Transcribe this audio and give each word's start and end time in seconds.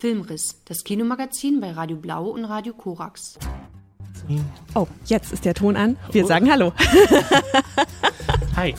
Filmriss, 0.00 0.60
das 0.66 0.84
Kinomagazin 0.84 1.60
bei 1.60 1.72
Radio 1.72 1.96
Blau 1.96 2.26
und 2.26 2.44
Radio 2.44 2.74
Korax. 2.74 3.38
Oh, 4.74 4.86
jetzt 5.06 5.32
ist 5.32 5.44
der 5.44 5.54
Ton 5.54 5.76
an. 5.76 5.96
Wir 6.12 6.24
oh. 6.24 6.26
sagen 6.26 6.50
Hallo. 6.50 6.72
Hi. 8.56 8.74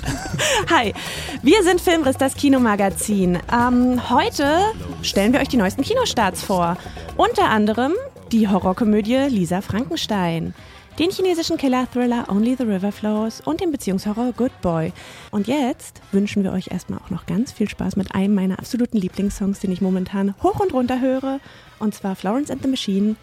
Hi. 0.69 0.93
Wir 1.41 1.63
sind 1.63 1.81
Filmriss, 1.81 2.17
das 2.17 2.35
Kinomagazin. 2.35 3.39
Ähm, 3.51 4.09
heute 4.09 4.61
stellen 5.01 5.33
wir 5.33 5.39
euch 5.39 5.47
die 5.47 5.57
neuesten 5.57 5.83
Kinostarts 5.83 6.43
vor. 6.43 6.77
Unter 7.15 7.49
anderem 7.49 7.93
die 8.31 8.47
Horrorkomödie 8.47 9.27
Lisa 9.29 9.61
Frankenstein 9.61 10.53
den 10.99 11.11
chinesischen 11.11 11.57
Killer-Thriller 11.57 12.25
Only 12.27 12.55
the 12.55 12.63
River 12.63 12.91
Flows 12.91 13.41
und 13.41 13.61
den 13.61 13.71
Beziehungshorror 13.71 14.33
Good 14.33 14.61
Boy. 14.61 14.91
Und 15.29 15.47
jetzt 15.47 16.01
wünschen 16.11 16.43
wir 16.43 16.51
euch 16.51 16.71
erstmal 16.71 16.99
auch 16.99 17.11
noch 17.11 17.27
ganz 17.27 17.51
viel 17.51 17.69
Spaß 17.69 17.97
mit 17.97 18.15
einem 18.15 18.33
meiner 18.33 18.57
absoluten 18.57 18.97
Lieblingssongs, 18.97 19.59
den 19.59 19.71
ich 19.71 19.81
momentan 19.81 20.33
hoch 20.41 20.59
und 20.59 20.73
runter 20.73 20.99
höre. 20.99 21.39
Und 21.77 21.93
zwar 21.93 22.15
Florence 22.15 22.49
and 22.49 22.63
the 22.63 22.69
Machine 22.69 23.15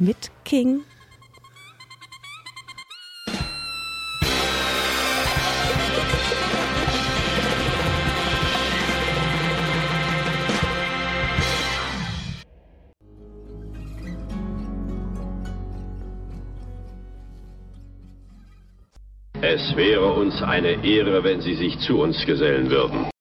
mit 0.00 0.32
King 0.44 0.80
Es 19.54 19.76
wäre 19.76 20.14
uns 20.14 20.42
eine 20.42 20.82
Ehre, 20.82 21.22
wenn 21.24 21.42
Sie 21.42 21.54
sich 21.54 21.78
zu 21.80 22.00
uns 22.00 22.24
gesellen 22.24 22.70
würden. 22.70 23.11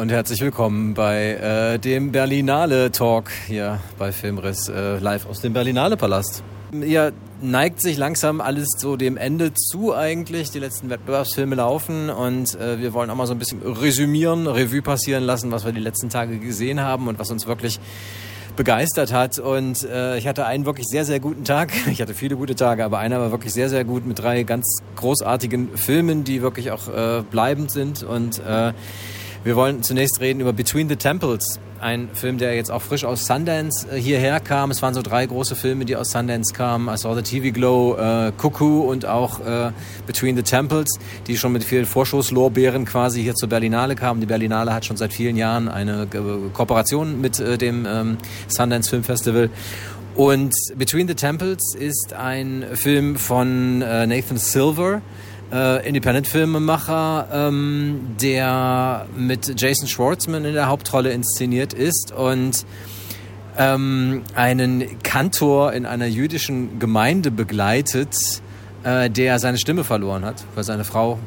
Und 0.00 0.10
herzlich 0.10 0.40
willkommen 0.40 0.94
bei 0.94 1.34
äh, 1.34 1.78
dem 1.78 2.10
Berlinale 2.10 2.90
Talk 2.90 3.30
hier 3.46 3.80
bei 3.98 4.12
Filmriss 4.12 4.70
äh, 4.70 4.98
live 4.98 5.26
aus 5.26 5.42
dem 5.42 5.52
Berlinale 5.52 5.98
Palast. 5.98 6.42
Ja, 6.72 7.10
neigt 7.42 7.82
sich 7.82 7.98
langsam 7.98 8.40
alles 8.40 8.68
so 8.78 8.96
dem 8.96 9.18
Ende 9.18 9.52
zu 9.52 9.94
eigentlich. 9.94 10.50
Die 10.52 10.58
letzten 10.58 10.88
Wettbewerbsfilme 10.88 11.54
laufen 11.54 12.08
und 12.08 12.58
äh, 12.58 12.78
wir 12.78 12.94
wollen 12.94 13.10
auch 13.10 13.14
mal 13.14 13.26
so 13.26 13.34
ein 13.34 13.38
bisschen 13.38 13.60
resümieren, 13.60 14.46
Revue 14.46 14.80
passieren 14.80 15.22
lassen, 15.22 15.52
was 15.52 15.66
wir 15.66 15.72
die 15.72 15.80
letzten 15.80 16.08
Tage 16.08 16.38
gesehen 16.38 16.80
haben 16.80 17.06
und 17.06 17.18
was 17.18 17.30
uns 17.30 17.46
wirklich 17.46 17.78
begeistert 18.56 19.12
hat. 19.12 19.38
Und 19.38 19.84
äh, 19.84 20.16
ich 20.16 20.26
hatte 20.26 20.46
einen 20.46 20.64
wirklich 20.64 20.86
sehr, 20.86 21.04
sehr 21.04 21.20
guten 21.20 21.44
Tag. 21.44 21.72
Ich 21.90 22.00
hatte 22.00 22.14
viele 22.14 22.36
gute 22.36 22.54
Tage, 22.54 22.86
aber 22.86 23.00
einer 23.00 23.20
war 23.20 23.32
wirklich 23.32 23.52
sehr, 23.52 23.68
sehr 23.68 23.84
gut 23.84 24.06
mit 24.06 24.18
drei 24.18 24.44
ganz 24.44 24.78
großartigen 24.96 25.76
Filmen, 25.76 26.24
die 26.24 26.40
wirklich 26.40 26.70
auch 26.70 26.88
äh, 26.88 27.22
bleibend 27.30 27.70
sind. 27.70 28.02
Und 28.02 28.38
äh, 28.38 28.72
wir 29.42 29.56
wollen 29.56 29.82
zunächst 29.82 30.20
reden 30.20 30.40
über 30.40 30.52
Between 30.52 30.88
the 30.90 30.96
Temples, 30.96 31.58
ein 31.80 32.10
Film, 32.12 32.36
der 32.36 32.54
jetzt 32.56 32.70
auch 32.70 32.82
frisch 32.82 33.06
aus 33.06 33.24
Sundance 33.24 33.86
äh, 33.90 33.98
hierher 33.98 34.38
kam. 34.38 34.70
Es 34.70 34.82
waren 34.82 34.92
so 34.92 35.00
drei 35.00 35.24
große 35.24 35.56
Filme, 35.56 35.86
die 35.86 35.96
aus 35.96 36.10
Sundance 36.10 36.52
kamen. 36.52 36.94
I 36.94 36.98
Saw 36.98 37.14
the 37.14 37.22
TV 37.22 37.50
Glow, 37.50 37.96
äh, 37.96 38.32
Cuckoo 38.36 38.82
und 38.82 39.06
auch 39.06 39.40
äh, 39.40 39.72
Between 40.06 40.36
the 40.36 40.42
Temples, 40.42 40.90
die 41.26 41.38
schon 41.38 41.52
mit 41.52 41.64
vielen 41.64 41.86
Vorschusslorbeeren 41.86 42.84
quasi 42.84 43.22
hier 43.22 43.34
zur 43.34 43.48
Berlinale 43.48 43.96
kamen. 43.96 44.20
Die 44.20 44.26
Berlinale 44.26 44.74
hat 44.74 44.84
schon 44.84 44.98
seit 44.98 45.14
vielen 45.14 45.36
Jahren 45.36 45.68
eine 45.68 46.02
äh, 46.02 46.50
Kooperation 46.52 47.18
mit 47.18 47.40
äh, 47.40 47.56
dem 47.56 47.86
ähm, 47.86 48.18
Sundance 48.48 48.90
Film 48.90 49.04
Festival. 49.04 49.48
Und 50.16 50.52
Between 50.76 51.08
the 51.08 51.14
Temples 51.14 51.74
ist 51.78 52.12
ein 52.12 52.66
Film 52.74 53.16
von 53.16 53.78
Nathan 53.78 54.36
Silver, 54.36 55.00
äh, 55.52 55.86
Independent-Filmemacher, 55.88 57.28
ähm, 57.32 58.16
der 58.20 59.06
mit 59.16 59.60
Jason 59.60 59.88
Schwartzman 59.88 60.44
in 60.44 60.54
der 60.54 60.68
Hauptrolle 60.68 61.12
inszeniert 61.12 61.72
ist 61.72 62.12
und 62.12 62.64
ähm, 63.58 64.22
einen 64.34 65.02
Kantor 65.02 65.72
in 65.72 65.86
einer 65.86 66.06
jüdischen 66.06 66.78
Gemeinde 66.78 67.30
begleitet, 67.30 68.16
äh, 68.84 69.10
der 69.10 69.38
seine 69.38 69.58
Stimme 69.58 69.84
verloren 69.84 70.24
hat, 70.24 70.44
weil 70.54 70.64
seine 70.64 70.84
Frau 70.84 71.18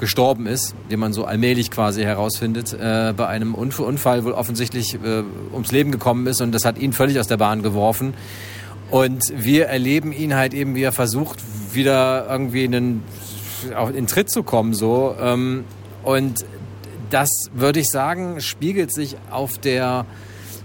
gestorben 0.00 0.46
ist, 0.46 0.74
den 0.90 1.00
man 1.00 1.12
so 1.12 1.24
allmählich 1.24 1.70
quasi 1.70 2.02
herausfindet, 2.02 2.72
äh, 2.72 3.12
bei 3.16 3.26
einem 3.26 3.54
Unfall 3.54 4.24
wohl 4.24 4.32
offensichtlich 4.32 4.94
äh, 4.94 5.22
ums 5.52 5.72
Leben 5.72 5.92
gekommen 5.92 6.26
ist 6.26 6.40
und 6.40 6.52
das 6.52 6.64
hat 6.64 6.78
ihn 6.78 6.92
völlig 6.92 7.18
aus 7.18 7.26
der 7.26 7.36
Bahn 7.36 7.62
geworfen. 7.62 8.14
Und 8.90 9.32
wir 9.36 9.66
erleben 9.66 10.12
ihn 10.12 10.34
halt 10.34 10.54
eben, 10.54 10.74
wie 10.74 10.82
er 10.82 10.92
versucht, 10.92 11.38
wieder 11.72 12.26
irgendwie 12.28 12.64
einen 12.64 13.02
auch 13.72 13.90
in 13.90 14.06
Tritt 14.06 14.30
zu 14.30 14.42
kommen 14.42 14.74
so. 14.74 15.14
Ähm, 15.20 15.64
und 16.02 16.44
das 17.10 17.30
würde 17.52 17.80
ich 17.80 17.88
sagen, 17.88 18.40
spiegelt 18.40 18.92
sich 18.92 19.16
auf 19.30 19.58
der 19.58 20.06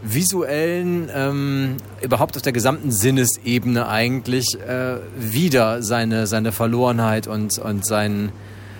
visuellen, 0.02 1.09
ähm, 1.14 1.78
überhaupt 2.02 2.38
auf 2.38 2.42
der 2.42 2.54
gesamten 2.54 2.92
Sinnesebene 2.92 3.88
eigentlich 3.88 4.58
äh, 4.59 4.98
wieder 5.18 5.84
seine, 5.84 6.26
seine 6.26 6.52
Verlorenheit 6.52 7.28
und, 7.28 7.58
und 7.59 7.86
sein, 7.86 8.32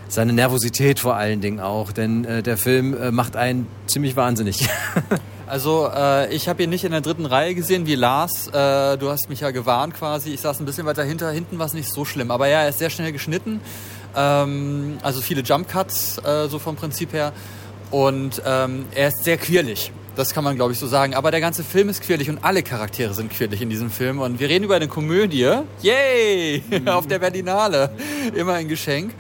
seine 0.08 0.34
Nervosität 0.34 1.00
vor 1.00 1.16
allen 1.16 1.42
Dingen 1.42 1.60
auch. 1.60 1.92
Denn 1.92 2.26
äh, 2.26 2.42
der 2.42 2.58
Film 2.58 2.96
äh, 2.96 3.12
macht 3.12 3.36
einen 3.36 3.68
ziemlich 3.88 4.16
wahnsinnig. 4.16 4.68
Also 5.50 5.90
äh, 5.92 6.32
ich 6.32 6.48
habe 6.48 6.62
ihn 6.62 6.70
nicht 6.70 6.84
in 6.84 6.92
der 6.92 7.02
dritten 7.02 7.26
Reihe 7.26 7.56
gesehen 7.56 7.88
wie 7.88 7.96
Lars. 7.96 8.50
Äh, 8.50 8.98
du 8.98 9.10
hast 9.10 9.30
mich 9.30 9.40
ja 9.40 9.50
gewarnt 9.50 9.96
quasi. 9.96 10.32
Ich 10.32 10.42
saß 10.42 10.60
ein 10.60 10.66
bisschen 10.66 10.86
weiter 10.86 11.04
hinter. 11.04 11.32
Hinten 11.32 11.58
war 11.58 11.66
es 11.66 11.74
nicht 11.74 11.92
so 11.92 12.06
schlimm. 12.06 12.30
Aber 12.30 12.48
ja, 12.48 12.62
er 12.62 12.70
ist 12.70 12.78
sehr 12.78 12.92
schnell 12.92 13.12
geschnitten. 13.12 13.60
Ähm, 14.20 14.98
also 15.02 15.22
viele 15.22 15.42
Jump 15.42 15.70
Cuts, 15.70 16.18
äh, 16.20 16.50
so 16.50 16.60
vom 16.60 16.76
Prinzip 16.76 17.14
her. 17.14 17.32
Und 17.90 18.42
ähm, 18.46 18.86
er 18.94 19.08
ist 19.08 19.24
sehr 19.24 19.38
quirlig. 19.38 19.92
Das 20.16 20.34
kann 20.34 20.44
man, 20.44 20.58
glaube 20.58 20.74
ich, 20.74 20.80
so 20.80 20.86
sagen. 20.86 21.14
Aber 21.14 21.32
der 21.32 21.40
ganze 21.40 21.64
Film 21.64 21.88
ist 21.88 22.04
quirlig 22.04 22.30
und 22.30 22.44
alle 22.44 22.62
Charaktere 22.62 23.14
sind 23.14 23.32
quirlig 23.32 23.62
in 23.62 23.70
diesem 23.70 23.90
Film. 23.90 24.20
Und 24.20 24.40
wir 24.40 24.50
reden 24.50 24.66
über 24.66 24.76
eine 24.76 24.90
Komödie. 24.90 25.50
Yay! 25.82 26.62
Auf 26.86 27.08
der 27.08 27.20
Berlinale. 27.20 27.92
Immer 28.36 28.56
ein 28.56 28.68
Geschenk. 28.68 29.14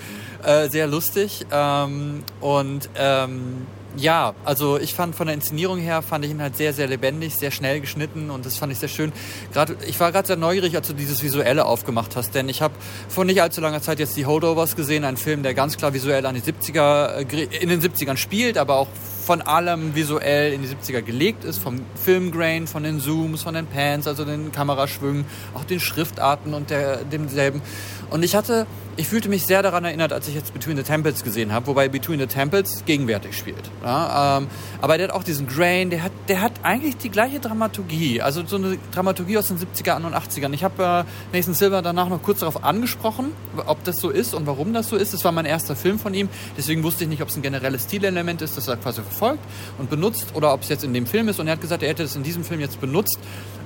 Äh, 0.43 0.67
sehr 0.69 0.87
lustig. 0.87 1.45
Ähm, 1.51 2.23
und 2.41 2.89
ähm, 2.95 3.65
ja, 3.97 4.33
also 4.45 4.77
ich 4.77 4.93
fand 4.93 5.15
von 5.15 5.27
der 5.27 5.33
Inszenierung 5.33 5.79
her, 5.79 6.01
fand 6.01 6.25
ich 6.25 6.31
ihn 6.31 6.41
halt 6.41 6.55
sehr, 6.57 6.73
sehr 6.73 6.87
lebendig, 6.87 7.35
sehr 7.35 7.51
schnell 7.51 7.79
geschnitten 7.81 8.29
und 8.29 8.45
das 8.45 8.57
fand 8.57 8.71
ich 8.71 8.79
sehr 8.79 8.89
schön. 8.89 9.11
Gerade, 9.51 9.77
ich 9.87 9.99
war 9.99 10.11
gerade 10.11 10.27
sehr 10.27 10.37
neugierig, 10.37 10.75
als 10.75 10.87
du 10.87 10.93
dieses 10.93 11.23
Visuelle 11.23 11.65
aufgemacht 11.65 12.15
hast, 12.15 12.35
denn 12.35 12.49
ich 12.49 12.61
habe 12.61 12.73
vor 13.07 13.25
nicht 13.25 13.41
allzu 13.41 13.61
langer 13.61 13.81
Zeit 13.81 13.99
jetzt 13.99 14.15
die 14.15 14.25
Holdovers 14.25 14.75
gesehen, 14.75 15.03
ein 15.03 15.17
Film, 15.17 15.43
der 15.43 15.53
ganz 15.53 15.77
klar 15.77 15.93
visuell 15.93 16.25
an 16.25 16.35
die 16.35 16.41
70er, 16.41 17.31
äh, 17.31 17.43
in 17.61 17.69
den 17.69 17.81
70ern 17.81 18.17
spielt, 18.17 18.57
aber 18.57 18.75
auch 18.75 18.87
von 19.29 19.43
allem 19.43 19.93
visuell 19.93 20.53
in 20.53 20.63
die 20.63 20.67
70er 20.67 21.03
gelegt 21.03 21.43
ist, 21.43 21.59
vom 21.59 21.81
Filmgrain, 22.03 22.65
von 22.65 22.81
den 22.81 22.99
Zooms, 22.99 23.43
von 23.43 23.53
den 23.53 23.67
Pans, 23.67 24.07
also 24.07 24.25
den 24.25 24.51
Kameraschwüngen, 24.51 25.23
auch 25.53 25.65
den 25.65 25.79
Schriftarten 25.79 26.55
und 26.55 26.71
der, 26.71 27.03
demselben. 27.03 27.61
Und 28.09 28.23
ich 28.23 28.35
hatte, 28.35 28.65
ich 28.97 29.07
fühlte 29.07 29.29
mich 29.29 29.45
sehr 29.45 29.61
daran 29.61 29.85
erinnert, 29.85 30.13
als 30.13 30.27
ich 30.27 30.33
jetzt 30.33 30.51
Between 30.53 30.77
the 30.77 30.83
Temples 30.83 31.23
gesehen 31.23 31.53
habe, 31.53 31.67
wobei 31.67 31.89
Between 31.89 32.19
the 32.19 32.25
Temples 32.25 32.83
gegenwärtig 32.87 33.37
spielt. 33.37 33.69
Ja, 33.83 34.39
ähm, 34.39 34.47
aber 34.81 34.97
der 34.97 35.09
hat 35.09 35.13
auch 35.13 35.23
diesen 35.23 35.47
Grain, 35.47 35.91
der 35.91 36.01
hat, 36.01 36.11
der 36.27 36.41
hat 36.41 36.53
eigentlich 36.63 36.97
die 36.97 37.09
gleiche 37.09 37.39
Dramaturgie, 37.39 38.23
also 38.23 38.43
so 38.47 38.55
eine 38.55 38.79
Dramaturgie 38.91 39.37
aus 39.37 39.47
den 39.49 39.59
70er 39.59 40.03
und 40.03 40.15
80ern. 40.15 40.53
Ich 40.53 40.63
habe 40.63 41.05
äh, 41.31 41.37
Nathan 41.37 41.53
Silver 41.53 41.83
danach 41.83 42.09
noch 42.09 42.23
kurz 42.23 42.39
darauf 42.39 42.63
angesprochen, 42.63 43.31
ob 43.67 43.83
das 43.83 43.97
so 43.97 44.09
ist 44.09 44.33
und 44.33 44.47
warum 44.47 44.73
das 44.73 44.89
so 44.89 44.95
ist. 44.95 45.13
Das 45.13 45.23
war 45.23 45.31
mein 45.31 45.45
erster 45.45 45.75
Film 45.75 45.99
von 45.99 46.15
ihm, 46.15 46.29
deswegen 46.57 46.81
wusste 46.81 47.03
ich 47.03 47.09
nicht, 47.11 47.21
ob 47.21 47.29
es 47.29 47.35
ein 47.35 47.43
generelles 47.43 47.83
Stilelement 47.83 48.41
ist, 48.41 48.57
das 48.57 48.67
er 48.67 48.77
quasi 48.77 49.01
verfolgt 49.19 49.43
und 49.77 49.89
benutzt 49.89 50.27
oder 50.33 50.53
ob 50.53 50.61
es 50.61 50.69
jetzt 50.69 50.83
in 50.83 50.93
dem 50.93 51.05
Film 51.05 51.27
ist. 51.27 51.39
Und 51.39 51.47
er 51.47 51.53
hat 51.53 51.61
gesagt, 51.61 51.83
er 51.83 51.89
hätte 51.89 52.03
es 52.03 52.15
in 52.15 52.23
diesem 52.23 52.43
Film 52.43 52.59
jetzt 52.59 52.79
benutzt, 52.79 53.19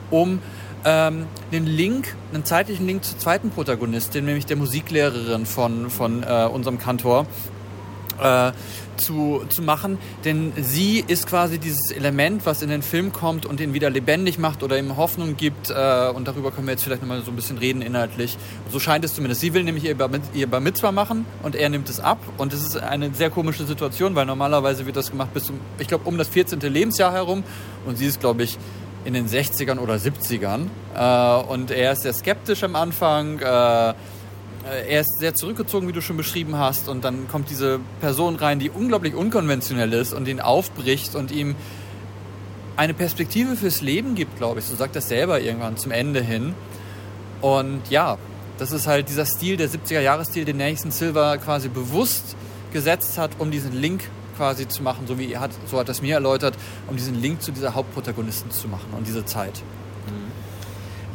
um 0.10 0.40
ähm, 0.86 1.28
einen 1.52 1.66
Link, 1.66 2.16
einen 2.34 2.44
zeitlichen 2.44 2.86
Link 2.86 3.04
zur 3.04 3.18
zweiten 3.18 3.52
Protagonistin, 3.52 4.26
nämlich 4.26 4.46
der 4.46 4.58
Musiklehrerin 4.58 5.46
von, 5.46 5.90
von 5.90 6.24
äh, 6.24 6.50
unserem 6.52 6.78
Kantor, 6.78 7.26
äh, 8.22 8.52
zu, 8.98 9.44
zu 9.50 9.62
machen, 9.62 9.98
denn 10.26 10.54
sie 10.56 11.04
ist 11.06 11.28
quasi 11.28 11.58
dieses 11.58 11.92
Element, 11.92 12.46
was 12.46 12.62
in 12.62 12.70
den 12.70 12.82
Film 12.82 13.12
kommt 13.12 13.46
und 13.46 13.60
ihn 13.60 13.74
wieder 13.74 13.90
lebendig 13.90 14.38
macht 14.38 14.64
oder 14.64 14.78
ihm 14.78 14.98
Hoffnung 14.98 15.36
gibt 15.36 15.70
äh, 15.70 16.10
und 16.14 16.28
darüber 16.28 16.52
können 16.52 16.68
wir 16.68 16.74
jetzt 16.74 16.84
vielleicht 16.84 17.02
nochmal 17.02 17.22
so 17.22 17.32
ein 17.32 17.36
bisschen 17.36 17.58
reden 17.58 17.82
inhaltlich. 17.82 18.38
So 18.72 18.80
scheint 18.80 19.04
es 19.04 19.16
zumindest. 19.16 19.42
Sie 19.42 19.54
will 19.54 19.64
nämlich 19.64 19.86
ihr 19.86 19.98
ihr 20.34 20.48
Bar 20.48 20.60
Mitzvah 20.60 20.92
machen 20.92 21.26
und 21.42 21.56
er 21.56 21.70
nimmt 21.70 21.90
es 21.90 22.00
ab 22.00 22.20
und 22.38 22.54
es 22.54 22.64
ist 22.64 22.78
eine 22.78 23.14
sehr 23.14 23.30
komische 23.30 23.66
Situation, 23.66 24.16
weil 24.16 24.26
normalerweise 24.26 24.86
wird 24.86 24.96
das 24.96 25.12
gemacht 25.12 25.34
bis 25.34 25.46
zum, 25.46 25.60
ich 25.80 25.88
glaube, 25.88 26.08
um 26.08 26.18
das 26.18 26.28
14. 26.30 26.60
Lebensjahr 26.60 27.12
herum 27.12 27.44
und 27.86 27.98
sie 27.98 28.06
ist, 28.06 28.20
glaube 28.20 28.44
ich, 28.44 28.58
in 29.06 29.14
den 29.14 29.28
60ern 29.28 29.80
oder 29.80 29.96
70ern 29.96 30.68
äh, 30.96 31.52
und 31.52 31.72
er 31.72 31.92
ist 31.92 32.04
sehr 32.04 32.14
skeptisch 32.14 32.64
am 32.64 32.76
Anfang, 32.76 33.40
äh, 33.40 33.94
er 34.66 35.02
ist 35.02 35.20
sehr 35.20 35.34
zurückgezogen, 35.34 35.88
wie 35.88 35.92
du 35.92 36.02
schon 36.02 36.18
beschrieben 36.18 36.58
hast, 36.58 36.88
und 36.90 37.04
dann 37.04 37.28
kommt 37.28 37.50
diese 37.50 37.80
Person 38.00 38.36
rein, 38.36 38.60
die 38.60 38.70
unglaublich 38.70 39.14
unkonventionell 39.16 39.94
ist 39.94 40.14
und 40.14 40.28
ihn 40.28 40.40
aufbricht 40.40 41.16
und 41.16 41.32
ihm 41.32 41.56
eine 42.76 42.94
Perspektive 42.94 43.56
fürs 43.56 43.82
Leben 43.82 44.16
gibt, 44.16 44.38
glaube 44.38 44.60
ich. 44.60 44.66
So 44.66 44.76
sagt 44.76 44.96
er 44.96 45.02
selber 45.02 45.42
irgendwann 45.42 45.78
zum 45.78 45.92
Ende 45.92 46.22
hin. 46.22 46.54
Und 47.42 47.82
ja, 47.90 48.18
das 48.58 48.72
ist 48.72 48.88
halt 48.88 49.10
dieser 49.10 49.26
Stil, 49.26 49.58
der 49.58 49.70
70er-Jahres-Stil, 49.70 50.46
den 50.46 50.58
Nathan 50.58 50.92
Silver 50.92 51.38
quasi 51.38 51.70
bewusst 51.70 52.36
gesetzt 52.72 53.18
hat, 53.18 53.32
um 53.40 53.52
diesen 53.52 53.74
Link 53.74 54.10
quasi 54.38 54.68
zu 54.68 54.82
machen, 54.82 55.06
so 55.06 55.20
wie 55.20 55.32
er 55.32 55.42
hat, 55.42 55.52
so 55.70 55.78
hat 55.78 55.90
es 55.90 56.02
mir 56.02 56.16
erläutert, 56.16 56.56
um 56.88 56.96
diesen 56.96 57.22
Link 57.22 57.42
zu 57.42 57.52
dieser 57.52 57.76
Hauptprotagonisten 57.76 58.50
zu 58.50 58.68
machen 58.68 58.94
und 58.98 59.08
diese 59.08 59.26
Zeit. 59.26 59.62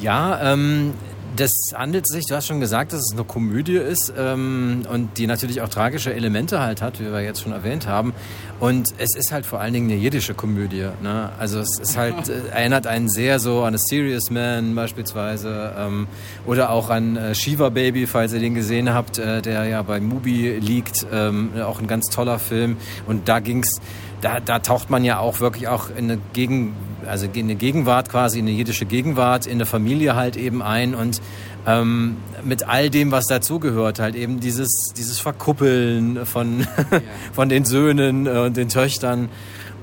Ja, 0.01 0.53
ähm, 0.53 0.95
das 1.37 1.51
handelt 1.75 2.09
sich, 2.09 2.27
du 2.27 2.35
hast 2.35 2.47
schon 2.47 2.61
gesagt, 2.61 2.93
dass 2.93 3.01
es 3.01 3.13
eine 3.13 3.25
Komödie 3.25 3.77
ist 3.77 4.13
ähm, 4.17 4.83
und 4.91 5.19
die 5.19 5.27
natürlich 5.27 5.61
auch 5.61 5.69
tragische 5.69 6.13
Elemente 6.13 6.61
halt 6.61 6.83
hat, 6.83 7.01
wie 7.01 7.05
wir 7.05 7.21
jetzt 7.21 7.43
schon 7.43 7.53
erwähnt 7.53 7.87
haben. 7.87 8.13
Und 8.61 8.95
es 8.99 9.15
ist 9.15 9.31
halt 9.33 9.47
vor 9.47 9.61
allen 9.61 9.73
Dingen 9.73 9.91
eine 9.91 10.01
jiddische 10.01 10.35
Komödie. 10.35 10.89
Ne? 11.03 11.31
Also 11.39 11.61
es 11.61 11.79
ist 11.79 11.97
halt, 11.97 12.29
äh, 12.29 12.49
erinnert 12.53 12.87
einen 12.87 13.09
sehr 13.09 13.39
so 13.39 13.63
an 13.63 13.75
A 13.75 13.79
Serious 13.79 14.31
Man 14.31 14.75
beispielsweise 14.75 15.75
ähm, 15.79 16.09
oder 16.47 16.71
auch 16.71 16.91
an 16.91 17.17
äh, 17.17 17.35
Shiva 17.35 17.69
Baby, 17.69 18.07
falls 18.07 18.33
ihr 18.33 18.41
den 18.41 18.55
gesehen 18.55 18.93
habt, 18.93 19.19
äh, 19.19 19.43
der 19.43 19.65
ja 19.67 19.83
bei 19.83 20.01
Mubi 20.01 20.59
liegt. 20.59 21.07
Ähm, 21.13 21.51
auch 21.65 21.81
ein 21.81 21.87
ganz 21.87 22.07
toller 22.07 22.39
Film. 22.39 22.77
Und 23.07 23.29
da 23.29 23.39
ging's 23.39 23.81
da, 24.21 24.41
da 24.41 24.59
taucht 24.59 24.91
man 24.91 25.05
ja 25.05 25.19
auch 25.19 25.41
wirklich 25.41 25.69
auch 25.69 25.91
in 25.91 26.11
eine, 26.11 26.19
Gegen, 26.33 26.75
also 27.07 27.27
in 27.27 27.45
eine 27.45 27.55
Gegenwart 27.55 28.09
quasi, 28.09 28.41
in 28.41 28.47
eine 28.47 28.57
jiddische 28.57 28.87
Gegenwart, 28.87 29.47
in 29.47 29.55
eine 29.55 29.67
Familie 29.67 30.17
halt 30.17 30.37
eben 30.37 30.63
ein 30.63 30.95
und 30.95 31.21
ähm, 31.69 32.17
mit 32.45 32.67
all 32.67 32.89
dem, 32.89 33.11
was 33.11 33.27
dazugehört, 33.27 33.99
halt 33.99 34.15
eben 34.15 34.41
dieses, 34.41 34.93
dieses 34.97 35.19
Verkuppeln 35.19 36.25
von, 36.25 36.61
ja. 36.91 37.01
von 37.33 37.49
den 37.49 37.65
Söhnen 37.67 38.27
und 38.27 38.57
den 38.57 38.71
Töchtern 38.71 39.29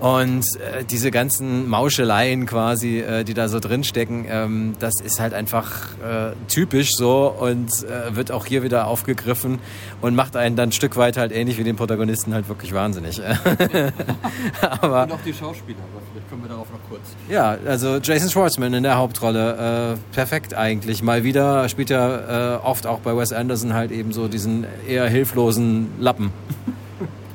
und 0.06 0.46
äh, 0.58 0.84
diese 0.86 1.10
ganzen 1.10 1.68
Mauscheleien 1.68 2.46
quasi, 2.46 3.00
äh, 3.00 3.24
die 3.24 3.34
da 3.34 3.48
so 3.48 3.60
drinstecken, 3.60 4.26
ähm, 4.30 4.76
das 4.78 4.94
ist 5.04 5.20
halt 5.20 5.34
einfach 5.34 5.98
äh, 5.98 6.34
typisch 6.48 6.92
so 6.96 7.28
und 7.28 7.72
äh, 7.86 8.16
wird 8.16 8.32
auch 8.32 8.46
hier 8.46 8.62
wieder 8.62 8.86
aufgegriffen 8.86 9.58
und 10.02 10.14
macht 10.14 10.36
einen 10.36 10.56
dann 10.56 10.70
ein 10.70 10.72
Stück 10.74 10.96
weit 10.96 11.18
halt 11.18 11.32
ähnlich 11.32 11.58
wie 11.58 11.64
den 11.64 11.76
Protagonisten 11.76 12.36
halt 12.36 12.48
wirklich 12.50 12.72
wahnsinnig. 12.72 13.20
aber, 14.62 15.04
und 15.06 15.12
auch 15.12 15.22
die 15.26 15.34
Schauspieler, 15.34 15.80
aber 15.80 16.04
vielleicht 16.12 16.30
kommen 16.30 16.44
wir 16.44 16.50
darauf 16.50 16.68
noch 16.70 16.88
kurz. 16.88 17.02
Ja, 17.28 17.58
also 17.66 17.98
Jason 17.98 18.30
Schwartzman 18.30 18.76
in 18.76 18.84
der 18.84 18.98
Hauptrolle, 18.98 19.96
äh, 19.96 20.14
perfekt 20.14 20.54
eigentlich. 20.54 21.02
Mal 21.02 21.24
wieder 21.24 21.68
spielt 21.68 21.90
er 21.90 22.60
äh, 22.62 22.64
oft 22.64 22.86
auch 22.86 23.00
bei 23.00 23.18
Wes 23.18 23.34
Anderson 23.34 23.74
halt 23.74 23.90
eben 23.90 24.12
so 24.12 24.28
diesen 24.28 24.68
eher 24.88 25.10
hilflosen 25.10 25.90
Lappen. 25.98 26.32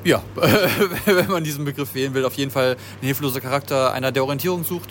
Ja, 0.03 0.23
wenn 1.05 1.27
man 1.27 1.43
diesen 1.43 1.63
Begriff 1.63 1.93
wählen 1.93 2.13
will, 2.13 2.25
auf 2.25 2.33
jeden 2.33 2.51
Fall 2.51 2.75
ein 3.01 3.05
hilfloser 3.05 3.39
Charakter, 3.39 3.93
einer 3.93 4.11
der 4.11 4.23
Orientierung 4.23 4.63
sucht. 4.63 4.89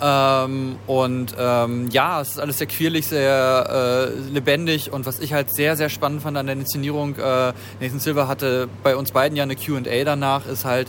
Ähm, 0.00 0.76
und 0.86 1.34
ähm, 1.38 1.88
ja, 1.90 2.20
es 2.20 2.30
ist 2.30 2.40
alles 2.40 2.58
sehr 2.58 2.66
quirlig, 2.66 3.06
sehr 3.06 4.10
äh, 4.10 4.30
lebendig. 4.30 4.92
Und 4.92 5.06
was 5.06 5.20
ich 5.20 5.32
halt 5.32 5.54
sehr, 5.54 5.76
sehr 5.76 5.88
spannend 5.88 6.22
fand 6.22 6.36
an 6.36 6.46
der 6.46 6.56
Inszenierung, 6.56 7.16
äh, 7.16 7.52
Nathan 7.80 8.00
Silver 8.00 8.28
hatte 8.28 8.68
bei 8.82 8.96
uns 8.96 9.12
beiden 9.12 9.36
ja 9.36 9.42
eine 9.42 9.56
Q&A 9.56 10.04
danach, 10.04 10.46
ist 10.46 10.64
halt 10.64 10.88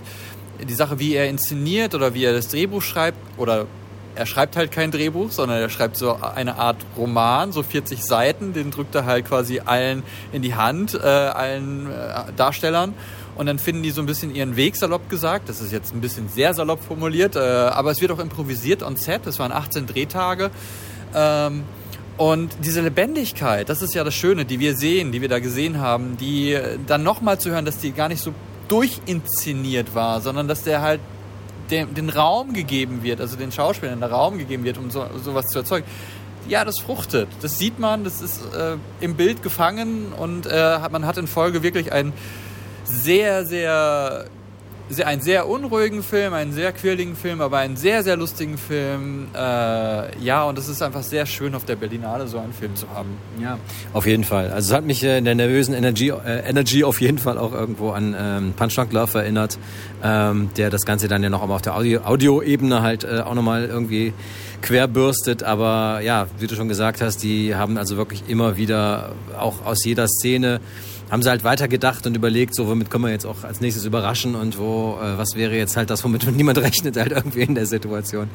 die 0.68 0.74
Sache, 0.74 1.00
wie 1.00 1.14
er 1.14 1.30
inszeniert 1.30 1.94
oder 1.94 2.14
wie 2.14 2.24
er 2.24 2.34
das 2.34 2.48
Drehbuch 2.50 2.82
schreibt. 2.82 3.18
Oder 3.38 3.66
er 4.16 4.26
schreibt 4.26 4.56
halt 4.56 4.72
kein 4.72 4.92
Drehbuch, 4.92 5.32
sondern 5.32 5.60
er 5.60 5.70
schreibt 5.70 5.96
so 5.96 6.16
eine 6.16 6.58
Art 6.58 6.78
Roman, 6.98 7.52
so 7.52 7.64
40 7.64 8.04
Seiten, 8.04 8.54
den 8.54 8.72
drückt 8.72 8.96
er 8.96 9.06
halt 9.06 9.26
quasi 9.26 9.62
allen 9.64 10.04
in 10.32 10.42
die 10.42 10.56
Hand, 10.56 10.96
äh, 10.96 11.08
allen 11.08 11.88
äh, 11.88 12.34
Darstellern 12.36 12.94
und 13.38 13.46
dann 13.46 13.60
finden 13.60 13.84
die 13.84 13.92
so 13.92 14.02
ein 14.02 14.08
bisschen 14.08 14.34
ihren 14.34 14.56
Weg, 14.56 14.76
salopp 14.76 15.10
gesagt. 15.10 15.48
Das 15.48 15.62
ist 15.62 15.72
jetzt 15.72 15.94
ein 15.94 16.02
bisschen 16.02 16.28
sehr 16.30 16.54
salopp 16.54 16.84
formuliert, 16.84 17.36
äh, 17.36 17.40
aber 17.40 17.92
es 17.92 18.02
wird 18.02 18.12
auch 18.12 18.20
improvisiert 18.20 18.84
on 18.84 18.96
set. 18.96 19.22
Das 19.26 19.40
waren 19.40 19.52
18 19.52 19.86
Drehtage. 19.86 20.50
Ähm, 21.14 21.64
und 22.18 22.52
diese 22.64 22.82
Lebendigkeit, 22.82 23.70
das 23.70 23.84
ist 23.84 23.94
ja 23.94 24.04
das 24.04 24.16
Schöne, 24.16 24.44
die 24.44 24.60
wir 24.60 24.76
sehen, 24.76 25.12
die 25.12 25.22
wir 25.22 25.30
da 25.30 25.38
gesehen 25.38 25.80
haben, 25.80 26.18
die 26.18 26.58
dann 26.88 27.04
nochmal 27.04 27.40
zu 27.40 27.52
hören, 27.52 27.64
dass 27.64 27.78
die 27.78 27.92
gar 27.92 28.08
nicht 28.08 28.24
so 28.24 28.34
durchinszeniert 28.70 29.94
war, 29.94 30.20
sondern 30.22 30.48
dass 30.48 30.64
der 30.64 30.82
halt 30.82 31.00
den, 31.70 31.94
den 31.94 32.10
Raum 32.10 32.54
gegeben 32.54 33.04
wird, 33.04 33.22
also 33.22 33.36
den 33.38 33.52
Schauspielern 33.52 34.00
der 34.00 34.10
Raum 34.10 34.40
gegeben 34.40 34.64
wird, 34.64 34.80
um 34.80 34.90
so, 34.90 35.06
sowas 35.24 35.46
zu 35.46 35.60
erzeugen. 35.60 35.86
Ja, 36.48 36.66
das 36.66 36.80
fruchtet. 36.80 37.28
Das 37.42 37.60
sieht 37.60 37.78
man, 37.78 38.04
das 38.04 38.22
ist 38.22 38.42
äh, 38.56 38.78
im 39.00 39.16
Bild 39.16 39.44
gefangen 39.44 40.14
und 40.18 40.48
äh, 40.48 40.80
man 40.92 41.06
hat 41.06 41.18
in 41.18 41.28
Folge 41.28 41.62
wirklich 41.62 41.92
ein 41.92 42.14
sehr, 42.88 43.46
sehr, 43.46 44.26
sehr, 44.90 45.08
einen 45.08 45.22
sehr 45.22 45.48
unruhigen 45.48 46.02
Film, 46.02 46.34
einen 46.34 46.54
sehr 46.54 46.72
quirligen 46.72 47.16
Film, 47.16 47.42
aber 47.42 47.58
einen 47.58 47.76
sehr, 47.76 48.04
sehr 48.04 48.16
lustigen 48.16 48.58
Film. 48.58 49.28
Äh, 49.36 50.18
ja, 50.24 50.44
und 50.46 50.58
es 50.58 50.70
ist 50.70 50.82
einfach 50.82 51.04
sehr 51.04 51.26
schön, 51.26 51.56
auf 51.56 51.66
der 51.66 51.76
Berlinale 51.76 52.28
so 52.28 52.40
einen 52.40 52.54
Film 52.54 52.76
zu 52.76 52.90
haben. 52.90 53.18
Ja, 53.42 53.58
auf 53.94 54.06
jeden 54.06 54.24
Fall. 54.24 54.52
Also 54.52 54.72
es 54.72 54.78
hat 54.78 54.86
mich 54.86 55.04
äh, 55.04 55.18
in 55.18 55.26
der 55.26 55.36
nervösen 55.36 55.74
Energy, 55.74 56.10
äh, 56.10 56.48
Energy 56.48 56.84
auf 56.84 57.02
jeden 57.02 57.18
Fall 57.18 57.38
auch 57.38 57.54
irgendwo 57.54 57.92
an 57.92 58.16
ähm, 58.18 58.54
Punch 58.56 58.76
Drunk 58.76 58.94
Love 58.94 59.20
erinnert, 59.20 59.60
ähm, 60.04 60.50
der 60.56 60.70
das 60.70 60.86
Ganze 60.86 61.08
dann 61.08 61.22
ja 61.24 61.30
noch 61.30 61.48
auf 61.48 61.62
der 61.62 61.76
Audio-Ebene 61.76 62.76
Audio 62.76 62.82
halt 62.82 63.04
äh, 63.04 63.22
auch 63.26 63.36
nochmal 63.36 63.66
irgendwie 63.66 64.14
querbürstet. 64.62 65.44
Aber 65.44 66.00
ja, 66.02 66.28
wie 66.40 66.48
du 66.48 66.56
schon 66.56 66.70
gesagt 66.70 67.02
hast, 67.02 67.24
die 67.24 67.56
haben 67.56 67.78
also 67.78 67.98
wirklich 67.98 68.24
immer 68.28 68.58
wieder 68.58 69.12
auch 69.38 69.66
aus 69.66 69.84
jeder 69.84 70.08
Szene 70.08 70.62
haben 71.10 71.24
sie 71.24 71.30
halt 71.30 71.44
weitergedacht 71.44 72.06
und 72.06 72.16
überlegt, 72.16 72.56
so 72.56 72.68
womit 72.68 72.90
können 72.90 73.04
wir 73.06 73.12
jetzt 73.12 73.26
auch 73.26 73.44
als 73.44 73.62
nächstes 73.62 73.86
überraschen 73.86 74.36
und 74.36 74.60
wo, 74.60 74.98
äh, 75.02 75.18
was 75.18 75.36
wäre 75.36 75.56
jetzt 75.56 75.78
halt 75.78 75.90
das, 75.90 76.04
womit 76.04 76.30
niemand 76.36 76.58
rechnet 76.58 76.98
halt 76.98 77.12
irgendwie 77.14 77.42
in 77.42 77.56
der 77.56 77.66
Situation. 77.66 78.28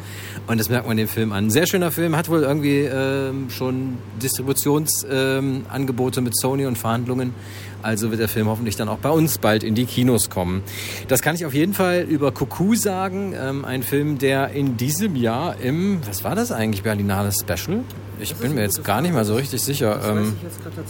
Und 0.47 0.59
das 0.59 0.69
merkt 0.71 0.87
man 0.87 0.97
dem 0.97 1.09
Film 1.09 1.33
an. 1.33 1.51
Sehr 1.51 1.67
schöner 1.67 1.91
Film, 1.91 2.17
hat 2.17 2.29
wohl 2.29 2.43
irgendwie 2.43 2.81
ähm, 2.81 3.51
schon 3.51 3.99
Distributionsangebote 4.23 6.21
ähm, 6.21 6.25
mit 6.25 6.37
Sony 6.39 6.67
und 6.67 6.79
Verhandlungen. 6.79 7.35
Also 7.83 8.11
wird 8.11 8.21
der 8.21 8.29
Film 8.29 8.49
hoffentlich 8.49 8.77
dann 8.77 8.89
auch 8.89 8.99
bei 8.99 9.11
uns 9.11 9.39
bald 9.39 9.65
in 9.65 9.75
die 9.75 9.85
Kinos 9.85 10.31
kommen. 10.31 10.63
Das 11.09 11.21
kann 11.23 11.35
ich 11.35 11.45
auf 11.45 11.55
jeden 11.55 11.75
Fall 11.75 12.03
über 12.03 12.33
Cuckoo 12.33 12.75
sagen. 12.75 13.35
Ähm, 13.37 13.65
ein 13.65 13.83
Film, 13.83 14.19
der 14.19 14.51
in 14.51 14.77
diesem 14.77 15.17
Jahr 15.17 15.61
im, 15.61 16.01
was 16.07 16.25
war 16.25 16.35
das 16.35 16.53
eigentlich, 16.53 16.83
Berlinale 16.83 17.33
Special? 17.33 17.81
Ich 18.21 18.37
bin 18.37 18.55
mir 18.55 18.63
jetzt 18.63 18.85
gar 18.85 19.01
nicht 19.01 19.13
mal 19.13 19.25
so 19.25 19.35
richtig 19.35 19.61
sicher. 19.61 19.97
Das 19.97 20.09
ähm, 20.09 20.37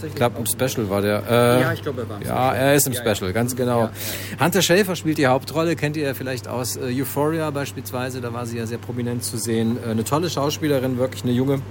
ich, 0.03 0.07
ich 0.09 0.15
glaube, 0.15 0.39
im 0.39 0.47
Special 0.47 0.91
war 0.91 1.01
der. 1.01 1.23
Äh, 1.29 1.61
ja, 1.63 1.73
ich 1.73 1.83
glaube, 1.83 2.03
er 2.03 2.09
war 2.09 2.21
im 2.21 2.27
Ja, 2.27 2.53
er 2.53 2.75
ist 2.75 2.87
im 2.87 2.93
ja, 2.93 3.01
Special, 3.01 3.31
ja. 3.31 3.33
ganz 3.33 3.57
genau. 3.57 3.85
Ja, 3.85 3.91
Hunter 4.39 4.61
Schäfer 4.61 4.97
spielt 4.97 5.17
die 5.17 5.27
Hauptrolle, 5.27 5.75
kennt 5.75 5.97
ihr 5.97 6.05
ja 6.05 6.15
vielleicht 6.15 6.47
aus 6.47 6.77
äh, 6.77 7.01
Euphoria 7.01 7.51
beispielsweise. 7.51 8.21
Da 8.21 8.35
war 8.35 8.45
sie 8.45 8.59
ja 8.59 8.67
sehr 8.67 8.79
prominent 8.79 9.25
zu 9.25 9.39
sehen. 9.39 9.79
Äh, 9.85 9.91
eine 9.91 10.05
tolle 10.05 10.29
Schauspielerin, 10.29 10.99
wirklich 10.99 11.23
eine 11.23 11.33
junge. 11.33 11.63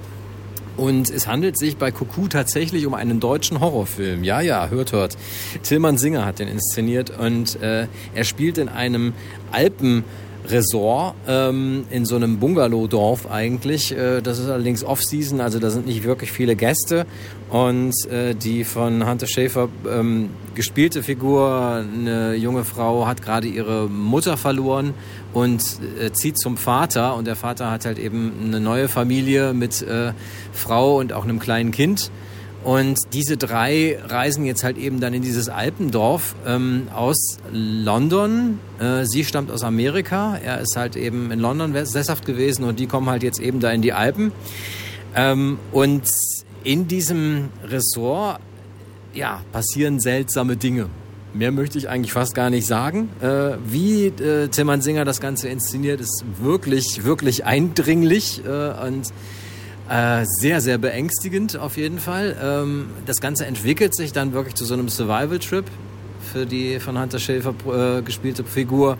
Und 0.77 1.09
es 1.09 1.27
handelt 1.27 1.57
sich 1.57 1.77
bei 1.77 1.91
Cuckoo 1.91 2.27
tatsächlich 2.27 2.85
um 2.85 2.93
einen 2.93 3.19
deutschen 3.19 3.59
Horrorfilm. 3.59 4.23
Ja, 4.23 4.41
ja, 4.41 4.69
hört, 4.69 4.93
hört. 4.93 5.17
Tillmann 5.63 5.97
Singer 5.97 6.25
hat 6.25 6.39
den 6.39 6.47
inszeniert 6.47 7.11
und 7.17 7.61
äh, 7.61 7.87
er 8.13 8.23
spielt 8.23 8.57
in 8.57 8.69
einem 8.69 9.13
Alpen- 9.51 10.03
Resort 10.47 11.15
ähm, 11.27 11.85
in 11.89 12.05
so 12.05 12.15
einem 12.15 12.39
Bungalow-Dorf 12.39 13.29
eigentlich. 13.29 13.95
Äh, 13.95 14.21
das 14.21 14.39
ist 14.39 14.49
allerdings 14.49 14.83
Off-Season, 14.83 15.39
also 15.41 15.59
da 15.59 15.69
sind 15.69 15.85
nicht 15.85 16.03
wirklich 16.03 16.31
viele 16.31 16.55
Gäste. 16.55 17.05
Und 17.49 17.93
äh, 18.09 18.33
die 18.33 18.63
von 18.63 19.07
Hunter 19.07 19.27
Schäfer 19.27 19.69
ähm, 19.89 20.29
gespielte 20.55 21.03
Figur, 21.03 21.83
eine 21.83 22.35
junge 22.35 22.63
Frau, 22.63 23.07
hat 23.07 23.21
gerade 23.21 23.47
ihre 23.47 23.89
Mutter 23.89 24.37
verloren 24.37 24.93
und 25.33 25.63
äh, 25.99 26.11
zieht 26.11 26.39
zum 26.39 26.57
Vater. 26.57 27.15
Und 27.15 27.25
der 27.25 27.35
Vater 27.35 27.71
hat 27.71 27.85
halt 27.85 27.99
eben 27.99 28.33
eine 28.45 28.59
neue 28.59 28.87
Familie 28.87 29.53
mit 29.53 29.81
äh, 29.81 30.13
Frau 30.51 30.99
und 30.99 31.13
auch 31.13 31.23
einem 31.23 31.39
kleinen 31.39 31.71
Kind. 31.71 32.11
Und 32.63 32.99
diese 33.13 33.37
drei 33.37 33.97
reisen 34.07 34.45
jetzt 34.45 34.63
halt 34.63 34.77
eben 34.77 34.99
dann 34.99 35.15
in 35.15 35.23
dieses 35.23 35.49
Alpendorf 35.49 36.35
ähm, 36.45 36.89
aus 36.93 37.37
London. 37.51 38.59
Äh, 38.79 39.05
sie 39.05 39.25
stammt 39.25 39.49
aus 39.49 39.63
Amerika. 39.63 40.37
Er 40.37 40.59
ist 40.59 40.75
halt 40.77 40.95
eben 40.95 41.31
in 41.31 41.39
London 41.39 41.73
sesshaft 41.85 42.25
gewesen 42.25 42.63
und 42.63 42.79
die 42.79 42.85
kommen 42.85 43.09
halt 43.09 43.23
jetzt 43.23 43.39
eben 43.39 43.59
da 43.61 43.71
in 43.71 43.81
die 43.81 43.93
Alpen. 43.93 44.31
Ähm, 45.15 45.57
und 45.71 46.03
in 46.63 46.87
diesem 46.87 47.49
Ressort, 47.63 48.39
ja, 49.13 49.41
passieren 49.51 49.99
seltsame 49.99 50.55
Dinge. 50.55 50.87
Mehr 51.33 51.51
möchte 51.51 51.77
ich 51.77 51.89
eigentlich 51.89 52.13
fast 52.13 52.35
gar 52.35 52.49
nicht 52.49 52.67
sagen. 52.67 53.09
Äh, 53.21 53.57
wie 53.65 54.07
äh, 54.07 54.47
Tilman 54.47 54.81
Singer 54.81 55.05
das 55.05 55.19
Ganze 55.21 55.49
inszeniert, 55.49 56.01
ist 56.01 56.23
wirklich, 56.41 57.03
wirklich 57.03 57.45
eindringlich 57.45 58.41
äh, 58.45 58.73
und 58.85 59.11
äh, 59.89 60.25
sehr, 60.25 60.61
sehr 60.61 60.77
beängstigend 60.77 61.57
auf 61.57 61.77
jeden 61.77 61.99
Fall. 61.99 62.35
Ähm, 62.41 62.89
das 63.05 63.17
Ganze 63.17 63.45
entwickelt 63.45 63.95
sich 63.95 64.13
dann 64.13 64.33
wirklich 64.33 64.55
zu 64.55 64.65
so 64.65 64.73
einem 64.73 64.89
Survival-Trip 64.89 65.65
für 66.31 66.45
die 66.45 66.79
von 66.79 66.99
Hunter 66.99 67.19
Schäfer 67.19 67.53
äh, 67.67 68.01
gespielte 68.01 68.43
Figur 68.43 68.97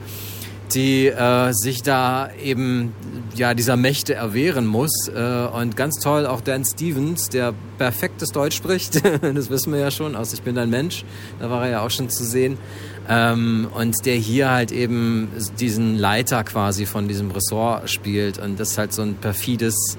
die 0.74 1.08
äh, 1.08 1.52
sich 1.54 1.84
da 1.84 2.30
eben 2.42 2.94
ja 3.36 3.54
dieser 3.54 3.78
Mächte 3.78 4.14
erwehren 4.14 4.66
muss. 4.66 4.92
Äh, 5.08 5.48
und 5.54 5.76
ganz 5.76 6.00
toll 6.00 6.26
auch 6.26 6.42
Dan 6.42 6.66
Stevens, 6.66 7.30
der 7.30 7.54
perfektes 7.78 8.30
Deutsch 8.30 8.56
spricht, 8.56 9.02
das 9.22 9.50
wissen 9.50 9.74
wir 9.74 9.80
ja 9.80 9.92
schon 9.92 10.16
aus 10.16 10.34
Ich 10.34 10.42
bin 10.42 10.58
ein 10.58 10.70
Mensch, 10.70 11.06
da 11.40 11.50
war 11.50 11.66
er 11.66 11.72
ja 11.72 11.82
auch 11.82 11.92
schon 11.92 12.10
zu 12.10 12.24
sehen. 12.24 12.58
Ähm, 13.10 13.68
und 13.74 14.06
der 14.06 14.16
hier 14.16 14.52
halt 14.52 14.72
eben 14.72 15.30
diesen 15.60 15.98
Leiter 15.98 16.44
quasi 16.44 16.86
von 16.86 17.08
diesem 17.08 17.32
Ressort 17.32 17.90
spielt. 17.90 18.38
Und 18.38 18.60
das 18.60 18.72
ist 18.72 18.78
halt 18.78 18.94
so 18.94 19.02
ein 19.02 19.16
perfides 19.16 19.98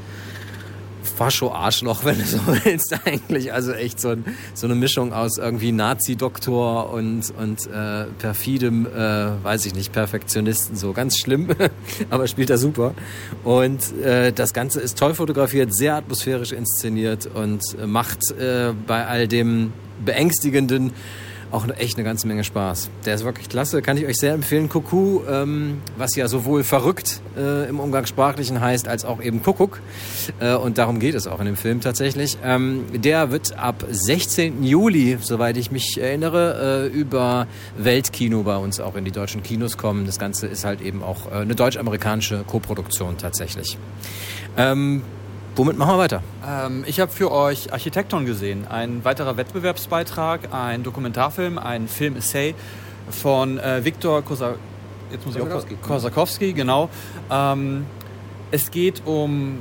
Fascho-Arschloch, 1.22 2.04
wenn 2.04 2.18
du 2.18 2.24
so 2.24 2.38
willst, 2.64 2.96
eigentlich. 3.04 3.52
Also 3.52 3.72
echt 3.72 4.00
so, 4.00 4.08
ein, 4.08 4.24
so 4.54 4.66
eine 4.66 4.74
Mischung 4.74 5.12
aus 5.12 5.38
irgendwie 5.38 5.70
Nazi-Doktor 5.70 6.90
und, 6.90 7.32
und 7.38 7.66
äh, 7.68 8.06
perfidem, 8.18 8.86
äh, 8.86 9.44
weiß 9.44 9.66
ich 9.66 9.74
nicht, 9.74 9.92
Perfektionisten. 9.92 10.74
So 10.74 10.92
ganz 10.92 11.18
schlimm, 11.18 11.48
aber 12.10 12.26
spielt 12.26 12.50
er 12.50 12.58
super. 12.58 12.94
Und 13.44 13.96
äh, 14.02 14.32
das 14.32 14.52
Ganze 14.52 14.80
ist 14.80 14.98
toll 14.98 15.14
fotografiert, 15.14 15.72
sehr 15.72 15.94
atmosphärisch 15.94 16.50
inszeniert 16.50 17.28
und 17.32 17.62
macht 17.86 18.32
äh, 18.32 18.72
bei 18.86 19.06
all 19.06 19.28
dem 19.28 19.72
beängstigenden 20.04 20.92
auch 21.52 21.66
echt 21.76 21.96
eine 21.96 22.04
ganze 22.04 22.26
Menge 22.26 22.44
Spaß. 22.44 22.90
Der 23.04 23.14
ist 23.14 23.24
wirklich 23.24 23.48
klasse, 23.48 23.82
kann 23.82 23.96
ich 23.96 24.06
euch 24.06 24.16
sehr 24.16 24.32
empfehlen. 24.32 24.68
Kuckuck, 24.68 25.26
ähm, 25.28 25.82
was 25.96 26.16
ja 26.16 26.26
sowohl 26.28 26.64
verrückt 26.64 27.20
äh, 27.36 27.68
im 27.68 27.78
Umgangssprachlichen 27.78 28.60
heißt, 28.60 28.88
als 28.88 29.04
auch 29.04 29.22
eben 29.22 29.42
Kuckuck. 29.42 29.80
Äh, 30.40 30.54
und 30.54 30.78
darum 30.78 30.98
geht 30.98 31.14
es 31.14 31.26
auch 31.26 31.40
in 31.40 31.46
dem 31.46 31.56
Film 31.56 31.80
tatsächlich. 31.80 32.38
Ähm, 32.42 32.84
der 32.92 33.30
wird 33.30 33.58
ab 33.58 33.84
16. 33.88 34.64
Juli, 34.64 35.18
soweit 35.20 35.56
ich 35.56 35.70
mich 35.70 35.98
erinnere, 36.00 36.88
äh, 36.92 36.98
über 36.98 37.46
Weltkino 37.76 38.42
bei 38.42 38.56
uns 38.56 38.80
auch 38.80 38.96
in 38.96 39.04
die 39.04 39.12
deutschen 39.12 39.42
Kinos 39.42 39.76
kommen. 39.76 40.06
Das 40.06 40.18
Ganze 40.18 40.46
ist 40.46 40.64
halt 40.64 40.80
eben 40.80 41.02
auch 41.02 41.30
äh, 41.30 41.36
eine 41.36 41.54
deutsch-amerikanische 41.54 42.44
Koproduktion 42.46 43.18
tatsächlich. 43.18 43.76
Ähm, 44.56 45.02
Womit 45.54 45.76
machen 45.76 45.94
wir 45.94 45.98
weiter? 45.98 46.22
Ähm, 46.48 46.82
ich 46.86 46.98
habe 46.98 47.12
für 47.12 47.30
euch 47.30 47.74
Architekton 47.74 48.24
gesehen. 48.24 48.66
Ein 48.68 49.04
weiterer 49.04 49.36
Wettbewerbsbeitrag, 49.36 50.52
ein 50.52 50.82
Dokumentarfilm, 50.82 51.58
ein 51.58 51.88
Film-Essay 51.88 52.54
von 53.10 53.58
äh, 53.58 53.84
Viktor 53.84 54.22
Kosa 54.22 54.54
Kosakowski. 55.22 55.74
Kosakowski, 55.76 56.52
genau. 56.54 56.88
Ähm, 57.30 57.84
es 58.50 58.70
geht 58.70 59.02
um 59.04 59.58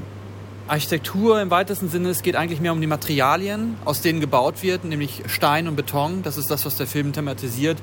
Architektur 0.69 1.41
im 1.41 1.51
weitesten 1.51 1.89
Sinne. 1.89 2.09
Es 2.09 2.21
geht 2.21 2.37
eigentlich 2.37 2.61
mehr 2.61 2.71
um 2.71 2.79
die 2.79 2.87
Materialien, 2.87 3.75
aus 3.83 4.01
denen 4.01 4.21
gebaut 4.21 4.63
wird, 4.63 4.85
nämlich 4.85 5.23
Stein 5.27 5.67
und 5.67 5.75
Beton. 5.75 6.23
Das 6.23 6.37
ist 6.37 6.49
das, 6.49 6.65
was 6.65 6.77
der 6.77 6.87
Film 6.87 7.11
thematisiert. 7.11 7.77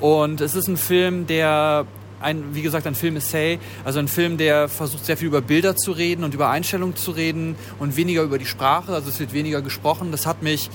Und 0.00 0.40
es 0.40 0.54
ist 0.54 0.68
ein 0.68 0.78
Film, 0.78 1.26
der 1.26 1.84
ein, 2.22 2.54
wie 2.54 2.62
gesagt, 2.62 2.86
ein 2.86 2.94
Film-Essay, 2.94 3.58
also 3.84 3.98
ein 3.98 4.08
Film, 4.08 4.36
der 4.36 4.68
versucht 4.68 5.04
sehr 5.04 5.16
viel 5.16 5.28
über 5.28 5.40
Bilder 5.40 5.76
zu 5.76 5.92
reden 5.92 6.24
und 6.24 6.34
über 6.34 6.50
Einstellungen 6.50 6.96
zu 6.96 7.10
reden 7.10 7.56
und 7.78 7.96
weniger 7.96 8.22
über 8.22 8.38
die 8.38 8.46
Sprache, 8.46 8.92
also 8.92 9.08
es 9.08 9.20
wird 9.20 9.32
weniger 9.32 9.62
gesprochen. 9.62 10.10
Das 10.10 10.26
hat 10.26 10.42
mich 10.42 10.70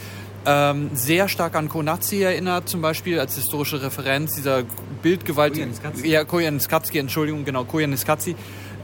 ähm, 0.46 0.90
sehr 0.94 1.28
stark 1.28 1.56
an 1.56 1.70
Konazi 1.70 2.22
erinnert, 2.22 2.70
zum 2.70 2.82
Beispiel 2.82 3.20
als 3.20 3.36
historische 3.36 3.82
Referenz, 3.82 4.36
dieser 4.36 4.64
Bildgewalt... 5.02 5.60
Ja, 6.04 6.24
Koyaanisqatsi, 6.24 6.98
Entschuldigung, 6.98 7.44
genau, 7.44 7.66
Koyaanisqatsi, 7.66 8.36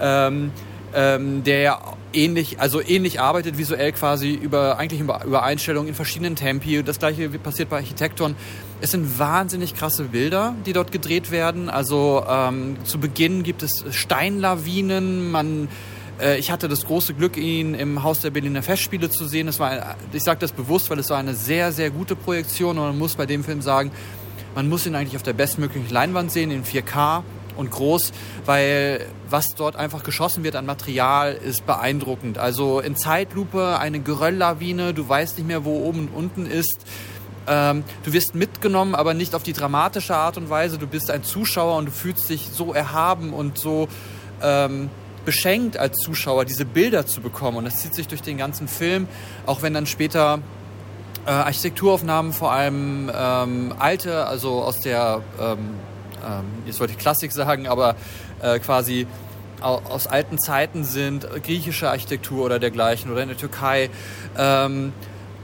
ähm, 0.01 0.51
ähm, 0.93 1.43
der 1.43 1.61
ja 1.61 1.81
ähnlich, 2.13 2.59
also 2.59 2.81
ähnlich 2.81 3.19
arbeitet 3.19 3.57
visuell 3.57 3.91
quasi 3.91 4.31
über 4.31 4.77
eigentlich 4.77 5.01
über, 5.01 5.43
Einstellungen 5.43 5.89
in 5.89 5.95
verschiedenen 5.95 6.35
Tempi. 6.35 6.83
Das 6.83 6.99
gleiche 6.99 7.29
passiert 7.29 7.69
bei 7.69 7.77
Architekton. 7.77 8.35
Es 8.81 8.91
sind 8.91 9.19
wahnsinnig 9.19 9.75
krasse 9.75 10.05
Bilder, 10.05 10.55
die 10.65 10.73
dort 10.73 10.91
gedreht 10.91 11.31
werden. 11.31 11.69
Also 11.69 12.23
ähm, 12.27 12.77
zu 12.83 12.99
Beginn 12.99 13.43
gibt 13.43 13.63
es 13.63 13.85
Steinlawinen. 13.91 15.31
Man, 15.31 15.67
äh, 16.19 16.37
ich 16.37 16.51
hatte 16.51 16.67
das 16.67 16.85
große 16.85 17.13
Glück, 17.13 17.37
ihn 17.37 17.73
im 17.73 18.03
Haus 18.03 18.21
der 18.21 18.29
Berliner 18.31 18.63
Festspiele 18.63 19.09
zu 19.09 19.25
sehen. 19.25 19.47
Das 19.47 19.59
war, 19.59 19.95
ich 20.11 20.23
sage 20.23 20.39
das 20.39 20.51
bewusst, 20.51 20.89
weil 20.89 20.99
es 20.99 21.09
war 21.09 21.17
eine 21.17 21.35
sehr, 21.35 21.71
sehr 21.71 21.89
gute 21.89 22.15
Projektion. 22.15 22.77
Und 22.77 22.85
man 22.85 22.97
muss 22.97 23.15
bei 23.15 23.25
dem 23.25 23.43
Film 23.43 23.61
sagen, 23.61 23.91
man 24.55 24.69
muss 24.69 24.85
ihn 24.85 24.95
eigentlich 24.95 25.15
auf 25.15 25.23
der 25.23 25.33
bestmöglichen 25.33 25.89
Leinwand 25.89 26.31
sehen, 26.31 26.51
in 26.51 26.63
4K 26.63 27.23
und 27.55 27.71
groß, 27.71 28.11
weil 28.45 29.05
was 29.29 29.47
dort 29.55 29.75
einfach 29.75 30.03
geschossen 30.03 30.43
wird 30.43 30.55
an 30.55 30.65
Material 30.65 31.33
ist 31.33 31.65
beeindruckend. 31.65 32.37
Also 32.37 32.79
in 32.79 32.95
Zeitlupe 32.95 33.79
eine 33.79 33.99
Gerölllawine, 33.99 34.93
du 34.93 35.07
weißt 35.07 35.37
nicht 35.37 35.47
mehr, 35.47 35.65
wo 35.65 35.83
oben 35.83 36.07
und 36.07 36.09
unten 36.09 36.45
ist. 36.45 36.79
Ähm, 37.47 37.83
du 38.03 38.13
wirst 38.13 38.35
mitgenommen, 38.35 38.95
aber 38.95 39.13
nicht 39.13 39.35
auf 39.35 39.43
die 39.43 39.53
dramatische 39.53 40.15
Art 40.15 40.37
und 40.37 40.49
Weise. 40.49 40.77
Du 40.77 40.87
bist 40.87 41.11
ein 41.11 41.23
Zuschauer 41.23 41.77
und 41.77 41.85
du 41.85 41.91
fühlst 41.91 42.29
dich 42.29 42.49
so 42.49 42.73
erhaben 42.73 43.33
und 43.33 43.57
so 43.57 43.87
ähm, 44.41 44.89
beschenkt 45.25 45.77
als 45.77 45.97
Zuschauer, 45.97 46.45
diese 46.45 46.65
Bilder 46.65 47.05
zu 47.05 47.21
bekommen. 47.21 47.57
Und 47.57 47.65
das 47.65 47.77
zieht 47.77 47.95
sich 47.95 48.07
durch 48.07 48.21
den 48.21 48.37
ganzen 48.37 48.67
Film, 48.67 49.07
auch 49.45 49.61
wenn 49.61 49.73
dann 49.73 49.85
später 49.85 50.39
äh, 51.25 51.31
Architekturaufnahmen, 51.31 52.33
vor 52.33 52.51
allem 52.51 53.11
ähm, 53.13 53.73
alte, 53.79 54.25
also 54.27 54.61
aus 54.61 54.79
der 54.79 55.21
ähm, 55.39 55.75
ähm, 56.25 56.45
jetzt 56.65 56.79
wollte 56.79 56.93
ich 56.93 56.99
Klassik 56.99 57.31
sagen, 57.31 57.67
aber 57.67 57.95
äh, 58.41 58.59
quasi 58.59 59.07
aus 59.61 60.07
alten 60.07 60.37
Zeiten 60.39 60.83
sind, 60.83 61.25
griechische 61.43 61.89
Architektur 61.89 62.45
oder 62.45 62.59
dergleichen 62.59 63.09
oder 63.09 63.21
in 63.21 63.29
der 63.29 63.37
Türkei. 63.37 63.89
Ähm, 64.37 64.91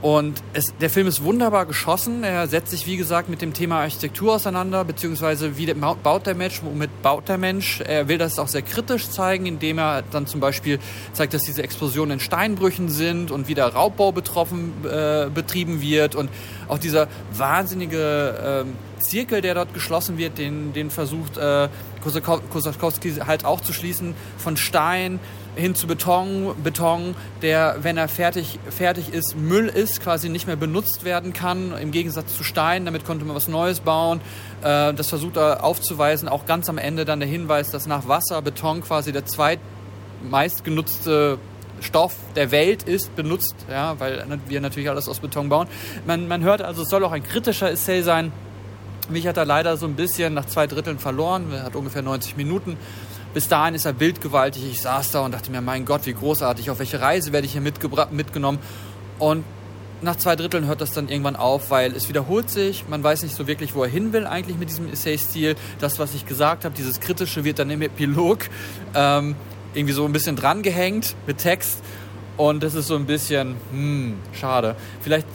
und 0.02 0.42
es, 0.54 0.64
der 0.80 0.88
Film 0.88 1.06
ist 1.06 1.22
wunderbar 1.22 1.66
geschossen. 1.66 2.24
Er 2.24 2.48
setzt 2.48 2.70
sich, 2.70 2.86
wie 2.86 2.96
gesagt, 2.96 3.28
mit 3.28 3.42
dem 3.42 3.52
Thema 3.52 3.80
Architektur 3.80 4.34
auseinander, 4.34 4.82
beziehungsweise 4.84 5.58
wie 5.58 5.70
baut 5.74 6.26
der 6.26 6.34
Mensch, 6.34 6.62
womit 6.62 7.02
baut 7.02 7.28
der 7.28 7.36
Mensch. 7.36 7.82
Er 7.82 8.08
will 8.08 8.16
das 8.16 8.38
auch 8.38 8.48
sehr 8.48 8.62
kritisch 8.62 9.10
zeigen, 9.10 9.44
indem 9.44 9.78
er 9.78 10.02
dann 10.10 10.26
zum 10.26 10.40
Beispiel 10.40 10.78
zeigt, 11.12 11.34
dass 11.34 11.42
diese 11.42 11.62
Explosionen 11.62 12.14
in 12.14 12.20
Steinbrüchen 12.20 12.88
sind 12.88 13.30
und 13.30 13.46
wie 13.46 13.54
der 13.54 13.66
Raubbau 13.66 14.10
betroffen, 14.10 14.72
äh, 14.84 15.28
betrieben 15.32 15.82
wird. 15.82 16.14
Und 16.14 16.30
auch 16.68 16.78
dieser 16.78 17.08
wahnsinnige 17.36 18.64
äh, 18.64 19.00
Zirkel, 19.02 19.42
der 19.42 19.54
dort 19.54 19.74
geschlossen 19.74 20.16
wird, 20.16 20.38
den, 20.38 20.72
den 20.72 20.90
versucht 20.90 21.36
äh, 21.36 21.68
Kosakowski 22.02 23.12
halt 23.26 23.44
auch 23.44 23.60
zu 23.60 23.72
schließen, 23.74 24.14
von 24.38 24.56
Stein 24.56 25.20
hin 25.60 25.74
zu 25.74 25.86
Beton, 25.86 26.54
Beton, 26.62 27.14
der, 27.42 27.78
wenn 27.82 27.96
er 27.96 28.08
fertig, 28.08 28.58
fertig 28.68 29.12
ist, 29.12 29.36
Müll 29.36 29.68
ist, 29.68 30.02
quasi 30.02 30.28
nicht 30.28 30.46
mehr 30.46 30.56
benutzt 30.56 31.04
werden 31.04 31.32
kann, 31.32 31.72
im 31.78 31.92
Gegensatz 31.92 32.36
zu 32.36 32.42
Stein, 32.42 32.84
damit 32.84 33.04
konnte 33.04 33.24
man 33.24 33.36
was 33.36 33.48
Neues 33.48 33.80
bauen. 33.80 34.20
Äh, 34.62 34.94
das 34.94 35.08
versucht 35.08 35.36
er 35.36 35.64
aufzuweisen, 35.64 36.28
auch 36.28 36.46
ganz 36.46 36.68
am 36.68 36.78
Ende 36.78 37.04
dann 37.04 37.20
der 37.20 37.28
Hinweis, 37.28 37.70
dass 37.70 37.86
nach 37.86 38.08
Wasser 38.08 38.42
Beton 38.42 38.82
quasi 38.82 39.12
der 39.12 39.26
zweitmeistgenutzte 39.26 41.38
Stoff 41.80 42.14
der 42.36 42.50
Welt 42.50 42.82
ist, 42.82 43.14
benutzt, 43.16 43.54
ja, 43.70 43.98
weil 43.98 44.24
wir 44.48 44.60
natürlich 44.60 44.90
alles 44.90 45.08
aus 45.08 45.20
Beton 45.20 45.48
bauen. 45.48 45.68
Man, 46.06 46.28
man 46.28 46.42
hört 46.42 46.62
also, 46.62 46.82
es 46.82 46.88
soll 46.88 47.04
auch 47.04 47.12
ein 47.12 47.22
kritischer 47.22 47.70
Essay 47.70 48.02
sein. 48.02 48.32
Mich 49.08 49.26
hat 49.26 49.36
er 49.36 49.44
leider 49.44 49.76
so 49.76 49.86
ein 49.86 49.96
bisschen 49.96 50.34
nach 50.34 50.46
zwei 50.46 50.66
Dritteln 50.66 50.98
verloren, 50.98 51.52
er 51.52 51.64
hat 51.64 51.74
ungefähr 51.74 52.02
90 52.02 52.36
Minuten. 52.36 52.76
Bis 53.32 53.46
dahin 53.48 53.74
ist 53.74 53.84
er 53.84 53.92
bildgewaltig. 53.92 54.64
Ich 54.68 54.82
saß 54.82 55.12
da 55.12 55.20
und 55.20 55.32
dachte 55.32 55.50
mir, 55.50 55.60
mein 55.60 55.84
Gott, 55.84 56.06
wie 56.06 56.12
großartig, 56.12 56.70
auf 56.70 56.78
welche 56.80 57.00
Reise 57.00 57.32
werde 57.32 57.46
ich 57.46 57.52
hier 57.52 57.60
mitgenommen? 57.60 58.58
Und 59.18 59.44
nach 60.02 60.16
zwei 60.16 60.34
Dritteln 60.34 60.66
hört 60.66 60.80
das 60.80 60.92
dann 60.92 61.08
irgendwann 61.08 61.36
auf, 61.36 61.70
weil 61.70 61.94
es 61.94 62.08
wiederholt 62.08 62.50
sich. 62.50 62.88
Man 62.88 63.04
weiß 63.04 63.22
nicht 63.22 63.34
so 63.34 63.46
wirklich, 63.46 63.74
wo 63.74 63.84
er 63.84 63.90
hin 63.90 64.12
will 64.12 64.26
eigentlich 64.26 64.56
mit 64.58 64.70
diesem 64.70 64.90
Essay-Stil. 64.90 65.56
Das, 65.78 65.98
was 65.98 66.14
ich 66.14 66.26
gesagt 66.26 66.64
habe, 66.64 66.74
dieses 66.74 67.00
Kritische 67.00 67.44
wird 67.44 67.58
dann 67.58 67.70
im 67.70 67.82
Epilog 67.82 68.38
ähm, 68.94 69.36
irgendwie 69.74 69.94
so 69.94 70.04
ein 70.04 70.12
bisschen 70.12 70.36
drangehängt 70.36 71.14
mit 71.26 71.38
Text. 71.38 71.82
Und 72.36 72.62
das 72.62 72.74
ist 72.74 72.86
so 72.86 72.96
ein 72.96 73.06
bisschen, 73.06 73.56
hm, 73.70 74.14
schade. 74.32 74.74
Vielleicht 75.02 75.26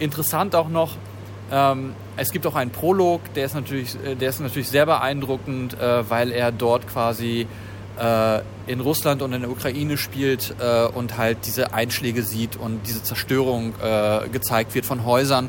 interessant 0.00 0.54
auch 0.54 0.68
noch, 0.68 0.96
ähm, 1.50 1.94
es 2.16 2.30
gibt 2.30 2.46
auch 2.46 2.54
einen 2.54 2.70
Prolog, 2.70 3.32
der 3.34 3.46
ist 3.46 3.54
natürlich, 3.54 3.96
äh, 4.04 4.14
der 4.14 4.28
ist 4.28 4.40
natürlich 4.40 4.68
sehr 4.68 4.86
beeindruckend, 4.86 5.74
äh, 5.80 6.08
weil 6.08 6.32
er 6.32 6.52
dort 6.52 6.86
quasi 6.88 7.46
äh, 7.98 8.40
in 8.66 8.80
Russland 8.80 9.22
und 9.22 9.32
in 9.32 9.42
der 9.42 9.50
Ukraine 9.50 9.96
spielt 9.96 10.54
äh, 10.60 10.86
und 10.86 11.16
halt 11.16 11.38
diese 11.46 11.72
Einschläge 11.72 12.22
sieht 12.22 12.56
und 12.56 12.86
diese 12.86 13.02
Zerstörung 13.02 13.72
äh, 13.82 14.28
gezeigt 14.28 14.74
wird 14.74 14.84
von 14.84 15.04
Häusern. 15.04 15.48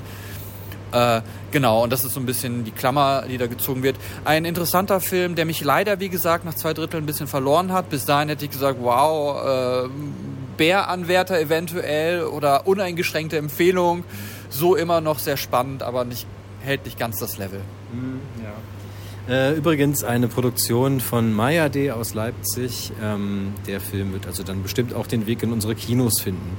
Äh, 0.91 1.22
genau, 1.51 1.84
und 1.84 1.91
das 1.91 2.03
ist 2.03 2.13
so 2.13 2.20
ein 2.20 2.25
bisschen 2.25 2.63
die 2.63 2.72
Klammer, 2.72 3.25
die 3.29 3.38
da 3.38 3.48
gezogen 3.48 3.84
wird. 3.84 3.98
Ein 4.25 4.46
interessanter 4.46 5.00
Film, 5.01 5.36
der 5.36 5.46
mich 5.46 5.62
leider, 5.63 6.00
wie 6.00 6.10
gesagt, 6.10 6.46
nach 6.46 6.56
zwei 6.56 6.74
Dritteln 6.74 7.03
ein 7.03 7.06
bisschen 7.06 7.27
verloren 7.27 7.72
hat. 7.74 7.89
Bis 7.89 8.06
dahin 8.06 8.29
hätte 8.29 8.46
ich 8.46 8.51
gesagt, 8.51 8.79
wow, 8.82 9.88
Bäranwärter 10.58 11.39
eventuell 11.39 12.24
oder 12.24 12.65
uneingeschränkte 12.65 13.38
Empfehlung. 13.38 14.03
So 14.50 14.75
immer 14.75 15.01
noch 15.01 15.20
sehr 15.20 15.38
spannend, 15.38 15.84
aber 15.84 16.06
nicht 16.06 16.25
hält 16.62 16.86
nicht 16.86 17.00
ganz 17.00 17.20
das 17.20 17.38
Level. 17.38 17.62
Äh, 19.29 19.56
übrigens 19.56 20.03
eine 20.03 20.27
Produktion 20.27 21.00
von 21.00 21.34
Maya 21.34 21.70
D. 21.70 21.91
aus 21.91 22.13
Leipzig. 22.15 22.91
Ähm, 23.01 23.53
der 23.68 23.79
Film 23.79 24.13
wird 24.13 24.25
also 24.25 24.44
dann 24.44 24.63
bestimmt 24.63 24.94
auch 24.94 25.06
den 25.06 25.27
Weg 25.27 25.44
in 25.44 25.51
unsere 25.51 25.75
Kinos 25.75 26.22
finden. 26.22 26.58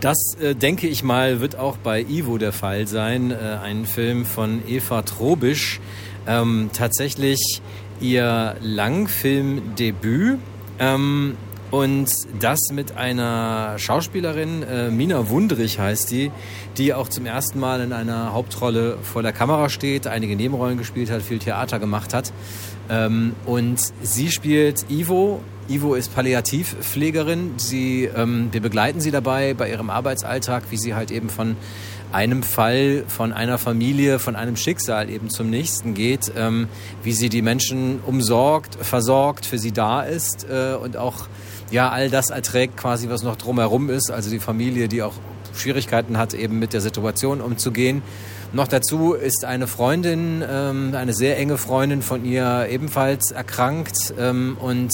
Das, 0.00 0.16
äh, 0.40 0.54
denke 0.54 0.88
ich 0.88 1.02
mal, 1.02 1.40
wird 1.40 1.56
auch 1.56 1.76
bei 1.76 2.02
Ivo 2.02 2.38
der 2.38 2.52
Fall 2.52 2.86
sein. 2.86 3.30
Äh, 3.30 3.58
ein 3.62 3.86
Film 3.86 4.24
von 4.24 4.62
Eva 4.66 5.02
Trobisch. 5.02 5.80
Ähm, 6.26 6.70
tatsächlich 6.72 7.40
ihr 8.00 8.56
Langfilmdebüt. 8.60 10.38
Ähm, 10.80 11.36
und 11.70 12.10
das 12.40 12.58
mit 12.72 12.96
einer 12.96 13.78
Schauspielerin, 13.78 14.62
äh, 14.62 14.90
Mina 14.90 15.28
Wundrich 15.28 15.78
heißt 15.78 16.10
die, 16.10 16.30
die 16.78 16.94
auch 16.94 17.08
zum 17.08 17.26
ersten 17.26 17.60
Mal 17.60 17.80
in 17.82 17.92
einer 17.92 18.32
Hauptrolle 18.32 18.96
vor 19.02 19.22
der 19.22 19.32
Kamera 19.32 19.68
steht, 19.68 20.06
einige 20.06 20.34
Nebenrollen 20.34 20.78
gespielt 20.78 21.10
hat, 21.10 21.20
viel 21.20 21.38
Theater 21.38 21.78
gemacht 21.78 22.14
hat. 22.14 22.32
Ähm, 22.88 23.34
und 23.44 23.80
sie 24.02 24.30
spielt 24.30 24.90
Ivo. 24.90 25.40
Ivo 25.68 25.94
ist 25.94 26.14
Palliativpflegerin. 26.14 27.54
Sie, 27.58 28.04
ähm, 28.04 28.48
wir 28.50 28.62
begleiten 28.62 29.02
sie 29.02 29.10
dabei 29.10 29.52
bei 29.52 29.70
ihrem 29.70 29.90
Arbeitsalltag, 29.90 30.64
wie 30.70 30.78
sie 30.78 30.94
halt 30.94 31.10
eben 31.10 31.28
von 31.28 31.56
einem 32.12 32.42
Fall, 32.42 33.04
von 33.06 33.34
einer 33.34 33.58
Familie, 33.58 34.18
von 34.18 34.34
einem 34.34 34.56
Schicksal 34.56 35.10
eben 35.10 35.28
zum 35.28 35.50
nächsten 35.50 35.92
geht, 35.92 36.32
ähm, 36.34 36.68
wie 37.02 37.12
sie 37.12 37.28
die 37.28 37.42
Menschen 37.42 38.00
umsorgt, 38.06 38.76
versorgt, 38.76 39.44
für 39.44 39.58
sie 39.58 39.72
da 39.72 40.00
ist 40.00 40.46
äh, 40.48 40.74
und 40.74 40.96
auch 40.96 41.28
ja 41.70 41.90
all 41.90 42.10
das 42.10 42.30
erträgt 42.30 42.76
quasi, 42.76 43.08
was 43.08 43.22
noch 43.22 43.36
drumherum 43.36 43.90
ist. 43.90 44.10
Also 44.10 44.30
die 44.30 44.40
Familie, 44.40 44.88
die 44.88 45.02
auch 45.02 45.14
Schwierigkeiten 45.54 46.18
hat, 46.18 46.34
eben 46.34 46.58
mit 46.58 46.72
der 46.72 46.80
Situation 46.80 47.40
umzugehen. 47.40 48.02
Noch 48.52 48.68
dazu 48.68 49.12
ist 49.12 49.44
eine 49.44 49.66
Freundin, 49.66 50.42
ähm, 50.48 50.94
eine 50.94 51.12
sehr 51.12 51.38
enge 51.38 51.58
Freundin 51.58 52.00
von 52.00 52.24
ihr 52.24 52.66
ebenfalls 52.70 53.30
erkrankt 53.30 54.14
ähm, 54.18 54.56
und 54.58 54.90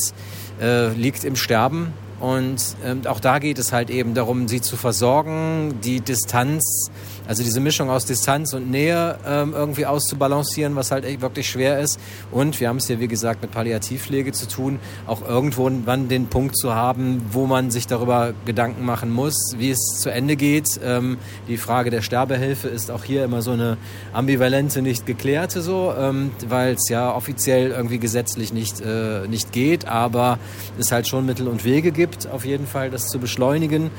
äh, 0.60 0.88
liegt 0.88 1.24
im 1.24 1.36
Sterben. 1.36 1.92
Und 2.20 2.76
ähm, 2.84 3.02
auch 3.06 3.20
da 3.20 3.38
geht 3.38 3.58
es 3.58 3.72
halt 3.72 3.90
eben 3.90 4.14
darum, 4.14 4.48
sie 4.48 4.60
zu 4.60 4.76
versorgen, 4.76 5.80
die 5.82 6.00
Distanz, 6.00 6.90
also 7.26 7.42
diese 7.42 7.60
Mischung 7.60 7.90
aus 7.90 8.04
Distanz 8.04 8.52
und 8.52 8.70
Nähe 8.70 9.18
ähm, 9.26 9.52
irgendwie 9.54 9.86
auszubalancieren, 9.86 10.76
was 10.76 10.90
halt 10.90 11.04
echt 11.04 11.20
wirklich 11.20 11.48
schwer 11.48 11.80
ist. 11.80 11.98
Und 12.30 12.60
wir 12.60 12.68
haben 12.68 12.76
es 12.76 12.86
hier, 12.86 13.00
wie 13.00 13.08
gesagt, 13.08 13.42
mit 13.42 13.50
Palliativpflege 13.50 14.32
zu 14.32 14.46
tun, 14.46 14.78
auch 15.06 15.26
irgendwann 15.26 16.08
den 16.08 16.26
Punkt 16.26 16.56
zu 16.56 16.74
haben, 16.74 17.22
wo 17.30 17.46
man 17.46 17.70
sich 17.70 17.86
darüber 17.86 18.34
Gedanken 18.44 18.84
machen 18.84 19.10
muss, 19.10 19.34
wie 19.56 19.70
es 19.70 19.98
zu 20.00 20.10
Ende 20.10 20.36
geht. 20.36 20.68
Ähm, 20.84 21.18
die 21.48 21.56
Frage 21.56 21.90
der 21.90 22.02
Sterbehilfe 22.02 22.68
ist 22.68 22.90
auch 22.90 23.04
hier 23.04 23.24
immer 23.24 23.42
so 23.42 23.52
eine 23.52 23.76
ambivalente, 24.12 24.82
nicht 24.82 25.06
geklärte 25.06 25.62
so, 25.62 25.94
ähm, 25.98 26.30
weil 26.48 26.74
es 26.74 26.88
ja 26.88 27.14
offiziell 27.14 27.70
irgendwie 27.70 27.98
gesetzlich 27.98 28.52
nicht, 28.52 28.80
äh, 28.80 29.26
nicht 29.28 29.52
geht, 29.52 29.86
aber 29.86 30.38
es 30.78 30.92
halt 30.92 31.08
schon 31.08 31.26
Mittel 31.26 31.48
und 31.48 31.64
Wege 31.64 31.90
gibt, 31.90 32.03
auf 32.30 32.44
jeden 32.44 32.66
Fall 32.66 32.90
das 32.90 33.08
zu 33.08 33.18
beschleunigen. 33.18 33.90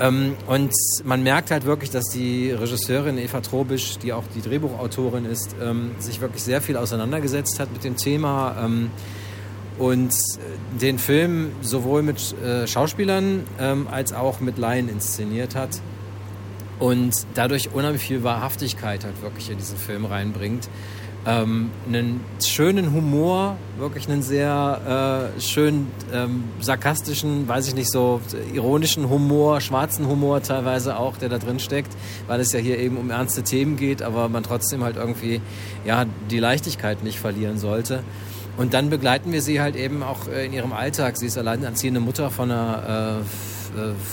Ähm, 0.00 0.34
und 0.46 0.72
man 1.04 1.22
merkt 1.22 1.50
halt 1.50 1.64
wirklich, 1.64 1.90
dass 1.90 2.06
die 2.06 2.50
Regisseurin 2.50 3.18
Eva 3.18 3.40
Trobisch, 3.40 3.98
die 3.98 4.12
auch 4.12 4.24
die 4.34 4.42
Drehbuchautorin 4.42 5.24
ist, 5.24 5.54
ähm, 5.62 5.92
sich 5.98 6.20
wirklich 6.20 6.42
sehr 6.42 6.60
viel 6.60 6.76
auseinandergesetzt 6.76 7.60
hat 7.60 7.72
mit 7.72 7.84
dem 7.84 7.96
Thema 7.96 8.56
ähm, 8.64 8.90
und 9.78 10.12
äh, 10.12 10.80
den 10.80 10.98
Film 10.98 11.52
sowohl 11.62 12.02
mit 12.02 12.34
äh, 12.42 12.66
Schauspielern 12.66 13.44
ähm, 13.60 13.86
als 13.90 14.12
auch 14.12 14.40
mit 14.40 14.58
Laien 14.58 14.88
inszeniert 14.88 15.54
hat 15.54 15.80
und 16.80 17.14
dadurch 17.34 17.72
unheimlich 17.72 18.02
viel 18.02 18.24
Wahrhaftigkeit 18.24 19.04
halt 19.04 19.22
wirklich 19.22 19.50
in 19.50 19.58
diesen 19.58 19.78
Film 19.78 20.04
reinbringt 20.04 20.68
ähm, 21.26 21.70
einen 21.86 22.20
schönen 22.44 22.92
Humor, 22.92 23.56
wirklich 23.78 24.08
einen 24.08 24.22
sehr 24.22 25.30
äh, 25.36 25.40
schön 25.40 25.86
ähm, 26.12 26.44
sarkastischen, 26.60 27.48
weiß 27.48 27.68
ich 27.68 27.74
nicht, 27.74 27.90
so 27.90 28.20
ironischen 28.52 29.08
Humor, 29.08 29.60
schwarzen 29.60 30.06
Humor 30.06 30.42
teilweise 30.42 30.98
auch, 30.98 31.16
der 31.16 31.28
da 31.28 31.38
drin 31.38 31.58
steckt, 31.58 31.92
weil 32.26 32.40
es 32.40 32.52
ja 32.52 32.58
hier 32.58 32.78
eben 32.78 32.96
um 32.96 33.10
ernste 33.10 33.42
Themen 33.42 33.76
geht, 33.76 34.02
aber 34.02 34.28
man 34.28 34.42
trotzdem 34.42 34.84
halt 34.84 34.96
irgendwie 34.96 35.40
ja 35.84 36.04
die 36.30 36.38
Leichtigkeit 36.38 37.02
nicht 37.02 37.18
verlieren 37.18 37.58
sollte. 37.58 38.02
Und 38.56 38.72
dann 38.72 38.88
begleiten 38.90 39.32
wir 39.32 39.42
sie 39.42 39.60
halt 39.60 39.76
eben 39.76 40.02
auch 40.02 40.28
äh, 40.28 40.46
in 40.46 40.52
ihrem 40.52 40.72
Alltag. 40.72 41.16
Sie 41.16 41.26
ist 41.26 41.38
alleinerziehende 41.38 42.00
Mutter 42.00 42.30
von 42.30 42.50
einer 42.50 43.20
äh, 43.20 43.24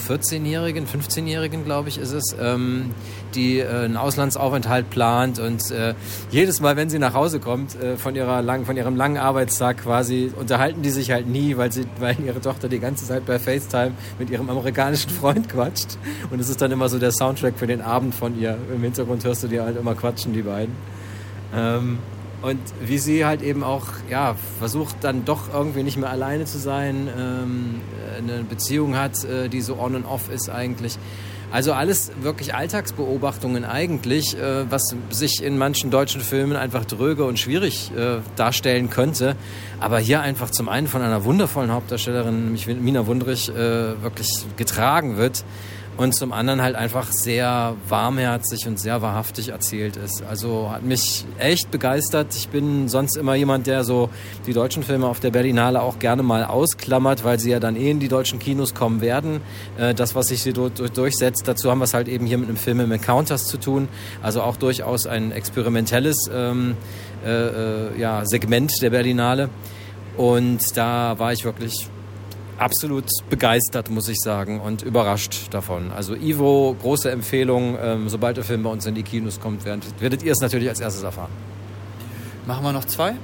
14-Jährigen, 0.08 0.86
15-Jährigen, 0.86 1.64
glaube 1.64 1.90
ich, 1.90 1.98
ist 1.98 2.12
es, 2.12 2.36
ähm, 2.40 2.92
die 3.36 3.60
äh, 3.60 3.68
einen 3.68 3.98
Auslandsaufenthalt 3.98 4.90
plant 4.90 5.40
und 5.40 5.72
äh, 5.72 5.94
jedes 6.32 6.60
Mal, 6.60 6.76
wenn 6.76 6.90
sie 6.90 7.00
nach 7.00 7.14
Hause 7.14 7.40
kommt 7.40 7.76
äh, 7.82 7.98
von, 7.98 8.16
ihrer 8.16 8.42
lang, 8.42 8.66
von 8.66 8.76
ihrem 8.78 8.96
langen 8.96 9.18
Arbeitstag 9.18 9.84
quasi, 9.84 10.32
unterhalten 10.38 10.82
die 10.82 10.90
sich 10.90 11.12
halt 11.12 11.28
nie, 11.28 11.58
weil, 11.58 11.72
sie, 11.72 11.86
weil 12.00 12.18
ihre 12.26 12.42
Tochter 12.42 12.70
die 12.70 12.80
ganze 12.80 13.06
Zeit 13.06 13.26
bei 13.26 13.40
FaceTime 13.40 13.92
mit 14.20 14.30
ihrem 14.30 14.50
amerikanischen 14.50 15.10
Freund 15.12 15.50
quatscht 15.50 15.98
und 16.30 16.40
es 16.40 16.50
ist 16.50 16.62
dann 16.62 16.72
immer 16.72 16.90
so 16.90 17.00
der 17.00 17.12
Soundtrack 17.12 17.58
für 17.58 17.68
den 17.68 17.82
Abend 17.82 18.16
von 18.16 18.40
ihr. 18.40 18.58
Im 18.74 18.82
Hintergrund 18.82 19.24
hörst 19.24 19.44
du 19.44 19.48
die 19.48 19.60
halt 19.60 19.78
immer 19.78 19.96
quatschen, 19.96 20.34
die 20.34 20.42
beiden. 20.42 20.76
Ähm, 21.56 22.00
und 22.42 22.60
wie 22.82 22.98
sie 22.98 23.26
halt 23.26 23.42
eben 23.42 23.64
auch 23.64 23.88
ja, 24.10 24.36
versucht 24.60 24.98
dann 25.02 25.26
doch 25.26 25.54
irgendwie 25.54 25.84
nicht 25.84 25.98
mehr 25.98 26.10
alleine 26.10 26.46
zu 26.46 26.58
sein, 26.58 27.08
ähm, 27.18 27.82
eine 28.18 28.44
Beziehung 28.44 28.98
hat, 28.98 29.24
äh, 29.24 29.48
die 29.48 29.62
so 29.62 29.78
on 29.80 29.96
and 29.96 30.06
off 30.06 30.30
ist 30.30 30.50
eigentlich. 30.50 30.98
Also 31.52 31.74
alles 31.74 32.14
wirklich 32.22 32.56
Alltagsbeobachtungen 32.56 33.66
eigentlich, 33.66 34.38
äh, 34.38 34.72
was 34.72 34.96
sich 35.10 35.44
in 35.44 35.58
manchen 35.58 35.92
deutschen 35.92 36.22
Filmen 36.22 36.56
einfach 36.56 36.86
dröge 36.86 37.26
und 37.26 37.40
schwierig 37.40 37.92
äh, 37.96 38.20
darstellen 38.38 38.90
könnte. 38.90 39.36
Aber 39.82 40.00
hier 40.00 40.22
einfach 40.22 40.50
zum 40.50 40.70
einen 40.70 40.88
von 40.88 41.02
einer 41.02 41.26
wundervollen 41.26 41.72
Hauptdarstellerin, 41.72 42.46
nämlich 42.46 42.68
Mina 42.68 43.06
Wundrich, 43.06 43.50
äh, 43.50 43.54
wirklich 44.02 44.30
getragen 44.56 45.18
wird 45.18 45.44
und 45.98 46.16
zum 46.16 46.32
anderen 46.32 46.62
halt 46.62 46.76
einfach 46.76 47.12
sehr 47.12 47.76
warmherzig 47.88 48.66
und 48.68 48.80
sehr 48.80 49.02
wahrhaftig 49.02 49.50
erzählt 49.50 49.98
ist. 49.98 50.24
Also 50.24 50.72
hat 50.72 50.84
mich 50.84 51.26
echt 51.38 51.70
begeistert. 51.70 52.34
Ich 52.36 52.50
bin 52.50 52.88
sonst 52.88 53.18
immer 53.18 53.36
jemand, 53.36 53.68
der 53.68 53.84
so 53.84 54.10
die 54.46 54.54
deutschen 54.54 54.84
Filme 54.84 55.08
auf 55.08 55.20
der 55.20 55.32
Berlinale 55.32 55.82
auch 55.82 56.00
gerne 56.00 56.24
mal 56.24 56.44
ausklammert, 56.44 57.24
weil 57.24 57.40
sie 57.40 57.52
ja 57.52 57.60
dann 57.60 57.76
eh 57.76 57.92
in 57.92 58.00
die 58.00 58.08
deutschen 58.08 58.40
Kinos 58.40 58.74
kommen 58.74 59.02
werden. 59.02 59.42
Äh, 59.78 59.94
das, 59.94 60.16
was 60.16 60.28
sich 60.28 60.44
hier 60.44 60.54
durchsetzt, 60.54 61.48
dazu 61.48 61.70
haben 61.70 61.80
wir 61.80 61.86
es 61.86 61.94
halt 61.94 62.08
eben 62.08 62.26
hier 62.26 62.38
mit 62.38 62.48
einem 62.48 62.58
Film 62.58 62.80
im 62.80 62.92
Encounters 62.92 63.46
zu 63.46 63.58
tun. 63.58 63.88
Also 64.22 64.42
auch 64.42 64.56
durchaus 64.56 65.06
ein 65.06 65.32
experimentelles 65.32 66.30
ähm, 66.34 66.78
äh, 67.26 67.30
äh, 67.30 68.00
ja, 68.00 68.26
Segment 68.26 68.72
der 68.82 68.90
Berlinale. 68.90 69.50
Und 70.18 70.78
da 70.78 71.20
war 71.20 71.34
ich 71.34 71.46
wirklich 71.46 71.88
absolut 72.62 73.06
begeistert, 73.30 73.90
muss 73.90 74.08
ich 74.08 74.18
sagen, 74.20 74.62
und 74.62 74.84
überrascht 74.84 75.48
davon. 75.52 75.92
Also 75.92 76.16
Ivo, 76.16 76.76
große 76.80 77.10
Empfehlung. 77.10 77.78
Ähm, 77.82 78.08
sobald 78.08 78.38
der 78.38 78.44
Film 78.44 78.64
bei 78.64 78.70
uns 78.70 78.86
in 78.86 78.96
die 78.96 79.04
Kinos 79.04 79.40
kommt, 79.40 79.66
werdet, 79.66 80.00
werdet 80.00 80.24
ihr 80.24 80.32
es 80.32 80.40
natürlich 80.40 80.70
als 80.70 80.80
erstes 80.80 81.04
erfahren. 81.04 81.32
Machen 82.46 82.64
wir 82.64 82.72
noch 82.72 82.86
zwei? 82.86 83.16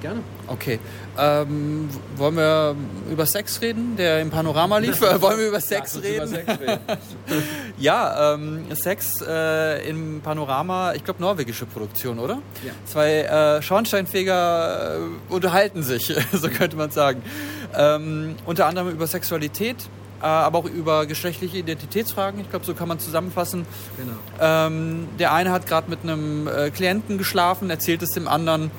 Gerne. 0.00 0.20
Okay. 0.46 0.78
Ähm, 1.18 1.88
wollen 2.16 2.36
wir 2.36 2.74
über 3.10 3.26
Sex 3.26 3.60
reden, 3.60 3.96
der 3.96 4.22
im 4.22 4.30
Panorama 4.30 4.78
lief? 4.78 5.00
wollen 5.20 5.38
wir 5.38 5.48
über 5.48 5.60
Sex 5.60 6.00
reden? 6.02 6.16
Über 6.16 6.26
Sex 6.26 6.48
reden. 6.58 6.80
ja, 7.78 8.34
ähm, 8.34 8.64
Sex 8.72 9.22
äh, 9.26 9.86
im 9.88 10.22
Panorama, 10.22 10.94
ich 10.94 11.04
glaube 11.04 11.20
norwegische 11.20 11.66
Produktion, 11.66 12.18
oder? 12.18 12.40
Ja. 12.64 12.72
Zwei 12.86 13.20
äh, 13.20 13.62
Schornsteinfeger 13.62 14.96
äh, 14.96 15.32
unterhalten 15.32 15.82
sich, 15.82 16.06
so 16.32 16.48
könnte 16.48 16.76
man 16.76 16.90
sagen. 16.90 17.22
Ähm, 17.76 18.36
unter 18.46 18.66
anderem 18.66 18.90
über 18.90 19.06
Sexualität, 19.06 19.76
äh, 20.20 20.24
aber 20.24 20.58
auch 20.58 20.64
über 20.64 21.06
geschlechtliche 21.06 21.58
Identitätsfragen. 21.58 22.40
Ich 22.40 22.50
glaube, 22.50 22.64
so 22.64 22.74
kann 22.74 22.88
man 22.88 22.98
zusammenfassen. 22.98 23.66
Genau. 23.96 24.12
Ähm, 24.40 25.08
der 25.18 25.32
eine 25.32 25.52
hat 25.52 25.66
gerade 25.66 25.88
mit 25.88 26.00
einem 26.02 26.48
äh, 26.48 26.70
Klienten 26.70 27.18
geschlafen, 27.18 27.70
erzählt 27.70 28.02
es 28.02 28.10
dem 28.10 28.28
anderen 28.28 28.70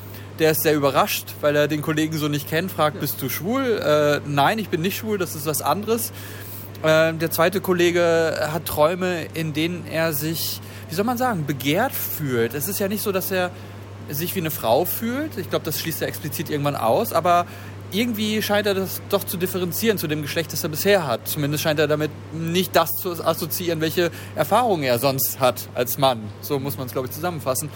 der 0.42 0.52
ist 0.52 0.64
sehr 0.64 0.74
überrascht, 0.74 1.36
weil 1.42 1.56
er 1.56 1.68
den 1.68 1.84
Kollegen 1.84 2.18
so 2.18 2.28
nicht 2.28 2.50
kennt, 2.50 2.72
fragt, 2.72 3.00
bist 3.00 3.22
du 3.22 3.30
schwul? 3.30 3.78
Äh, 3.78 4.28
nein, 4.28 4.58
ich 4.58 4.70
bin 4.70 4.82
nicht 4.82 4.98
schwul, 4.98 5.20
das 5.20 5.36
ist 5.36 5.46
was 5.46 5.62
anderes. 5.62 6.12
Äh, 6.82 7.14
der 7.14 7.30
zweite 7.30 7.62
Kollege 7.62 8.50
hat 8.52 8.66
Träume, 8.66 9.26
in 9.36 9.54
denen 9.54 9.86
er 9.86 10.14
sich, 10.14 10.60
wie 10.90 10.96
soll 10.96 11.06
man 11.06 11.20
sagen, 11.20 11.46
begehrt 11.46 11.94
fühlt. 11.94 12.56
Es 12.56 12.68
ist 12.68 12.80
ja 12.80 12.88
nicht 12.88 13.04
so, 13.04 13.12
dass 13.12 13.30
er 13.30 13.52
sich 14.10 14.36
wie 14.36 14.40
eine 14.40 14.50
Frau 14.50 14.86
fühlt. 14.86 15.38
Ich 15.38 15.50
glaube, 15.50 15.64
das 15.64 15.80
schließt 15.80 16.02
er 16.02 16.08
explizit 16.08 16.50
irgendwann 16.50 16.76
aus, 16.76 17.14
aber 17.14 17.46
irgendwie 17.92 18.42
scheint 18.42 18.68
er 18.68 18.74
das 18.74 19.02
doch 19.10 19.24
zu 19.24 19.38
differenzieren 19.38 19.98
zu 19.98 20.08
dem 20.08 20.22
Geschlecht, 20.22 20.54
das 20.54 20.64
er 20.64 20.70
bisher 20.70 21.06
hat. 21.06 21.28
Zumindest 21.28 21.64
scheint 21.64 21.80
er 21.80 21.88
damit 21.88 22.12
nicht 22.34 22.76
das 22.76 22.92
zu 22.92 23.12
assoziieren, 23.24 23.82
welche 23.82 24.12
Erfahrungen 24.36 24.84
er 24.84 25.00
sonst 25.00 25.40
hat 25.40 25.70
als 25.76 25.98
Mann. 25.98 26.22
So 26.42 26.60
muss 26.60 26.78
man 26.78 26.88
es, 26.88 26.94
glaube 26.94 27.08
ich, 27.08 27.14
zusammenfassen. 27.14 27.70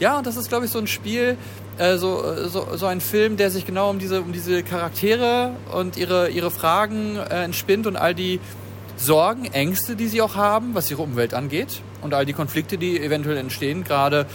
Ja, 0.00 0.18
und 0.18 0.26
das 0.26 0.36
ist, 0.36 0.48
glaube 0.48 0.66
ich, 0.66 0.70
so 0.70 0.78
ein 0.78 0.86
Spiel, 0.86 1.36
äh, 1.78 1.96
so, 1.96 2.48
so, 2.48 2.76
so 2.76 2.86
ein 2.86 3.00
Film, 3.00 3.36
der 3.36 3.50
sich 3.50 3.64
genau 3.64 3.90
um 3.90 3.98
diese, 3.98 4.22
um 4.22 4.32
diese 4.32 4.62
Charaktere 4.62 5.52
und 5.72 5.96
ihre, 5.96 6.30
ihre 6.30 6.50
Fragen 6.50 7.16
äh, 7.16 7.44
entspinnt 7.44 7.86
und 7.86 7.96
all 7.96 8.14
die 8.14 8.40
Sorgen, 8.96 9.46
Ängste, 9.46 9.96
die 9.96 10.08
sie 10.08 10.22
auch 10.22 10.36
haben, 10.36 10.74
was 10.74 10.90
ihre 10.90 11.02
Umwelt 11.02 11.34
angeht 11.34 11.80
und 12.02 12.14
all 12.14 12.26
die 12.26 12.32
Konflikte, 12.32 12.78
die 12.78 13.00
eventuell 13.00 13.36
entstehen, 13.36 13.82
gerade 13.84 14.26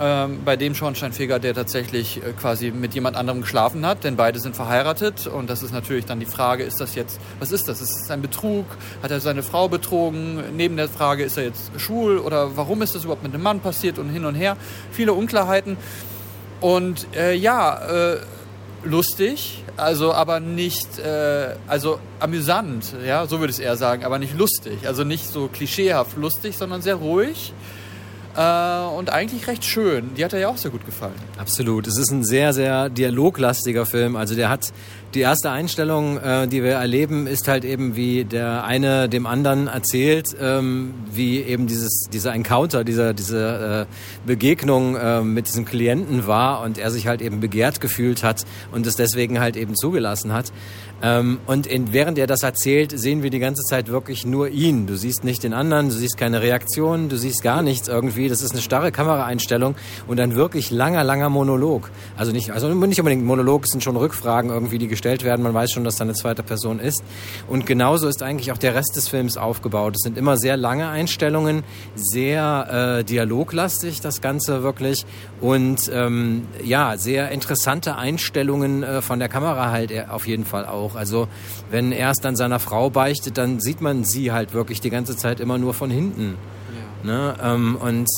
ähm, 0.00 0.40
bei 0.44 0.56
dem 0.56 0.74
Schornsteinfeger, 0.74 1.38
der 1.38 1.54
tatsächlich 1.54 2.18
äh, 2.18 2.32
quasi 2.32 2.70
mit 2.70 2.94
jemand 2.94 3.16
anderem 3.16 3.40
geschlafen 3.40 3.84
hat, 3.84 4.04
denn 4.04 4.16
beide 4.16 4.38
sind 4.38 4.54
verheiratet 4.54 5.26
und 5.26 5.50
das 5.50 5.62
ist 5.62 5.72
natürlich 5.72 6.04
dann 6.06 6.20
die 6.20 6.26
Frage, 6.26 6.62
ist 6.62 6.80
das 6.80 6.94
jetzt, 6.94 7.20
was 7.40 7.50
ist 7.50 7.68
das? 7.68 7.80
Ist 7.80 8.02
es 8.04 8.10
ein 8.10 8.22
Betrug? 8.22 8.66
Hat 9.02 9.10
er 9.10 9.20
seine 9.20 9.42
Frau 9.42 9.68
betrogen? 9.68 10.56
Neben 10.56 10.76
der 10.76 10.88
Frage, 10.88 11.24
ist 11.24 11.36
er 11.36 11.44
jetzt 11.44 11.72
schwul 11.78 12.18
oder 12.18 12.56
warum 12.56 12.82
ist 12.82 12.94
das 12.94 13.04
überhaupt 13.04 13.24
mit 13.24 13.34
einem 13.34 13.42
Mann 13.42 13.60
passiert 13.60 13.98
und 13.98 14.08
hin 14.08 14.24
und 14.24 14.34
her? 14.34 14.56
Viele 14.92 15.12
Unklarheiten 15.12 15.76
und 16.60 17.06
äh, 17.16 17.34
ja, 17.34 18.12
äh, 18.14 18.18
lustig, 18.84 19.64
also 19.76 20.12
aber 20.12 20.38
nicht, 20.38 20.98
äh, 20.98 21.56
also 21.66 21.98
amüsant, 22.20 22.94
ja, 23.04 23.26
so 23.26 23.40
würde 23.40 23.50
ich 23.50 23.58
es 23.58 23.64
eher 23.64 23.76
sagen, 23.76 24.04
aber 24.04 24.18
nicht 24.18 24.38
lustig, 24.38 24.86
also 24.86 25.02
nicht 25.02 25.26
so 25.26 25.48
klischeehaft 25.48 26.16
lustig, 26.16 26.56
sondern 26.56 26.82
sehr 26.82 26.96
ruhig 26.96 27.52
und 28.38 29.10
eigentlich 29.10 29.48
recht 29.48 29.64
schön. 29.64 30.14
Die 30.16 30.24
hat 30.24 30.32
er 30.32 30.38
ja 30.38 30.48
auch 30.48 30.56
sehr 30.56 30.70
gut 30.70 30.86
gefallen. 30.86 31.14
Absolut. 31.38 31.86
Es 31.86 31.98
ist 31.98 32.10
ein 32.10 32.24
sehr, 32.24 32.52
sehr 32.52 32.88
dialoglastiger 32.88 33.84
Film. 33.84 34.16
Also 34.16 34.34
der 34.34 34.48
hat 34.48 34.72
die 35.14 35.20
erste 35.20 35.50
Einstellung, 35.50 36.18
äh, 36.18 36.46
die 36.48 36.62
wir 36.62 36.72
erleben, 36.72 37.26
ist 37.26 37.48
halt 37.48 37.64
eben, 37.64 37.96
wie 37.96 38.24
der 38.24 38.64
eine 38.64 39.08
dem 39.08 39.26
anderen 39.26 39.66
erzählt, 39.66 40.36
ähm, 40.38 40.92
wie 41.10 41.40
eben 41.40 41.66
dieses, 41.66 42.08
dieser 42.12 42.34
Encounter, 42.34 42.84
dieser, 42.84 43.14
diese 43.14 43.86
äh, 43.88 44.26
Begegnung 44.26 44.96
äh, 44.96 45.22
mit 45.22 45.48
diesem 45.48 45.64
Klienten 45.64 46.26
war 46.26 46.62
und 46.62 46.76
er 46.76 46.90
sich 46.90 47.06
halt 47.06 47.22
eben 47.22 47.40
begehrt 47.40 47.80
gefühlt 47.80 48.22
hat 48.22 48.44
und 48.70 48.86
es 48.86 48.96
deswegen 48.96 49.40
halt 49.40 49.56
eben 49.56 49.74
zugelassen 49.74 50.32
hat. 50.32 50.52
Ähm, 51.00 51.38
und 51.46 51.66
in, 51.66 51.92
während 51.92 52.18
er 52.18 52.26
das 52.26 52.42
erzählt, 52.42 52.98
sehen 52.98 53.22
wir 53.22 53.30
die 53.30 53.38
ganze 53.38 53.62
Zeit 53.62 53.88
wirklich 53.88 54.26
nur 54.26 54.48
ihn. 54.48 54.86
Du 54.86 54.96
siehst 54.96 55.22
nicht 55.22 55.44
den 55.44 55.54
anderen, 55.54 55.88
du 55.88 55.94
siehst 55.94 56.16
keine 56.16 56.42
Reaktion, 56.42 57.08
du 57.08 57.16
siehst 57.16 57.42
gar 57.42 57.62
nichts 57.62 57.88
irgendwie. 57.88 58.28
Das 58.28 58.42
ist 58.42 58.52
eine 58.52 58.60
starre 58.60 58.90
Kameraeinstellung 58.90 59.76
und 60.06 60.18
ein 60.18 60.34
wirklich 60.34 60.70
langer, 60.70 61.04
langer 61.04 61.28
Monolog. 61.28 61.90
Also 62.16 62.32
nicht, 62.32 62.50
also 62.50 62.68
nicht 62.68 62.98
unbedingt 62.98 63.24
Monolog, 63.24 63.64
es 63.64 63.70
sind 63.70 63.84
schon 63.84 63.96
Rückfragen 63.96 64.50
irgendwie, 64.50 64.78
die 64.78 64.88
gestellt 64.88 65.22
werden. 65.22 65.42
Man 65.42 65.54
weiß 65.54 65.70
schon, 65.70 65.84
dass 65.84 65.96
da 65.96 66.04
eine 66.04 66.14
zweite 66.14 66.42
Person 66.42 66.80
ist. 66.80 67.02
Und 67.48 67.66
genauso 67.66 68.08
ist 68.08 68.22
eigentlich 68.22 68.50
auch 68.50 68.58
der 68.58 68.74
Rest 68.74 68.96
des 68.96 69.08
Films 69.08 69.36
aufgebaut. 69.36 69.94
Es 69.96 70.02
sind 70.02 70.18
immer 70.18 70.36
sehr 70.36 70.56
lange 70.56 70.88
Einstellungen, 70.88 71.62
sehr 71.94 72.98
äh, 72.98 73.04
dialoglastig 73.04 74.00
das 74.00 74.20
Ganze 74.20 74.62
wirklich 74.62 75.06
und 75.40 75.90
ähm, 75.92 76.46
ja, 76.64 76.96
sehr 76.96 77.30
interessante 77.30 77.96
Einstellungen 77.96 78.82
äh, 78.82 79.02
von 79.02 79.18
der 79.18 79.28
Kamera 79.28 79.70
halt 79.70 79.92
auf 80.08 80.26
jeden 80.26 80.44
Fall 80.44 80.66
auch. 80.66 80.87
Also 80.96 81.28
wenn 81.70 81.92
er 81.92 82.10
es 82.10 82.18
dann 82.18 82.36
seiner 82.36 82.58
Frau 82.58 82.90
beichtet, 82.90 83.38
dann 83.38 83.60
sieht 83.60 83.80
man 83.80 84.04
sie 84.04 84.32
halt 84.32 84.54
wirklich 84.54 84.80
die 84.80 84.90
ganze 84.90 85.16
Zeit 85.16 85.40
immer 85.40 85.58
nur 85.58 85.74
von 85.74 85.90
hinten. 85.90 86.36
Ja. 87.04 87.12
Ne? 87.12 87.34
Ähm, 87.42 87.76
und 87.76 88.08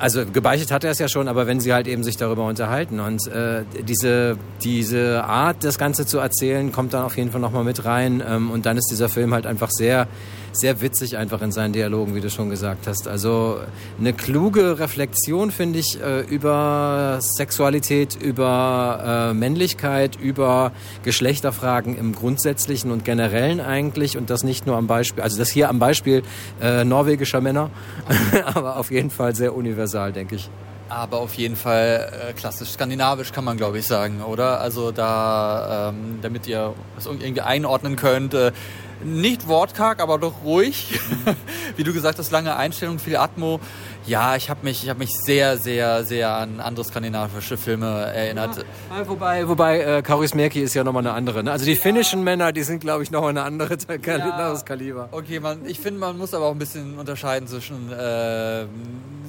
also 0.00 0.24
gebeichtet 0.24 0.70
hat 0.70 0.82
er 0.82 0.92
es 0.92 0.98
ja 0.98 1.08
schon, 1.08 1.28
aber 1.28 1.46
wenn 1.46 1.60
sie 1.60 1.74
halt 1.74 1.86
eben 1.86 2.02
sich 2.02 2.16
darüber 2.16 2.46
unterhalten 2.46 3.00
und 3.00 3.26
äh, 3.28 3.64
diese 3.86 4.38
diese 4.64 5.24
Art, 5.24 5.62
das 5.62 5.78
Ganze 5.78 6.06
zu 6.06 6.18
erzählen, 6.18 6.72
kommt 6.72 6.94
dann 6.94 7.04
auf 7.04 7.18
jeden 7.18 7.30
Fall 7.30 7.40
nochmal 7.40 7.64
mit 7.64 7.84
rein 7.84 8.22
ähm, 8.26 8.50
und 8.50 8.64
dann 8.64 8.78
ist 8.78 8.88
dieser 8.90 9.10
Film 9.10 9.34
halt 9.34 9.46
einfach 9.46 9.68
sehr 9.70 10.08
sehr 10.52 10.80
witzig 10.80 11.16
einfach 11.16 11.42
in 11.42 11.52
seinen 11.52 11.72
Dialogen, 11.72 12.14
wie 12.14 12.20
du 12.20 12.30
schon 12.30 12.50
gesagt 12.50 12.86
hast. 12.86 13.08
Also 13.08 13.60
eine 13.98 14.12
kluge 14.12 14.78
Reflexion, 14.78 15.50
finde 15.50 15.78
ich, 15.78 16.00
äh, 16.00 16.20
über 16.20 17.18
Sexualität, 17.20 18.16
über 18.20 19.30
äh, 19.30 19.34
Männlichkeit, 19.34 20.16
über 20.16 20.72
Geschlechterfragen 21.02 21.96
im 21.96 22.14
Grundsätzlichen 22.14 22.90
und 22.90 23.04
Generellen 23.04 23.60
eigentlich 23.60 24.16
und 24.16 24.30
das 24.30 24.42
nicht 24.42 24.66
nur 24.66 24.76
am 24.76 24.86
Beispiel, 24.86 25.22
also 25.22 25.38
das 25.38 25.50
hier 25.50 25.68
am 25.68 25.78
Beispiel 25.78 26.22
äh, 26.60 26.84
norwegischer 26.84 27.40
Männer, 27.40 27.70
aber 28.54 28.76
auf 28.76 28.90
jeden 28.90 29.10
Fall 29.10 29.34
sehr 29.34 29.54
universal, 29.54 30.12
denke 30.12 30.36
ich. 30.36 30.50
Aber 30.90 31.18
auf 31.18 31.34
jeden 31.34 31.54
Fall 31.54 32.12
äh, 32.30 32.32
klassisch 32.32 32.70
skandinavisch 32.70 33.30
kann 33.30 33.44
man, 33.44 33.56
glaube 33.56 33.78
ich, 33.78 33.86
sagen, 33.86 34.22
oder? 34.22 34.60
Also 34.60 34.90
da, 34.90 35.90
ähm, 35.90 36.18
damit 36.20 36.48
ihr 36.48 36.74
das 36.96 37.06
irgendwie 37.06 37.42
einordnen 37.42 37.94
könnt, 37.94 38.34
äh, 38.34 38.50
nicht 39.04 39.48
wortkarg, 39.48 40.00
aber 40.00 40.18
doch 40.18 40.42
ruhig. 40.44 41.00
Wie 41.76 41.84
du 41.84 41.92
gesagt 41.92 42.18
hast, 42.18 42.30
lange 42.30 42.56
Einstellung, 42.56 42.98
viel 42.98 43.16
Atmo. 43.16 43.60
Ja, 44.10 44.34
ich 44.34 44.50
habe 44.50 44.64
mich, 44.64 44.82
ich 44.82 44.90
hab 44.90 44.98
mich 44.98 45.10
sehr, 45.12 45.56
sehr, 45.56 46.02
sehr 46.02 46.30
an 46.30 46.58
andere 46.58 46.84
skandinavische 46.84 47.56
Filme 47.56 47.86
erinnert. 47.86 48.56
Ja, 48.90 49.08
wobei, 49.08 49.46
wobei 49.46 49.82
äh, 49.82 50.02
Kaurismäki 50.02 50.60
ist 50.60 50.74
ja 50.74 50.82
nochmal 50.82 51.06
eine 51.06 51.12
andere. 51.12 51.44
Ne? 51.44 51.52
Also 51.52 51.64
die 51.64 51.74
ja. 51.74 51.80
finnischen 51.80 52.24
Männer, 52.24 52.50
die 52.50 52.64
sind, 52.64 52.80
glaube 52.80 53.04
ich, 53.04 53.12
nochmal 53.12 53.30
eine 53.30 53.42
andere 53.42 53.76
Kal 53.78 54.18
ja. 54.18 54.60
Kaliber. 54.66 55.10
Okay, 55.12 55.38
man, 55.38 55.64
ich 55.64 55.78
finde, 55.78 56.00
man 56.00 56.18
muss 56.18 56.34
aber 56.34 56.46
auch 56.46 56.50
ein 56.50 56.58
bisschen 56.58 56.98
unterscheiden 56.98 57.46
zwischen 57.46 57.92
äh, 57.92 58.64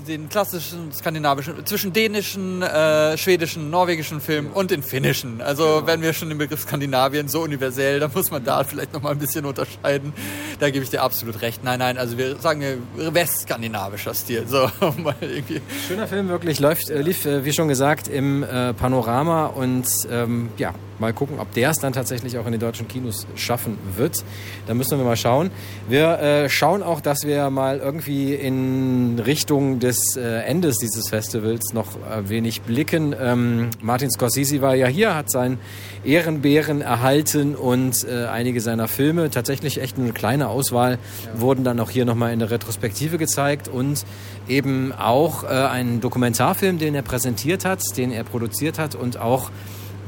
den 0.08 0.30
klassischen 0.30 0.92
skandinavischen, 0.92 1.64
zwischen 1.66 1.94
dänischen, 1.94 2.64
äh, 2.64 3.18
schwedischen, 3.18 3.70
norwegischen 3.70 4.20
Filmen 4.20 4.52
und 4.52 4.72
den 4.72 4.82
finnischen. 4.82 5.42
Also 5.42 5.64
genau. 5.64 5.88
wenn 5.88 6.02
wir 6.02 6.14
schon 6.14 6.30
den 6.30 6.40
Begriff 6.40 6.62
Skandinavien 6.62 7.28
so 7.28 7.42
universell, 7.42 8.00
dann 8.00 8.12
muss 8.14 8.32
man 8.32 8.44
da 8.44 8.64
vielleicht 8.64 8.94
nochmal 8.94 9.12
ein 9.12 9.20
bisschen 9.20 9.46
unterscheiden. 9.46 10.14
Da 10.60 10.70
gebe 10.72 10.84
ich 10.84 10.90
dir 10.90 11.04
absolut 11.04 11.42
recht. 11.42 11.64
Nein, 11.64 11.78
nein, 11.78 12.00
also 12.00 12.18
wir 12.18 12.38
sagen 12.38 12.64
westskandinavischer 12.96 14.16
Stil. 14.16 14.48
So, 14.48 14.71
Schöner 15.88 16.08
Film, 16.08 16.30
wirklich 16.30 16.60
läuft, 16.60 16.90
äh, 16.90 17.02
lief, 17.02 17.26
äh, 17.26 17.46
wie 17.46 17.54
schon 17.54 17.68
gesagt, 17.68 18.08
im 18.08 18.44
äh, 18.44 18.74
Panorama 18.74 19.48
und 19.48 19.86
ähm, 20.10 20.50
ja, 20.58 20.74
mal 21.02 21.12
gucken, 21.14 21.40
ob 21.40 21.52
der 21.54 21.72
es 21.72 21.78
dann 21.78 21.94
tatsächlich 21.94 22.38
auch 22.38 22.46
in 22.46 22.52
den 22.54 22.62
deutschen 22.62 22.88
Kinos 22.88 23.28
schaffen 23.36 23.78
wird. 23.98 24.24
Da 24.68 24.74
müssen 24.74 24.98
wir 24.98 25.04
mal 25.04 25.18
schauen. 25.18 25.50
Wir 25.90 26.20
äh, 26.20 26.50
schauen 26.50 26.84
auch, 26.84 27.02
dass 27.02 27.24
wir 27.26 27.50
mal 27.50 27.80
irgendwie 27.80 28.36
in 28.36 29.20
Richtung 29.20 29.80
des 29.80 30.16
äh, 30.16 30.44
Endes 30.44 30.78
dieses 30.78 31.10
Festivals 31.10 31.74
noch 31.74 31.88
ein 32.10 32.30
wenig 32.30 32.62
blicken. 32.62 33.16
Ähm, 33.20 33.72
Martin 33.82 34.12
Scorsese 34.12 34.62
war 34.62 34.76
ja 34.76 34.88
hier, 34.88 35.16
hat 35.16 35.32
seinen 35.32 35.60
Ehrenbären 36.06 36.82
erhalten 36.82 37.56
und 37.56 38.08
äh, 38.08 38.26
einige 38.26 38.62
seiner 38.62 38.88
Filme, 38.88 39.30
tatsächlich 39.32 39.82
echt 39.82 39.98
eine 39.98 40.14
kleine 40.14 40.50
Auswahl, 40.50 41.00
ja. 41.26 41.42
wurden 41.42 41.64
dann 41.64 41.80
auch 41.80 41.90
hier 41.90 42.06
nochmal 42.06 42.32
in 42.32 42.40
der 42.40 42.52
Retrospektive 42.52 43.18
gezeigt 43.18 43.68
und 43.68 44.06
eben 44.52 44.92
auch 44.92 45.44
äh, 45.44 45.48
einen 45.48 46.02
Dokumentarfilm, 46.02 46.78
den 46.78 46.94
er 46.94 47.02
präsentiert 47.02 47.66
hat, 47.66 47.82
den 47.98 48.12
er 48.12 48.24
produziert 48.24 48.78
hat 48.78 48.96
und 48.96 49.18
auch 49.18 49.50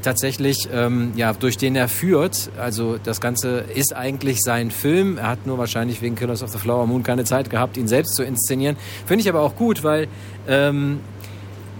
tatsächlich, 0.02 0.68
ähm, 0.72 1.12
ja, 1.16 1.32
durch 1.32 1.56
den 1.56 1.74
er 1.74 1.88
führt. 1.88 2.50
Also 2.58 2.98
das 3.02 3.22
Ganze 3.22 3.64
ist 3.74 3.96
eigentlich 3.96 4.40
sein 4.42 4.70
Film. 4.70 5.16
Er 5.16 5.28
hat 5.28 5.46
nur 5.46 5.56
wahrscheinlich 5.56 6.02
wegen 6.02 6.14
Killers 6.14 6.42
of 6.42 6.50
the 6.50 6.58
Flower 6.58 6.86
Moon 6.86 7.02
keine 7.02 7.24
Zeit 7.24 7.48
gehabt, 7.48 7.78
ihn 7.78 7.88
selbst 7.88 8.14
zu 8.14 8.22
inszenieren. 8.22 8.76
Finde 9.06 9.22
ich 9.22 9.28
aber 9.28 9.40
auch 9.40 9.56
gut, 9.56 9.82
weil 9.82 10.08
ähm, 10.46 11.00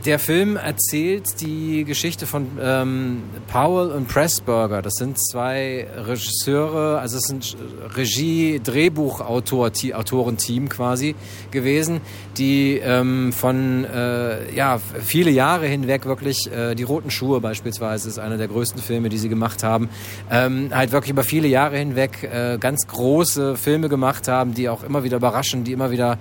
der 0.05 0.19
Film 0.19 0.57
erzählt 0.57 1.41
die 1.41 1.85
Geschichte 1.85 2.27
von 2.27 2.47
ähm, 2.61 3.23
Powell 3.51 3.91
und 3.91 4.07
Pressburger. 4.07 4.83
Das 4.83 4.93
sind 4.95 5.19
zwei 5.19 5.87
Regisseure, 5.97 6.99
also 6.99 7.17
es 7.17 7.25
sind 7.25 7.57
Regie, 7.97 8.61
Drehbuchautorenteam 8.63 10.69
quasi 10.69 11.15
gewesen, 11.51 12.03
die 12.37 12.79
ähm, 12.85 13.33
von 13.33 13.85
äh, 13.85 14.55
ja 14.55 14.79
viele 14.79 15.31
Jahre 15.31 15.67
hinweg 15.67 16.05
wirklich 16.05 16.53
äh, 16.53 16.75
die 16.75 16.83
Roten 16.83 17.11
Schuhe 17.11 17.41
beispielsweise 17.41 18.09
ist 18.09 18.19
einer 18.19 18.37
der 18.37 18.49
größten 18.49 18.83
Filme, 18.83 19.09
die 19.09 19.19
sie 19.19 19.31
gemacht 19.31 19.63
haben, 19.63 19.89
ähm, 20.31 20.69
halt 20.73 20.93
wirklich 20.93 21.13
über 21.13 21.25
viele 21.25 21.49
Jahre 21.49 21.79
hinweg 21.79 22.23
äh, 22.23 22.59
ganz 22.59 22.87
große 22.87 23.57
Filme 23.57 23.89
gemacht 23.89 24.29
haben, 24.29 24.53
die 24.53 24.69
auch 24.69 24.85
immer 24.85 25.05
wieder 25.05 25.17
überraschen, 25.17 25.65
die 25.65 25.73
immer 25.73 25.91
wieder 25.91 26.19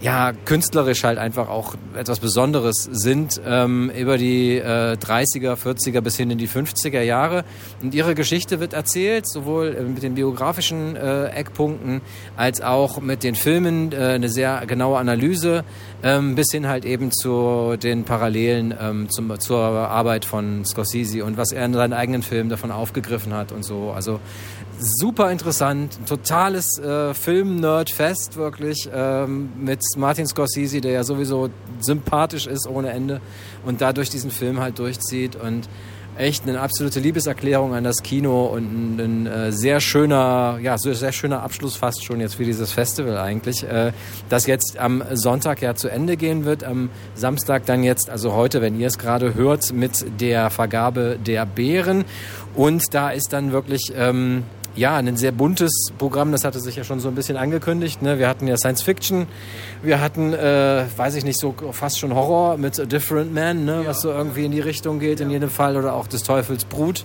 ja, 0.00 0.32
künstlerisch 0.32 1.04
halt 1.04 1.18
einfach 1.18 1.48
auch 1.48 1.74
etwas 1.94 2.20
Besonderes 2.20 2.88
sind, 2.90 3.40
ähm, 3.46 3.90
über 3.90 4.16
die 4.16 4.56
äh, 4.56 4.96
30er, 4.96 5.56
40er 5.56 6.00
bis 6.00 6.16
hin 6.16 6.30
in 6.30 6.38
die 6.38 6.48
50er 6.48 7.02
Jahre. 7.02 7.44
Und 7.82 7.94
ihre 7.94 8.14
Geschichte 8.14 8.60
wird 8.60 8.72
erzählt, 8.72 9.28
sowohl 9.28 9.76
äh, 9.78 9.82
mit 9.82 10.02
den 10.02 10.14
biografischen 10.14 10.96
äh, 10.96 11.26
Eckpunkten 11.26 12.00
als 12.36 12.62
auch 12.62 13.00
mit 13.00 13.22
den 13.22 13.34
Filmen, 13.34 13.92
äh, 13.92 13.96
eine 13.96 14.30
sehr 14.30 14.64
genaue 14.66 14.98
Analyse, 14.98 15.64
ähm, 16.02 16.34
bis 16.34 16.50
hin 16.50 16.66
halt 16.66 16.86
eben 16.86 17.12
zu 17.12 17.76
den 17.76 18.04
Parallelen 18.04 18.74
ähm, 18.80 19.10
zum, 19.10 19.38
zur 19.38 19.60
Arbeit 19.60 20.24
von 20.24 20.64
Scorsese 20.64 21.24
und 21.24 21.36
was 21.36 21.52
er 21.52 21.66
in 21.66 21.74
seinen 21.74 21.92
eigenen 21.92 22.22
Filmen 22.22 22.48
davon 22.48 22.70
aufgegriffen 22.70 23.34
hat 23.34 23.52
und 23.52 23.64
so. 23.64 23.90
Also 23.90 24.18
super 24.80 25.30
interessant, 25.30 25.98
ein 26.00 26.06
totales 26.06 26.78
äh, 26.78 27.14
Film-Nerd-Fest 27.14 28.36
wirklich 28.36 28.88
ähm, 28.92 29.50
mit 29.58 29.80
Martin 29.96 30.26
Scorsese, 30.26 30.80
der 30.80 30.92
ja 30.92 31.04
sowieso 31.04 31.50
sympathisch 31.80 32.46
ist 32.46 32.66
ohne 32.66 32.90
Ende 32.90 33.20
und 33.64 33.80
dadurch 33.80 34.08
diesen 34.10 34.30
Film 34.30 34.60
halt 34.60 34.78
durchzieht 34.78 35.36
und 35.36 35.68
echt 36.16 36.46
eine 36.46 36.60
absolute 36.60 37.00
Liebeserklärung 37.00 37.74
an 37.74 37.84
das 37.84 38.02
Kino 38.02 38.46
und 38.46 38.98
ein, 38.98 39.00
ein 39.00 39.26
äh, 39.26 39.52
sehr 39.52 39.80
schöner, 39.80 40.58
ja, 40.62 40.76
sehr 40.76 41.12
schöner 41.12 41.42
Abschluss 41.42 41.76
fast 41.76 42.04
schon 42.04 42.20
jetzt 42.20 42.34
für 42.34 42.44
dieses 42.44 42.72
Festival 42.72 43.16
eigentlich, 43.16 43.62
äh, 43.62 43.92
das 44.28 44.46
jetzt 44.46 44.78
am 44.78 45.02
Sonntag 45.12 45.62
ja 45.62 45.74
zu 45.74 45.88
Ende 45.88 46.16
gehen 46.16 46.44
wird, 46.44 46.64
am 46.64 46.90
Samstag 47.14 47.64
dann 47.66 47.82
jetzt, 47.82 48.10
also 48.10 48.34
heute, 48.34 48.60
wenn 48.60 48.78
ihr 48.78 48.88
es 48.88 48.98
gerade 48.98 49.34
hört, 49.34 49.72
mit 49.72 50.04
der 50.20 50.50
Vergabe 50.50 51.18
der 51.24 51.46
Bären. 51.46 52.04
Und 52.54 52.82
da 52.92 53.10
ist 53.10 53.32
dann 53.32 53.52
wirklich 53.52 53.92
ähm, 53.96 54.44
ja, 54.76 54.96
ein 54.96 55.16
sehr 55.16 55.32
buntes 55.32 55.72
Programm, 55.98 56.32
das 56.32 56.44
hatte 56.44 56.60
sich 56.60 56.76
ja 56.76 56.84
schon 56.84 57.00
so 57.00 57.08
ein 57.08 57.14
bisschen 57.14 57.36
angekündigt. 57.36 58.02
Ne? 58.02 58.18
Wir 58.18 58.28
hatten 58.28 58.46
ja 58.46 58.56
Science 58.56 58.82
Fiction, 58.82 59.26
wir 59.82 60.00
hatten, 60.00 60.32
äh, 60.32 60.84
weiß 60.96 61.16
ich 61.16 61.24
nicht, 61.24 61.38
so 61.40 61.54
fast 61.72 61.98
schon 61.98 62.14
Horror 62.14 62.56
mit 62.56 62.78
A 62.78 62.84
Different 62.84 63.34
Man, 63.34 63.64
ne? 63.64 63.82
was 63.84 64.00
so 64.02 64.10
irgendwie 64.10 64.44
in 64.44 64.52
die 64.52 64.60
Richtung 64.60 65.00
geht 65.00 65.20
in 65.20 65.30
jedem 65.30 65.50
Fall, 65.50 65.76
oder 65.76 65.94
auch 65.94 66.06
des 66.06 66.22
Teufels 66.22 66.64
Brut 66.64 67.04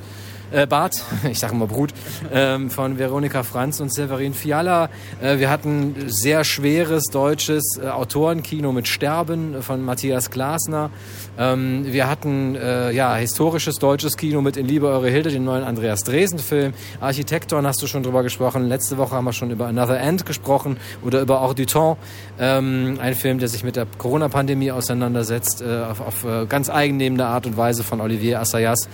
äh, 0.51 0.67
Bart, 0.67 1.03
ich 1.29 1.39
sage 1.39 1.53
immer 1.53 1.67
Brut, 1.67 1.91
ähm, 2.31 2.69
von 2.69 2.99
Veronika 2.99 3.43
Franz 3.43 3.79
und 3.79 3.93
Severin 3.93 4.33
Fiala. 4.33 4.89
Äh, 5.21 5.39
wir 5.39 5.49
hatten 5.49 5.95
sehr 6.07 6.43
schweres 6.43 7.05
deutsches 7.11 7.79
äh, 7.81 7.87
Autorenkino 7.87 8.71
mit 8.71 8.87
Sterben 8.87 9.61
von 9.61 9.83
Matthias 9.83 10.29
Glasner. 10.29 10.91
Ähm, 11.37 11.85
wir 11.85 12.07
hatten 12.07 12.55
äh, 12.55 12.91
ja 12.91 13.15
historisches 13.15 13.75
deutsches 13.75 14.17
Kino 14.17 14.41
mit 14.41 14.55
In 14.57 14.67
Liebe 14.67 14.87
eure 14.87 15.09
Hilde, 15.09 15.31
den 15.31 15.43
neuen 15.43 15.63
Andreas 15.63 16.01
Dresen-Film. 16.01 16.73
Architekton 17.01 17.65
hast 17.65 17.81
du 17.81 17.87
schon 17.87 18.03
drüber 18.03 18.23
gesprochen. 18.23 18.67
Letzte 18.67 18.97
Woche 18.97 19.15
haben 19.15 19.25
wir 19.25 19.33
schon 19.33 19.51
über 19.51 19.67
Another 19.67 19.99
End 19.99 20.25
gesprochen 20.25 20.77
oder 21.03 21.21
über 21.21 21.41
Hors 21.41 21.55
du 21.55 21.65
Temps. 21.65 21.97
Ähm, 22.39 22.99
ein 23.01 23.15
Film, 23.15 23.39
der 23.39 23.47
sich 23.47 23.63
mit 23.63 23.75
der 23.75 23.85
Corona-Pandemie 23.97 24.71
auseinandersetzt, 24.71 25.61
äh, 25.61 25.83
auf, 25.83 26.01
auf 26.01 26.23
äh, 26.25 26.45
ganz 26.45 26.69
eigennehmende 26.69 27.25
Art 27.25 27.45
und 27.45 27.57
Weise 27.57 27.83
von 27.83 28.01
Olivier 28.01 28.39
Assayas. 28.39 28.87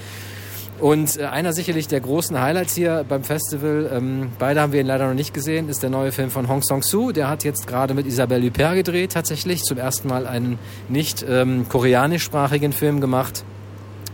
Und 0.81 1.17
äh, 1.17 1.25
einer 1.25 1.53
sicherlich 1.53 1.87
der 1.87 2.01
großen 2.01 2.41
Highlights 2.41 2.73
hier 2.73 3.05
beim 3.07 3.23
Festival, 3.23 3.89
ähm, 3.93 4.31
beide 4.39 4.61
haben 4.61 4.73
wir 4.73 4.81
ihn 4.81 4.87
leider 4.87 5.07
noch 5.07 5.13
nicht 5.13 5.31
gesehen, 5.31 5.69
ist 5.69 5.83
der 5.83 5.91
neue 5.91 6.11
Film 6.11 6.31
von 6.31 6.47
Hong 6.47 6.63
Song-soo. 6.63 7.11
Der 7.11 7.29
hat 7.29 7.43
jetzt 7.43 7.67
gerade 7.67 7.93
mit 7.93 8.07
Isabelle 8.07 8.47
Huppert 8.47 8.73
gedreht, 8.73 9.11
tatsächlich 9.11 9.61
zum 9.61 9.77
ersten 9.77 10.07
Mal 10.07 10.25
einen 10.25 10.57
nicht 10.89 11.23
ähm, 11.29 11.69
koreanischsprachigen 11.69 12.73
Film 12.73 12.99
gemacht. 12.99 13.43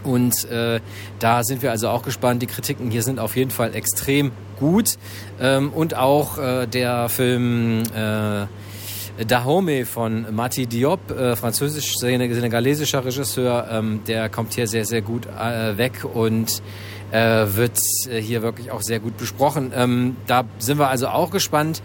Und 0.04 0.44
äh, 0.52 0.82
da 1.20 1.44
sind 1.46 1.62
wir 1.62 1.72
also 1.72 1.88
auch 1.88 2.04
gespannt. 2.04 2.42
Die 2.42 2.48
Kritiken 2.48 2.92
hier 2.92 3.02
sind 3.02 3.20
auf 3.20 3.38
jeden 3.38 3.52
Fall 3.52 3.74
extrem 3.74 4.34
gut. 4.60 4.98
Ähm, 5.40 5.72
und 5.72 5.96
auch 5.96 6.38
äh, 6.38 6.68
der 6.68 7.08
Film... 7.08 7.84
Äh, 7.96 8.46
Dahomey 9.26 9.86
von 9.86 10.34
Mati 10.36 10.68
Diop, 10.68 11.12
äh, 11.12 11.36
französisch-senegalesischer 11.36 13.04
Regisseur, 13.04 13.68
ähm, 13.72 14.02
der 14.08 14.30
kommt 14.30 14.54
hier 14.54 14.68
sehr, 14.68 14.86
sehr 14.86 15.02
gut 15.02 15.26
äh, 15.26 15.78
weg 15.78 16.06
und 16.06 16.62
äh, 17.12 17.46
wird 17.48 17.80
äh, 18.10 18.22
hier 18.22 18.42
wirklich 18.42 18.72
auch 18.72 18.82
sehr 18.82 19.00
gut 19.00 19.18
besprochen. 19.18 19.72
Ähm, 19.76 20.18
da 20.28 20.44
sind 20.60 20.78
wir 20.78 20.90
also 20.90 21.08
auch 21.08 21.32
gespannt. 21.32 21.82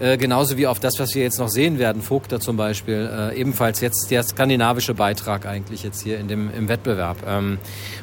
Äh, 0.00 0.16
genauso 0.16 0.56
wie 0.56 0.66
auf 0.66 0.80
das, 0.80 0.98
was 0.98 1.14
wir 1.14 1.22
jetzt 1.22 1.38
noch 1.38 1.48
sehen 1.48 1.78
werden, 1.78 2.02
Vogter 2.02 2.40
zum 2.40 2.56
Beispiel, 2.56 3.08
äh, 3.12 3.38
ebenfalls 3.38 3.80
jetzt 3.80 4.10
der 4.10 4.24
skandinavische 4.24 4.92
Beitrag 4.92 5.46
eigentlich 5.46 5.84
jetzt 5.84 6.02
hier 6.02 6.18
in 6.18 6.26
dem, 6.26 6.50
im 6.52 6.68
Wettbewerb. 6.68 7.18
Ähm, 7.26 7.58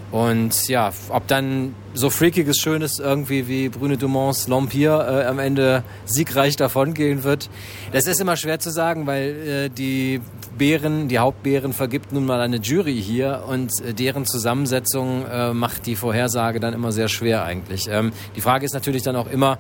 und 0.10 0.68
ja, 0.70 0.92
ob 1.10 1.28
dann 1.28 1.76
so 1.94 2.10
freakiges, 2.10 2.58
schönes 2.58 3.00
irgendwie 3.00 3.50
wie 3.50 3.68
Brune 3.68 3.98
Dumonts 3.98 4.48
L'Empire 4.48 5.24
äh, 5.24 5.26
am 5.26 5.40
Ende 5.40 5.84
siegreich 6.06 6.56
davongehen 6.56 7.26
wird, 7.26 7.50
das 7.92 8.08
ist 8.08 8.22
immer 8.22 8.38
schwer 8.38 8.60
zu 8.60 8.72
sagen, 8.72 9.06
weil 9.06 9.30
äh, 9.30 9.70
die 9.70 10.22
Bären, 10.58 11.10
die 11.10 11.20
Hauptbären 11.20 11.74
vergibt 11.74 12.14
nun 12.14 12.26
mal 12.26 12.40
eine 12.40 12.58
Jury 12.58 13.02
hier 13.02 13.44
und 13.48 13.72
äh, 13.82 13.94
deren 13.94 14.26
Zusammensetzung 14.26 15.26
macht 15.54 15.86
die 15.86 15.96
Vorhersage 15.96 16.60
dann 16.60 16.74
immer 16.74 16.92
sehr 16.92 17.08
schwer 17.08 17.44
eigentlich. 17.44 17.88
Ähm, 17.90 18.12
die 18.36 18.42
Frage 18.42 18.66
ist 18.66 18.74
natürlich 18.74 19.04
dann 19.04 19.16
auch 19.16 19.30
immer, 19.30 19.58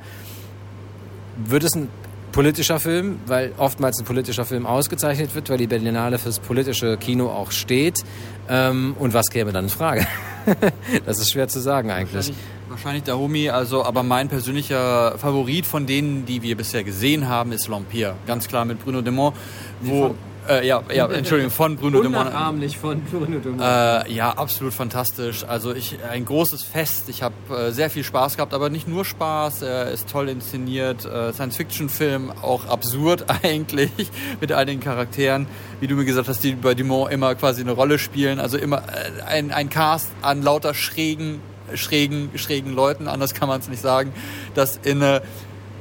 wird 1.45 1.63
es 1.63 1.75
ein 1.75 1.89
politischer 2.31 2.79
Film, 2.79 3.19
weil 3.25 3.53
oftmals 3.57 3.99
ein 3.99 4.05
politischer 4.05 4.45
Film 4.45 4.65
ausgezeichnet 4.65 5.35
wird, 5.35 5.49
weil 5.49 5.57
die 5.57 5.67
Berlinale 5.67 6.17
fürs 6.17 6.39
politische 6.39 6.97
Kino 6.97 7.29
auch 7.29 7.51
steht. 7.51 8.03
Ähm, 8.49 8.95
und 8.99 9.13
was 9.13 9.27
käme 9.27 9.51
dann 9.51 9.65
in 9.65 9.69
Frage? 9.69 10.07
das 11.05 11.19
ist 11.19 11.31
schwer 11.31 11.47
zu 11.47 11.59
sagen 11.59 11.91
eigentlich. 11.91 12.15
Wahrscheinlich, 12.15 12.43
wahrscheinlich 12.69 13.03
Dahomey, 13.03 13.49
also 13.49 13.83
aber 13.83 14.03
mein 14.03 14.29
persönlicher 14.29 15.17
Favorit 15.17 15.65
von 15.65 15.85
denen, 15.85 16.25
die 16.25 16.41
wir 16.41 16.55
bisher 16.57 16.83
gesehen 16.83 17.27
haben, 17.27 17.51
ist 17.51 17.69
L'Empire. 17.69 18.13
Ganz 18.25 18.47
klar 18.47 18.65
mit 18.65 18.83
Bruno 18.83 19.01
Demont, 19.01 19.35
wo 19.81 20.15
äh, 20.49 20.67
ja, 20.67 20.81
ja, 20.93 21.07
Entschuldigung, 21.07 21.51
von 21.51 21.75
Bruno 21.75 22.01
Dumont. 22.01 22.27
Unnachahmlich 22.27 22.77
von 22.77 23.01
Bruno 23.01 23.39
Dumont. 23.39 23.61
Äh, 23.61 24.11
ja, 24.11 24.31
absolut 24.31 24.73
fantastisch. 24.73 25.43
Also 25.43 25.73
ich 25.73 25.97
ein 26.09 26.25
großes 26.25 26.63
Fest. 26.63 27.09
Ich 27.09 27.21
habe 27.21 27.35
äh, 27.49 27.71
sehr 27.71 27.89
viel 27.89 28.03
Spaß 28.03 28.37
gehabt, 28.37 28.53
aber 28.53 28.69
nicht 28.69 28.87
nur 28.87 29.05
Spaß. 29.05 29.61
Er 29.61 29.91
ist 29.91 30.09
toll 30.09 30.29
inszeniert. 30.29 31.05
Äh, 31.05 31.33
Science-Fiction-Film, 31.33 32.31
auch 32.41 32.65
absurd 32.67 33.25
eigentlich 33.43 33.91
mit 34.39 34.51
einigen 34.51 34.81
Charakteren, 34.81 35.47
wie 35.79 35.87
du 35.87 35.95
mir 35.95 36.05
gesagt 36.05 36.27
hast, 36.27 36.43
die 36.43 36.53
bei 36.53 36.73
Dumont 36.73 37.11
immer 37.11 37.35
quasi 37.35 37.61
eine 37.61 37.71
Rolle 37.71 37.99
spielen. 37.99 38.39
Also 38.39 38.57
immer 38.57 38.77
äh, 38.79 39.21
ein, 39.27 39.51
ein 39.51 39.69
Cast 39.69 40.11
an 40.21 40.41
lauter 40.41 40.73
schrägen, 40.73 41.39
schrägen, 41.75 42.31
schrägen 42.35 42.73
Leuten. 42.73 43.07
Anders 43.07 43.33
kann 43.33 43.47
man 43.47 43.59
es 43.59 43.69
nicht 43.69 43.81
sagen. 43.81 44.11
Das 44.55 44.77
in 44.83 45.03
eine 45.03 45.21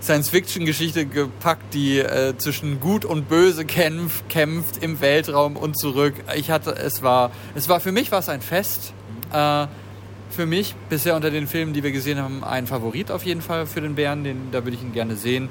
Science-Fiction-Geschichte 0.02 1.06
gepackt, 1.06 1.74
die 1.74 1.98
äh, 1.98 2.36
zwischen 2.38 2.80
Gut 2.80 3.04
und 3.04 3.28
Böse 3.28 3.64
kämpft, 3.64 4.28
kämpft 4.28 4.82
im 4.82 5.00
Weltraum 5.00 5.56
und 5.56 5.78
zurück. 5.78 6.14
Ich 6.36 6.50
hatte, 6.50 6.74
es 6.74 7.02
war, 7.02 7.30
es 7.54 7.68
war 7.68 7.80
für 7.80 7.92
mich 7.92 8.10
war 8.10 8.20
es 8.20 8.28
ein 8.28 8.40
Fest. 8.40 8.92
Äh, 9.32 9.66
für 10.30 10.46
mich 10.46 10.74
bisher 10.88 11.16
unter 11.16 11.30
den 11.30 11.46
Filmen, 11.46 11.72
die 11.72 11.82
wir 11.82 11.92
gesehen 11.92 12.18
haben, 12.18 12.44
ein 12.44 12.66
Favorit 12.66 13.10
auf 13.10 13.24
jeden 13.24 13.42
Fall 13.42 13.66
für 13.66 13.80
den 13.80 13.96
Bären. 13.96 14.24
Den, 14.24 14.50
da 14.52 14.64
würde 14.64 14.76
ich 14.76 14.82
ihn 14.82 14.92
gerne 14.92 15.16
sehen. 15.16 15.48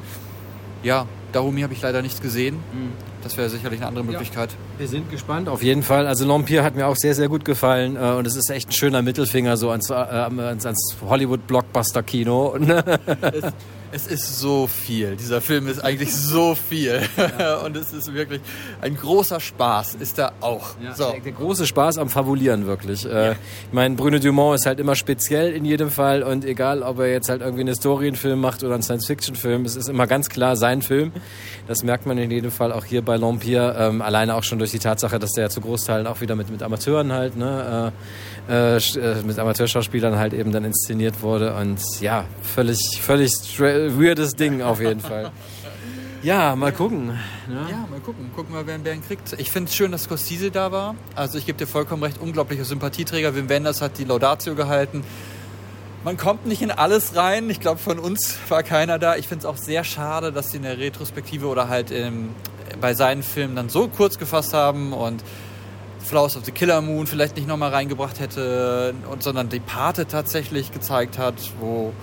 Ja, 0.84 1.06
Dahomey 1.34 1.62
habe 1.62 1.74
ich 1.74 1.82
leider 1.82 2.02
nicht 2.02 2.22
gesehen. 2.22 2.56
Mhm. 2.56 2.94
Das 3.22 3.36
wäre 3.36 3.50
sicherlich 3.50 3.82
eine 3.82 3.88
andere 3.88 4.06
Möglichkeit. 4.06 4.52
Ja, 4.52 4.80
wir 4.80 4.88
sind 4.88 5.12
gespannt, 5.12 5.50
auf 5.50 5.62
jeden 5.62 5.84
Fall. 5.84 6.08
Also 6.08 6.26
L'Empire 6.26 6.64
hat 6.64 6.76
mir 6.76 6.88
auch 6.88 6.96
sehr, 6.96 7.14
sehr 7.14 7.28
gut 7.28 7.44
gefallen. 7.44 7.98
Äh, 7.98 8.14
und 8.14 8.26
es 8.26 8.36
ist 8.38 8.50
echt 8.50 8.70
ein 8.70 8.72
schöner 8.72 9.02
Mittelfinger 9.02 9.58
so 9.58 9.70
ans, 9.70 9.90
äh, 9.90 9.94
ans, 9.94 10.66
ans 10.66 10.96
Hollywood-Blockbuster-Kino. 11.06 12.58
Es 13.92 14.06
ist 14.06 14.40
so 14.40 14.68
viel. 14.68 15.16
Dieser 15.16 15.42
Film 15.42 15.68
ist 15.68 15.80
eigentlich 15.80 16.14
so 16.16 16.56
viel. 16.56 17.02
Ja. 17.18 17.58
Und 17.66 17.76
es 17.76 17.92
ist 17.92 18.14
wirklich 18.14 18.42
ein 18.82 18.96
großer 18.96 19.40
Spaß, 19.40 19.96
ist 19.96 20.18
da 20.18 20.32
auch. 20.42 20.76
Ja, 20.82 20.94
so. 20.94 21.12
der, 21.12 21.22
der, 21.22 21.32
große 21.32 21.66
Spaß 21.66 21.98
am 21.98 22.10
Fabulieren, 22.10 22.68
wirklich. 22.68 23.06
Äh, 23.06 23.10
ja. 23.10 23.32
Ich 23.32 23.74
meine, 23.74 23.96
Bruno 23.96 24.20
Dumont 24.20 24.60
ist 24.60 24.66
halt 24.68 24.80
immer 24.80 24.96
speziell 24.96 25.54
in 25.54 25.66
jedem 25.66 25.90
Fall. 25.90 26.22
Und 26.22 26.46
egal, 26.46 26.84
ob 26.84 27.00
er 27.00 27.12
jetzt 27.12 27.30
halt 27.30 27.42
irgendwie 27.42 27.62
einen 27.62 27.70
Historienfilm 27.70 28.40
macht 28.40 28.64
oder 28.64 28.76
einen 28.76 28.84
Science-Fiction-Film, 28.84 29.66
es 29.66 29.76
ist 29.76 29.90
immer 29.90 30.06
ganz 30.06 30.30
klar 30.30 30.56
sein 30.56 30.82
Film. 30.82 31.12
Das 31.68 31.84
merkt 31.84 32.06
man 32.06 32.18
in 32.18 32.30
jedem 32.30 32.52
Fall 32.52 32.72
auch 32.72 32.86
hier 32.86 33.02
bei 33.02 33.16
L'Empire. 33.16 33.76
Ähm, 33.78 34.02
alleine 34.02 34.36
auch 34.36 34.44
schon 34.44 34.60
durch 34.60 34.72
die 34.72 34.80
Tatsache, 34.80 35.18
dass 35.18 35.32
der 35.32 35.46
ja 35.46 35.50
zu 35.50 35.62
Großteilen 35.62 36.06
auch 36.06 36.22
wieder 36.22 36.36
mit, 36.36 36.50
mit 36.50 36.62
Amateuren 36.62 37.12
halt, 37.12 37.36
ne, 37.38 37.92
äh, 37.92 38.39
äh, 38.50 39.22
mit 39.26 39.38
Amateurschauspielern 39.38 40.18
halt 40.18 40.34
eben 40.34 40.52
dann 40.52 40.66
inszeniert 40.66 41.22
wurde. 41.22 41.54
Und 41.56 41.80
ja, 42.02 42.26
völlig, 42.42 43.00
völlig 43.02 43.32
weirdes 43.60 44.36
Ding 44.36 44.62
auf 44.62 44.82
jeden 44.82 45.02
Fall. 45.02 45.32
Ja, 46.22 46.54
mal 46.58 46.74
gucken. 46.74 47.08
Ne? 47.08 47.66
Ja, 47.72 47.88
mal 47.90 48.02
gucken. 48.02 48.30
Gucken 48.36 48.54
wir, 48.54 48.68
wer 48.68 48.74
einen 48.74 48.84
Bären 48.84 49.02
kriegt. 49.02 49.38
Ich 49.38 49.52
finde 49.52 49.70
es 49.70 49.76
schön, 49.78 49.94
dass 49.94 50.10
Corsese 50.10 50.52
da 50.52 50.70
war. 50.70 50.96
Also 51.16 51.38
ich 51.38 51.46
gebe 51.46 51.58
dir 51.58 51.66
vollkommen 51.66 52.04
recht, 52.04 52.20
unglaublicher 52.20 52.66
Sympathieträger. 52.66 53.36
Wim 53.36 53.48
Wenders 53.48 53.82
hat 53.82 53.98
die 53.98 54.04
Laudatio 54.04 54.54
gehalten. 54.54 55.06
Man 56.04 56.18
kommt 56.18 56.46
nicht 56.46 56.62
in 56.62 56.72
alles 56.72 57.16
rein. 57.16 57.50
Ich 57.50 57.62
glaube, 57.62 57.80
von 57.80 58.00
uns 58.00 58.38
war 58.50 58.64
keiner 58.64 59.00
da. 59.00 59.16
Ich 59.16 59.30
finde 59.30 59.44
es 59.44 59.46
auch 59.46 59.56
sehr 59.56 59.86
schade, 59.86 60.34
dass 60.34 60.52
sie 60.52 60.58
in 60.58 60.64
der 60.64 60.78
Retrospektive 60.78 61.48
oder 61.48 61.70
halt 61.70 61.90
im, 61.90 62.32
bei 62.82 62.94
seinen 62.94 63.24
Filmen 63.24 63.56
dann 63.56 63.70
so 63.70 63.88
kurz 63.88 64.18
gefasst 64.18 64.54
haben 64.54 64.92
und 64.92 65.24
Flowers 66.10 66.36
of 66.36 66.46
the 66.46 66.52
Killer 66.52 66.82
Moon 66.82 67.08
vielleicht 67.08 67.36
nicht 67.36 67.48
nochmal 67.48 67.70
reingebracht 67.70 68.20
hätte, 68.20 68.94
und, 69.10 69.24
sondern 69.24 69.50
die 69.50 69.60
Pate 69.60 70.08
tatsächlich 70.08 70.72
gezeigt 70.72 71.18
hat, 71.18 71.36
wo 71.60 71.94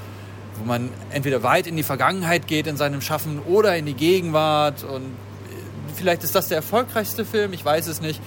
wo 0.59 0.65
man 0.65 0.91
entweder 1.11 1.43
weit 1.43 1.67
in 1.67 1.77
die 1.77 1.83
Vergangenheit 1.83 2.47
geht 2.47 2.67
in 2.67 2.77
seinem 2.77 3.01
Schaffen 3.01 3.41
oder 3.41 3.77
in 3.77 3.87
die 3.87 3.95
Gegenwart. 3.95 4.85
Und 4.85 5.15
vielleicht 5.95 6.25
ist 6.25 6.35
das 6.35 6.49
der 6.49 6.59
erfolgreichste 6.59 7.25
Film, 7.25 7.53
ich 7.53 7.65
weiß 7.65 7.87
es 7.87 8.01
nicht. 8.01 8.21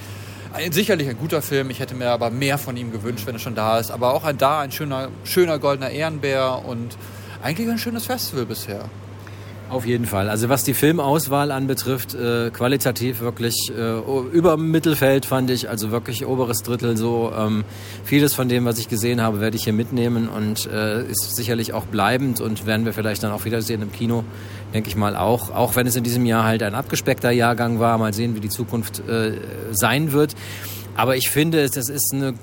Ein, 0.52 0.72
sicherlich 0.72 1.08
ein 1.08 1.18
guter 1.18 1.44
Film, 1.44 1.70
ich 1.70 1.80
hätte 1.80 1.94
mir 1.94 2.10
aber 2.10 2.32
mehr 2.32 2.58
von 2.58 2.76
ihm 2.76 2.92
gewünscht, 2.92 3.28
wenn 3.28 3.36
er 3.36 3.40
schon 3.40 3.56
da 3.56 3.78
ist. 3.78 3.92
Aber 3.92 4.14
auch 4.14 4.24
ein, 4.24 4.38
da 4.38 4.62
ein 4.62 4.72
schöner, 4.72 5.10
schöner 5.24 5.60
goldener 5.60 5.92
Ehrenbär 5.92 6.64
und 6.66 6.98
eigentlich 7.44 7.70
ein 7.70 7.78
schönes 7.78 8.06
Festival 8.06 8.46
bisher. 8.46 8.86
Auf 9.70 9.86
jeden 9.86 10.08
Fall. 10.08 10.30
Also 10.30 10.50
was 10.50 10.64
die 10.64 10.74
Filmauswahl 10.74 11.52
anbetrifft, 11.52 12.16
äh, 12.16 12.50
qualitativ 12.50 13.20
wirklich 13.20 13.72
äh, 13.78 14.00
über 14.32 14.58
Mittelfeld 14.58 15.28
fand 15.28 15.52
ich, 15.52 15.70
also 15.70 15.92
wirklich 15.92 16.26
oberes 16.26 16.64
Drittel 16.64 16.98
so. 16.98 17.32
Ähm, 17.38 17.64
vieles 18.04 18.34
von 18.34 18.50
dem, 18.50 18.66
was 18.66 18.80
ich 18.80 18.90
gesehen 18.90 19.22
habe, 19.22 19.40
werde 19.40 19.58
ich 19.58 19.66
hier 19.66 19.74
mitnehmen 19.74 20.28
und 20.28 20.66
äh, 20.66 21.04
ist 21.04 21.36
sicherlich 21.36 21.74
auch 21.74 21.86
bleibend 21.86 22.42
und 22.42 22.66
werden 22.66 22.84
wir 22.84 22.94
vielleicht 22.94 23.22
dann 23.22 23.32
auch 23.32 23.46
wiedersehen 23.46 23.84
im 23.84 23.92
Kino, 23.92 24.24
denke 24.74 24.90
ich 24.90 24.96
mal 24.96 25.16
auch. 25.16 25.52
Auch 25.52 25.76
wenn 25.76 25.86
es 25.86 25.96
in 25.96 26.04
diesem 26.04 26.26
Jahr 26.26 26.46
halt 26.46 26.64
ein 26.64 26.74
abgespeckter 26.74 27.30
Jahrgang 27.30 27.80
war, 27.80 28.00
mal 28.00 28.14
sehen, 28.14 28.36
wie 28.36 28.40
die 28.40 28.50
Zukunft 28.50 29.08
äh, 29.08 29.34
sein 29.72 30.14
wird. 30.14 30.36
Aber 30.96 31.16
ich 31.16 31.30
finde, 31.30 31.70
das 31.70 31.90
ist 31.90 32.12
eine 32.12 32.34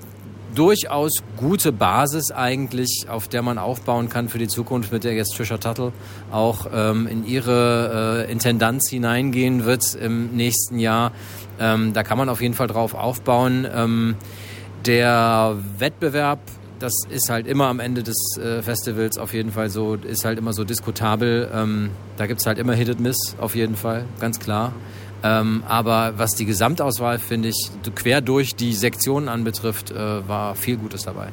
durchaus 0.56 1.12
gute 1.36 1.70
Basis 1.70 2.32
eigentlich, 2.32 3.06
auf 3.08 3.28
der 3.28 3.42
man 3.42 3.58
aufbauen 3.58 4.08
kann 4.08 4.28
für 4.28 4.38
die 4.38 4.48
Zukunft, 4.48 4.90
mit 4.90 5.04
der 5.04 5.14
jetzt 5.14 5.36
Trisha 5.36 5.58
Tuttle 5.58 5.92
auch 6.32 6.66
ähm, 6.72 7.06
in 7.06 7.24
ihre 7.26 8.24
äh, 8.26 8.32
Intendanz 8.32 8.88
hineingehen 8.90 9.64
wird 9.64 9.94
im 9.94 10.34
nächsten 10.34 10.78
Jahr. 10.78 11.12
Ähm, 11.60 11.92
da 11.92 12.02
kann 12.02 12.18
man 12.18 12.28
auf 12.28 12.40
jeden 12.40 12.54
Fall 12.54 12.66
drauf 12.66 12.94
aufbauen. 12.94 13.66
Ähm, 13.72 14.16
der 14.84 15.56
Wettbewerb 15.78 16.40
das 16.78 16.92
ist 17.08 17.30
halt 17.30 17.46
immer 17.46 17.68
am 17.68 17.80
Ende 17.80 18.02
des 18.02 18.16
äh, 18.38 18.62
Festivals 18.62 19.18
auf 19.18 19.32
jeden 19.32 19.50
Fall 19.50 19.70
so, 19.70 19.94
ist 19.94 20.24
halt 20.24 20.38
immer 20.38 20.52
so 20.52 20.64
diskutabel. 20.64 21.50
Ähm, 21.52 21.90
da 22.16 22.26
gibt 22.26 22.40
es 22.40 22.46
halt 22.46 22.58
immer 22.58 22.74
Hit 22.74 22.90
and 22.90 23.00
Miss 23.00 23.16
auf 23.38 23.54
jeden 23.54 23.76
Fall, 23.76 24.04
ganz 24.20 24.38
klar. 24.38 24.72
Ähm, 25.22 25.62
aber 25.66 26.14
was 26.16 26.34
die 26.34 26.44
Gesamtauswahl, 26.44 27.18
finde 27.18 27.48
ich, 27.48 27.70
quer 27.94 28.20
durch 28.20 28.54
die 28.54 28.74
Sektionen 28.74 29.28
anbetrifft, 29.28 29.90
äh, 29.90 30.28
war 30.28 30.54
viel 30.54 30.76
Gutes 30.76 31.02
dabei. 31.04 31.28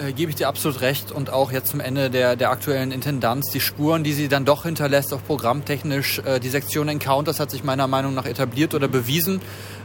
Äh, 0.00 0.12
gebe 0.12 0.30
ich 0.30 0.36
dir 0.36 0.48
absolut 0.48 0.80
recht. 0.80 1.12
Und 1.12 1.30
auch 1.30 1.52
jetzt 1.52 1.70
zum 1.70 1.80
Ende 1.80 2.10
der, 2.10 2.36
der 2.36 2.50
aktuellen 2.50 2.90
Intendanz, 2.90 3.50
die 3.50 3.60
Spuren, 3.60 4.04
die 4.04 4.12
sie 4.12 4.28
dann 4.28 4.44
doch 4.44 4.62
hinterlässt, 4.62 5.12
auch 5.12 5.22
programmtechnisch, 5.24 6.20
äh, 6.20 6.40
die 6.40 6.48
Sektion 6.48 6.88
Encounters 6.88 7.40
hat 7.40 7.50
sich 7.50 7.64
meiner 7.64 7.86
Meinung 7.86 8.14
nach 8.14 8.24
etabliert 8.24 8.74
oder 8.74 8.88
bewiesen. 8.88 9.40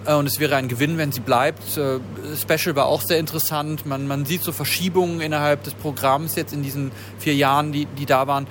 Äh, 0.05 0.13
und 0.13 0.25
es 0.27 0.39
wäre 0.39 0.55
ein 0.55 0.67
Gewinn, 0.67 0.97
wenn 0.97 1.11
sie 1.11 1.19
bleibt. 1.19 1.77
Äh, 1.77 1.99
Special 2.39 2.75
war 2.75 2.85
auch 2.85 3.01
sehr 3.01 3.19
interessant. 3.19 3.85
Man, 3.85 4.07
man 4.07 4.25
sieht 4.25 4.43
so 4.43 4.51
Verschiebungen 4.51 5.21
innerhalb 5.21 5.63
des 5.63 5.73
Programms 5.73 6.35
jetzt 6.35 6.53
in 6.53 6.63
diesen 6.63 6.91
vier 7.19 7.35
Jahren, 7.35 7.71
die, 7.71 7.85
die 7.85 8.05
da 8.05 8.27
waren. 8.27 8.47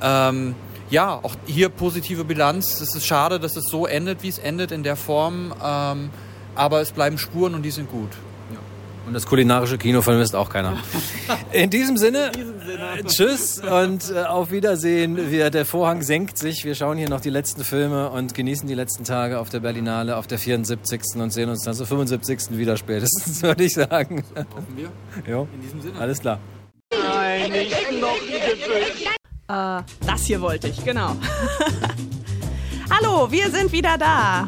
Ähm, 0.00 0.54
ja, 0.90 1.14
auch 1.14 1.34
hier 1.46 1.68
positive 1.68 2.24
Bilanz. 2.24 2.80
Es 2.80 2.94
ist 2.94 3.06
schade, 3.06 3.38
dass 3.38 3.56
es 3.56 3.64
so 3.64 3.86
endet, 3.86 4.22
wie 4.22 4.28
es 4.28 4.38
endet 4.38 4.72
in 4.72 4.82
der 4.82 4.96
Form. 4.96 5.52
Ähm, 5.62 6.10
aber 6.54 6.80
es 6.80 6.92
bleiben 6.92 7.18
Spuren 7.18 7.54
und 7.54 7.62
die 7.62 7.70
sind 7.70 7.90
gut. 7.90 8.10
Und 9.08 9.14
das 9.14 9.24
kulinarische 9.24 9.78
Kino 9.78 10.02
vermisst 10.02 10.36
auch 10.36 10.50
keiner. 10.50 10.76
In 11.52 11.70
diesem 11.70 11.96
Sinne, 11.96 12.30
äh, 12.30 13.02
tschüss 13.04 13.58
und 13.58 14.10
äh, 14.10 14.24
auf 14.24 14.50
Wiedersehen. 14.50 15.30
Wir, 15.30 15.48
der 15.48 15.64
Vorhang 15.64 16.02
senkt 16.02 16.36
sich. 16.36 16.66
Wir 16.66 16.74
schauen 16.74 16.98
hier 16.98 17.08
noch 17.08 17.22
die 17.22 17.30
letzten 17.30 17.64
Filme 17.64 18.10
und 18.10 18.34
genießen 18.34 18.68
die 18.68 18.74
letzten 18.74 19.04
Tage 19.04 19.38
auf 19.38 19.48
der 19.48 19.60
Berlinale, 19.60 20.14
auf 20.18 20.26
der 20.26 20.38
74. 20.38 21.00
und 21.14 21.32
sehen 21.32 21.48
uns 21.48 21.64
dann 21.64 21.72
zur 21.72 21.86
75. 21.86 22.58
wieder 22.58 22.76
spätestens, 22.76 23.42
würde 23.42 23.64
ich 23.64 23.72
sagen. 23.72 24.24
Hoffen 24.36 24.76
wir. 24.76 24.90
Jo. 25.26 25.48
In 25.54 25.62
diesem 25.62 25.80
Sinne. 25.80 25.98
Alles 25.98 26.20
klar. 26.20 26.38
Äh, 29.48 29.80
das 30.06 30.24
hier 30.26 30.42
wollte 30.42 30.68
ich, 30.68 30.84
genau. 30.84 31.16
Hallo, 32.90 33.30
wir 33.32 33.50
sind 33.50 33.72
wieder 33.72 33.96
da. 33.96 34.46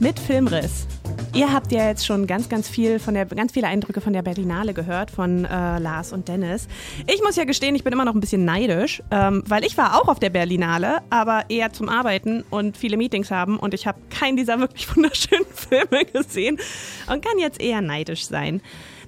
Mit 0.00 0.18
Filmriss. 0.18 0.86
Ihr 1.32 1.50
habt 1.50 1.72
ja 1.72 1.88
jetzt 1.88 2.04
schon 2.04 2.26
ganz, 2.26 2.50
ganz 2.50 2.68
viel 2.68 2.98
von 2.98 3.14
der, 3.14 3.24
ganz 3.24 3.52
viele 3.52 3.68
Eindrücke 3.68 4.02
von 4.02 4.12
der 4.12 4.20
Berlinale 4.20 4.74
gehört, 4.74 5.10
von 5.10 5.46
äh, 5.46 5.78
Lars 5.78 6.12
und 6.12 6.28
Dennis. 6.28 6.68
Ich 7.06 7.22
muss 7.22 7.36
ja 7.36 7.44
gestehen, 7.44 7.74
ich 7.74 7.84
bin 7.84 7.92
immer 7.94 8.04
noch 8.04 8.14
ein 8.14 8.20
bisschen 8.20 8.44
neidisch, 8.44 9.02
ähm, 9.10 9.42
weil 9.46 9.64
ich 9.64 9.78
war 9.78 9.98
auch 9.98 10.08
auf 10.08 10.18
der 10.18 10.28
Berlinale, 10.28 10.98
aber 11.08 11.44
eher 11.48 11.72
zum 11.72 11.88
Arbeiten 11.88 12.44
und 12.50 12.76
viele 12.76 12.98
Meetings 12.98 13.30
haben 13.30 13.58
und 13.58 13.72
ich 13.72 13.86
habe 13.86 13.98
keinen 14.10 14.36
dieser 14.36 14.60
wirklich 14.60 14.86
wunderschönen 14.94 15.46
Filme 15.54 16.04
gesehen 16.04 16.58
und 17.10 17.24
kann 17.24 17.38
jetzt 17.38 17.62
eher 17.62 17.80
neidisch 17.80 18.26
sein. 18.26 18.60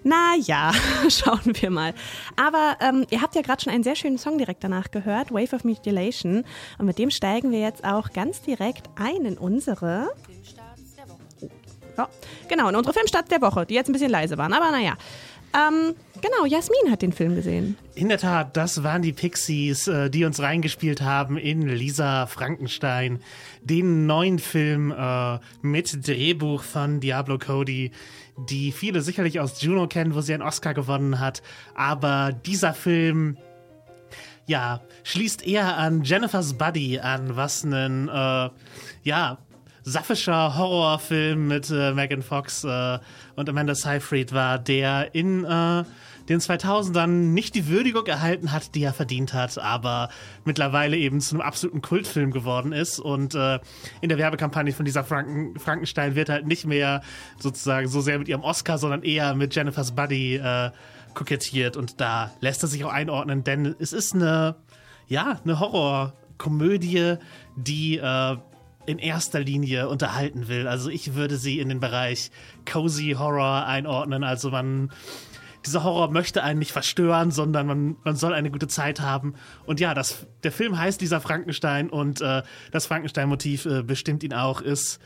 Naja, 0.05 0.73
schauen 1.09 1.41
wir 1.55 1.71
mal. 1.71 1.95
Aber 2.37 2.77
ähm, 2.81 3.07
ihr 3.11 3.23
habt 3.23 3.35
ja 3.35 3.43
gerade 3.43 3.63
schon 3.63 3.73
einen 3.73 3.83
sehr 3.83 3.97
schönen 3.97 4.19
Song 4.19 4.39
direkt 4.39 4.63
danach 4.63 4.91
gehört, 4.91 5.33
Wave 5.33 5.57
of 5.57 5.65
Mutilation. 5.65 6.45
Und 6.79 6.87
mit 6.87 6.99
dem 6.99 7.11
steigen 7.11 7.51
wir 7.51 7.61
jetzt 7.61 7.85
auch 7.85 8.13
ganz 8.13 8.43
direkt 8.43 8.89
ein 8.97 9.25
in 9.25 9.39
unsere 9.39 10.11
ja, 11.97 12.09
genau, 12.49 12.69
in 12.69 12.77
unsere 12.77 12.93
Filmstadt 12.93 13.31
der 13.31 13.41
Woche, 13.41 13.67
die 13.67 13.75
jetzt 13.75 13.89
ein 13.89 13.93
bisschen 13.93 14.11
leise 14.11 14.37
waren, 14.39 14.53
aber 14.53 14.71
naja. 14.71 14.97
Ähm, 15.55 15.95
genau, 16.21 16.47
Jasmin 16.47 16.91
hat 16.91 17.03
den 17.03 17.13
Film 17.13 17.37
gesehen. 17.37 17.77
In 17.95 18.09
der 18.09 18.19
Tat, 18.19 18.57
das 18.57 18.83
waren 18.83 19.03
die 19.03 19.13
Pixies, 19.13 19.87
äh, 19.87 20.11
die 20.11 20.25
uns 20.25 20.41
reingespielt 20.41 21.01
haben 21.01 21.39
in 21.39 21.69
Lisa 21.69 22.27
Frankenstein, 22.27 23.21
den 23.63 24.07
neuen 24.07 24.41
Film 24.41 24.91
äh, 24.91 25.39
mit 25.63 26.09
Drehbuch 26.09 26.65
von 26.65 26.99
Diablo 26.99 27.39
Cody, 27.39 27.93
die 28.37 28.73
viele 28.73 29.01
sicherlich 29.01 29.41
aus 29.41 29.61
Juno 29.63 29.87
kennen, 29.87 30.15
wo 30.15 30.21
sie 30.21 30.35
einen 30.35 30.43
Oscar 30.43 30.75
gewonnen 30.75 31.21
hat. 31.21 31.43
Aber 31.75 32.33
dieser 32.33 32.75
Film 32.75 33.37
ja, 34.47 34.81
schließt 35.05 35.47
eher 35.47 35.77
an 35.77 36.03
Jennifer's 36.03 36.55
Buddy 36.55 37.01
an, 37.01 37.37
was 37.37 37.65
einen, 37.65 38.09
äh, 38.09 38.51
ja, 39.03 39.39
saffischer 39.85 40.57
Horrorfilm 40.57 41.49
mit 41.49 41.71
äh, 41.71 41.93
Megan 41.93 42.23
Fox 42.23 42.65
äh, 42.65 42.99
und 43.37 43.49
Amanda 43.49 43.75
Seyfried 43.75 44.33
war, 44.33 44.59
der 44.59 45.15
in 45.15 45.45
äh, 45.45 45.85
den 46.29 46.41
2000ern 46.41 47.07
nicht 47.07 47.55
die 47.55 47.69
Würdigung 47.69 48.07
erhalten 48.07 48.53
hat, 48.53 48.75
die 48.75 48.83
er 48.83 48.93
verdient 48.93 49.35
hat, 49.35 49.59
aber 49.59 50.09
mittlerweile 50.45 50.97
eben 50.97 51.21
zu 51.21 51.35
einem 51.35 51.43
absoluten 51.43 51.83
Kultfilm 51.83 52.31
geworden 52.31 52.73
ist. 52.73 52.99
Und 52.99 53.35
äh, 53.35 53.61
in 54.01 54.09
der 54.09 54.19
Werbekampagne 54.19 54.73
von 54.73 54.85
dieser 54.85 55.05
Franken 55.05 55.59
Frankenstein 55.59 56.15
wird 56.15 56.29
halt 56.29 56.47
nicht 56.47 56.67
mehr 56.67 57.03
sozusagen 57.39 57.89
so 57.89 58.01
sehr 58.01 58.19
mit 58.19 58.29
ihrem 58.29 58.43
Oscar, 58.43 58.79
sondern 58.79 59.03
eher 59.03 59.35
mit 59.35 59.55
Jennifer's 59.55 59.93
Buddy 59.93 60.37
äh, 60.37 60.71
kokettiert. 61.15 61.77
Und 61.77 62.01
da 62.01 62.33
lässt 62.41 62.63
er 62.63 62.69
sich 62.69 62.85
auch 62.85 62.93
einordnen, 62.93 63.45
denn 63.45 63.75
es 63.79 63.93
ist 63.93 64.15
eine, 64.15 64.57
ja, 65.07 65.41
eine 65.45 65.61
Horrorkomödie, 65.61 67.17
die 67.57 67.99
äh, 67.99 68.37
in 68.87 68.99
erster 68.99 69.41
Linie 69.41 69.89
unterhalten 69.89 70.49
will. 70.49 70.67
Also 70.67 70.91
ich 70.91 71.15
würde 71.15 71.37
sie 71.37 71.59
in 71.59 71.69
den 71.69 71.81
Bereich 71.81 72.31
Cozy 72.71 73.17
Horror 73.19 73.67
einordnen. 73.67 74.25
Also 74.25 74.51
man, 74.51 74.91
dieser 75.67 75.85
Horror 75.85 76.11
möchte 76.11 76.43
einen 76.43 76.59
nicht 76.59 76.73
verstören, 76.73 77.31
sondern 77.31 77.67
man, 77.67 77.97
man 78.05 78.17
soll 78.17 78.33
eine 78.33 78.51
gute 78.51 78.69
Zeit 78.69 79.01
haben. 79.01 79.35
Und 79.67 79.81
ja, 79.81 79.95
das, 79.95 80.27
der 80.43 80.53
Film 80.53 80.79
heißt 80.79 81.01
dieser 81.01 81.21
Frankenstein 81.21 81.91
und 81.91 82.21
äh, 82.21 82.43
das 82.71 82.87
Frankenstein-Motiv 82.87 83.67
äh, 83.67 83.83
bestimmt 83.83 84.23
ihn 84.23 84.35
auch, 84.35 84.61
ist 84.61 85.01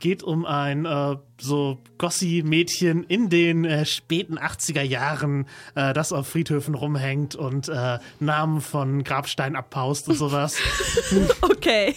geht 0.00 0.22
um 0.22 0.44
ein 0.46 0.86
äh, 0.86 1.16
so 1.38 1.78
Gossi-Mädchen 1.98 3.04
in 3.04 3.28
den 3.28 3.64
äh, 3.64 3.84
späten 3.84 4.38
80er 4.38 4.82
Jahren, 4.82 5.46
äh, 5.74 5.92
das 5.92 6.12
auf 6.12 6.26
Friedhöfen 6.26 6.74
rumhängt 6.74 7.36
und 7.36 7.68
äh, 7.68 7.98
Namen 8.18 8.60
von 8.62 9.04
Grabstein 9.04 9.54
abpaust 9.54 10.08
und 10.08 10.16
sowas. 10.16 10.56
okay. 11.42 11.94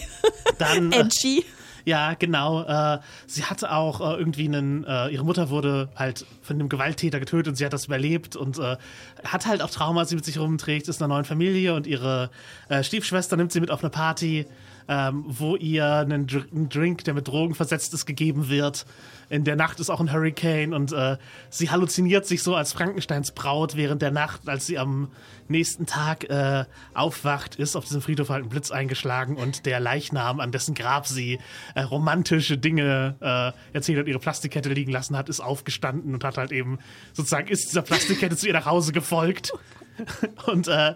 Dann, 0.58 0.92
Edgy. 0.92 1.44
Ja, 1.84 2.14
genau. 2.14 2.62
Äh, 2.64 3.00
sie 3.26 3.44
hatte 3.44 3.70
auch 3.72 4.00
äh, 4.00 4.18
irgendwie 4.18 4.46
einen, 4.46 4.84
äh, 4.84 5.08
ihre 5.08 5.24
Mutter 5.24 5.50
wurde 5.50 5.88
halt 5.96 6.24
von 6.42 6.56
einem 6.56 6.68
Gewalttäter 6.68 7.20
getötet 7.20 7.48
und 7.48 7.54
sie 7.56 7.64
hat 7.64 7.72
das 7.72 7.86
überlebt 7.86 8.36
und 8.36 8.58
äh, 8.58 8.76
hat 9.24 9.46
halt 9.46 9.60
auch 9.60 9.70
Trauma, 9.70 10.04
sie 10.04 10.14
mit 10.14 10.24
sich 10.24 10.38
rumträgt, 10.38 10.88
ist 10.88 11.00
in 11.00 11.04
einer 11.04 11.14
neuen 11.14 11.24
Familie 11.24 11.74
und 11.74 11.86
ihre 11.86 12.30
äh, 12.68 12.82
Stiefschwester 12.82 13.36
nimmt 13.36 13.52
sie 13.52 13.60
mit 13.60 13.70
auf 13.70 13.82
eine 13.82 13.90
Party, 13.90 14.46
ähm, 14.88 15.24
wo 15.26 15.56
ihr 15.56 15.86
einen, 15.86 16.26
einen 16.30 16.68
Drink, 16.68 17.04
der 17.04 17.14
mit 17.14 17.28
Drogen 17.28 17.54
versetzt 17.54 17.94
ist, 17.94 18.06
gegeben 18.06 18.48
wird. 18.48 18.86
In 19.30 19.44
der 19.44 19.56
Nacht 19.56 19.80
ist 19.80 19.90
auch 19.90 20.00
ein 20.00 20.12
Hurricane 20.12 20.74
und 20.74 20.92
äh, 20.92 21.16
sie 21.48 21.70
halluziniert 21.70 22.26
sich 22.26 22.42
so 22.42 22.54
als 22.54 22.72
Frankensteins 22.72 23.32
Braut 23.32 23.76
während 23.76 24.02
der 24.02 24.10
Nacht, 24.10 24.48
als 24.48 24.66
sie 24.66 24.78
am 24.78 25.10
nächsten 25.48 25.86
Tag 25.86 26.28
äh, 26.28 26.64
aufwacht, 26.92 27.56
ist 27.56 27.76
auf 27.76 27.84
diesem 27.84 28.02
Friedhof 28.02 28.28
halt 28.28 28.44
ein 28.44 28.48
Blitz 28.48 28.70
eingeschlagen 28.70 29.36
und 29.36 29.66
der 29.66 29.80
Leichnam, 29.80 30.40
an 30.40 30.52
dessen 30.52 30.74
Grab 30.74 31.06
sie 31.06 31.38
äh, 31.74 31.80
romantische 31.82 32.58
Dinge 32.58 33.16
äh, 33.20 33.74
erzählt 33.74 33.98
hat, 33.98 34.06
ihre 34.06 34.18
Plastikkette 34.18 34.68
liegen 34.68 34.92
lassen 34.92 35.16
hat, 35.16 35.28
ist 35.28 35.40
aufgestanden 35.40 36.14
und 36.14 36.24
hat 36.24 36.36
halt 36.36 36.52
eben 36.52 36.78
sozusagen 37.12 37.48
ist 37.48 37.68
dieser 37.68 37.82
Plastikkette 37.82 38.36
zu 38.36 38.46
ihr 38.46 38.52
nach 38.52 38.66
Hause 38.66 38.92
gefolgt. 38.92 39.52
und 40.46 40.68
äh, 40.68 40.94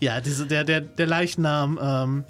ja, 0.00 0.20
diese, 0.20 0.46
der, 0.46 0.64
der, 0.64 0.80
der 0.80 1.06
Leichnam 1.06 1.78
ähm, 1.82 2.24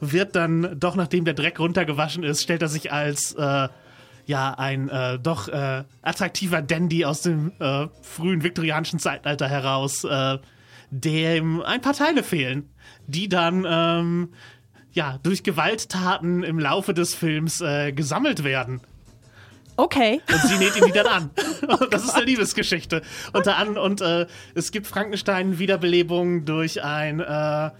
wird 0.00 0.36
dann 0.36 0.78
doch, 0.78 0.96
nachdem 0.96 1.24
der 1.24 1.34
Dreck 1.34 1.58
runtergewaschen 1.58 2.24
ist, 2.24 2.42
stellt 2.42 2.62
er 2.62 2.68
sich 2.68 2.92
als 2.92 3.32
äh, 3.34 3.68
ja 4.26 4.54
ein 4.54 4.88
äh, 4.88 5.18
doch 5.18 5.48
äh, 5.48 5.84
attraktiver 6.02 6.62
Dandy 6.62 7.04
aus 7.04 7.22
dem 7.22 7.52
äh, 7.58 7.86
frühen 8.02 8.42
viktorianischen 8.42 8.98
Zeitalter 8.98 9.48
heraus, 9.48 10.04
äh, 10.04 10.38
dem 10.90 11.62
ein 11.62 11.80
paar 11.80 11.94
Teile 11.94 12.22
fehlen, 12.22 12.68
die 13.06 13.28
dann 13.28 13.66
ähm, 13.68 14.28
ja 14.92 15.18
durch 15.22 15.42
Gewalttaten 15.42 16.42
im 16.42 16.58
Laufe 16.58 16.94
des 16.94 17.14
Films 17.14 17.60
äh, 17.60 17.92
gesammelt 17.92 18.44
werden. 18.44 18.80
Okay. 19.76 20.20
Und 20.30 20.42
sie 20.42 20.58
näht 20.58 20.76
ihn 20.76 20.86
wieder 20.86 21.10
an. 21.10 21.30
Und 21.66 21.90
das 21.92 22.04
ist 22.04 22.14
eine 22.14 22.26
Liebesgeschichte. 22.26 23.02
Unter 23.32 23.56
an 23.56 23.78
und 23.78 24.00
äh, 24.00 24.26
es 24.54 24.72
gibt 24.72 24.86
Frankenstein 24.86 25.58
Wiederbelebung 25.58 26.44
durch 26.44 26.84
ein 26.84 27.20
äh, 27.20 27.70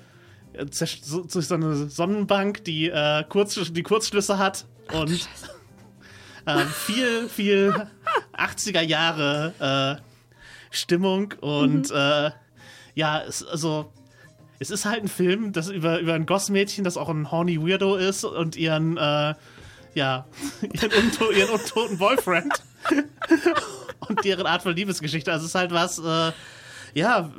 so- 0.73 1.23
durch 1.25 1.47
so 1.47 1.55
eine 1.55 1.75
Sonnenbank, 1.89 2.65
die 2.65 2.89
äh, 2.89 3.25
Kurz, 3.29 3.59
die 3.73 3.83
Kurzschlüsse 3.83 4.39
hat 4.39 4.67
und 4.93 5.29
äh, 6.47 6.65
viel 6.65 7.29
viel 7.29 7.87
80er 8.37 8.81
Jahre 8.81 9.99
äh, 10.01 10.03
Stimmung 10.71 11.35
und 11.41 11.91
äh, 11.91 12.31
ja, 12.95 13.23
es, 13.23 13.45
also 13.45 13.93
es 14.59 14.71
ist 14.71 14.85
halt 14.85 15.03
ein 15.03 15.09
Film, 15.09 15.53
das 15.53 15.69
über 15.69 16.01
über 16.01 16.15
ein 16.15 16.27
Gossmädchen, 16.27 16.85
das 16.85 16.97
auch 16.97 17.09
ein 17.09 17.31
horny 17.31 17.61
Weirdo 17.61 17.97
ist 17.97 18.25
und 18.25 18.57
ihren 18.57 18.97
äh, 18.97 19.35
ja, 19.95 20.27
ihren, 20.73 20.93
unto 20.93 21.31
ihren 21.31 21.51
untoten 21.51 21.99
Boyfriend 21.99 22.53
und 24.09 24.25
deren 24.25 24.47
Art 24.47 24.63
von 24.63 24.75
Liebesgeschichte. 24.75 25.33
Also 25.33 25.45
es 25.45 25.51
ist 25.51 25.55
halt 25.57 25.73
was, 25.73 25.99
äh, 25.99 26.33
ja, 26.95 27.31